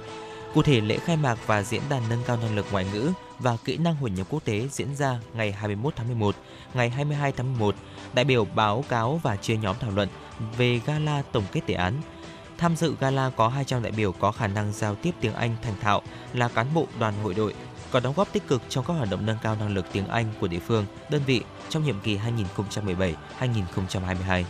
Cụ 0.55 0.61
thể, 0.61 0.81
lễ 0.81 0.97
khai 0.97 1.17
mạc 1.17 1.47
và 1.47 1.63
diễn 1.63 1.81
đàn 1.89 2.01
nâng 2.09 2.23
cao 2.27 2.37
năng 2.37 2.55
lực 2.55 2.65
ngoại 2.71 2.85
ngữ 2.93 3.11
và 3.39 3.57
kỹ 3.65 3.77
năng 3.77 3.95
hội 3.95 4.09
nhập 4.09 4.27
quốc 4.29 4.45
tế 4.45 4.67
diễn 4.71 4.95
ra 4.95 5.19
ngày 5.33 5.51
21 5.51 5.95
tháng 5.95 6.07
11, 6.07 6.35
ngày 6.73 6.89
22 6.89 7.31
tháng 7.31 7.47
11. 7.47 7.75
Đại 8.13 8.25
biểu 8.25 8.45
báo 8.45 8.83
cáo 8.89 9.19
và 9.23 9.35
chia 9.35 9.57
nhóm 9.57 9.75
thảo 9.79 9.91
luận 9.91 10.09
về 10.57 10.81
gala 10.85 11.21
tổng 11.31 11.43
kết 11.51 11.61
đề 11.67 11.73
án. 11.73 12.01
Tham 12.57 12.75
dự 12.75 12.95
gala 12.99 13.29
có 13.29 13.47
200 13.47 13.83
đại 13.83 13.91
biểu 13.91 14.11
có 14.11 14.31
khả 14.31 14.47
năng 14.47 14.73
giao 14.73 14.95
tiếp 14.95 15.11
tiếng 15.21 15.33
Anh 15.33 15.55
thành 15.61 15.79
thạo 15.81 16.01
là 16.33 16.47
cán 16.47 16.67
bộ 16.73 16.87
đoàn 16.99 17.13
hội 17.23 17.33
đội, 17.33 17.53
có 17.91 17.99
đóng 17.99 18.13
góp 18.17 18.33
tích 18.33 18.47
cực 18.47 18.61
trong 18.69 18.85
các 18.87 18.93
hoạt 18.93 19.09
động 19.11 19.25
nâng 19.25 19.37
cao 19.41 19.55
năng 19.55 19.73
lực 19.73 19.85
tiếng 19.91 20.07
Anh 20.07 20.25
của 20.39 20.47
địa 20.47 20.59
phương, 20.59 20.85
đơn 21.09 21.21
vị 21.25 21.41
trong 21.69 21.83
nhiệm 21.83 21.99
kỳ 21.99 22.19
2017-2022. 23.39 24.43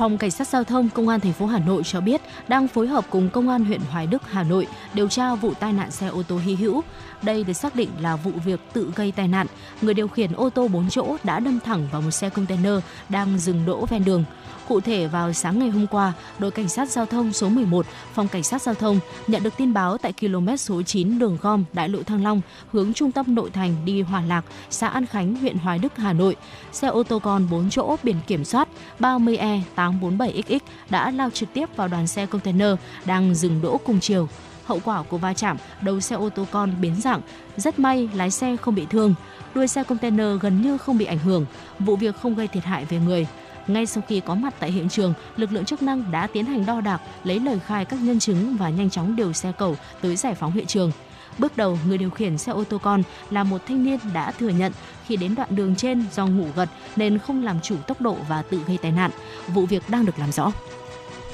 Phòng 0.00 0.18
Cảnh 0.18 0.30
sát 0.30 0.48
Giao 0.48 0.64
thông 0.64 0.88
Công 0.88 1.08
an 1.08 1.20
thành 1.20 1.32
phố 1.32 1.46
Hà 1.46 1.58
Nội 1.58 1.82
cho 1.84 2.00
biết 2.00 2.20
đang 2.48 2.68
phối 2.68 2.86
hợp 2.86 3.04
cùng 3.10 3.30
Công 3.30 3.48
an 3.48 3.64
huyện 3.64 3.80
Hoài 3.90 4.06
Đức, 4.06 4.22
Hà 4.30 4.42
Nội 4.42 4.66
điều 4.94 5.08
tra 5.08 5.34
vụ 5.34 5.54
tai 5.54 5.72
nạn 5.72 5.90
xe 5.90 6.06
ô 6.06 6.22
tô 6.28 6.38
hy 6.38 6.54
hữu. 6.54 6.82
Đây 7.22 7.44
được 7.44 7.52
xác 7.52 7.74
định 7.74 7.88
là 8.00 8.16
vụ 8.16 8.30
việc 8.44 8.60
tự 8.72 8.92
gây 8.96 9.12
tai 9.12 9.28
nạn. 9.28 9.46
Người 9.82 9.94
điều 9.94 10.08
khiển 10.08 10.32
ô 10.32 10.50
tô 10.50 10.68
4 10.68 10.90
chỗ 10.90 11.16
đã 11.24 11.40
đâm 11.40 11.60
thẳng 11.60 11.88
vào 11.92 12.02
một 12.02 12.10
xe 12.10 12.30
container 12.30 12.72
đang 13.08 13.38
dừng 13.38 13.66
đỗ 13.66 13.86
ven 13.86 14.04
đường. 14.04 14.24
Cụ 14.70 14.80
thể 14.80 15.06
vào 15.06 15.32
sáng 15.32 15.58
ngày 15.58 15.68
hôm 15.68 15.86
qua, 15.86 16.12
đội 16.38 16.50
cảnh 16.50 16.68
sát 16.68 16.88
giao 16.88 17.06
thông 17.06 17.32
số 17.32 17.48
11, 17.48 17.86
phòng 18.14 18.28
cảnh 18.28 18.42
sát 18.42 18.62
giao 18.62 18.74
thông 18.74 19.00
nhận 19.26 19.42
được 19.42 19.56
tin 19.56 19.72
báo 19.72 19.98
tại 19.98 20.12
km 20.12 20.56
số 20.56 20.82
9 20.82 21.18
đường 21.18 21.38
gom 21.42 21.64
Đại 21.72 21.88
lộ 21.88 22.02
Thăng 22.02 22.24
Long 22.24 22.40
hướng 22.72 22.92
trung 22.92 23.12
tâm 23.12 23.34
nội 23.34 23.50
thành 23.50 23.76
đi 23.84 24.02
Hòa 24.02 24.22
Lạc, 24.28 24.44
xã 24.70 24.88
An 24.88 25.06
Khánh, 25.06 25.34
huyện 25.34 25.58
Hoài 25.58 25.78
Đức, 25.78 25.96
Hà 25.96 26.12
Nội. 26.12 26.36
Xe 26.72 26.88
ô 26.88 27.02
tô 27.02 27.18
con 27.18 27.46
4 27.50 27.70
chỗ 27.70 27.96
biển 28.02 28.16
kiểm 28.26 28.44
soát 28.44 28.68
30E 29.00 29.60
847XX 29.76 30.58
đã 30.90 31.10
lao 31.10 31.30
trực 31.30 31.52
tiếp 31.52 31.76
vào 31.76 31.88
đoàn 31.88 32.06
xe 32.06 32.26
container 32.26 32.74
đang 33.04 33.34
dừng 33.34 33.60
đỗ 33.62 33.80
cùng 33.84 34.00
chiều. 34.00 34.28
Hậu 34.64 34.80
quả 34.84 35.02
của 35.02 35.18
va 35.18 35.34
chạm, 35.34 35.56
đầu 35.80 36.00
xe 36.00 36.16
ô 36.16 36.28
tô 36.28 36.46
con 36.50 36.74
biến 36.80 37.00
dạng, 37.00 37.20
rất 37.56 37.78
may 37.78 38.08
lái 38.14 38.30
xe 38.30 38.56
không 38.56 38.74
bị 38.74 38.86
thương, 38.90 39.14
đuôi 39.54 39.68
xe 39.68 39.84
container 39.84 40.26
gần 40.40 40.62
như 40.62 40.78
không 40.78 40.98
bị 40.98 41.04
ảnh 41.04 41.18
hưởng, 41.18 41.46
vụ 41.78 41.96
việc 41.96 42.16
không 42.16 42.34
gây 42.34 42.48
thiệt 42.48 42.64
hại 42.64 42.84
về 42.84 42.98
người. 42.98 43.26
Ngay 43.66 43.86
sau 43.86 44.02
khi 44.08 44.20
có 44.20 44.34
mặt 44.34 44.54
tại 44.58 44.72
hiện 44.72 44.88
trường, 44.88 45.14
lực 45.36 45.52
lượng 45.52 45.64
chức 45.64 45.82
năng 45.82 46.10
đã 46.10 46.26
tiến 46.26 46.46
hành 46.46 46.66
đo 46.66 46.80
đạc, 46.80 47.00
lấy 47.24 47.40
lời 47.40 47.58
khai 47.66 47.84
các 47.84 48.00
nhân 48.00 48.18
chứng 48.18 48.56
và 48.56 48.70
nhanh 48.70 48.90
chóng 48.90 49.16
điều 49.16 49.32
xe 49.32 49.52
cầu 49.58 49.76
tới 50.00 50.16
giải 50.16 50.34
phóng 50.34 50.52
hiện 50.52 50.66
trường. 50.66 50.92
Bước 51.38 51.56
đầu, 51.56 51.78
người 51.86 51.98
điều 51.98 52.10
khiển 52.10 52.38
xe 52.38 52.52
ô 52.52 52.64
tô 52.64 52.78
con 52.78 53.02
là 53.30 53.44
một 53.44 53.60
thanh 53.66 53.84
niên 53.84 53.98
đã 54.14 54.30
thừa 54.30 54.48
nhận 54.48 54.72
khi 55.06 55.16
đến 55.16 55.34
đoạn 55.34 55.56
đường 55.56 55.76
trên 55.76 56.04
do 56.12 56.26
ngủ 56.26 56.46
gật 56.56 56.68
nên 56.96 57.18
không 57.18 57.44
làm 57.44 57.60
chủ 57.60 57.76
tốc 57.86 58.00
độ 58.00 58.16
và 58.28 58.42
tự 58.42 58.60
gây 58.66 58.78
tai 58.78 58.92
nạn. 58.92 59.10
Vụ 59.48 59.66
việc 59.66 59.82
đang 59.88 60.06
được 60.06 60.18
làm 60.18 60.32
rõ. 60.32 60.52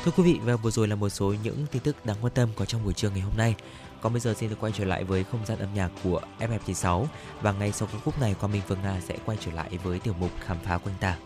Thưa 0.04 0.12
quý 0.16 0.22
vị, 0.22 0.40
và 0.44 0.56
vừa 0.56 0.70
rồi 0.70 0.88
là 0.88 0.96
một 0.96 1.08
số 1.08 1.34
những 1.42 1.66
tin 1.72 1.82
tức 1.82 1.96
đáng 2.06 2.16
quan 2.20 2.32
tâm 2.34 2.48
có 2.56 2.64
trong 2.64 2.84
buổi 2.84 2.92
trưa 2.92 3.10
ngày 3.10 3.20
hôm 3.20 3.32
nay. 3.36 3.54
Còn 4.00 4.12
bây 4.12 4.20
giờ 4.20 4.34
xin 4.34 4.50
được 4.50 4.56
quay 4.60 4.72
trở 4.76 4.84
lại 4.84 5.04
với 5.04 5.24
không 5.24 5.46
gian 5.46 5.58
âm 5.58 5.74
nhạc 5.74 5.90
của 6.02 6.20
FM96 6.38 7.04
và 7.40 7.52
ngay 7.52 7.72
sau 7.72 7.88
cái 7.92 8.00
khúc 8.04 8.20
này 8.20 8.34
Quang 8.40 8.52
Minh 8.52 8.62
Phương 8.68 8.82
Nga 8.82 9.00
sẽ 9.08 9.16
quay 9.24 9.38
trở 9.40 9.52
lại 9.52 9.78
với 9.82 9.98
tiểu 9.98 10.14
mục 10.20 10.30
khám 10.40 10.56
phá 10.64 10.78
quanh 10.78 10.94
ta. 11.00 11.16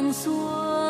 Nàng 0.00 0.12
xuống 0.12 0.87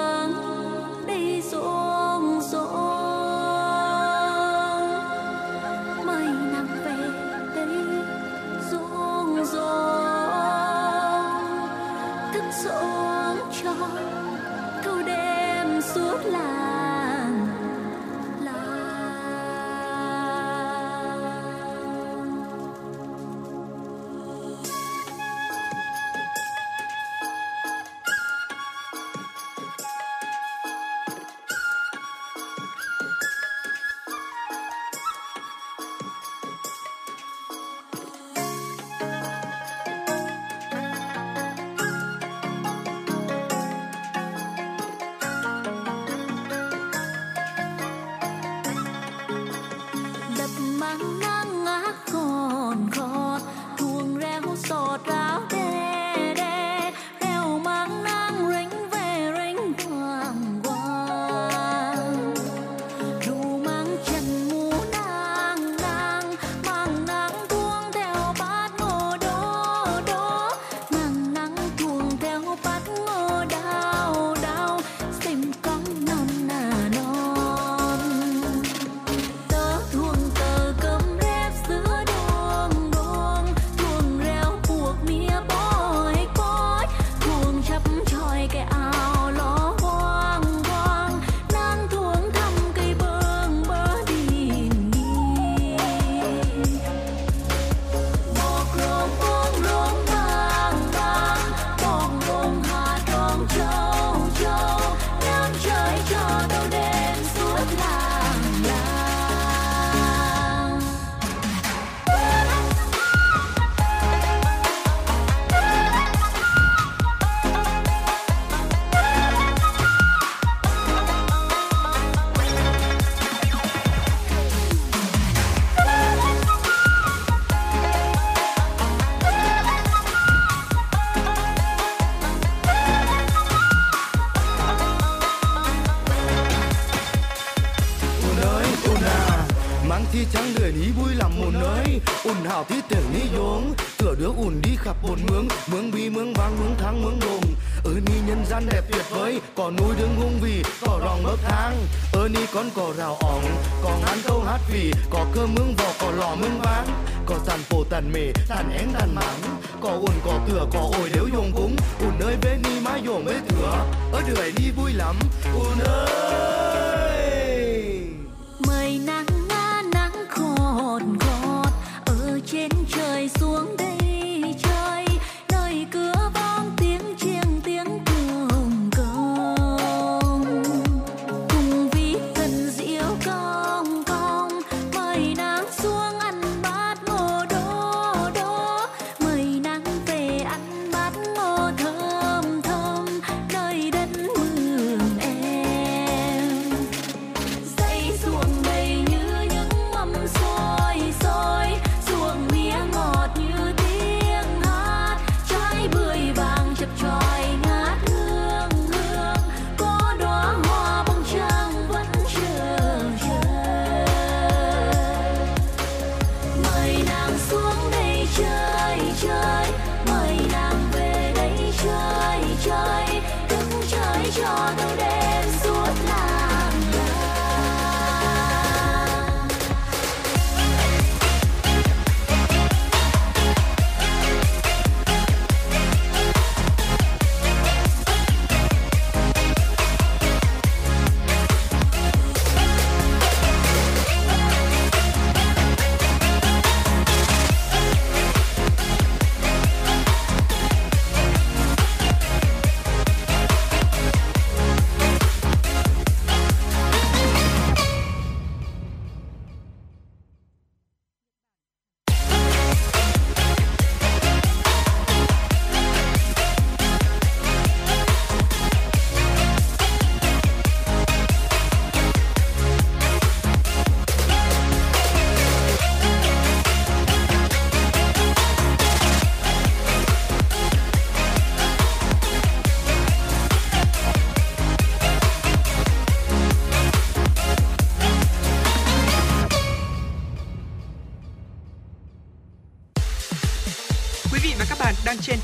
có 160.73 160.91
tựa 160.93 161.08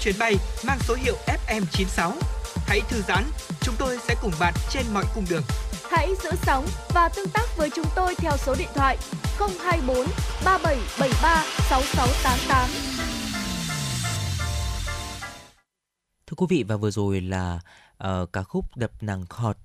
chuyến 0.05 0.15
bay 0.19 0.35
mang 0.67 0.79
số 0.81 0.95
hiệu 0.95 1.17
FM96. 1.27 2.13
Hãy 2.67 2.81
thư 2.89 3.03
giãn, 3.09 3.25
chúng 3.61 3.75
tôi 3.79 3.99
sẽ 4.09 4.15
cùng 4.23 4.33
bạn 4.41 4.55
trên 4.71 4.83
mọi 4.95 5.05
cung 5.15 5.25
đường. 5.31 5.43
Hãy 5.91 6.09
giữ 6.23 6.31
sóng 6.43 6.67
và 6.95 7.09
tương 7.09 7.29
tác 7.29 7.57
với 7.57 7.71
chúng 7.77 7.87
tôi 7.97 8.15
theo 8.15 8.33
số 8.37 8.55
điện 8.59 8.69
thoại 8.75 8.99
024 9.39 9.97
3773 10.45 11.45
6688. 11.71 12.69
Thưa 16.27 16.35
quý 16.37 16.47
vị 16.49 16.65
và 16.69 16.77
vừa 16.77 16.91
rồi 16.91 17.21
là 17.21 17.61
ờ, 17.97 18.27
ca 18.33 18.43
khúc 18.43 18.77
Đập 18.77 18.91
nàng 19.01 19.27
khọt 19.27 19.57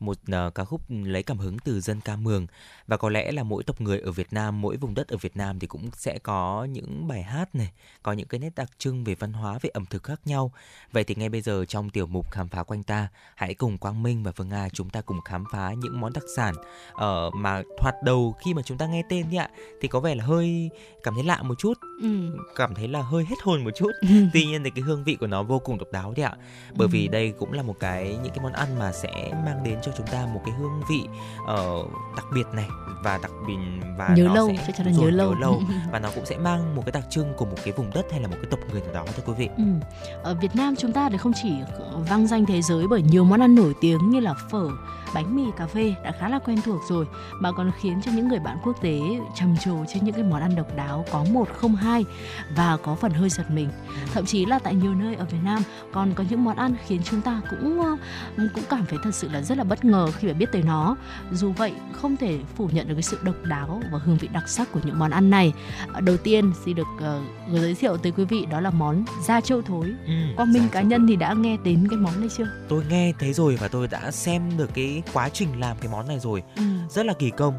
một 0.00 0.16
ờ, 0.32 0.50
ca 0.54 0.64
khúc 0.64 0.80
lấy 0.88 1.22
cảm 1.22 1.38
hứng 1.38 1.58
từ 1.58 1.80
dân 1.80 2.00
ca 2.00 2.16
mường 2.16 2.46
và 2.86 2.96
có 2.96 3.08
lẽ 3.08 3.32
là 3.32 3.42
mỗi 3.42 3.62
tộc 3.64 3.80
người 3.80 4.00
ở 4.00 4.12
Việt 4.12 4.32
Nam, 4.32 4.60
mỗi 4.60 4.76
vùng 4.76 4.94
đất 4.94 5.08
ở 5.08 5.16
Việt 5.16 5.36
Nam 5.36 5.58
thì 5.58 5.66
cũng 5.66 5.90
sẽ 5.96 6.18
có 6.18 6.64
những 6.70 7.08
bài 7.08 7.22
hát 7.22 7.54
này, 7.54 7.70
có 8.02 8.12
những 8.12 8.28
cái 8.28 8.38
nét 8.38 8.50
đặc 8.56 8.70
trưng 8.78 9.04
về 9.04 9.14
văn 9.14 9.32
hóa, 9.32 9.58
về 9.62 9.70
ẩm 9.74 9.84
thực 9.90 10.02
khác 10.02 10.20
nhau. 10.24 10.52
Vậy 10.92 11.04
thì 11.04 11.14
ngay 11.14 11.28
bây 11.28 11.40
giờ 11.40 11.64
trong 11.64 11.90
tiểu 11.90 12.06
mục 12.06 12.30
khám 12.30 12.48
phá 12.48 12.62
quanh 12.62 12.82
ta, 12.82 13.08
hãy 13.34 13.54
cùng 13.54 13.78
Quang 13.78 14.02
Minh 14.02 14.22
và 14.22 14.32
Phương 14.32 14.48
Nga 14.48 14.68
chúng 14.72 14.90
ta 14.90 15.00
cùng 15.00 15.20
khám 15.20 15.44
phá 15.52 15.72
những 15.78 16.00
món 16.00 16.12
đặc 16.12 16.24
sản 16.36 16.54
ở 16.94 17.30
mà 17.30 17.62
thoạt 17.78 17.94
đầu 18.04 18.34
khi 18.44 18.54
mà 18.54 18.62
chúng 18.62 18.78
ta 18.78 18.86
nghe 18.86 19.02
tên 19.08 19.30
đi 19.30 19.36
ạ 19.36 19.48
thì 19.80 19.88
có 19.88 20.00
vẻ 20.00 20.14
là 20.14 20.24
hơi 20.24 20.70
cảm 21.02 21.14
thấy 21.14 21.24
lạ 21.24 21.42
một 21.42 21.54
chút, 21.58 21.74
Ừ. 22.02 22.36
cảm 22.56 22.74
thấy 22.74 22.88
là 22.88 23.02
hơi 23.02 23.24
hết 23.24 23.36
hồn 23.42 23.64
một 23.64 23.70
chút. 23.76 23.90
Tuy 24.32 24.44
nhiên 24.46 24.64
thì 24.64 24.70
cái 24.70 24.82
hương 24.82 25.04
vị 25.04 25.16
của 25.20 25.26
nó 25.26 25.42
vô 25.42 25.58
cùng 25.58 25.78
độc 25.78 25.88
đáo 25.92 26.12
đấy 26.16 26.24
ạ. 26.26 26.36
Bởi 26.76 26.88
vì 26.88 27.06
Ừ. 27.06 27.10
đây 27.10 27.32
cũng 27.38 27.52
là 27.52 27.62
một 27.62 27.76
cái 27.80 28.04
những 28.22 28.32
cái 28.34 28.40
món 28.42 28.52
ăn 28.52 28.78
mà 28.78 28.92
sẽ 28.92 29.32
mang 29.44 29.64
đến 29.64 29.78
cho 29.82 29.87
chúng 29.96 30.06
ta 30.06 30.26
một 30.34 30.40
cái 30.44 30.54
hương 30.54 30.80
vị 30.88 31.08
ờ, 31.46 31.84
đặc 32.16 32.26
biệt 32.34 32.46
này 32.52 32.68
và 33.02 33.18
đặc 33.22 33.30
biệt 33.46 33.56
và 33.98 34.08
Nhớ 34.16 34.24
nó 34.24 34.34
lâu, 34.34 34.52
sẽ 34.66 34.84
là 34.84 34.92
rồi, 34.92 35.04
nhớ 35.04 35.10
lâu. 35.10 35.34
lâu 35.34 35.62
và 35.92 35.98
nó 35.98 36.10
cũng 36.14 36.26
sẽ 36.26 36.38
mang 36.38 36.76
một 36.76 36.82
cái 36.86 36.92
đặc 36.92 37.04
trưng 37.10 37.34
của 37.36 37.44
một 37.44 37.56
cái 37.64 37.72
vùng 37.72 37.90
đất 37.94 38.06
hay 38.10 38.20
là 38.20 38.28
một 38.28 38.36
cái 38.42 38.50
tộc 38.50 38.60
người 38.72 38.80
nào 38.80 39.04
đó 39.06 39.12
thưa 39.16 39.22
quý 39.26 39.32
vị. 39.38 39.48
Ừ. 39.56 39.64
Ở 40.22 40.34
Việt 40.34 40.56
Nam 40.56 40.76
chúng 40.76 40.92
ta 40.92 41.08
thì 41.10 41.16
không 41.18 41.32
chỉ 41.42 41.52
vang 42.08 42.26
danh 42.26 42.46
thế 42.46 42.62
giới 42.62 42.86
bởi 42.88 43.02
nhiều 43.02 43.24
món 43.24 43.40
ăn 43.40 43.54
nổi 43.54 43.74
tiếng 43.80 44.10
như 44.10 44.20
là 44.20 44.34
phở, 44.50 44.68
bánh 45.14 45.36
mì, 45.36 45.42
cà 45.56 45.66
phê 45.66 45.94
đã 46.04 46.12
khá 46.20 46.28
là 46.28 46.38
quen 46.38 46.58
thuộc 46.64 46.80
rồi 46.88 47.06
mà 47.40 47.52
còn 47.52 47.70
khiến 47.80 48.00
cho 48.04 48.12
những 48.14 48.28
người 48.28 48.38
bạn 48.38 48.56
quốc 48.64 48.76
tế 48.82 49.00
trầm 49.34 49.56
trồ 49.64 49.84
trên 49.94 50.04
những 50.04 50.14
cái 50.14 50.24
món 50.24 50.40
ăn 50.40 50.54
độc 50.56 50.76
đáo 50.76 51.04
có 51.12 51.24
một 51.32 51.48
không 51.54 51.76
hai 51.76 52.04
và 52.56 52.76
có 52.76 52.94
phần 52.94 53.12
hơi 53.12 53.28
giật 53.30 53.50
mình. 53.50 53.68
Thậm 54.14 54.26
chí 54.26 54.46
là 54.46 54.58
tại 54.58 54.74
nhiều 54.74 54.94
nơi 54.94 55.14
ở 55.14 55.24
Việt 55.24 55.38
Nam 55.44 55.62
còn 55.92 56.12
có 56.14 56.24
những 56.30 56.44
món 56.44 56.56
ăn 56.56 56.74
khiến 56.86 57.00
chúng 57.04 57.20
ta 57.20 57.40
cũng 57.50 57.80
ờ, 57.82 57.96
cũng 58.54 58.64
cảm 58.68 58.84
thấy 58.88 58.98
thật 59.02 59.14
sự 59.14 59.28
là 59.32 59.42
rất 59.42 59.58
là 59.58 59.64
bất 59.64 59.84
ngờ 59.84 60.10
khi 60.18 60.28
mà 60.28 60.34
biết 60.34 60.46
tới 60.52 60.62
nó. 60.62 60.96
Dù 61.32 61.52
vậy 61.52 61.72
không 61.92 62.16
thể 62.16 62.38
phủ 62.56 62.68
nhận 62.72 62.88
được 62.88 62.94
cái 62.94 63.02
sự 63.02 63.18
độc 63.22 63.34
đáo 63.44 63.82
và 63.92 63.98
hương 63.98 64.16
vị 64.16 64.28
đặc 64.32 64.48
sắc 64.48 64.72
của 64.72 64.80
những 64.84 64.98
món 64.98 65.10
ăn 65.10 65.30
này. 65.30 65.52
Ờ, 65.92 66.00
Đầu 66.00 66.16
tiên 66.16 66.52
xin 66.64 66.76
được 66.76 66.86
ờ, 67.00 67.20
giới 67.52 67.74
thiệu 67.74 67.96
tới 67.96 68.12
quý 68.12 68.24
vị 68.24 68.46
đó 68.50 68.60
là 68.60 68.70
món 68.70 69.04
da 69.26 69.40
trâu 69.40 69.62
thối. 69.62 69.92
Ừ, 70.06 70.12
Quang 70.36 70.52
Minh 70.52 70.68
cá 70.72 70.82
nhân 70.82 71.06
thì 71.06 71.16
đã 71.16 71.32
nghe 71.32 71.56
đến 71.64 71.86
cái 71.90 71.98
món 71.98 72.20
này 72.20 72.28
chưa? 72.36 72.46
Tôi 72.68 72.84
nghe 72.90 73.12
thấy 73.18 73.32
rồi 73.32 73.56
và 73.60 73.68
tôi 73.68 73.88
đã 73.88 74.10
xem 74.10 74.42
được 74.56 74.70
cái 74.74 74.97
quá 75.12 75.28
trình 75.28 75.60
làm 75.60 75.76
cái 75.80 75.92
món 75.92 76.08
này 76.08 76.18
rồi. 76.18 76.42
Ừ. 76.56 76.62
Rất 76.90 77.06
là 77.06 77.12
kỳ 77.18 77.30
công. 77.30 77.54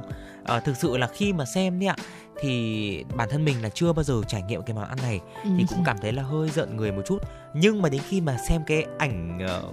Ờ, 0.45 0.60
thực 0.60 0.78
sự 0.78 0.98
là 0.98 1.07
khi 1.07 1.34
mà 1.34 1.45
xem 1.45 1.80
đi 1.80 1.86
ạ 1.86 1.95
thì 2.41 3.03
bản 3.16 3.30
thân 3.32 3.45
mình 3.45 3.61
là 3.64 3.70
chưa 3.70 3.94
bao 3.94 4.03
giờ 4.03 4.22
trải 4.28 4.41
nghiệm 4.41 4.61
cái 4.64 4.76
món 4.76 4.86
ăn 4.90 4.98
này 5.02 5.20
Ừ. 5.44 5.49
thì 5.57 5.66
cũng 5.70 5.84
cảm 5.86 5.98
thấy 6.02 6.11
là 6.11 6.24
hơi 6.24 6.49
giận 6.49 6.78
người 6.78 6.91
một 6.91 7.02
chút 7.06 7.18
nhưng 7.53 7.82
mà 7.82 7.90
đến 7.90 8.02
khi 8.10 8.22
mà 8.22 8.38
xem 8.49 8.61
cái 8.68 8.86
ảnh 8.98 9.40
ờ, 9.48 9.64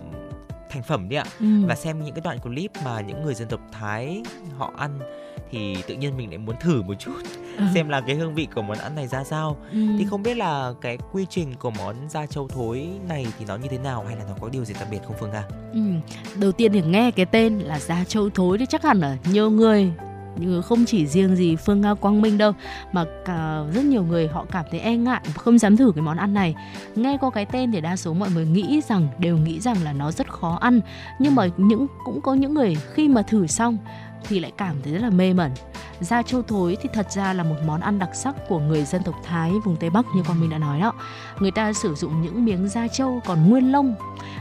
thành 0.70 0.82
phẩm 0.82 1.08
đi 1.08 1.16
ạ 1.16 1.24
Ừ. 1.40 1.46
và 1.66 1.74
xem 1.74 2.04
những 2.04 2.14
cái 2.14 2.20
đoạn 2.24 2.38
clip 2.38 2.70
mà 2.84 3.00
những 3.00 3.22
người 3.24 3.34
dân 3.34 3.48
tộc 3.48 3.60
Thái 3.72 4.22
họ 4.58 4.72
ăn 4.76 4.98
thì 5.50 5.76
tự 5.88 5.94
nhiên 5.94 6.16
mình 6.16 6.28
lại 6.30 6.38
muốn 6.38 6.56
thử 6.60 6.82
một 6.82 6.94
chút 6.98 7.12
Ừ. 7.58 7.64
xem 7.74 7.88
là 7.88 8.00
cái 8.00 8.16
hương 8.16 8.34
vị 8.34 8.48
của 8.54 8.62
món 8.62 8.78
ăn 8.78 8.94
này 8.94 9.06
ra 9.08 9.24
sao 9.24 9.56
Ừ. 9.72 9.78
thì 9.98 10.06
không 10.10 10.22
biết 10.22 10.36
là 10.36 10.72
cái 10.80 10.98
quy 11.12 11.26
trình 11.30 11.54
của 11.58 11.70
món 11.70 11.94
da 12.08 12.26
trâu 12.26 12.48
thối 12.48 12.88
này 13.08 13.26
thì 13.38 13.44
nó 13.48 13.56
như 13.56 13.68
thế 13.70 13.78
nào 13.78 14.04
hay 14.06 14.16
là 14.16 14.24
nó 14.28 14.34
có 14.40 14.48
điều 14.48 14.64
gì 14.64 14.74
đặc 14.80 14.88
biệt 14.90 14.98
không 15.06 15.16
Phương 15.20 15.30
Nga? 15.30 15.44
Ừ. 15.72 15.80
Đầu 16.40 16.52
tiên 16.52 16.72
thì 16.72 16.82
nghe 16.82 17.10
cái 17.10 17.26
tên 17.26 17.58
là 17.58 17.78
da 17.78 18.04
trâu 18.08 18.30
thối 18.34 18.58
thì 18.58 18.66
chắc 18.68 18.82
hẳn 18.82 19.00
là 19.00 19.16
nhiều 19.32 19.50
người 19.50 19.92
nhưng 20.38 20.62
không 20.62 20.84
chỉ 20.84 21.06
riêng 21.06 21.36
gì 21.36 21.56
Phương 21.56 21.80
Nga 21.80 21.94
Quang 21.94 22.20
Minh 22.22 22.38
đâu 22.38 22.52
mà 22.92 23.04
cả 23.24 23.62
rất 23.74 23.84
nhiều 23.84 24.02
người 24.04 24.28
họ 24.28 24.44
cảm 24.52 24.64
thấy 24.70 24.80
e 24.80 24.96
ngại 24.96 25.20
không 25.34 25.58
dám 25.58 25.76
thử 25.76 25.92
cái 25.94 26.02
món 26.02 26.16
ăn 26.16 26.34
này. 26.34 26.54
Nghe 26.96 27.18
có 27.20 27.30
cái 27.30 27.46
tên 27.46 27.72
thì 27.72 27.80
đa 27.80 27.96
số 27.96 28.14
mọi 28.14 28.30
người 28.30 28.46
nghĩ 28.46 28.80
rằng 28.88 29.08
đều 29.18 29.36
nghĩ 29.36 29.60
rằng 29.60 29.76
là 29.84 29.92
nó 29.92 30.12
rất 30.12 30.32
khó 30.32 30.58
ăn 30.60 30.80
nhưng 31.18 31.34
mà 31.34 31.46
những 31.56 31.86
cũng 32.04 32.20
có 32.20 32.34
những 32.34 32.54
người 32.54 32.76
khi 32.94 33.08
mà 33.08 33.22
thử 33.22 33.46
xong 33.46 33.78
thì 34.24 34.40
lại 34.40 34.52
cảm 34.56 34.76
thấy 34.82 34.92
rất 34.92 35.02
là 35.02 35.10
mê 35.10 35.32
mẩn 35.32 35.50
da 36.00 36.22
trâu 36.22 36.42
thối 36.42 36.76
thì 36.80 36.88
thật 36.92 37.12
ra 37.12 37.32
là 37.32 37.42
một 37.42 37.56
món 37.66 37.80
ăn 37.80 37.98
đặc 37.98 38.10
sắc 38.14 38.34
của 38.48 38.58
người 38.58 38.84
dân 38.84 39.02
tộc 39.02 39.14
Thái 39.24 39.52
vùng 39.64 39.76
Tây 39.76 39.90
Bắc 39.90 40.06
như 40.14 40.22
con 40.28 40.40
mình 40.40 40.50
đã 40.50 40.58
nói 40.58 40.80
đó. 40.80 40.92
Người 41.38 41.50
ta 41.50 41.72
sử 41.72 41.94
dụng 41.94 42.22
những 42.22 42.44
miếng 42.44 42.68
da 42.68 42.88
trâu 42.88 43.20
còn 43.26 43.50
nguyên 43.50 43.72
lông 43.72 43.94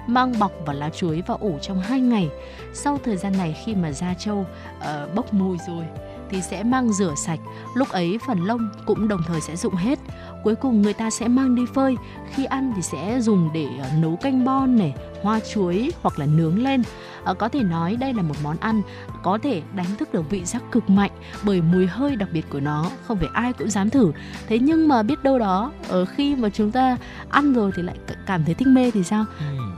mang 0.07 0.39
bọc 0.39 0.51
vào 0.65 0.75
lá 0.75 0.89
chuối 0.89 1.23
và 1.27 1.35
ủ 1.39 1.57
trong 1.61 1.79
2 1.81 1.99
ngày. 1.99 2.29
Sau 2.73 2.99
thời 3.03 3.17
gian 3.17 3.37
này 3.37 3.55
khi 3.65 3.75
mà 3.75 3.91
da 3.91 4.13
trâu 4.13 4.45
uh, 4.79 5.15
bốc 5.15 5.33
mùi 5.33 5.57
rồi 5.67 5.85
thì 6.29 6.41
sẽ 6.41 6.63
mang 6.63 6.93
rửa 6.93 7.13
sạch. 7.17 7.39
Lúc 7.75 7.89
ấy 7.89 8.19
phần 8.27 8.45
lông 8.45 8.69
cũng 8.85 9.07
đồng 9.07 9.21
thời 9.27 9.41
sẽ 9.41 9.55
dụng 9.55 9.75
hết. 9.75 9.99
Cuối 10.45 10.55
cùng 10.55 10.81
người 10.81 10.93
ta 10.93 11.09
sẽ 11.09 11.27
mang 11.27 11.55
đi 11.55 11.65
phơi. 11.73 11.95
Khi 12.33 12.45
ăn 12.45 12.73
thì 12.75 12.81
sẽ 12.81 13.21
dùng 13.21 13.49
để 13.53 13.67
ờ, 13.81 13.89
nấu 13.99 14.15
canh 14.15 14.45
bon 14.45 14.77
này, 14.77 14.93
hoa 15.21 15.39
chuối 15.53 15.91
hoặc 16.01 16.19
là 16.19 16.25
nướng 16.25 16.63
lên. 16.63 16.83
À, 17.23 17.33
có 17.33 17.49
thể 17.49 17.63
nói 17.63 17.95
đây 17.95 18.13
là 18.13 18.21
một 18.21 18.35
món 18.43 18.57
ăn 18.57 18.81
có 19.23 19.37
thể 19.43 19.61
đánh 19.75 19.85
thức 19.99 20.13
được 20.13 20.29
vị 20.29 20.45
giác 20.45 20.63
cực 20.71 20.89
mạnh 20.89 21.11
bởi 21.43 21.61
mùi 21.61 21.87
hơi 21.87 22.15
đặc 22.15 22.29
biệt 22.33 22.45
của 22.49 22.59
nó 22.59 22.89
không 23.07 23.17
phải 23.17 23.29
ai 23.33 23.53
cũng 23.53 23.69
dám 23.69 23.89
thử 23.89 24.11
thế 24.47 24.59
nhưng 24.59 24.87
mà 24.87 25.03
biết 25.03 25.23
đâu 25.23 25.39
đó 25.39 25.71
ở 25.87 26.05
khi 26.05 26.35
mà 26.35 26.49
chúng 26.49 26.71
ta 26.71 26.97
ăn 27.29 27.53
rồi 27.53 27.71
thì 27.75 27.83
lại 27.83 27.95
cảm 28.25 28.45
thấy 28.45 28.53
thích 28.53 28.67
mê 28.67 28.91
thì 28.91 29.03
sao 29.03 29.25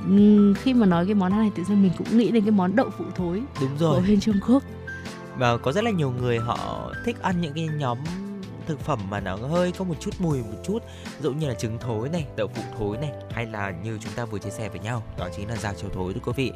ừ. 0.08 0.54
khi 0.54 0.74
mà 0.74 0.86
nói 0.86 1.06
cái 1.06 1.16
món 1.16 1.32
ăn 1.32 1.40
này 1.40 1.52
tự 1.56 1.64
nhiên 1.68 1.84
mình 1.84 1.92
cũng 1.98 2.18
nghĩ 2.18 2.32
đến 2.32 2.44
cái 2.44 2.52
món 2.52 2.76
đậu 2.76 2.90
phụ 2.98 3.06
thối 3.16 3.42
đúng 3.62 3.78
rồi 3.80 3.96
của 3.96 4.08
bên 4.08 4.20
Trung 4.20 4.40
Quốc 4.48 4.64
và 5.38 5.58
có 5.58 5.72
rất 5.72 5.84
là 5.84 5.92
nhiều 5.92 6.14
người 6.22 6.40
họ 6.40 6.92
thích 7.06 7.22
ăn 7.22 7.42
những 7.42 7.54
cái 7.54 7.70
nhóm 7.78 7.98
thực 8.68 8.80
phẩm 8.80 9.00
mà 9.10 9.20
nó 9.20 9.36
hơi 9.36 9.72
có 9.72 9.86
một 9.86 9.96
chút 10.00 10.12
mùi 10.20 10.38
một 10.38 10.58
chút 10.64 10.84
dụ 11.22 11.32
như 11.32 11.48
là 11.48 11.54
trứng 11.54 11.78
thối 11.78 12.10
này 12.10 12.26
đậu 12.36 12.48
phụ 12.48 12.62
thối 12.78 12.98
này 12.98 13.12
hay 13.32 13.46
là 13.46 13.72
như 13.72 14.00
chúng 14.02 14.14
ta 14.14 14.26
vừa 14.26 14.40
chia 14.40 14.50
sẻ 14.50 14.70
với 14.70 14.80
nhau 14.80 15.04
đó 15.18 15.30
chính 15.36 15.50
là 15.50 15.56
da 15.56 15.74
trâu 15.74 15.90
thối 15.94 16.14
thưa 16.14 16.20
quý 16.26 16.34
vị. 16.36 16.52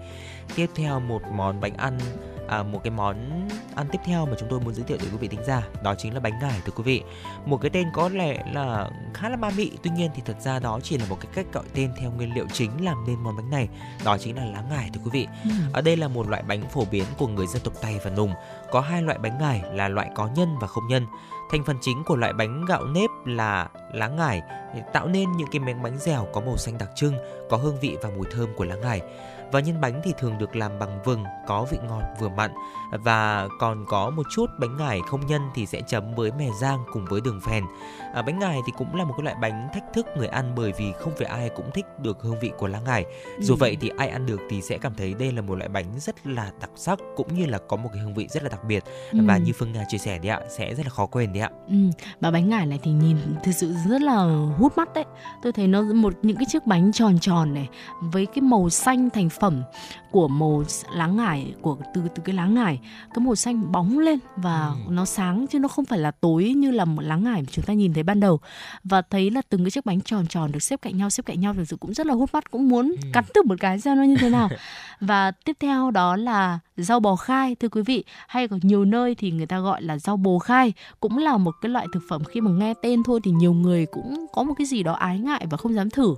Tiếp 0.55 0.69
theo 0.75 0.99
một 0.99 1.21
món 1.31 1.61
bánh 1.61 1.73
ăn 1.73 1.99
à, 2.47 2.63
một 2.63 2.81
cái 2.83 2.91
món 2.91 3.47
ăn 3.75 3.87
tiếp 3.91 3.99
theo 4.05 4.25
mà 4.25 4.33
chúng 4.39 4.49
tôi 4.49 4.59
muốn 4.59 4.73
giới 4.73 4.85
thiệu 4.85 4.97
đến 5.01 5.11
quý 5.11 5.17
vị 5.17 5.27
tính 5.27 5.43
giả 5.47 5.63
đó 5.83 5.95
chính 5.97 6.13
là 6.13 6.19
bánh 6.19 6.39
ngải 6.41 6.59
thưa 6.65 6.71
quý 6.75 6.83
vị. 6.83 7.03
Một 7.45 7.57
cái 7.61 7.69
tên 7.69 7.87
có 7.93 8.09
lẽ 8.09 8.43
là 8.53 8.89
khá 9.13 9.29
là 9.29 9.35
ma 9.35 9.49
mị 9.57 9.71
tuy 9.83 9.91
nhiên 9.91 10.11
thì 10.15 10.21
thật 10.25 10.37
ra 10.41 10.59
đó 10.59 10.79
chỉ 10.83 10.97
là 10.97 11.05
một 11.09 11.17
cái 11.21 11.31
cách 11.35 11.45
gọi 11.53 11.63
tên 11.73 11.91
theo 11.99 12.11
nguyên 12.11 12.35
liệu 12.35 12.45
chính 12.53 12.85
làm 12.85 13.05
nên 13.07 13.15
món 13.23 13.35
bánh 13.37 13.49
này 13.49 13.67
đó 14.03 14.17
chính 14.17 14.35
là 14.35 14.45
lá 14.45 14.63
ngải 14.69 14.89
thưa 14.93 15.01
quý 15.03 15.09
vị. 15.13 15.27
Ừ. 15.43 15.49
ở 15.73 15.81
đây 15.81 15.97
là 15.97 16.07
một 16.07 16.29
loại 16.29 16.43
bánh 16.43 16.69
phổ 16.69 16.85
biến 16.91 17.05
của 17.17 17.27
người 17.27 17.47
dân 17.47 17.61
tộc 17.63 17.73
tây 17.81 17.99
và 18.03 18.09
nùng 18.09 18.33
có 18.71 18.81
hai 18.81 19.01
loại 19.01 19.17
bánh 19.17 19.37
ngải 19.37 19.63
là 19.73 19.87
loại 19.87 20.09
có 20.15 20.29
nhân 20.35 20.57
và 20.59 20.67
không 20.67 20.87
nhân. 20.87 21.07
Thành 21.51 21.63
phần 21.63 21.77
chính 21.81 22.03
của 22.03 22.15
loại 22.15 22.33
bánh 22.33 22.65
gạo 22.65 22.85
nếp 22.85 23.09
là 23.25 23.69
lá 23.93 24.07
ngải 24.07 24.41
tạo 24.93 25.07
nên 25.07 25.31
những 25.31 25.47
cái 25.51 25.59
miếng 25.59 25.83
bánh 25.83 25.97
dẻo 25.97 26.27
có 26.33 26.41
màu 26.41 26.57
xanh 26.57 26.77
đặc 26.77 26.89
trưng, 26.95 27.13
có 27.49 27.57
hương 27.57 27.79
vị 27.79 27.97
và 28.03 28.09
mùi 28.09 28.25
thơm 28.31 28.49
của 28.55 28.63
lá 28.63 28.75
ngải. 28.75 29.01
Và 29.51 29.59
nhân 29.59 29.81
bánh 29.81 30.01
thì 30.03 30.13
thường 30.19 30.37
được 30.37 30.55
làm 30.55 30.79
bằng 30.79 30.99
vừng 31.03 31.23
có 31.47 31.65
vị 31.71 31.77
ngọt 31.87 32.03
vừa 32.19 32.29
mặn. 32.29 32.51
Và 32.91 33.47
còn 33.59 33.85
có 33.87 34.09
một 34.09 34.25
chút 34.35 34.45
bánh 34.59 34.77
ngải 34.77 35.01
không 35.07 35.25
nhân 35.27 35.41
thì 35.55 35.65
sẽ 35.65 35.81
chấm 35.87 36.15
với 36.15 36.31
mè 36.31 36.47
rang 36.61 36.83
cùng 36.93 37.05
với 37.05 37.21
đường 37.21 37.41
phèn. 37.41 37.63
À, 38.13 38.21
bánh 38.21 38.39
ngải 38.39 38.59
thì 38.65 38.73
cũng 38.77 38.95
là 38.95 39.03
một 39.03 39.13
cái 39.17 39.23
loại 39.23 39.35
bánh 39.41 39.67
thách 39.73 39.93
thức 39.93 40.05
người 40.17 40.27
ăn 40.27 40.53
bởi 40.55 40.71
vì 40.77 40.91
không 40.99 41.13
phải 41.17 41.27
ai 41.27 41.49
cũng 41.49 41.71
thích 41.73 41.85
được 41.99 42.21
hương 42.21 42.39
vị 42.39 42.51
của 42.57 42.67
lá 42.67 42.79
ngải. 42.79 43.05
Dù 43.39 43.53
ừ. 43.53 43.57
vậy 43.57 43.77
thì 43.81 43.91
ai 43.97 44.09
ăn 44.09 44.25
được 44.25 44.39
thì 44.49 44.61
sẽ 44.61 44.77
cảm 44.77 44.93
thấy 44.97 45.13
đây 45.13 45.31
là 45.31 45.41
một 45.41 45.55
loại 45.55 45.69
bánh 45.69 45.99
rất 45.99 46.27
là 46.27 46.51
đặc 46.61 46.69
sắc 46.75 46.99
cũng 47.15 47.35
như 47.35 47.45
là 47.45 47.59
có 47.67 47.77
một 47.77 47.89
cái 47.93 48.01
hương 48.03 48.13
vị 48.13 48.27
rất 48.27 48.43
là 48.43 48.49
đặc 48.49 48.63
biệt 48.63 48.83
ừ. 49.11 49.19
và 49.25 49.37
như 49.37 49.53
Phương 49.53 49.71
Nga 49.71 49.83
chia 49.87 49.97
sẻ 49.97 50.19
đấy 50.19 50.29
ạ 50.29 50.39
sẽ 50.49 50.75
rất 50.75 50.85
là 50.85 50.89
khó 50.89 51.05
quên 51.05 51.33
đấy 51.33 51.41
ạ. 51.41 51.49
Ừ. 51.67 51.75
Và 52.21 52.31
bánh 52.31 52.49
ngải 52.49 52.65
này 52.65 52.79
thì 52.83 52.91
nhìn 52.91 53.17
thực 53.43 53.51
sự 53.51 53.73
rất 53.89 54.01
là 54.01 54.47
hút 54.57 54.77
mắt 54.77 54.93
đấy. 54.93 55.05
Tôi 55.43 55.53
thấy 55.53 55.67
nó 55.67 55.81
một 55.81 56.13
những 56.21 56.37
cái 56.37 56.45
chiếc 56.49 56.65
bánh 56.65 56.91
tròn 56.91 57.19
tròn 57.19 57.53
này 57.53 57.69
với 58.01 58.25
cái 58.25 58.41
màu 58.41 58.69
xanh 58.69 59.09
thành 59.09 59.29
phẩm 59.29 59.63
của 60.11 60.27
màu 60.27 60.63
lá 60.93 61.07
ngải 61.07 61.53
của 61.61 61.77
từ 61.93 62.01
từ 62.15 62.23
cái 62.25 62.35
lá 62.35 62.45
ngải 62.45 62.79
cái 63.13 63.25
màu 63.25 63.35
xanh 63.35 63.71
bóng 63.71 63.99
lên 63.99 64.19
và 64.35 64.67
ừ. 64.67 64.91
nó 64.91 65.05
sáng 65.05 65.47
chứ 65.47 65.59
nó 65.59 65.67
không 65.67 65.85
phải 65.85 65.99
là 65.99 66.11
tối 66.11 66.53
như 66.57 66.71
là 66.71 66.85
một 66.85 67.01
lá 67.01 67.15
ngải 67.15 67.41
mà 67.41 67.47
chúng 67.51 67.65
ta 67.65 67.73
nhìn 67.73 67.93
thấy 67.93 68.03
ban 68.03 68.19
đầu 68.19 68.39
và 68.83 69.01
thấy 69.01 69.31
là 69.31 69.41
từng 69.49 69.63
cái 69.63 69.71
chiếc 69.71 69.85
bánh 69.85 70.01
tròn 70.01 70.27
tròn 70.27 70.51
được 70.51 70.63
xếp 70.63 70.81
cạnh 70.81 70.97
nhau 70.97 71.09
xếp 71.09 71.25
cạnh 71.25 71.39
nhau 71.39 71.53
thực 71.53 71.65
sự 71.65 71.75
cũng 71.75 71.93
rất 71.93 72.07
là 72.07 72.13
hút 72.13 72.29
mắt 72.33 72.51
cũng 72.51 72.69
muốn 72.69 72.95
ừ. 73.01 73.09
cắn 73.13 73.23
thử 73.35 73.41
một 73.43 73.55
cái 73.59 73.79
xem 73.79 73.97
nó 73.97 74.03
như 74.03 74.15
thế 74.19 74.29
nào 74.29 74.49
và 74.99 75.31
tiếp 75.31 75.57
theo 75.59 75.91
đó 75.91 76.15
là 76.15 76.59
rau 76.77 76.99
bò 76.99 77.15
khai 77.15 77.55
thưa 77.55 77.69
quý 77.69 77.81
vị 77.81 78.03
hay 78.27 78.47
có 78.47 78.57
nhiều 78.61 78.85
nơi 78.85 79.15
thì 79.15 79.31
người 79.31 79.45
ta 79.45 79.59
gọi 79.59 79.81
là 79.81 79.97
rau 79.97 80.17
bồ 80.17 80.39
khai 80.39 80.73
cũng 80.99 81.17
là 81.17 81.37
một 81.37 81.55
cái 81.61 81.69
loại 81.69 81.87
thực 81.93 82.03
phẩm 82.09 82.23
khi 82.23 82.41
mà 82.41 82.51
nghe 82.51 82.73
tên 82.81 83.03
thôi 83.03 83.19
thì 83.23 83.31
nhiều 83.31 83.53
người 83.53 83.85
cũng 83.85 84.25
có 84.33 84.43
một 84.43 84.53
cái 84.57 84.67
gì 84.67 84.83
đó 84.83 84.93
ái 84.93 85.19
ngại 85.19 85.45
và 85.49 85.57
không 85.57 85.73
dám 85.73 85.89
thử 85.89 86.15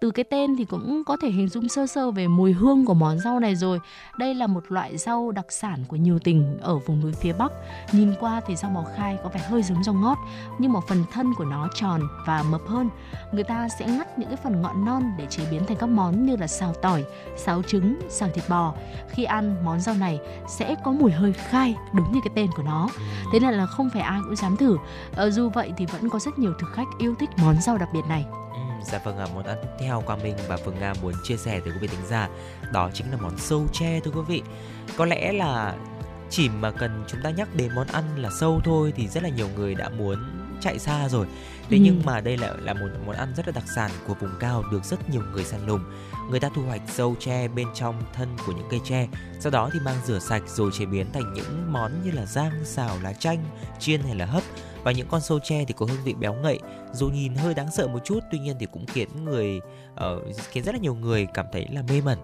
từ 0.00 0.10
cái 0.10 0.24
tên 0.24 0.56
thì 0.56 0.64
cũng 0.64 1.04
có 1.04 1.16
thể 1.22 1.30
hình 1.30 1.48
dung 1.48 1.68
sơ 1.68 1.86
sơ 1.86 2.10
về 2.10 2.28
mùi 2.28 2.52
hương 2.52 2.84
của 2.84 2.94
món 2.94 3.18
rau 3.18 3.40
này 3.40 3.56
rồi. 3.56 3.80
Đây 4.18 4.34
là 4.34 4.46
một 4.46 4.64
loại 4.68 4.98
rau 4.98 5.30
đặc 5.30 5.46
sản 5.48 5.84
của 5.88 5.96
nhiều 5.96 6.18
tỉnh 6.18 6.58
ở 6.60 6.78
vùng 6.78 7.00
núi 7.00 7.12
phía 7.12 7.32
Bắc. 7.32 7.52
Nhìn 7.92 8.14
qua 8.20 8.40
thì 8.46 8.56
rau 8.56 8.70
bò 8.70 8.84
khai 8.96 9.18
có 9.22 9.28
vẻ 9.28 9.40
hơi 9.40 9.62
giống 9.62 9.84
rau 9.84 9.94
ngót, 9.94 10.18
nhưng 10.58 10.72
mà 10.72 10.80
phần 10.88 11.04
thân 11.12 11.34
của 11.34 11.44
nó 11.44 11.68
tròn 11.74 12.00
và 12.26 12.42
mập 12.42 12.60
hơn. 12.66 12.90
Người 13.32 13.44
ta 13.44 13.68
sẽ 13.78 13.86
ngắt 13.86 14.18
những 14.18 14.28
cái 14.28 14.36
phần 14.36 14.62
ngọn 14.62 14.84
non 14.84 15.02
để 15.18 15.26
chế 15.26 15.42
biến 15.50 15.66
thành 15.66 15.76
các 15.76 15.88
món 15.88 16.26
như 16.26 16.36
là 16.36 16.46
xào 16.46 16.72
tỏi, 16.72 17.04
xào 17.36 17.62
trứng, 17.62 17.98
xào 18.08 18.28
thịt 18.34 18.44
bò. 18.48 18.74
Khi 19.08 19.24
ăn 19.24 19.64
món 19.64 19.80
rau 19.80 19.94
này 19.94 20.18
sẽ 20.48 20.74
có 20.84 20.92
mùi 20.92 21.10
hơi 21.10 21.32
khai 21.32 21.76
đúng 21.92 22.12
như 22.12 22.20
cái 22.24 22.32
tên 22.34 22.50
của 22.56 22.62
nó. 22.62 22.88
Thế 23.32 23.40
nên 23.40 23.54
là 23.54 23.66
không 23.66 23.90
phải 23.90 24.02
ai 24.02 24.20
cũng 24.24 24.36
dám 24.36 24.56
thử. 24.56 24.76
Ờ, 25.16 25.30
dù 25.30 25.48
vậy 25.48 25.72
thì 25.76 25.86
vẫn 25.86 26.08
có 26.08 26.18
rất 26.18 26.38
nhiều 26.38 26.52
thực 26.60 26.72
khách 26.72 26.88
yêu 26.98 27.14
thích 27.18 27.30
món 27.36 27.60
rau 27.60 27.78
đặc 27.78 27.88
biệt 27.92 28.04
này. 28.08 28.26
Dạ 28.84 29.00
vâng 29.04 29.18
ạ, 29.18 29.26
à, 29.30 29.34
món 29.34 29.44
ăn 29.44 29.58
tiếp 29.62 29.68
theo 29.78 30.02
Quang 30.06 30.22
Minh 30.22 30.36
và 30.48 30.56
Phương 30.56 30.78
Nga 30.80 30.94
muốn 31.02 31.14
chia 31.24 31.36
sẻ 31.36 31.60
tới 31.60 31.72
quý 31.72 31.78
vị 31.80 31.88
thính 31.88 32.06
giả 32.08 32.28
đó 32.72 32.90
chính 32.94 33.10
là 33.10 33.16
món 33.16 33.38
sâu 33.38 33.66
tre 33.72 34.00
thưa 34.00 34.10
quý 34.10 34.22
vị. 34.28 34.42
Có 34.96 35.04
lẽ 35.04 35.32
là 35.32 35.74
chỉ 36.30 36.48
mà 36.48 36.70
cần 36.70 37.04
chúng 37.08 37.20
ta 37.22 37.30
nhắc 37.30 37.48
đến 37.54 37.74
món 37.74 37.86
ăn 37.86 38.04
là 38.16 38.30
sâu 38.40 38.60
thôi 38.64 38.92
thì 38.96 39.08
rất 39.08 39.22
là 39.22 39.28
nhiều 39.28 39.48
người 39.56 39.74
đã 39.74 39.88
muốn 39.88 40.18
chạy 40.60 40.78
xa 40.78 41.08
rồi. 41.08 41.26
Thế 41.70 41.76
ừ. 41.76 41.82
nhưng 41.82 42.02
mà 42.04 42.20
đây 42.20 42.36
lại 42.36 42.50
là 42.60 42.72
một 42.72 42.88
món 43.06 43.16
ăn 43.16 43.32
rất 43.36 43.46
là 43.46 43.52
đặc 43.52 43.64
sản 43.76 43.90
của 44.06 44.14
vùng 44.14 44.34
cao 44.40 44.64
được 44.72 44.84
rất 44.84 45.10
nhiều 45.10 45.22
người 45.32 45.44
săn 45.44 45.66
lùng. 45.66 45.80
Người 46.30 46.40
ta 46.40 46.48
thu 46.54 46.62
hoạch 46.62 46.82
sâu 46.88 47.16
tre 47.20 47.48
bên 47.48 47.66
trong 47.74 48.02
thân 48.12 48.28
của 48.46 48.52
những 48.52 48.66
cây 48.70 48.80
tre, 48.84 49.08
sau 49.40 49.50
đó 49.50 49.70
thì 49.72 49.80
mang 49.80 49.96
rửa 50.06 50.18
sạch 50.18 50.42
rồi 50.46 50.70
chế 50.78 50.86
biến 50.86 51.06
thành 51.12 51.34
những 51.34 51.72
món 51.72 52.02
như 52.04 52.10
là 52.10 52.26
rang, 52.26 52.64
xào, 52.64 52.96
lá 53.02 53.12
chanh, 53.12 53.44
chiên 53.78 54.02
hay 54.02 54.14
là 54.14 54.26
hấp 54.26 54.42
và 54.84 54.92
những 54.92 55.06
con 55.10 55.20
sâu 55.20 55.38
tre 55.38 55.64
thì 55.64 55.74
có 55.76 55.86
hương 55.86 56.04
vị 56.04 56.14
béo 56.14 56.34
ngậy 56.34 56.58
dù 56.92 57.08
nhìn 57.08 57.34
hơi 57.34 57.54
đáng 57.54 57.70
sợ 57.72 57.86
một 57.86 58.04
chút 58.04 58.20
tuy 58.30 58.38
nhiên 58.38 58.56
thì 58.60 58.66
cũng 58.72 58.86
khiến 58.86 59.24
người 59.24 59.60
uh, 59.94 60.36
khiến 60.50 60.64
rất 60.64 60.74
là 60.74 60.78
nhiều 60.80 60.94
người 60.94 61.26
cảm 61.34 61.46
thấy 61.52 61.66
là 61.72 61.82
mê 61.82 62.00
mẩn. 62.00 62.18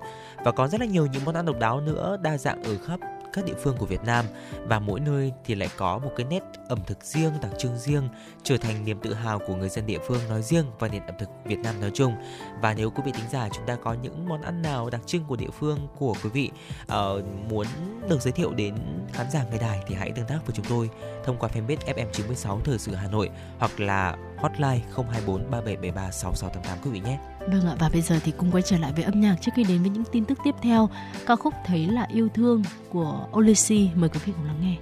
Và 0.45 0.53
có 0.53 0.69
rất 0.69 0.81
là 0.81 0.87
nhiều 0.87 1.07
những 1.07 1.25
món 1.25 1.35
ăn 1.35 1.47
độc 1.47 1.59
đáo 1.59 1.81
nữa 1.81 2.17
đa 2.23 2.39
dạng 2.39 2.63
ở 2.63 2.79
khắp 2.87 3.01
các 3.33 3.45
địa 3.45 3.55
phương 3.63 3.77
của 3.79 3.87
Việt 3.87 4.05
Nam. 4.05 4.25
Và 4.69 4.79
mỗi 4.79 5.01
nơi 5.01 5.33
thì 5.45 5.55
lại 5.55 5.69
có 5.77 5.99
một 5.99 6.11
cái 6.17 6.27
nét 6.31 6.43
ẩm 6.69 6.79
thực 6.87 7.05
riêng, 7.05 7.33
đặc 7.43 7.51
trưng 7.59 7.79
riêng, 7.79 8.09
trở 8.43 8.57
thành 8.57 8.85
niềm 8.85 9.01
tự 9.01 9.15
hào 9.15 9.39
của 9.39 9.55
người 9.55 9.69
dân 9.69 9.87
địa 9.87 9.99
phương 10.07 10.21
nói 10.29 10.43
riêng 10.43 10.65
và 10.79 10.89
nền 10.89 11.07
ẩm 11.07 11.15
thực 11.19 11.29
Việt 11.45 11.59
Nam 11.59 11.81
nói 11.81 11.91
chung. 11.95 12.15
Và 12.61 12.75
nếu 12.75 12.91
quý 12.91 13.03
vị 13.07 13.13
thính 13.13 13.31
giả 13.33 13.49
chúng 13.53 13.67
ta 13.67 13.77
có 13.85 13.93
những 13.93 14.29
món 14.29 14.43
ăn 14.43 14.63
nào 14.63 14.91
đặc 14.91 15.01
trưng 15.07 15.25
của 15.25 15.37
địa 15.37 15.51
phương 15.59 15.89
của 15.99 16.15
quý 16.25 16.31
vị 16.31 16.51
uh, 16.83 17.25
muốn 17.49 17.67
được 18.09 18.23
giới 18.23 18.33
thiệu 18.33 18.53
đến 18.53 18.75
khán 19.13 19.27
giả 19.31 19.45
người 19.51 19.59
đài 19.59 19.83
thì 19.87 19.95
hãy 19.95 20.11
tương 20.11 20.27
tác 20.27 20.39
với 20.47 20.57
chúng 20.57 20.67
tôi 20.69 20.91
thông 21.27 21.39
qua 21.39 21.49
fanpage 21.55 21.95
FM96 21.97 22.61
Thời 22.61 22.79
sự 22.79 22.95
Hà 22.95 23.09
Nội 23.09 23.31
hoặc 23.59 23.81
là 23.81 24.17
hotline 24.37 24.81
024 24.97 25.51
3773 25.51 26.11
6688 26.11 26.79
quý 26.85 26.91
vị 26.91 27.01
nhé. 27.11 27.19
Vâng 27.41 27.67
ạ, 27.67 27.77
và 27.79 27.89
bây 27.93 28.03
giờ 28.03 28.19
thì 28.25 28.33
cùng 28.39 28.51
quay 28.51 28.63
trở 28.63 28.79
lại 28.79 28.93
với 28.93 29.05
âm 29.05 29.21
nhạc 29.21 29.37
trước 29.41 29.51
khi 29.55 29.65
đến 29.65 29.83
với 29.83 29.91
những 29.91 30.05
tin 30.13 30.25
tức 30.25 30.39
tiếp 30.45 30.55
theo. 30.63 30.89
Ca 31.27 31.37
khúc 31.37 31.55
thấy 31.67 31.87
là 31.87 32.07
yêu 32.13 32.29
thương 32.35 32.63
của 32.89 33.27
Olisi 33.33 33.91
mời 33.95 34.09
quý 34.09 34.21
vị 34.25 34.33
cùng 34.37 34.47
lắng 34.47 34.61
nghe. 34.61 34.77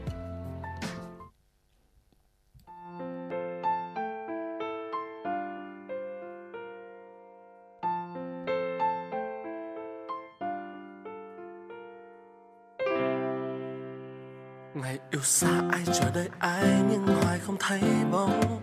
Đợi 16.15 16.29
ai 16.39 16.83
nhưng 16.91 17.07
hoài 17.07 17.39
không 17.39 17.57
thấy 17.59 17.81
bóng. 18.13 18.61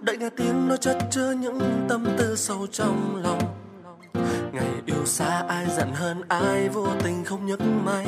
Đợi 0.00 0.16
nghe 0.16 0.30
tiếng 0.36 0.68
nói 0.68 0.78
chất 0.80 0.98
chứa 1.10 1.32
những 1.32 1.86
tâm 1.88 2.06
tư 2.18 2.36
sâu 2.36 2.66
trong 2.66 3.22
lòng. 3.22 3.40
Ngày 4.52 4.68
yêu 4.86 5.04
xa 5.04 5.44
ai 5.48 5.66
giận 5.76 5.92
hơn 5.94 6.22
ai, 6.28 6.68
vô 6.68 6.86
tình 7.04 7.24
không 7.24 7.46
nhấc 7.46 7.60
máy. 7.84 8.06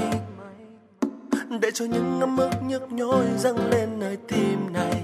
Để 1.61 1.71
cho 1.75 1.85
những 1.85 2.19
ngâm 2.19 2.37
ức 2.37 2.51
nhức 2.63 2.93
nhối 2.93 3.25
dâng 3.39 3.71
lên 3.71 3.99
nơi 3.99 4.17
tim 4.29 4.73
này. 4.73 5.03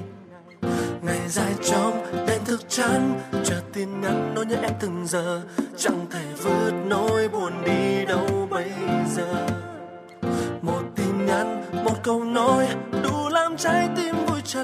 Ngày 1.02 1.28
dài 1.28 1.54
trong 1.62 2.06
đêm 2.26 2.44
thức 2.44 2.68
chán 2.68 3.20
chờ 3.44 3.62
tin 3.72 4.00
nhắn 4.00 4.34
nói 4.34 4.46
nhớ 4.46 4.56
em 4.62 4.72
từng 4.80 5.06
giờ. 5.06 5.42
Chẳng 5.76 6.06
thể 6.10 6.24
vượt 6.42 6.72
nỗi 6.86 7.28
buồn 7.28 7.52
đi 7.64 8.04
đâu. 8.04 8.39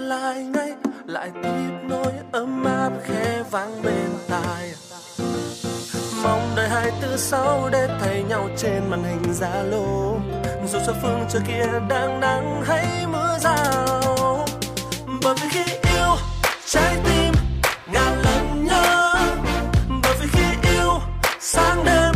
lại 0.07 0.37
ngay, 0.37 0.73
lại 1.07 1.31
tiếp 1.43 1.89
nối 1.89 2.13
ấm 2.33 2.65
áp 2.65 2.91
khe 3.05 3.43
vang 3.51 3.83
bên 3.83 4.11
tai. 4.29 4.73
Mong 6.23 6.53
đợi 6.57 6.69
hai 6.69 6.91
từ 7.01 7.17
sau 7.17 7.69
để 7.73 7.89
thấy 8.01 8.23
nhau 8.29 8.49
trên 8.57 8.91
màn 8.91 9.05
hình 9.05 9.33
zalo. 9.41 10.19
Dù 10.73 10.79
xa 10.87 10.93
phương 11.03 11.25
trời 11.29 11.43
kia 11.49 11.67
đang 11.89 12.21
nắng 12.21 12.63
hay 12.67 12.87
mưa 13.07 13.39
rào, 13.41 14.45
bởi 15.23 15.35
vì 15.43 15.49
khi 15.51 15.73
yêu, 15.95 16.17
trái 16.67 16.97
tim 17.05 17.35
ngàn 17.93 18.23
lần 18.23 18.65
nhớ. 18.65 19.15
Bởi 20.03 20.13
vì 20.21 20.27
khi 20.33 20.71
yêu, 20.71 21.01
sáng 21.41 21.85
đêm 21.85 22.13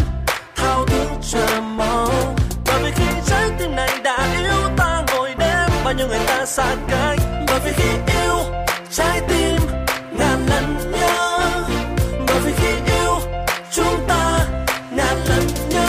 thao 0.57 0.87
thức 0.87 1.09
chờ 1.31 1.61
mong. 1.61 2.35
Bởi 2.67 2.83
vì 2.83 2.91
khi 2.95 3.21
trái 3.27 3.51
tim 3.59 3.77
này 3.77 4.01
đã 4.05 4.29
yêu 4.41 4.71
ta 4.77 5.03
ngồi 5.13 5.35
đêm 5.39 5.71
và 5.85 5.93
những 5.93 6.09
người 6.09 6.27
ta 6.27 6.47
xa 6.47 6.77
cách 6.89 7.10
vì 7.77 7.83
khi 7.83 8.13
yêu, 8.23 8.37
trái 8.91 9.21
tim 9.29 9.57
ngàn 10.19 10.47
lần 10.47 10.77
nhớ. 10.93 11.41
Bởi 12.27 12.41
vì 12.45 12.53
khi 12.53 12.93
yêu, 12.93 13.15
chúng 13.73 14.07
ta 14.09 14.47
ngàn 14.91 15.17
lần 15.29 15.47
nhớ. 15.71 15.87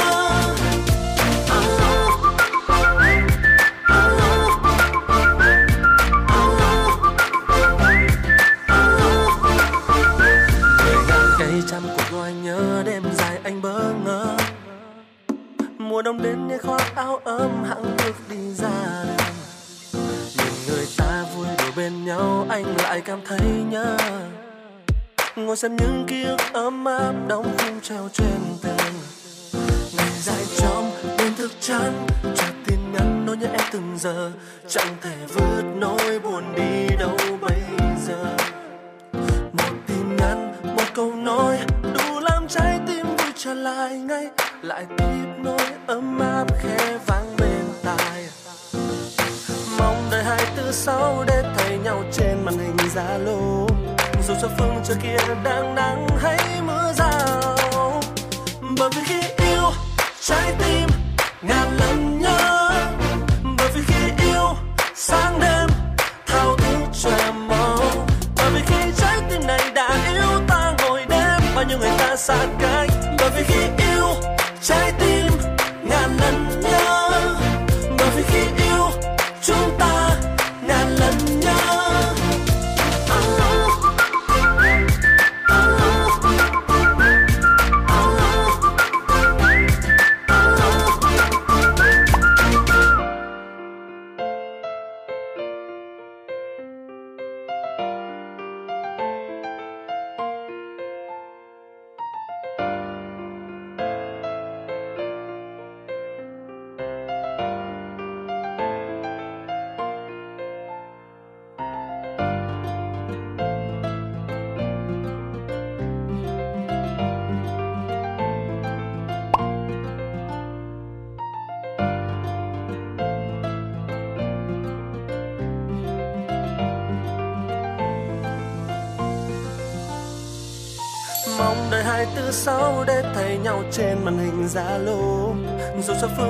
Người 10.78 11.06
ngàn 11.08 11.26
cây 11.40 11.64
trăm 11.72 11.82
cuộc 11.98 12.18
loài 12.18 12.34
nhớ 12.34 12.84
đêm 12.86 13.03
dài 13.18 13.40
anh 13.44 13.62
bỡ 13.62 13.94
ngỡ. 14.06 14.38
Mùa 15.78 16.02
đông 16.02 16.22
đến 16.24 16.48
như 16.48 16.58
khoác 16.58 16.95
áo 16.95 17.20
ấm 17.24 17.64
hạng 17.64 17.98
bước 17.98 18.16
đi 18.30 18.53
ra. 18.53 18.81
Anh 22.63 22.75
lại 22.77 23.01
cảm 23.01 23.19
thấy 23.25 23.47
nhớ. 23.69 23.97
Ngồi 25.35 25.57
xem 25.57 25.75
những 25.75 26.05
ký 26.07 26.23
ức 26.23 26.39
ấm 26.53 26.85
áp 26.85 27.13
đóng 27.27 27.55
khung 27.57 27.81
treo 27.81 28.09
trên 28.13 28.39
tường. 28.61 28.93
Ngày 29.97 30.11
dài 30.19 30.45
trong 30.57 30.91
đêm 31.17 31.35
thức 31.38 31.51
chán 31.59 32.07
chợt 32.35 32.53
tin 32.65 32.79
nhắn 32.93 33.23
nỗi 33.25 33.38
nhớ 33.38 33.47
em 33.47 33.61
từng 33.71 33.97
giờ. 33.99 34.31
Chẳng 34.67 34.95
thể 35.01 35.11
vượt 35.33 35.63
nỗi 35.75 36.19
buồn 36.19 36.43
đi 36.55 36.95
đâu 36.99 37.17
bây 37.41 37.61
giờ. 38.07 38.25
Một 39.53 39.73
tin 39.88 40.15
nhắn, 40.17 40.53
một 40.75 40.93
câu 40.93 41.15
nói, 41.15 41.59
đủ 41.83 42.19
làm 42.19 42.47
trái 42.47 42.79
tim 42.88 43.05
vui 43.05 43.31
trở 43.35 43.53
lại 43.53 43.91
ngay. 43.91 44.27
Lại 44.61 44.85
tiếp 44.97 45.25
nỗi 45.38 45.67
ấm 45.88 46.19
áp 46.19 46.45
khẽ 46.59 46.97
vang 47.05 47.35
mong 49.82 50.08
đợi 50.12 50.24
hai 50.24 50.45
tư 50.56 50.72
sáu 50.72 51.24
để 51.28 51.44
thấy 51.58 51.78
nhau 51.78 52.03
trên 52.12 52.45
màn 52.45 52.58
hình 52.58 52.78
zalo. 52.95 53.68
Dù 54.28 54.34
cho 54.41 54.48
phương 54.58 54.82
trời 54.84 54.98
kia 55.03 55.34
đang 55.44 55.76
nắng 55.76 56.08
hay 56.22 56.62
mưa 56.62 56.94
rào, 56.94 57.99
bởi 58.80 58.90
vì 58.95 59.02
khi 59.06 59.22
yêu, 59.45 59.72
trái 60.22 60.53
tim 60.60 60.90
ngàn 61.41 61.78
lần 61.80 62.20
nhớ. 62.20 62.72
Bởi 63.58 63.68
vì 63.74 63.82
khi 63.88 64.26
yêu, 64.26 64.56
sáng 64.95 65.40
đêm 65.40 65.70
thao 66.28 66.56
thức 66.58 66.78
cho 67.03 67.10
em 67.10 67.48
mong. 67.48 68.08
Bởi 68.36 68.49
vì 68.53 68.62
khi 68.66 68.91
trái 68.98 69.18
tim 69.30 69.48
này 69.48 69.72
đã 69.76 69.90
yêu 70.14 70.41
ta 70.48 70.74
ngồi 70.80 71.06
đêm, 71.10 71.41
bao 71.56 71.64
nhiêu 71.64 71.78
người 71.78 71.91
ta 71.98 72.16
xa 72.16 72.38
cách. 72.60 72.90
Bởi 73.20 73.30
vì 73.36 73.44
khi 73.44 73.86
yêu, 73.94 74.08
trái 74.62 74.94
tim 74.99 75.10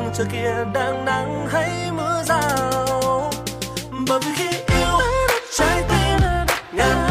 dù 0.02 0.07
phương 0.07 0.14
trời 0.14 0.28
kia 0.32 0.72
đang 0.73 1.06
nắng 1.06 1.48
hay 1.52 1.91
mưa 1.91 2.23
rào. 2.26 3.32
Bởi 4.07 4.19
vì 4.19 4.32
khi 4.36 4.76
yêu 4.76 4.99
trái 5.57 5.84
tim 5.90 6.19
ngàn 6.72 7.10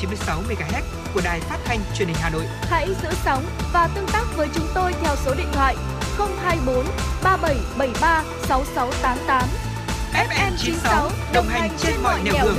96 0.00 0.42
MHz 0.42 0.82
của 1.14 1.20
đài 1.24 1.40
phát 1.40 1.58
thanh 1.64 1.80
truyền 1.94 2.08
hình 2.08 2.16
Hà 2.20 2.30
Nội. 2.30 2.44
Hãy 2.62 2.88
giữ 3.02 3.08
sóng 3.24 3.44
và 3.72 3.88
tương 3.94 4.06
tác 4.12 4.24
với 4.36 4.48
chúng 4.54 4.66
tôi 4.74 4.92
theo 4.92 5.16
số 5.16 5.34
điện 5.34 5.46
thoại 5.52 5.76
024 6.18 6.84
3773 7.24 8.24
6688. 8.48 9.48
FM 10.28 10.52
96 10.58 11.10
đồng 11.34 11.46
hành 11.46 11.70
trên 11.78 11.94
mọi 12.02 12.22
nẻo 12.24 12.34
đường. 12.44 12.56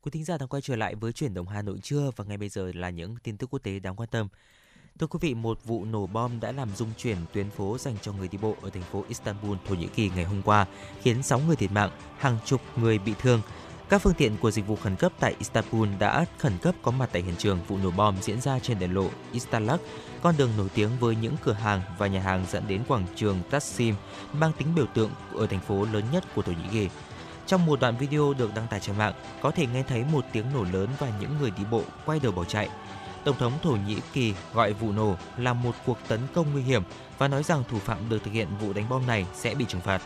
Quý 0.00 0.10
thính 0.10 0.24
giả 0.24 0.38
đang 0.38 0.48
quay 0.48 0.62
trở 0.62 0.76
lại 0.76 0.94
với 0.94 1.12
chuyển 1.12 1.34
động 1.34 1.48
Hà 1.48 1.62
Nội 1.62 1.78
trưa 1.82 2.10
và 2.16 2.24
ngay 2.24 2.36
bây 2.36 2.48
giờ 2.48 2.72
là 2.74 2.90
những 2.90 3.16
tin 3.22 3.36
tức 3.36 3.50
quốc 3.50 3.62
tế 3.62 3.78
đáng 3.78 3.96
quan 3.96 4.08
tâm. 4.08 4.28
Thưa 4.98 5.06
quý 5.06 5.18
vị, 5.22 5.34
một 5.34 5.58
vụ 5.64 5.84
nổ 5.84 6.06
bom 6.06 6.40
đã 6.40 6.52
làm 6.52 6.68
rung 6.76 6.88
chuyển 6.96 7.16
tuyến 7.32 7.50
phố 7.50 7.78
dành 7.78 7.94
cho 8.02 8.12
người 8.12 8.28
đi 8.28 8.38
bộ 8.38 8.54
ở 8.62 8.70
thành 8.70 8.82
phố 8.82 9.04
Istanbul, 9.08 9.56
Thổ 9.68 9.74
Nhĩ 9.74 9.86
Kỳ 9.86 10.10
ngày 10.16 10.24
hôm 10.24 10.42
qua, 10.42 10.66
khiến 11.02 11.22
6 11.22 11.40
người 11.40 11.56
thiệt 11.56 11.72
mạng, 11.72 11.90
hàng 12.18 12.38
chục 12.44 12.60
người 12.76 12.98
bị 12.98 13.14
thương. 13.20 13.40
Các 13.88 14.02
phương 14.02 14.14
tiện 14.14 14.36
của 14.36 14.50
dịch 14.50 14.66
vụ 14.66 14.76
khẩn 14.76 14.96
cấp 14.96 15.12
tại 15.20 15.34
Istanbul 15.38 15.88
đã 15.98 16.24
khẩn 16.38 16.52
cấp 16.62 16.74
có 16.82 16.90
mặt 16.90 17.08
tại 17.12 17.22
hiện 17.22 17.34
trường 17.38 17.58
vụ 17.68 17.76
nổ 17.76 17.90
bom 17.90 18.16
diễn 18.22 18.40
ra 18.40 18.58
trên 18.58 18.78
đại 18.78 18.88
lộ 18.88 19.08
Istalak, 19.32 19.80
con 20.22 20.34
đường 20.38 20.50
nổi 20.56 20.68
tiếng 20.74 20.90
với 21.00 21.16
những 21.16 21.36
cửa 21.44 21.52
hàng 21.52 21.80
và 21.98 22.06
nhà 22.06 22.20
hàng 22.20 22.44
dẫn 22.50 22.64
đến 22.68 22.82
quảng 22.88 23.06
trường 23.16 23.38
Taksim, 23.50 23.94
mang 24.32 24.52
tính 24.58 24.68
biểu 24.74 24.86
tượng 24.94 25.10
ở 25.34 25.46
thành 25.46 25.60
phố 25.60 25.86
lớn 25.92 26.04
nhất 26.12 26.24
của 26.34 26.42
Thổ 26.42 26.52
Nhĩ 26.52 26.68
Kỳ. 26.72 26.88
Trong 27.46 27.66
một 27.66 27.80
đoạn 27.80 27.96
video 27.96 28.34
được 28.38 28.54
đăng 28.54 28.66
tải 28.66 28.80
trên 28.80 28.98
mạng, 28.98 29.14
có 29.42 29.50
thể 29.50 29.66
nghe 29.66 29.82
thấy 29.82 30.04
một 30.12 30.24
tiếng 30.32 30.46
nổ 30.54 30.64
lớn 30.72 30.88
và 30.98 31.12
những 31.20 31.38
người 31.40 31.50
đi 31.50 31.64
bộ 31.70 31.82
quay 32.06 32.20
đầu 32.20 32.32
bỏ 32.32 32.44
chạy. 32.44 32.68
Tổng 33.28 33.38
thống 33.38 33.52
Thổ 33.62 33.70
Nhĩ 33.70 33.96
Kỳ 34.12 34.34
gọi 34.54 34.72
vụ 34.72 34.92
nổ 34.92 35.16
là 35.36 35.52
một 35.52 35.74
cuộc 35.86 35.98
tấn 36.08 36.20
công 36.34 36.52
nguy 36.52 36.62
hiểm 36.62 36.82
và 37.18 37.28
nói 37.28 37.42
rằng 37.42 37.64
thủ 37.70 37.78
phạm 37.78 38.08
được 38.08 38.18
thực 38.24 38.30
hiện 38.30 38.48
vụ 38.60 38.72
đánh 38.72 38.88
bom 38.88 39.06
này 39.06 39.26
sẽ 39.34 39.54
bị 39.54 39.64
trừng 39.68 39.80
phạt. 39.80 40.02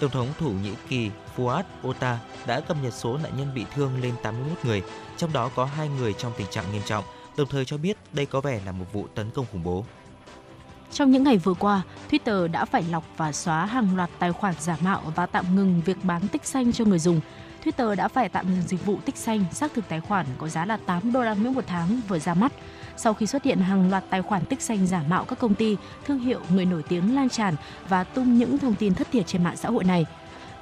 Tổng 0.00 0.10
thống 0.10 0.28
Thổ 0.38 0.48
Nhĩ 0.48 0.70
Kỳ 0.88 1.10
Fuat 1.36 1.62
Ota 1.86 2.18
đã 2.46 2.60
cập 2.60 2.76
nhật 2.82 2.94
số 2.94 3.18
nạn 3.18 3.32
nhân 3.36 3.54
bị 3.54 3.64
thương 3.74 4.00
lên 4.00 4.14
81 4.22 4.58
người, 4.64 4.82
trong 5.16 5.32
đó 5.32 5.50
có 5.54 5.64
hai 5.64 5.88
người 5.88 6.12
trong 6.12 6.32
tình 6.36 6.46
trạng 6.50 6.72
nghiêm 6.72 6.82
trọng, 6.84 7.04
đồng 7.36 7.48
thời 7.48 7.64
cho 7.64 7.76
biết 7.76 7.96
đây 8.12 8.26
có 8.26 8.40
vẻ 8.40 8.60
là 8.66 8.72
một 8.72 8.86
vụ 8.92 9.06
tấn 9.14 9.30
công 9.30 9.46
khủng 9.52 9.64
bố. 9.64 9.84
Trong 10.92 11.10
những 11.10 11.24
ngày 11.24 11.38
vừa 11.38 11.54
qua, 11.54 11.82
Twitter 12.10 12.50
đã 12.50 12.64
phải 12.64 12.82
lọc 12.90 13.04
và 13.16 13.32
xóa 13.32 13.66
hàng 13.66 13.96
loạt 13.96 14.10
tài 14.18 14.32
khoản 14.32 14.54
giả 14.60 14.76
mạo 14.80 15.02
và 15.14 15.26
tạm 15.26 15.56
ngừng 15.56 15.80
việc 15.84 15.96
bán 16.02 16.28
tích 16.28 16.46
xanh 16.46 16.72
cho 16.72 16.84
người 16.84 16.98
dùng. 16.98 17.20
Twitter 17.66 17.96
đã 17.96 18.08
phải 18.08 18.28
tạm 18.28 18.46
dừng 18.46 18.62
dịch 18.66 18.86
vụ 18.86 18.98
tích 19.04 19.16
xanh 19.16 19.44
xác 19.52 19.74
thực 19.74 19.88
tài 19.88 20.00
khoản 20.00 20.26
có 20.38 20.48
giá 20.48 20.66
là 20.66 20.76
8 20.76 21.12
đô 21.12 21.22
la 21.22 21.34
Mỹ 21.34 21.50
một 21.50 21.64
tháng 21.66 22.00
vừa 22.08 22.18
ra 22.18 22.34
mắt 22.34 22.52
sau 22.96 23.14
khi 23.14 23.26
xuất 23.26 23.44
hiện 23.44 23.58
hàng 23.58 23.90
loạt 23.90 24.04
tài 24.10 24.22
khoản 24.22 24.44
tích 24.44 24.62
xanh 24.62 24.86
giả 24.86 25.02
mạo 25.08 25.24
các 25.24 25.38
công 25.38 25.54
ty, 25.54 25.76
thương 26.06 26.18
hiệu, 26.18 26.40
người 26.50 26.64
nổi 26.64 26.82
tiếng 26.88 27.14
lan 27.14 27.28
tràn 27.28 27.54
và 27.88 28.04
tung 28.04 28.38
những 28.38 28.58
thông 28.58 28.74
tin 28.74 28.94
thất 28.94 29.08
thiệt 29.12 29.26
trên 29.26 29.44
mạng 29.44 29.56
xã 29.56 29.68
hội 29.68 29.84
này. 29.84 30.06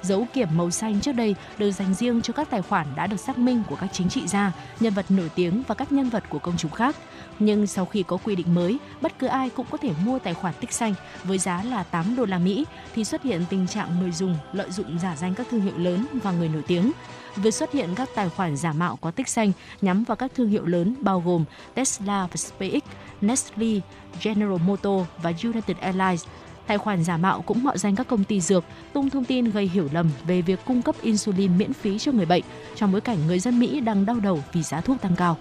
Dấu 0.01 0.27
kiểm 0.33 0.49
màu 0.57 0.71
xanh 0.71 1.01
trước 1.01 1.11
đây 1.11 1.35
được 1.57 1.71
dành 1.71 1.93
riêng 1.93 2.21
cho 2.21 2.33
các 2.33 2.49
tài 2.49 2.61
khoản 2.61 2.87
đã 2.95 3.07
được 3.07 3.19
xác 3.19 3.37
minh 3.37 3.63
của 3.69 3.75
các 3.75 3.89
chính 3.93 4.09
trị 4.09 4.27
gia, 4.27 4.51
nhân 4.79 4.93
vật 4.93 5.05
nổi 5.09 5.29
tiếng 5.35 5.63
và 5.67 5.75
các 5.75 5.91
nhân 5.91 6.09
vật 6.09 6.23
của 6.29 6.39
công 6.39 6.57
chúng 6.57 6.71
khác. 6.71 6.95
Nhưng 7.39 7.67
sau 7.67 7.85
khi 7.85 8.03
có 8.03 8.17
quy 8.17 8.35
định 8.35 8.55
mới, 8.55 8.77
bất 9.01 9.19
cứ 9.19 9.27
ai 9.27 9.49
cũng 9.49 9.65
có 9.71 9.77
thể 9.77 9.91
mua 10.05 10.19
tài 10.19 10.33
khoản 10.33 10.53
tích 10.59 10.71
xanh 10.71 10.93
với 11.23 11.37
giá 11.37 11.63
là 11.63 11.83
8 11.83 12.15
đô 12.15 12.25
la 12.25 12.39
Mỹ 12.39 12.65
thì 12.95 13.03
xuất 13.03 13.23
hiện 13.23 13.45
tình 13.49 13.67
trạng 13.67 13.99
người 13.99 14.11
dùng 14.11 14.37
lợi 14.53 14.71
dụng 14.71 14.99
giả 14.99 15.15
danh 15.15 15.33
các 15.35 15.47
thương 15.51 15.61
hiệu 15.61 15.77
lớn 15.77 16.05
và 16.23 16.31
người 16.31 16.49
nổi 16.49 16.63
tiếng. 16.67 16.91
Việc 17.35 17.53
xuất 17.53 17.71
hiện 17.71 17.89
các 17.95 18.09
tài 18.15 18.29
khoản 18.29 18.57
giả 18.57 18.73
mạo 18.73 18.95
có 18.95 19.11
tích 19.11 19.27
xanh 19.27 19.51
nhắm 19.81 20.03
vào 20.03 20.15
các 20.15 20.31
thương 20.35 20.49
hiệu 20.49 20.65
lớn 20.65 20.95
bao 21.01 21.23
gồm 21.25 21.45
Tesla 21.73 22.27
và 22.31 22.35
SpaceX, 22.35 22.83
Nestle, 23.21 23.79
General 24.23 24.61
Motors 24.65 25.09
và 25.17 25.33
United 25.43 25.77
Airlines 25.77 26.25
Tài 26.67 26.77
khoản 26.77 27.03
giả 27.03 27.17
mạo 27.17 27.41
cũng 27.41 27.63
mạo 27.63 27.77
danh 27.77 27.95
các 27.95 28.07
công 28.07 28.23
ty 28.23 28.41
dược, 28.41 28.63
tung 28.93 29.09
thông 29.09 29.25
tin 29.25 29.51
gây 29.51 29.67
hiểu 29.67 29.89
lầm 29.91 30.09
về 30.27 30.41
việc 30.41 30.59
cung 30.65 30.81
cấp 30.81 30.95
insulin 31.01 31.57
miễn 31.57 31.73
phí 31.73 31.99
cho 31.99 32.11
người 32.11 32.25
bệnh 32.25 32.43
trong 32.75 32.91
bối 32.91 33.01
cảnh 33.01 33.17
người 33.27 33.39
dân 33.39 33.59
Mỹ 33.59 33.79
đang 33.79 34.05
đau 34.05 34.19
đầu 34.19 34.43
vì 34.53 34.63
giá 34.63 34.81
thuốc 34.81 35.01
tăng 35.01 35.15
cao. 35.15 35.37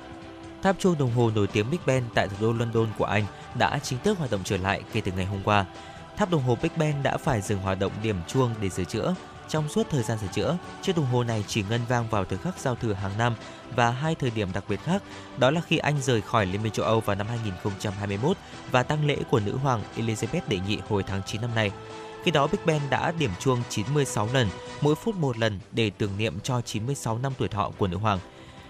Tháp 0.65 0.78
chuông 0.78 0.99
đồng 0.99 1.15
hồ 1.15 1.31
nổi 1.35 1.47
tiếng 1.47 1.70
Big 1.70 1.78
Ben 1.86 2.05
tại 2.15 2.28
thủ 2.28 2.36
đô 2.41 2.53
London 2.53 2.86
của 2.99 3.05
Anh 3.05 3.24
đã 3.59 3.78
chính 3.82 3.99
thức 3.99 4.19
hoạt 4.19 4.31
động 4.31 4.41
trở 4.45 4.57
lại 4.57 4.82
kể 4.93 5.01
từ 5.01 5.12
ngày 5.12 5.24
hôm 5.24 5.41
qua. 5.45 5.65
Tháp 6.16 6.31
đồng 6.31 6.43
hồ 6.43 6.57
Big 6.62 6.70
Ben 6.77 7.03
đã 7.03 7.16
phải 7.16 7.41
dừng 7.41 7.59
hoạt 7.59 7.78
động 7.78 7.93
điểm 8.03 8.16
chuông 8.28 8.55
để 8.61 8.69
sửa 8.69 8.85
chữa. 8.85 9.15
Trong 9.49 9.69
suốt 9.69 9.86
thời 9.91 10.03
gian 10.03 10.19
sửa 10.19 10.27
chữa, 10.27 10.57
chiếc 10.82 10.97
đồng 10.97 11.07
hồ 11.07 11.24
này 11.24 11.45
chỉ 11.49 11.65
ngân 11.69 11.81
vang 11.89 12.09
vào 12.11 12.24
thời 12.24 12.39
khắc 12.39 12.59
giao 12.59 12.74
thừa 12.74 12.93
hàng 12.93 13.19
năm 13.19 13.35
và 13.77 13.91
hai 13.91 14.15
thời 14.15 14.31
điểm 14.31 14.49
đặc 14.55 14.65
biệt 14.69 14.81
khác, 14.85 15.03
đó 15.39 15.51
là 15.51 15.61
khi 15.61 15.78
Anh 15.78 16.03
rời 16.03 16.20
khỏi 16.20 16.47
Liên 16.47 16.62
minh 16.62 16.73
châu 16.73 16.86
Âu 16.86 17.01
vào 17.01 17.16
năm 17.16 17.27
2021 17.28 18.36
và 18.70 18.82
tăng 18.82 19.07
lễ 19.07 19.16
của 19.31 19.41
nữ 19.41 19.57
hoàng 19.57 19.82
Elizabeth 19.97 20.41
đệ 20.49 20.59
nhị 20.69 20.78
hồi 20.89 21.03
tháng 21.03 21.23
9 21.27 21.41
năm 21.41 21.55
nay. 21.55 21.70
Khi 22.24 22.31
đó 22.31 22.47
Big 22.47 22.61
Ben 22.66 22.82
đã 22.91 23.12
điểm 23.19 23.31
chuông 23.41 23.62
96 23.69 24.28
lần, 24.32 24.49
mỗi 24.81 24.95
phút 24.95 25.16
một 25.16 25.39
lần 25.39 25.61
để 25.73 25.91
tưởng 25.91 26.19
niệm 26.19 26.41
cho 26.41 26.61
96 26.61 27.19
năm 27.19 27.32
tuổi 27.39 27.49
thọ 27.49 27.70
của 27.78 27.86
nữ 27.86 27.97
hoàng. 27.97 28.19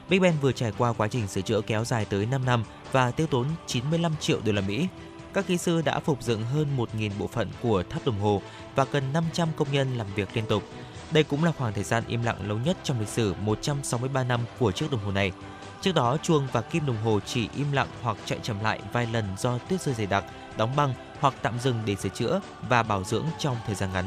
Big 0.09 0.21
Ben 0.21 0.35
vừa 0.41 0.53
trải 0.53 0.73
qua 0.79 0.93
quá 0.93 1.09
trình 1.09 1.29
sửa 1.29 1.41
chữa 1.41 1.61
kéo 1.61 1.85
dài 1.85 2.05
tới 2.05 2.27
5 2.27 2.45
năm 2.45 2.65
và 2.93 3.11
tiêu 3.11 3.27
tốn 3.27 3.47
95 3.67 4.13
triệu 4.21 4.41
đô 4.45 4.53
la 4.53 4.61
Mỹ. 4.61 4.89
Các 5.35 5.47
kỹ 5.47 5.59
sư 5.59 5.83
đã 5.83 6.01
phục 6.01 6.23
dựng 6.23 6.43
hơn 6.43 6.67
1.000 6.77 7.11
bộ 7.19 7.27
phận 7.27 7.49
của 7.63 7.83
tháp 7.91 8.07
đồng 8.07 8.21
hồ 8.21 8.43
và 8.75 8.87
gần 8.93 9.13
500 9.13 9.49
công 9.57 9.73
nhân 9.73 9.99
làm 9.99 10.07
việc 10.15 10.29
liên 10.35 10.47
tục. 10.47 10.63
Đây 11.11 11.25
cũng 11.25 11.45
là 11.45 11.53
khoảng 11.53 11.73
thời 11.73 11.85
gian 11.85 12.03
im 12.07 12.23
lặng 12.23 12.49
lâu 12.49 12.59
nhất 12.59 12.77
trong 12.83 13.01
lịch 13.01 13.09
sử 13.09 13.35
163 13.41 14.25
năm 14.25 14.41
của 14.59 14.73
chiếc 14.73 14.91
đồng 14.91 15.05
hồ 15.05 15.11
này. 15.11 15.33
Trước 15.81 15.95
đó, 15.95 16.17
chuông 16.23 16.49
và 16.53 16.61
kim 16.61 16.87
đồng 16.87 16.97
hồ 16.97 17.21
chỉ 17.27 17.49
im 17.57 17.73
lặng 17.73 17.89
hoặc 18.03 18.17
chạy 18.25 18.39
chậm 18.43 18.61
lại 18.61 18.81
vài 18.93 19.07
lần 19.13 19.25
do 19.39 19.59
tuyết 19.59 19.81
rơi 19.81 19.95
dày 19.95 20.07
đặc, 20.07 20.25
đóng 20.57 20.77
băng 20.77 20.95
hoặc 21.21 21.35
tạm 21.43 21.59
dừng 21.59 21.83
để 21.87 21.97
sửa 21.97 22.09
chữa 22.09 22.41
và 22.69 22.83
bảo 22.83 23.05
dưỡng 23.05 23.27
trong 23.39 23.57
thời 23.67 23.75
gian 23.75 23.93
ngắn. 23.93 24.05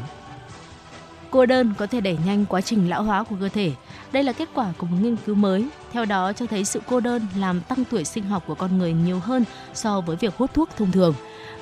Cô 1.31 1.45
đơn 1.45 1.73
có 1.77 1.87
thể 1.87 2.01
đẩy 2.01 2.17
nhanh 2.25 2.45
quá 2.45 2.61
trình 2.61 2.89
lão 2.89 3.03
hóa 3.03 3.23
của 3.23 3.35
cơ 3.39 3.49
thể. 3.49 3.71
Đây 4.11 4.23
là 4.23 4.33
kết 4.33 4.49
quả 4.53 4.73
của 4.77 4.87
một 4.87 4.97
nghiên 5.01 5.15
cứu 5.25 5.35
mới. 5.35 5.67
Theo 5.91 6.05
đó 6.05 6.33
cho 6.33 6.45
thấy 6.45 6.65
sự 6.65 6.81
cô 6.87 6.99
đơn 6.99 7.27
làm 7.37 7.61
tăng 7.61 7.83
tuổi 7.91 8.03
sinh 8.03 8.23
học 8.23 8.43
của 8.47 8.55
con 8.55 8.77
người 8.77 8.93
nhiều 8.93 9.19
hơn 9.19 9.43
so 9.73 10.01
với 10.01 10.15
việc 10.15 10.37
hút 10.37 10.53
thuốc 10.53 10.69
thông 10.77 10.91
thường 10.91 11.13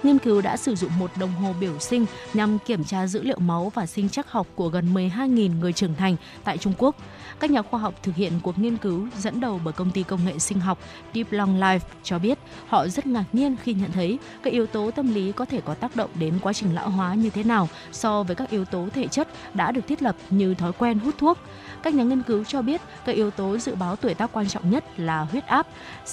nghiên 0.05 0.19
cứu 0.19 0.41
đã 0.41 0.57
sử 0.57 0.75
dụng 0.75 0.91
một 0.99 1.11
đồng 1.19 1.33
hồ 1.33 1.53
biểu 1.59 1.79
sinh 1.79 2.05
nhằm 2.33 2.59
kiểm 2.59 2.83
tra 2.83 3.07
dữ 3.07 3.21
liệu 3.23 3.39
máu 3.39 3.71
và 3.75 3.85
sinh 3.85 4.09
chắc 4.09 4.31
học 4.31 4.47
của 4.55 4.67
gần 4.67 4.93
12.000 4.93 5.59
người 5.59 5.73
trưởng 5.73 5.95
thành 5.95 6.15
tại 6.43 6.57
Trung 6.57 6.73
Quốc. 6.77 6.95
Các 7.40 7.52
nhà 7.52 7.62
khoa 7.62 7.80
học 7.80 7.94
thực 8.03 8.16
hiện 8.16 8.34
cuộc 8.44 8.60
nghiên 8.60 8.78
cứu 8.78 9.07
dẫn 9.18 9.40
đầu 9.40 9.62
bởi 9.64 9.74
công 9.74 9.91
ty 9.91 10.03
công 10.03 10.26
nghệ 10.26 10.40
sinh 10.40 10.60
học 10.60 10.80
Deep 11.14 11.32
Long 11.32 11.60
Life 11.60 11.80
cho 12.03 12.20
biết 12.20 12.40
họ 12.68 12.88
rất 12.88 13.07
ngạc 13.07 13.26
nhiên 13.34 13.56
khi 13.64 13.74
nhận 13.74 13.91
thấy 13.91 14.20
các 14.44 14.53
yếu 14.53 14.68
tố 14.68 14.91
tâm 14.91 15.14
lý 15.14 15.32
có 15.32 15.45
thể 15.45 15.62
có 15.62 15.74
tác 15.74 15.95
động 15.95 16.10
đến 16.16 16.40
quá 16.41 16.53
trình 16.53 16.76
lão 16.76 16.90
hóa 16.90 17.14
như 17.14 17.30
thế 17.30 17.44
nào 17.44 17.70
so 17.91 18.24
với 18.24 18.36
các 18.36 18.49
yếu 18.49 18.66
tố 18.66 18.88
thể 18.94 19.07
chất 19.07 19.28
đã 19.53 19.72
được 19.72 19.88
thiết 19.88 20.02
lập 20.02 20.16
như 20.30 20.53
thói 20.53 20.72
quen 20.74 20.99
hút 20.99 21.16
thuốc. 21.18 21.38
Các 21.84 21.94
nhà 21.94 22.03
nghiên 22.03 22.22
cứu 22.22 22.44
cho 22.44 22.62
biết 22.62 22.82
các 23.06 23.16
yếu 23.16 23.32
tố 23.32 23.57
dự 23.57 23.76
báo 23.76 23.95
tuổi 23.95 24.14
tác 24.14 24.32
quan 24.34 24.48
trọng 24.48 24.70
nhất 24.70 24.99
là 24.99 25.22
huyết 25.22 25.45
áp, 25.45 25.68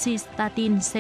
cystatin 0.05 0.79
C, 0.81 0.95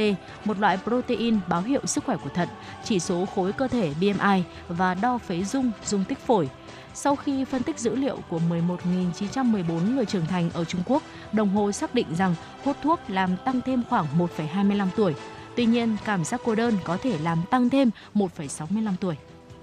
một 0.44 0.58
loại 0.58 0.78
protein 0.84 1.38
báo 1.48 1.62
hiệu 1.62 1.80
sức 1.86 2.04
khỏe 2.04 2.16
của 2.24 2.30
thận, 2.34 2.48
chỉ 2.84 2.98
số 2.98 3.26
khối 3.34 3.52
cơ 3.52 3.68
thể 3.68 3.92
BMI 4.00 4.42
và 4.68 4.94
đo 4.94 5.18
phế 5.18 5.44
dung, 5.44 5.70
dung 5.84 6.04
tích 6.04 6.18
phổi. 6.18 6.48
Sau 6.94 7.16
khi 7.16 7.44
phân 7.44 7.62
tích 7.62 7.78
dữ 7.78 7.94
liệu 7.96 8.18
của 8.28 8.40
11.914 8.50 9.94
người 9.94 10.06
trưởng 10.06 10.26
thành 10.26 10.50
ở 10.50 10.64
Trung 10.64 10.82
Quốc, 10.86 11.02
đồng 11.32 11.48
hồ 11.48 11.72
xác 11.72 11.94
định 11.94 12.06
rằng 12.18 12.34
hút 12.64 12.76
thuốc 12.82 13.00
làm 13.08 13.36
tăng 13.44 13.60
thêm 13.60 13.82
khoảng 13.88 14.06
1,25 14.18 14.86
tuổi. 14.96 15.14
Tuy 15.56 15.64
nhiên, 15.64 15.96
cảm 16.04 16.24
giác 16.24 16.40
cô 16.44 16.54
đơn 16.54 16.78
có 16.84 16.96
thể 16.96 17.18
làm 17.18 17.42
tăng 17.50 17.70
thêm 17.70 17.90
1,65 18.14 18.92
tuổi. 19.00 19.16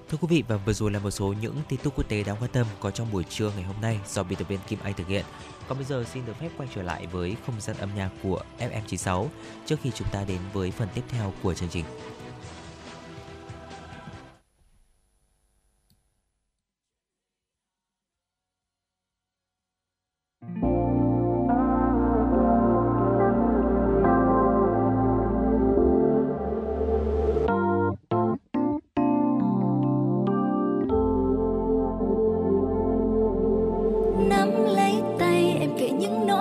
Thưa 0.10 0.18
quý 0.22 0.27
vị 0.30 0.43
và 0.47 0.57
vừa 0.57 0.73
rồi 0.73 0.91
là 0.91 0.99
một 0.99 1.11
số 1.11 1.34
những 1.41 1.56
tin 1.69 1.80
tức 1.84 1.93
quốc 1.95 2.10
tế 2.10 2.23
đáng 2.23 2.35
quan 2.39 2.51
tâm 2.51 2.68
có 2.80 2.91
trong 2.91 3.07
buổi 3.11 3.23
trưa 3.23 3.51
ngày 3.56 3.64
hôm 3.64 3.76
nay 3.81 3.99
do 4.07 4.23
biên 4.23 4.39
tập 4.39 4.47
viên 4.47 4.60
Kim 4.68 4.80
Anh 4.84 4.93
thực 4.93 5.07
hiện. 5.07 5.26
Còn 5.68 5.77
bây 5.77 5.85
giờ 5.85 6.06
xin 6.14 6.26
được 6.26 6.34
phép 6.39 6.49
quay 6.57 6.69
trở 6.76 6.81
lại 6.81 7.07
với 7.07 7.35
không 7.45 7.61
gian 7.61 7.77
âm 7.77 7.89
nhạc 7.95 8.10
của 8.23 8.41
FM96 8.60 9.26
trước 9.65 9.76
khi 9.84 9.91
chúng 9.95 10.07
ta 10.11 10.23
đến 10.27 10.39
với 10.53 10.72
phần 10.72 10.88
tiếp 10.95 11.01
theo 11.10 11.34
của 11.43 11.53
chương 11.53 11.69
trình. 11.69 11.85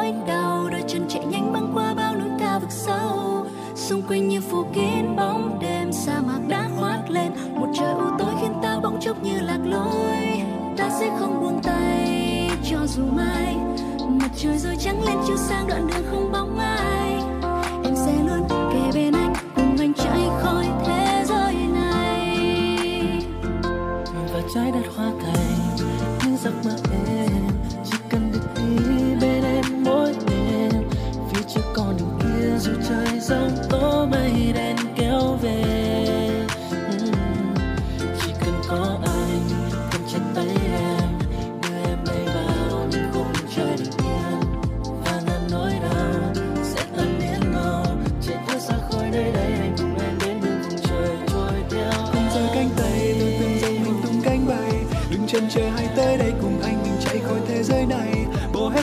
vết 0.08 0.24
đau, 0.26 0.68
đôi 0.70 0.82
chân 0.88 1.06
chạy 1.08 1.24
nhanh 1.24 1.52
băng 1.52 1.70
qua 1.74 1.94
bao 1.94 2.14
núi 2.14 2.28
cao 2.38 2.60
vực 2.60 2.70
sâu. 2.70 3.46
Xung 3.74 4.02
quanh 4.02 4.28
như 4.28 4.40
phủ 4.40 4.64
kín 4.74 5.16
bóng 5.16 5.58
đêm, 5.60 5.92
sa 5.92 6.20
mạc 6.26 6.40
đã 6.48 6.68
khoác 6.76 7.10
lên. 7.10 7.32
Một 7.54 7.66
trời 7.78 7.92
u 7.92 8.04
tối 8.18 8.32
khiến 8.40 8.52
ta 8.62 8.78
bỗng 8.82 9.00
chốc 9.00 9.22
như 9.22 9.40
lạc 9.40 9.58
lối. 9.64 10.42
Ta 10.76 10.90
sẽ 11.00 11.16
không 11.18 11.40
buông 11.40 11.62
tay, 11.62 12.50
cho 12.70 12.86
dù 12.86 13.02
mai. 13.16 13.56
Mặt 14.08 14.30
trời 14.36 14.58
rơi 14.58 14.76
trắng 14.76 15.04
lên 15.04 15.16
chiếu 15.26 15.36
sang 15.36 15.66
đoạn 15.68 15.86
đường 15.86 16.04
không 16.10 16.32
bóng 16.32 16.58
ai. 16.58 16.97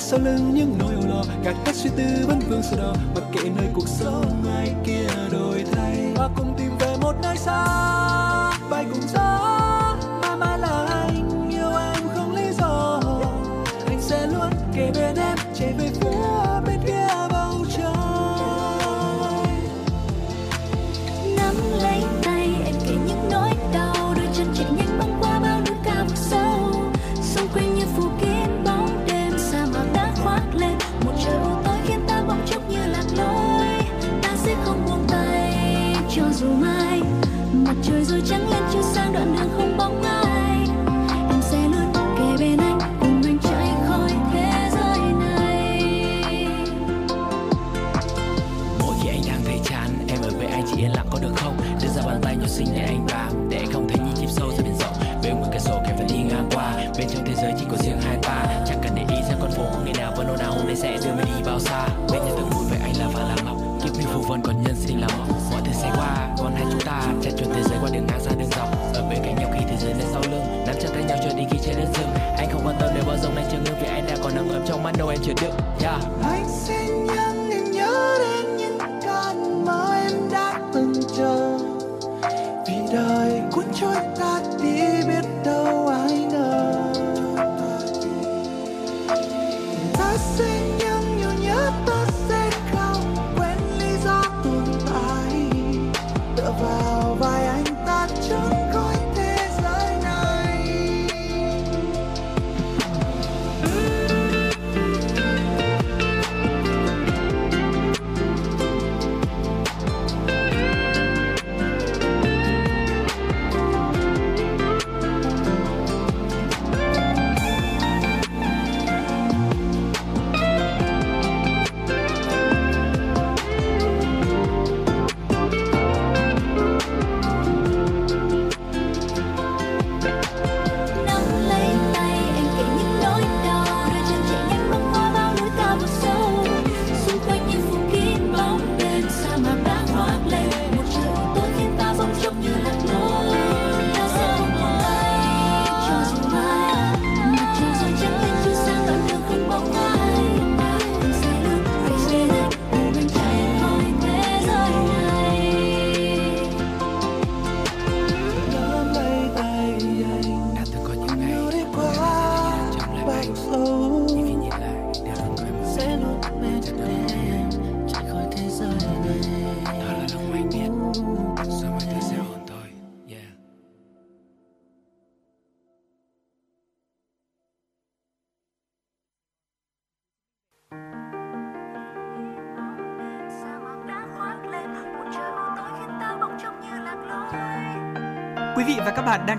sau 0.07 0.19
lưng 0.19 0.53
những 0.53 0.77
nỗi 0.79 0.93
âu 0.93 1.03
lo, 1.07 1.23
gạt 1.43 1.55
hết 1.65 1.75
suy 1.75 1.89
tư 1.97 2.25
vẫn 2.27 2.39
vương 2.39 2.63
sầu 2.63 2.79
đau 2.79 2.95
mặc 3.15 3.23
kệ 3.31 3.49
nơi 3.55 3.67
cuộc 3.73 3.87
sống 3.87 4.43
ai 4.55 4.75
kia 4.85 5.07
đổi 5.31 5.65
thay 5.71 6.13
ta 6.15 6.29
cùng 6.35 6.53
tìm 6.57 6.77
về 6.79 6.95
một 7.01 7.15
nơi 7.23 7.37
xa. 7.37 7.65
Bay 8.69 8.85
cùng 8.93 9.01
gió 9.13 9.97
mà 10.21 10.35
mãi 10.35 10.59
là 10.59 10.85
anh, 10.89 11.49
yêu 11.49 11.69
em 11.69 12.03
không 12.15 12.35
lý 12.35 12.51
do. 12.59 13.01
Anh 13.87 14.01
sẽ 14.01 14.27
luôn 14.27 14.49
kề 14.75 14.91
bên 14.95 15.15
em, 15.15 15.37
chạy 15.53 15.73
về 15.73 15.89
phía 16.01 16.44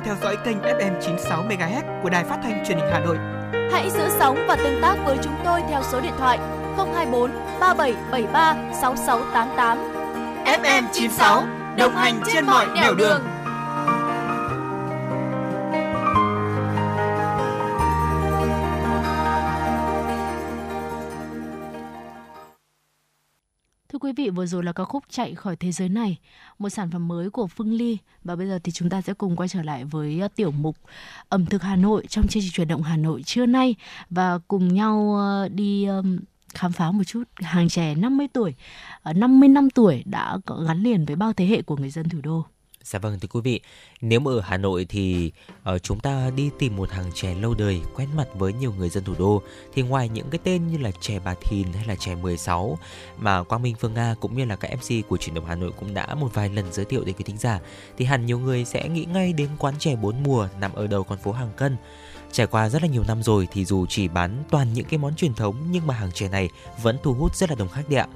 theo 0.07 0.17
dõi 0.23 0.37
kênh 0.45 0.59
FM 0.59 1.01
96 1.01 1.45
MHz 1.45 2.03
của 2.03 2.11
đài 2.11 2.25
phát 2.25 2.39
thanh 2.43 2.65
truyền 2.67 2.79
hình 2.79 2.89
Hà 2.93 3.01
Nội. 3.01 3.17
Hãy 3.73 3.91
giữ 3.91 4.09
sóng 4.19 4.39
và 4.49 4.57
tương 4.57 4.83
tác 4.83 4.97
với 5.05 5.19
chúng 5.25 5.35
tôi 5.45 5.61
theo 5.69 5.83
số 5.93 6.01
điện 6.01 6.13
thoại 6.19 6.39
024 6.77 7.31
3773 7.61 8.55
6688. 8.81 9.79
FM 10.45 10.83
96 10.93 11.43
đồng 11.79 11.93
hành 11.93 12.21
trên 12.35 12.47
mọi 12.47 12.67
nẻo 12.75 12.95
đường. 12.95 13.23
Thưa 23.89 24.01
quý 24.01 24.13
vị, 24.17 24.31
vừa 24.31 24.47
rồi 24.47 24.65
là 24.65 24.73
ca 24.73 24.85
khúc 24.85 25.05
Chạy 25.09 25.35
khỏi 25.35 25.57
thế 25.57 25.73
giới 25.73 25.89
này, 25.89 26.19
một 26.59 26.69
sản 26.69 26.91
phẩm 26.91 27.09
mới 27.09 27.31
của 27.31 27.47
Phương 27.47 27.73
Ly. 27.73 27.99
Và 28.25 28.37
bây 28.37 28.47
giờ 28.47 28.59
thì 28.65 28.73
chúng 28.73 28.91
ta 28.91 29.01
sẽ 29.03 29.15
cùng 29.15 29.37
quay 29.37 29.49
trở 29.49 29.63
lại 29.63 29.85
với 29.85 30.21
ờ, 30.21 30.29
tiểu 30.29 30.51
mục 30.51 30.77
ẩm 31.29 31.47
thực 31.47 31.63
Hà 31.63 31.77
Nội 31.77 32.07
trong 32.09 32.27
chương 32.27 32.43
trình 32.43 32.53
chuyển 32.53 32.69
động 32.69 32.83
Hà 32.83 32.97
Nội 32.97 33.23
trưa 33.23 33.47
nay. 33.47 33.75
Và 34.11 34.39
cùng 34.49 34.75
nhau 34.75 35.15
ờ, 35.17 35.49
đi 35.49 35.89
khám 36.55 36.73
phá 36.73 36.91
một 36.91 37.05
chút. 37.05 37.23
Hàng 37.35 37.69
chè 37.69 37.95
50 37.95 38.29
tuổi, 38.33 38.55
ờ, 39.03 39.13
50 39.13 39.49
năm 39.49 39.71
tuổi 39.71 40.03
đã 40.07 40.39
gắn 40.67 40.83
liền 40.83 41.05
với 41.05 41.17
bao 41.17 41.33
thế 41.33 41.47
hệ 41.47 41.63
của 41.63 41.77
người 41.77 41.91
dân 41.91 42.09
thủ 42.09 42.21
đô. 42.23 42.47
Dạ 42.87 42.99
vâng 42.99 43.19
thưa 43.21 43.29
quý 43.29 43.41
vị, 43.41 43.61
nếu 44.01 44.21
mà 44.21 44.31
ở 44.31 44.41
Hà 44.41 44.57
Nội 44.57 44.87
thì 44.89 45.33
uh, 45.75 45.83
chúng 45.83 46.01
ta 46.01 46.31
đi 46.37 46.51
tìm 46.59 46.77
một 46.77 46.91
hàng 46.91 47.11
chè 47.15 47.35
lâu 47.35 47.55
đời 47.55 47.81
quen 47.95 48.09
mặt 48.17 48.29
với 48.35 48.53
nhiều 48.53 48.75
người 48.79 48.89
dân 48.89 49.05
thủ 49.05 49.15
đô 49.19 49.43
thì 49.75 49.83
ngoài 49.83 50.09
những 50.09 50.31
cái 50.31 50.39
tên 50.45 50.67
như 50.69 50.79
là 50.79 50.91
chè 51.01 51.19
Bà 51.19 51.35
Thìn 51.41 51.73
hay 51.73 51.87
là 51.87 51.97
chè 51.97 52.15
16 52.15 52.79
mà 53.19 53.43
Quang 53.43 53.63
Minh 53.63 53.75
Phương 53.81 53.95
Nga 53.95 54.15
cũng 54.21 54.37
như 54.37 54.45
là 54.45 54.57
các 54.57 54.71
MC 54.77 55.09
của 55.09 55.17
truyền 55.17 55.35
động 55.35 55.47
Hà 55.47 55.55
Nội 55.55 55.73
cũng 55.79 55.95
đã 55.95 56.15
một 56.15 56.35
vài 56.35 56.49
lần 56.49 56.73
giới 56.73 56.85
thiệu 56.85 57.05
đến 57.05 57.15
quý 57.19 57.25
thính 57.25 57.39
giả 57.39 57.61
thì 57.99 58.05
hẳn 58.05 58.27
nhiều 58.27 58.39
người 58.39 58.65
sẽ 58.65 58.89
nghĩ 58.89 59.05
ngay 59.05 59.33
đến 59.33 59.49
quán 59.59 59.75
chè 59.79 59.97
bốn 59.97 60.23
mùa 60.23 60.49
nằm 60.61 60.73
ở 60.73 60.87
đầu 60.87 61.05
con 61.05 61.19
phố 61.19 61.33
Hàng 61.33 61.51
Cân. 61.57 61.77
Trải 62.33 62.47
qua 62.47 62.69
rất 62.69 62.83
là 62.83 62.89
nhiều 62.89 63.05
năm 63.09 63.23
rồi 63.23 63.49
thì 63.53 63.65
dù 63.65 63.87
chỉ 63.87 64.09
bán 64.09 64.43
toàn 64.51 64.73
những 64.73 64.87
cái 64.87 64.99
món 64.99 65.15
truyền 65.15 65.35
thống 65.35 65.57
nhưng 65.71 65.87
mà 65.87 65.95
hàng 65.95 66.13
chè 66.13 66.29
này 66.29 66.49
vẫn 66.83 66.99
thu 67.03 67.15
hút 67.15 67.37
rất 67.37 67.51
là 67.51 67.57
đông 67.57 67.69
khách 67.69 67.89
đấy 67.89 67.99
ạ. 67.99 68.07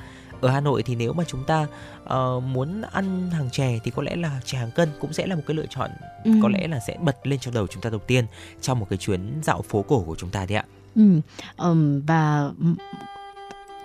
Ở 0.41 0.49
Hà 0.51 0.61
Nội 0.61 0.83
thì 0.83 0.95
nếu 0.95 1.13
mà 1.13 1.25
chúng 1.27 1.45
ta 1.45 1.67
uh, 2.05 2.43
muốn 2.43 2.83
ăn 2.93 3.31
hàng 3.31 3.51
chè 3.51 3.79
thì 3.85 3.91
có 3.91 4.03
lẽ 4.03 4.17
là 4.17 4.41
chè 4.45 4.59
hàng 4.59 4.71
cân 4.71 4.89
cũng 5.01 5.13
sẽ 5.13 5.27
là 5.27 5.35
một 5.37 5.43
cái 5.47 5.55
lựa 5.55 5.67
chọn 5.71 5.91
Ừ. 6.25 6.31
có 6.43 6.49
lẽ 6.49 6.69
là 6.69 6.81
sẽ 6.81 6.97
bật 7.01 7.27
lên 7.27 7.39
trong 7.41 7.55
đầu 7.55 7.67
chúng 7.67 7.83
ta 7.83 7.91
đầu 7.91 8.01
tiên 8.07 8.25
trong 8.61 8.79
một 8.81 8.87
cái 8.91 8.97
chuyến 8.97 9.41
dạo 9.43 9.63
phố 9.63 9.83
cổ 9.89 10.01
của 10.07 10.17
chúng 10.19 10.31
ta 10.31 10.47
đấy 10.47 10.57
ạ. 10.59 10.65
Ừ, 10.97 11.21
ừm, 11.57 12.01
và 12.07 12.51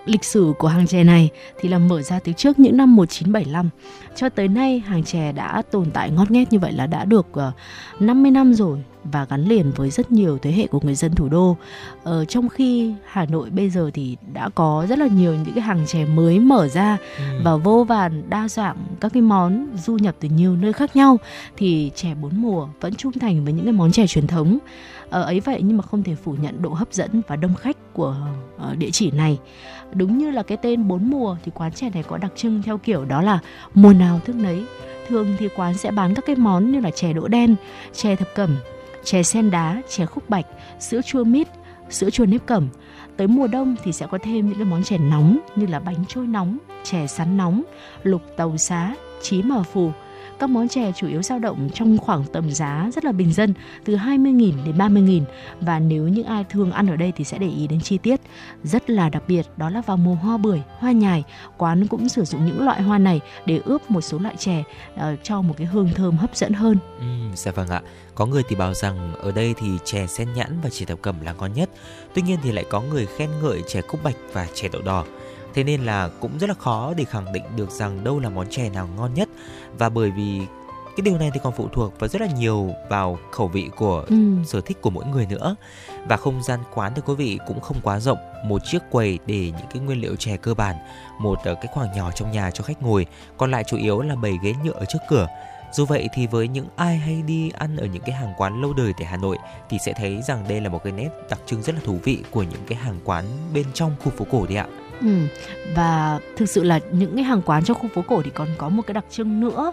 lịch 0.06 0.24
sử 0.24 0.52
của 0.58 0.68
hàng 0.68 0.86
chè 0.86 1.04
này 1.04 1.30
thì 1.60 1.68
là 1.68 1.78
mở 1.78 2.02
ra 2.02 2.18
từ 2.18 2.32
trước 2.32 2.58
những 2.58 2.76
năm 2.76 2.96
1975 2.96 3.70
cho 4.16 4.28
tới 4.28 4.48
nay 4.48 4.78
hàng 4.78 5.04
chè 5.04 5.32
đã 5.32 5.62
tồn 5.70 5.90
tại 5.90 6.10
ngót 6.10 6.30
nghét 6.30 6.52
như 6.52 6.58
vậy 6.58 6.72
là 6.72 6.86
đã 6.86 7.04
được 7.04 7.26
uh, 7.32 8.00
50 8.00 8.30
năm 8.30 8.54
rồi 8.54 8.82
và 9.12 9.24
gắn 9.24 9.44
liền 9.44 9.72
với 9.76 9.90
rất 9.90 10.12
nhiều 10.12 10.38
thế 10.42 10.52
hệ 10.52 10.66
của 10.66 10.80
người 10.82 10.94
dân 10.94 11.14
thủ 11.14 11.28
đô. 11.28 11.56
Ờ, 12.02 12.24
trong 12.24 12.48
khi 12.48 12.94
Hà 13.04 13.24
Nội 13.24 13.50
bây 13.50 13.70
giờ 13.70 13.90
thì 13.94 14.16
đã 14.32 14.48
có 14.48 14.86
rất 14.88 14.98
là 14.98 15.06
nhiều 15.06 15.34
những 15.34 15.54
cái 15.54 15.62
hàng 15.62 15.86
chè 15.86 16.04
mới 16.04 16.40
mở 16.40 16.68
ra 16.68 16.96
và 17.44 17.56
vô 17.56 17.84
vàn 17.84 18.30
đa 18.30 18.48
dạng 18.48 18.76
các 19.00 19.12
cái 19.12 19.22
món 19.22 19.66
du 19.76 19.96
nhập 19.96 20.16
từ 20.20 20.28
nhiều 20.28 20.56
nơi 20.56 20.72
khác 20.72 20.96
nhau 20.96 21.18
thì 21.56 21.90
chè 21.94 22.14
bốn 22.14 22.42
mùa 22.42 22.68
vẫn 22.80 22.94
trung 22.94 23.12
thành 23.12 23.44
với 23.44 23.52
những 23.52 23.64
cái 23.64 23.72
món 23.72 23.92
chè 23.92 24.06
truyền 24.06 24.26
thống 24.26 24.58
ờ, 25.10 25.22
ấy 25.22 25.40
vậy 25.40 25.62
nhưng 25.64 25.76
mà 25.76 25.82
không 25.82 26.02
thể 26.02 26.14
phủ 26.14 26.34
nhận 26.40 26.62
độ 26.62 26.70
hấp 26.70 26.92
dẫn 26.92 27.22
và 27.28 27.36
đông 27.36 27.54
khách 27.54 27.76
của 27.92 28.16
ờ, 28.58 28.74
địa 28.74 28.90
chỉ 28.92 29.10
này. 29.10 29.38
Đúng 29.94 30.18
như 30.18 30.30
là 30.30 30.42
cái 30.42 30.58
tên 30.62 30.88
bốn 30.88 31.10
mùa 31.10 31.36
thì 31.44 31.52
quán 31.54 31.72
chè 31.72 31.90
này 31.90 32.02
có 32.02 32.18
đặc 32.18 32.32
trưng 32.36 32.62
theo 32.62 32.78
kiểu 32.78 33.04
đó 33.04 33.22
là 33.22 33.38
mùa 33.74 33.92
nào 33.92 34.20
thức 34.24 34.36
nấy. 34.36 34.64
Thường 35.08 35.34
thì 35.38 35.48
quán 35.56 35.74
sẽ 35.74 35.90
bán 35.90 36.14
các 36.14 36.24
cái 36.26 36.36
món 36.36 36.72
như 36.72 36.80
là 36.80 36.90
chè 36.90 37.12
đỗ 37.12 37.28
đen 37.28 37.56
chè 37.92 38.16
thập 38.16 38.28
cẩm 38.34 38.56
chè 39.04 39.22
sen 39.22 39.50
đá 39.50 39.82
chè 39.88 40.06
khúc 40.06 40.30
bạch 40.30 40.46
sữa 40.80 41.00
chua 41.02 41.24
mít 41.24 41.48
sữa 41.90 42.10
chua 42.10 42.26
nếp 42.26 42.46
cẩm. 42.46 42.68
Tới 43.16 43.26
mùa 43.26 43.46
đông 43.46 43.76
thì 43.84 43.92
sẽ 43.92 44.06
có 44.10 44.18
thêm 44.22 44.48
những 44.48 44.58
cái 44.58 44.64
món 44.64 44.82
chè 44.82 44.98
nóng 44.98 45.38
như 45.56 45.66
là 45.66 45.80
bánh 45.80 46.04
trôi 46.08 46.26
nóng 46.26 46.58
chè 46.84 47.06
sắn 47.06 47.36
nóng 47.36 47.62
lục 48.02 48.22
tàu 48.36 48.56
xá 48.56 48.94
chí 49.22 49.42
mờ 49.42 49.62
phù. 49.62 49.92
Các 50.38 50.50
món 50.50 50.68
chè 50.68 50.92
chủ 50.92 51.08
yếu 51.08 51.22
dao 51.22 51.38
động 51.38 51.68
trong 51.74 51.98
khoảng 51.98 52.24
tầm 52.32 52.50
giá 52.50 52.90
rất 52.94 53.04
là 53.04 53.12
bình 53.12 53.32
dân 53.32 53.54
từ 53.84 53.96
20.000 53.96 54.52
đến 54.64 54.78
30.000 54.78 55.22
và 55.60 55.78
nếu 55.78 56.08
những 56.08 56.26
ai 56.26 56.44
thường 56.44 56.70
ăn 56.70 56.86
ở 56.86 56.96
đây 56.96 57.12
thì 57.16 57.24
sẽ 57.24 57.38
để 57.38 57.48
ý 57.48 57.66
đến 57.66 57.80
chi 57.80 57.98
tiết 57.98 58.20
rất 58.62 58.90
là 58.90 59.08
đặc 59.08 59.22
biệt 59.28 59.46
đó 59.56 59.70
là 59.70 59.80
vào 59.80 59.96
mùa 59.96 60.14
hoa 60.14 60.36
bưởi, 60.36 60.60
hoa 60.78 60.92
nhài, 60.92 61.24
quán 61.56 61.86
cũng 61.86 62.08
sử 62.08 62.24
dụng 62.24 62.46
những 62.46 62.64
loại 62.64 62.82
hoa 62.82 62.98
này 62.98 63.20
để 63.46 63.60
ướp 63.64 63.90
một 63.90 64.00
số 64.00 64.18
loại 64.18 64.36
chè 64.36 64.62
uh, 64.94 65.00
cho 65.22 65.42
một 65.42 65.54
cái 65.56 65.66
hương 65.66 65.90
thơm 65.94 66.16
hấp 66.16 66.36
dẫn 66.36 66.52
hơn. 66.52 66.78
Ừ, 66.98 67.06
dạ 67.34 67.52
vâng 67.52 67.68
ạ. 67.68 67.82
Có 68.14 68.26
người 68.26 68.42
thì 68.48 68.56
bảo 68.56 68.74
rằng 68.74 69.14
ở 69.22 69.32
đây 69.32 69.54
thì 69.58 69.66
chè 69.84 70.06
sen 70.06 70.28
nhãn 70.34 70.60
và 70.62 70.70
chè 70.70 70.86
thập 70.86 71.02
cẩm 71.02 71.20
là 71.20 71.32
ngon 71.32 71.52
nhất. 71.52 71.70
Tuy 72.14 72.22
nhiên 72.22 72.38
thì 72.42 72.52
lại 72.52 72.64
có 72.70 72.80
người 72.80 73.06
khen 73.16 73.30
ngợi 73.42 73.62
chè 73.66 73.80
cúc 73.80 74.02
bạch 74.02 74.16
và 74.32 74.46
chè 74.54 74.68
đậu 74.68 74.82
đỏ. 74.82 75.04
Thế 75.56 75.64
nên 75.64 75.84
là 75.84 76.10
cũng 76.20 76.38
rất 76.38 76.46
là 76.48 76.54
khó 76.54 76.94
để 76.96 77.04
khẳng 77.04 77.32
định 77.32 77.44
được 77.56 77.70
rằng 77.70 78.04
đâu 78.04 78.20
là 78.20 78.28
món 78.28 78.46
chè 78.50 78.70
nào 78.70 78.88
ngon 78.96 79.14
nhất. 79.14 79.28
Và 79.78 79.88
bởi 79.88 80.10
vì 80.10 80.40
cái 80.96 81.02
điều 81.02 81.18
này 81.18 81.30
thì 81.34 81.40
còn 81.42 81.52
phụ 81.56 81.68
thuộc 81.72 81.92
và 81.98 82.08
rất 82.08 82.20
là 82.20 82.28
nhiều 82.38 82.70
vào 82.88 83.18
khẩu 83.32 83.48
vị 83.48 83.70
của 83.76 84.04
ừ. 84.08 84.16
sở 84.46 84.60
thích 84.60 84.82
của 84.82 84.90
mỗi 84.90 85.04
người 85.06 85.26
nữa. 85.26 85.56
Và 86.08 86.16
không 86.16 86.42
gian 86.42 86.60
quán 86.74 86.92
thì 86.96 87.02
quý 87.06 87.14
vị 87.14 87.38
cũng 87.46 87.60
không 87.60 87.76
quá 87.82 88.00
rộng. 88.00 88.18
Một 88.44 88.62
chiếc 88.64 88.78
quầy 88.90 89.18
để 89.26 89.52
những 89.58 89.66
cái 89.70 89.82
nguyên 89.82 90.00
liệu 90.00 90.16
chè 90.16 90.36
cơ 90.36 90.54
bản 90.54 90.76
một 91.20 91.38
ờ, 91.44 91.54
cái 91.54 91.66
khoảng 91.74 91.96
nhỏ 91.96 92.10
trong 92.10 92.32
nhà 92.32 92.50
cho 92.50 92.64
khách 92.64 92.82
ngồi. 92.82 93.06
Còn 93.36 93.50
lại 93.50 93.64
chủ 93.64 93.76
yếu 93.76 94.00
là 94.00 94.16
bầy 94.16 94.38
ghế 94.42 94.54
nhựa 94.64 94.72
ở 94.72 94.84
trước 94.84 94.98
cửa. 95.08 95.26
Dù 95.72 95.84
vậy 95.84 96.08
thì 96.14 96.26
với 96.26 96.48
những 96.48 96.66
ai 96.76 96.96
hay 96.96 97.22
đi 97.22 97.50
ăn 97.50 97.76
ở 97.76 97.86
những 97.86 98.02
cái 98.02 98.14
hàng 98.14 98.34
quán 98.36 98.60
lâu 98.60 98.72
đời 98.72 98.92
tại 98.98 99.06
Hà 99.06 99.16
Nội 99.16 99.36
thì 99.70 99.78
sẽ 99.78 99.92
thấy 99.92 100.22
rằng 100.22 100.44
đây 100.48 100.60
là 100.60 100.68
một 100.68 100.84
cái 100.84 100.92
nét 100.92 101.08
đặc 101.30 101.40
trưng 101.46 101.62
rất 101.62 101.74
là 101.74 101.80
thú 101.84 101.98
vị 102.04 102.22
của 102.30 102.42
những 102.42 102.62
cái 102.68 102.78
hàng 102.78 103.00
quán 103.04 103.24
bên 103.54 103.64
trong 103.74 103.96
khu 104.04 104.10
phố 104.10 104.26
cổ 104.30 104.46
đấy 104.46 104.56
ạ. 104.56 104.66
Ừ. 105.00 105.26
Và 105.74 106.20
thực 106.36 106.46
sự 106.46 106.62
là 106.62 106.80
những 106.92 107.14
cái 107.14 107.24
hàng 107.24 107.42
quán 107.42 107.64
trong 107.64 107.78
khu 107.78 107.88
phố 107.94 108.02
cổ 108.02 108.22
thì 108.22 108.30
còn 108.30 108.48
có 108.58 108.68
một 108.68 108.82
cái 108.86 108.94
đặc 108.94 109.04
trưng 109.10 109.40
nữa 109.40 109.72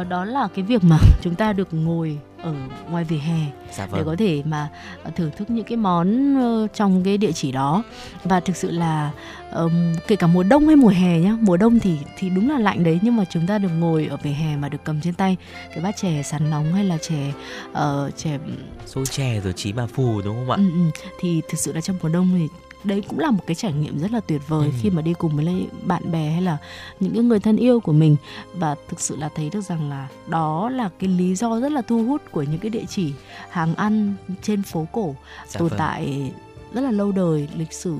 uh, 0.00 0.08
đó 0.08 0.24
là 0.24 0.48
cái 0.54 0.64
việc 0.64 0.84
mà 0.84 0.98
chúng 1.22 1.34
ta 1.34 1.52
được 1.52 1.68
ngồi 1.70 2.18
ở 2.42 2.52
ngoài 2.90 3.04
vỉa 3.04 3.16
hè 3.16 3.38
dạ 3.72 3.86
vâng. 3.86 4.00
để 4.00 4.04
có 4.06 4.16
thể 4.18 4.42
mà 4.44 4.68
ờ, 5.02 5.10
thưởng 5.16 5.30
thức 5.36 5.50
những 5.50 5.64
cái 5.64 5.76
món 5.76 6.36
uh, 6.38 6.70
trong 6.74 7.04
cái 7.04 7.18
địa 7.18 7.32
chỉ 7.32 7.52
đó 7.52 7.82
và 8.24 8.40
thực 8.40 8.56
sự 8.56 8.70
là 8.70 9.10
um, 9.54 9.94
kể 10.06 10.16
cả 10.16 10.26
mùa 10.26 10.42
đông 10.42 10.66
hay 10.66 10.76
mùa 10.76 10.88
hè 10.88 11.18
nhá 11.18 11.36
mùa 11.40 11.56
đông 11.56 11.78
thì 11.78 11.98
thì 12.18 12.30
đúng 12.30 12.50
là 12.50 12.58
lạnh 12.58 12.84
đấy 12.84 12.98
nhưng 13.02 13.16
mà 13.16 13.24
chúng 13.30 13.46
ta 13.46 13.58
được 13.58 13.70
ngồi 13.78 14.06
ở 14.06 14.16
vỉa 14.16 14.30
hè 14.30 14.56
mà 14.56 14.68
được 14.68 14.84
cầm 14.84 15.00
trên 15.00 15.14
tay 15.14 15.36
cái 15.74 15.80
bát 15.80 15.96
chè 15.96 16.22
sắn 16.22 16.50
nóng 16.50 16.72
hay 16.72 16.84
là 16.84 16.98
chè 16.98 17.32
uh, 17.70 18.16
chè 18.16 18.38
xôi 18.86 19.06
chè 19.06 19.40
rồi 19.40 19.52
chí 19.52 19.72
bà 19.72 19.86
phù 19.86 20.22
đúng 20.24 20.36
không 20.36 20.50
ạ? 20.50 20.56
Ừ, 20.56 20.64
ừ. 20.64 21.00
thì 21.20 21.40
thực 21.48 21.58
sự 21.58 21.72
là 21.72 21.80
trong 21.80 21.96
mùa 22.02 22.08
đông 22.08 22.30
thì 22.38 22.48
đấy 22.86 23.02
cũng 23.08 23.18
là 23.18 23.30
một 23.30 23.42
cái 23.46 23.54
trải 23.54 23.72
nghiệm 23.72 23.98
rất 23.98 24.12
là 24.12 24.20
tuyệt 24.20 24.42
vời 24.48 24.66
ừ. 24.66 24.72
khi 24.80 24.90
mà 24.90 25.02
đi 25.02 25.14
cùng 25.18 25.36
với 25.36 25.66
bạn 25.84 26.12
bè 26.12 26.30
hay 26.30 26.42
là 26.42 26.58
những 27.00 27.14
cái 27.14 27.22
người 27.22 27.40
thân 27.40 27.56
yêu 27.56 27.80
của 27.80 27.92
mình 27.92 28.16
và 28.54 28.74
thực 28.88 29.00
sự 29.00 29.16
là 29.16 29.28
thấy 29.34 29.50
được 29.50 29.60
rằng 29.60 29.90
là 29.90 30.08
đó 30.26 30.70
là 30.70 30.90
cái 30.98 31.10
lý 31.10 31.34
do 31.34 31.60
rất 31.60 31.72
là 31.72 31.82
thu 31.82 32.04
hút 32.04 32.22
của 32.30 32.42
những 32.42 32.58
cái 32.58 32.70
địa 32.70 32.84
chỉ 32.88 33.12
hàng 33.50 33.74
ăn 33.74 34.14
trên 34.42 34.62
phố 34.62 34.86
cổ 34.92 35.14
dạ 35.48 35.58
tồn 35.58 35.68
vâng. 35.68 35.78
tại 35.78 36.32
rất 36.72 36.80
là 36.80 36.90
lâu 36.90 37.12
đời 37.12 37.48
lịch 37.56 37.72
sử 37.72 37.96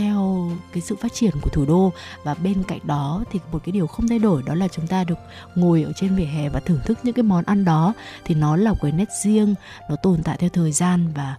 theo 0.00 0.50
cái 0.72 0.80
sự 0.80 0.96
phát 0.96 1.12
triển 1.12 1.30
của 1.42 1.50
thủ 1.50 1.64
đô. 1.64 1.92
Và 2.24 2.34
bên 2.34 2.62
cạnh 2.62 2.80
đó 2.84 3.24
thì 3.30 3.40
một 3.52 3.58
cái 3.64 3.72
điều 3.72 3.86
không 3.86 4.08
thay 4.08 4.18
đổi 4.18 4.42
đó 4.42 4.54
là 4.54 4.68
chúng 4.68 4.86
ta 4.86 5.04
được 5.04 5.18
ngồi 5.54 5.82
ở 5.82 5.92
trên 5.96 6.16
vỉa 6.16 6.24
hè 6.24 6.48
và 6.48 6.60
thưởng 6.60 6.80
thức 6.84 6.98
những 7.02 7.14
cái 7.14 7.22
món 7.22 7.44
ăn 7.44 7.64
đó. 7.64 7.94
Thì 8.24 8.34
nó 8.34 8.56
là 8.56 8.74
cái 8.82 8.92
nét 8.92 9.08
riêng 9.22 9.54
nó 9.90 9.96
tồn 9.96 10.22
tại 10.22 10.36
theo 10.36 10.50
thời 10.50 10.72
gian 10.72 11.12
và 11.14 11.36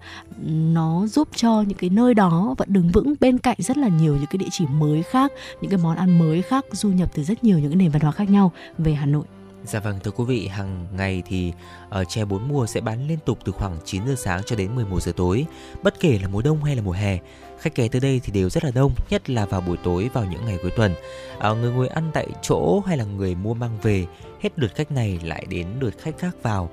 nó 0.48 1.08
giúp 1.08 1.28
cho 1.36 1.62
những 1.62 1.78
cái 1.78 1.90
nơi 1.90 2.14
đó 2.14 2.56
vẫn 2.58 2.74
đứng 2.74 2.90
vững 2.90 3.14
bên 3.20 3.38
cạnh 3.38 3.58
rất 3.60 3.78
là 3.78 3.88
nhiều 3.88 4.16
những 4.16 4.26
cái 4.30 4.38
địa 4.38 4.50
chỉ 4.52 4.66
mới 4.66 5.04
khác 5.04 5.32
những 5.62 5.72
cái 5.72 5.80
món 5.84 5.98
ăn 5.98 6.20
mới 6.20 6.42
khác 6.42 6.66
du 6.72 6.90
nhập 6.90 7.10
từ 7.14 7.24
rất 7.24 7.44
nhiều 7.44 7.60
những 7.60 7.72
cái 7.72 7.76
nền 7.76 7.92
văn 7.92 8.02
hóa 8.02 8.12
khác 8.12 8.30
nhau 8.30 8.52
về 8.78 8.94
Hà 8.94 9.06
Nội. 9.06 9.26
Dạ 9.64 9.80
vâng 9.80 10.00
thưa 10.04 10.12
quý 10.12 10.24
vị, 10.26 10.48
hàng 10.48 10.88
ngày 10.98 11.24
thì 11.26 11.54
uh, 12.02 12.10
chè 12.10 12.26
bốn 12.26 12.48
mùa 12.48 12.66
sẽ 12.68 12.82
bán 12.82 13.08
liên 13.08 13.20
tục 13.26 13.40
từ 13.46 13.52
khoảng 13.52 13.78
9 13.86 14.08
giờ 14.08 14.16
sáng 14.18 14.42
cho 14.46 14.56
đến 14.56 14.76
11 14.76 15.04
giờ 15.04 15.12
tối, 15.16 15.46
bất 15.84 16.00
kể 16.00 16.20
là 16.22 16.28
mùa 16.28 16.42
đông 16.42 16.64
hay 16.64 16.76
là 16.76 16.82
mùa 16.82 16.92
hè. 16.92 17.20
Khách 17.62 17.76
ghé 17.76 17.88
tới 17.88 18.02
đây 18.02 18.22
thì 18.24 18.32
đều 18.32 18.50
rất 18.50 18.64
là 18.64 18.72
đông, 18.72 18.94
nhất 19.10 19.30
là 19.30 19.46
vào 19.46 19.62
buổi 19.62 19.78
tối 19.84 20.10
vào 20.14 20.26
những 20.26 20.46
ngày 20.46 20.58
cuối 20.62 20.72
tuần. 20.72 20.94
À, 21.40 21.50
người 21.50 21.72
ngồi 21.72 21.88
ăn 21.88 22.12
tại 22.14 22.28
chỗ 22.42 22.80
hay 22.88 22.98
là 22.98 23.04
người 23.04 23.36
mua 23.36 23.54
mang 23.54 23.78
về, 23.82 24.06
hết 24.42 24.60
lượt 24.60 24.76
khách 24.76 24.92
này 24.92 25.20
lại 25.24 25.46
đến 25.50 25.68
lượt 25.80 25.94
khách 26.00 26.18
khác 26.18 26.36
vào. 26.44 26.70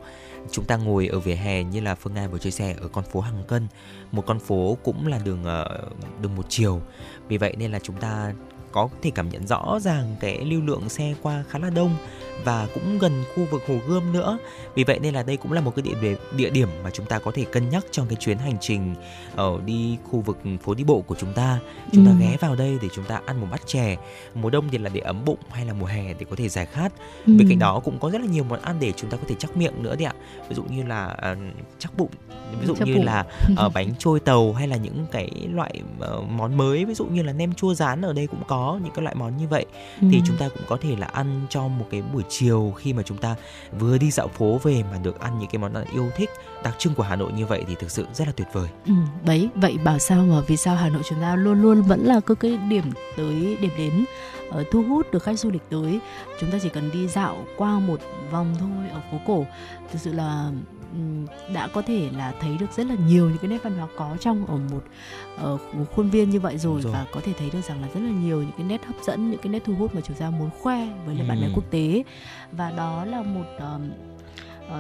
Chúng 0.51 0.65
ta 0.65 0.77
ngồi 0.77 1.06
ở 1.06 1.19
vỉa 1.20 1.35
hè 1.35 1.65
như 1.65 1.81
là 1.81 1.94
Phương 1.94 2.15
Nga 2.15 2.28
vừa 2.28 2.39
chia 2.39 2.51
sẻ 2.51 2.74
ở 2.81 2.89
con 2.89 3.05
phố 3.05 3.20
Hàng 3.20 3.43
Cân, 3.48 3.66
một 4.12 4.27
con 4.27 4.39
phố 4.39 4.78
cũng 4.85 5.06
là 5.06 5.19
đường 5.24 5.44
ờ, 5.44 5.89
đường 6.23 6.36
một 6.36 6.47
chiều. 6.48 6.81
Vì 7.28 7.36
vậy 7.36 7.55
nên 7.59 7.73
là 7.73 7.78
chúng 7.78 7.97
ta 7.97 8.32
có 8.73 8.89
thể 9.03 9.11
cảm 9.15 9.28
nhận 9.28 9.47
rõ 9.47 9.78
ràng 9.81 10.16
cái 10.20 10.45
lưu 10.45 10.61
lượng 10.61 10.89
xe 10.89 11.15
qua 11.23 11.45
khá 11.51 11.59
là 11.59 11.70
đông 11.70 11.97
và 12.45 12.69
cũng 12.74 12.99
gần 12.99 13.24
khu 13.35 13.45
vực 13.51 13.62
Hồ 13.69 13.74
Gươm 13.89 14.12
nữa. 14.12 14.39
Vì 14.74 14.85
vậy 14.85 14.99
nên 14.99 15.15
là 15.15 15.23
đây 15.23 15.36
cũng 15.36 15.53
là 15.53 15.61
một 15.61 15.73
cái 15.77 15.82
địa 15.82 15.95
điểm 16.01 16.19
địa 16.36 16.51
điểm 16.51 16.69
mà 16.85 16.90
chúng 16.90 17.07
ta 17.07 17.19
có 17.19 17.31
thể 17.35 17.45
cân 17.45 17.69
nhắc 17.69 17.85
trong 17.90 18.07
cái 18.07 18.16
chuyến 18.16 18.39
hành 18.39 18.57
trình 18.61 18.95
ở 19.36 19.61
đi 19.65 19.97
khu 20.11 20.20
vực 20.20 20.39
phố 20.62 20.74
đi 20.74 20.85
bộ 20.85 21.01
của 21.01 21.15
chúng 21.19 21.32
ta. 21.32 21.59
Chúng 21.93 22.07
ừ. 22.07 22.11
ta 22.11 22.16
ghé 22.20 22.36
vào 22.40 22.57
đây 22.57 22.78
để 22.82 22.89
chúng 22.95 23.05
ta 23.05 23.20
ăn 23.27 23.40
một 23.40 23.47
bát 23.51 23.66
chè. 23.66 23.97
Mùa 24.35 24.51
đông 24.51 24.69
thì 24.70 24.78
là 24.78 24.90
để 24.95 25.01
ấm 25.01 25.24
bụng 25.24 25.39
hay 25.51 25.66
là 25.66 25.73
mùa 25.73 25.86
hè 25.86 26.12
để 26.19 26.27
có 26.31 26.36
thể 26.36 26.49
giải 26.49 26.66
khát. 26.66 26.93
Ừ. 27.27 27.32
Bên 27.39 27.49
cạnh 27.49 27.59
đó 27.59 27.81
cũng 27.85 27.99
có 27.99 28.11
rất 28.11 28.20
là 28.20 28.27
nhiều 28.27 28.45
món 28.45 28.62
ăn 28.62 28.77
để 28.81 28.93
chúng 28.97 29.11
ta 29.11 29.16
có 29.16 29.24
thể 29.28 29.35
chắc 29.39 29.57
miệng 29.57 29.82
nữa 29.82 29.97
đấy 29.97 30.05
ạ. 30.05 30.15
Ví 30.49 30.55
dụ 30.55 30.62
như 30.62 30.82
là 30.82 31.16
uh, 31.32 31.39
chắc 31.78 31.97
bụng 31.97 32.11
ví 32.61 32.66
dụ 32.66 32.74
chắc 32.78 32.89
như 32.89 32.95
bụng. 32.95 33.05
là 33.05 33.24
uh, 33.66 33.73
bánh 33.74 33.93
trôi 33.99 34.20
tàu 34.20 34.53
hay 34.53 34.69
là 34.69 34.77
những 34.77 35.07
cái 35.11 35.31
loại 35.53 35.82
uh, 36.16 36.28
món 36.31 36.57
mới 36.57 36.85
ví 36.85 36.95
dụ 36.95 37.05
như 37.05 37.23
là 37.23 37.32
nem 37.32 37.55
chua 37.55 37.74
rán 37.74 38.03
ở 38.03 38.12
đây 38.12 38.27
cũng 38.27 38.43
có 38.47 38.58
những 38.83 38.93
cái 38.95 39.03
loại 39.03 39.15
món 39.15 39.37
như 39.37 39.49
vậy 39.49 39.67
ừ. 40.01 40.09
thì 40.13 40.23
chúng 40.27 40.37
ta 40.37 40.49
cũng 40.49 40.63
có 40.69 40.79
thể 40.81 40.97
là 40.97 41.07
ăn 41.07 41.47
cho 41.51 41.69
một 41.69 41.87
cái 41.91 42.03
buổi 42.03 42.23
chiều 42.29 42.73
khi 42.77 42.93
mà 42.93 43.03
chúng 43.03 43.19
ta 43.19 43.35
vừa 43.79 43.99
đi 43.99 44.11
dạo 44.11 44.29
phố 44.29 44.61
về 44.63 44.83
mà 44.93 44.99
được 45.03 45.21
ăn 45.21 45.39
những 45.39 45.49
cái 45.53 45.59
món 45.59 45.75
ăn 45.75 45.85
yêu 45.93 46.11
thích 46.17 46.31
đặc 46.65 46.75
trưng 46.79 46.95
của 46.95 47.03
Hà 47.03 47.17
Nội 47.17 47.33
như 47.33 47.47
vậy 47.47 47.65
thì 47.69 47.75
thực 47.79 47.91
sự 47.91 48.07
rất 48.15 48.27
là 48.27 48.33
tuyệt 48.37 48.49
vời. 48.53 48.69
Ừ, 48.87 48.93
đấy 49.25 49.49
vậy 49.55 49.79
bảo 49.85 49.99
sao 49.99 50.25
mà 50.25 50.41
vì 50.41 50.57
sao 50.57 50.77
Hà 50.77 50.89
Nội 50.89 51.03
chúng 51.09 51.21
ta 51.21 51.37
luôn 51.37 51.63
luôn 51.63 51.83
vẫn 51.83 52.05
là 52.05 52.21
có 52.21 52.35
cái 52.35 52.57
điểm 52.69 52.85
tới 53.17 53.57
điểm 53.61 53.73
đến 53.79 54.05
uh, 54.49 54.67
thu 54.71 54.83
hút 54.83 55.13
được 55.13 55.23
khách 55.23 55.39
du 55.39 55.51
lịch 55.51 55.63
tới 55.71 56.01
chúng 56.41 56.51
ta 56.51 56.59
chỉ 56.63 56.69
cần 56.69 56.91
đi 56.93 57.09
dạo 57.09 57.37
qua 57.57 57.79
một 57.79 58.01
vòng 58.31 58.55
thôi 58.61 58.89
ở 58.93 59.01
phố 59.11 59.19
cổ 59.27 59.47
thực 59.93 60.01
sự 60.01 60.13
là 60.13 60.51
đã 61.55 61.69
có 61.69 61.82
thể 61.82 62.10
là 62.16 62.35
thấy 62.40 62.56
được 62.59 62.73
rất 62.77 62.86
là 62.86 62.94
nhiều 63.06 63.28
những 63.28 63.39
cái 63.39 63.51
nét 63.51 63.59
văn 63.62 63.77
hóa 63.78 63.89
có 63.97 64.16
trong 64.20 64.47
ở 64.47 64.56
một, 64.56 64.82
ở 65.36 65.59
một 65.73 65.85
khuôn 65.94 66.10
viên 66.10 66.31
như 66.31 66.40
vậy 66.40 66.59
rồi, 66.59 66.82
rồi 66.82 66.93
và 66.93 67.06
có 67.12 67.20
thể 67.24 67.32
thấy 67.39 67.51
được 67.51 67.60
rằng 67.65 67.82
là 67.82 67.89
rất 67.94 68.01
là 68.01 68.10
nhiều 68.10 68.43
những 68.43 68.52
cái 68.56 68.66
nét 68.66 68.85
hấp 68.86 68.97
dẫn 69.02 69.31
những 69.31 69.40
cái 69.40 69.52
nét 69.52 69.62
thu 69.65 69.74
hút 69.74 69.94
mà 69.94 70.01
chúng 70.01 70.16
ta 70.16 70.31
muốn 70.31 70.51
khoe 70.62 70.86
với 71.06 71.15
lại 71.15 71.24
ừ. 71.24 71.28
bạn 71.28 71.40
bè 71.40 71.48
quốc 71.55 71.65
tế 71.70 72.02
và 72.52 72.70
đó 72.70 73.05
là 73.05 73.23
một 73.23 73.47
um, 73.59 73.90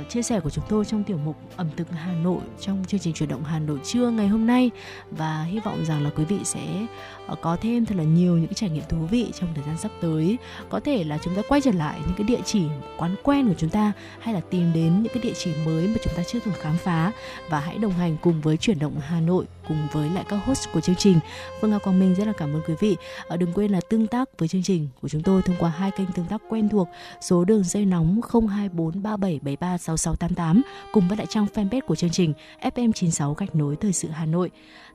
uh, 0.00 0.08
chia 0.08 0.22
sẻ 0.22 0.40
của 0.40 0.50
chúng 0.50 0.64
tôi 0.68 0.84
trong 0.84 1.04
tiểu 1.04 1.18
mục 1.24 1.36
ẩm 1.56 1.68
thực 1.76 1.90
Hà 1.90 2.12
Nội 2.12 2.40
trong 2.60 2.84
chương 2.86 3.00
trình 3.00 3.14
chuyển 3.14 3.28
động 3.28 3.44
Hà 3.44 3.58
Nội 3.58 3.78
trưa 3.84 4.10
ngày 4.10 4.28
hôm 4.28 4.46
nay. 4.46 4.70
Và 5.10 5.42
hy 5.42 5.60
vọng 5.60 5.84
rằng 5.84 6.04
là 6.04 6.10
quý 6.16 6.24
vị 6.24 6.38
sẽ 6.44 6.86
uh, 7.32 7.38
có 7.40 7.56
thêm 7.60 7.86
thật 7.86 7.94
là 7.96 8.04
nhiều 8.04 8.36
những 8.36 8.46
cái 8.46 8.54
trải 8.54 8.70
nghiệm 8.70 8.84
thú 8.88 8.96
vị 9.10 9.26
trong 9.40 9.54
thời 9.54 9.64
gian 9.64 9.78
sắp 9.78 9.90
tới. 10.00 10.38
Có 10.68 10.80
thể 10.80 11.04
là 11.04 11.18
chúng 11.24 11.34
ta 11.34 11.42
quay 11.48 11.60
trở 11.60 11.72
lại 11.72 12.00
những 12.06 12.14
cái 12.16 12.26
địa 12.26 12.40
chỉ 12.44 12.62
quán 12.96 13.14
quen 13.22 13.48
của 13.48 13.54
chúng 13.58 13.70
ta 13.70 13.92
hay 14.20 14.34
là 14.34 14.40
tìm 14.40 14.72
đến 14.74 15.02
những 15.02 15.12
cái 15.14 15.22
địa 15.22 15.34
chỉ 15.36 15.50
mới 15.66 15.88
mà 15.88 15.96
chúng 16.04 16.14
ta 16.16 16.22
chưa 16.22 16.38
từng 16.44 16.54
khám 16.60 16.76
phá. 16.76 17.12
Và 17.48 17.60
hãy 17.60 17.78
đồng 17.78 17.92
hành 17.92 18.16
cùng 18.22 18.40
với 18.40 18.56
chuyển 18.56 18.78
động 18.78 19.00
Hà 19.00 19.20
Nội 19.20 19.44
cùng 19.68 19.88
với 19.92 20.10
lại 20.10 20.24
các 20.28 20.36
host 20.36 20.68
của 20.72 20.80
chương 20.80 20.96
trình. 20.96 21.18
Phương 21.60 21.70
Nga 21.70 21.78
Quang 21.78 22.00
Minh 22.00 22.14
rất 22.14 22.26
là 22.26 22.32
cảm 22.32 22.54
ơn 22.54 22.62
quý 22.66 22.74
vị. 22.80 22.96
Ờ, 23.28 23.36
đừng 23.36 23.52
quên 23.52 23.72
là 23.72 23.80
tương 23.88 24.06
tác 24.06 24.38
với 24.38 24.48
chương 24.48 24.62
trình 24.62 24.88
của 25.02 25.08
chúng 25.08 25.22
tôi 25.22 25.42
thông 25.42 25.56
qua 25.58 25.70
hai 25.70 25.90
kênh 25.90 26.12
tương 26.12 26.26
tác 26.26 26.42
quen 26.48 26.68
thuộc. 26.68 26.88
Số 27.20 27.44
đường 27.44 27.64
dây 27.64 27.86
nóng 27.86 28.20
02437736688 28.20 30.60
cùng 30.92 31.08
với 31.08 31.16
lại 31.16 31.26
trang 31.30 31.46
fanpage 31.54 31.80
của 31.86 31.94
chương 31.94 32.10
trình 32.10 32.32
FM96 32.60 33.34
gạch 33.34 33.54
nối 33.54 33.76
thời 33.76 33.92
sự 33.92 34.08
Hà 34.08 34.26
Nội. 34.26 34.50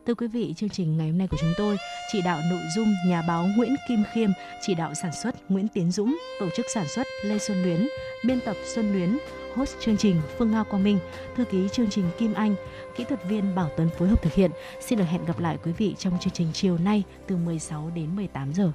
Thưa 0.08 0.14
quý 0.14 0.28
vị, 0.28 0.54
chương 0.58 0.70
trình 0.70 0.98
ngày 0.98 1.10
hôm 1.10 1.18
nay 1.18 1.28
của 1.28 1.38
chúng 1.40 1.54
tôi 1.58 1.78
chỉ 2.12 2.22
đạo 2.22 2.40
nội 2.50 2.62
dung 2.76 2.94
nhà 3.08 3.22
báo 3.28 3.48
Nguyễn 3.56 3.76
Kim 3.88 4.04
Khiêm, 4.14 4.30
chỉ 4.62 4.76
đạo 4.76 4.94
sản 4.94 5.12
xuất 5.24 5.52
Nguyễn 5.52 5.68
Tiến 5.68 5.92
Dũng, 5.92 6.18
tổ 6.40 6.50
chức 6.56 6.66
sản 6.74 6.88
xuất 6.88 7.08
Lê 7.24 7.40
Xuân 7.40 7.64
Luyến, 7.64 7.88
biên 8.26 8.40
tập 8.46 8.56
Xuân 8.74 8.94
Luyến, 8.94 9.18
host 9.56 9.76
chương 9.80 9.98
trình 9.98 10.22
Phương 10.38 10.52
Nga 10.52 10.64
Quang 10.64 10.84
Minh, 10.84 11.00
thư 11.36 11.46
ký 11.46 11.68
chương 11.72 11.90
trình 11.90 12.06
Kim 12.18 12.34
Anh, 12.34 12.56
kỹ 12.96 13.04
thuật 13.04 13.24
viên 13.24 13.56
Bảo 13.56 13.70
Tuấn 13.78 13.90
phối 13.90 14.08
hợp 14.08 14.22
thực 14.22 14.34
hiện. 14.34 14.52
Xin 14.82 15.00
được 15.00 15.06
hẹn 15.06 15.26
gặp 15.26 15.40
lại 15.40 15.58
quý 15.64 15.72
vị 15.72 15.96
trong 15.98 16.20
chương 16.20 16.34
trình 16.34 16.48
chiều 16.54 16.78
nay 16.78 17.04
từ 17.28 17.38
16 17.38 17.92
đến 17.96 18.16
18 18.16 18.54
giờ. 18.54 18.72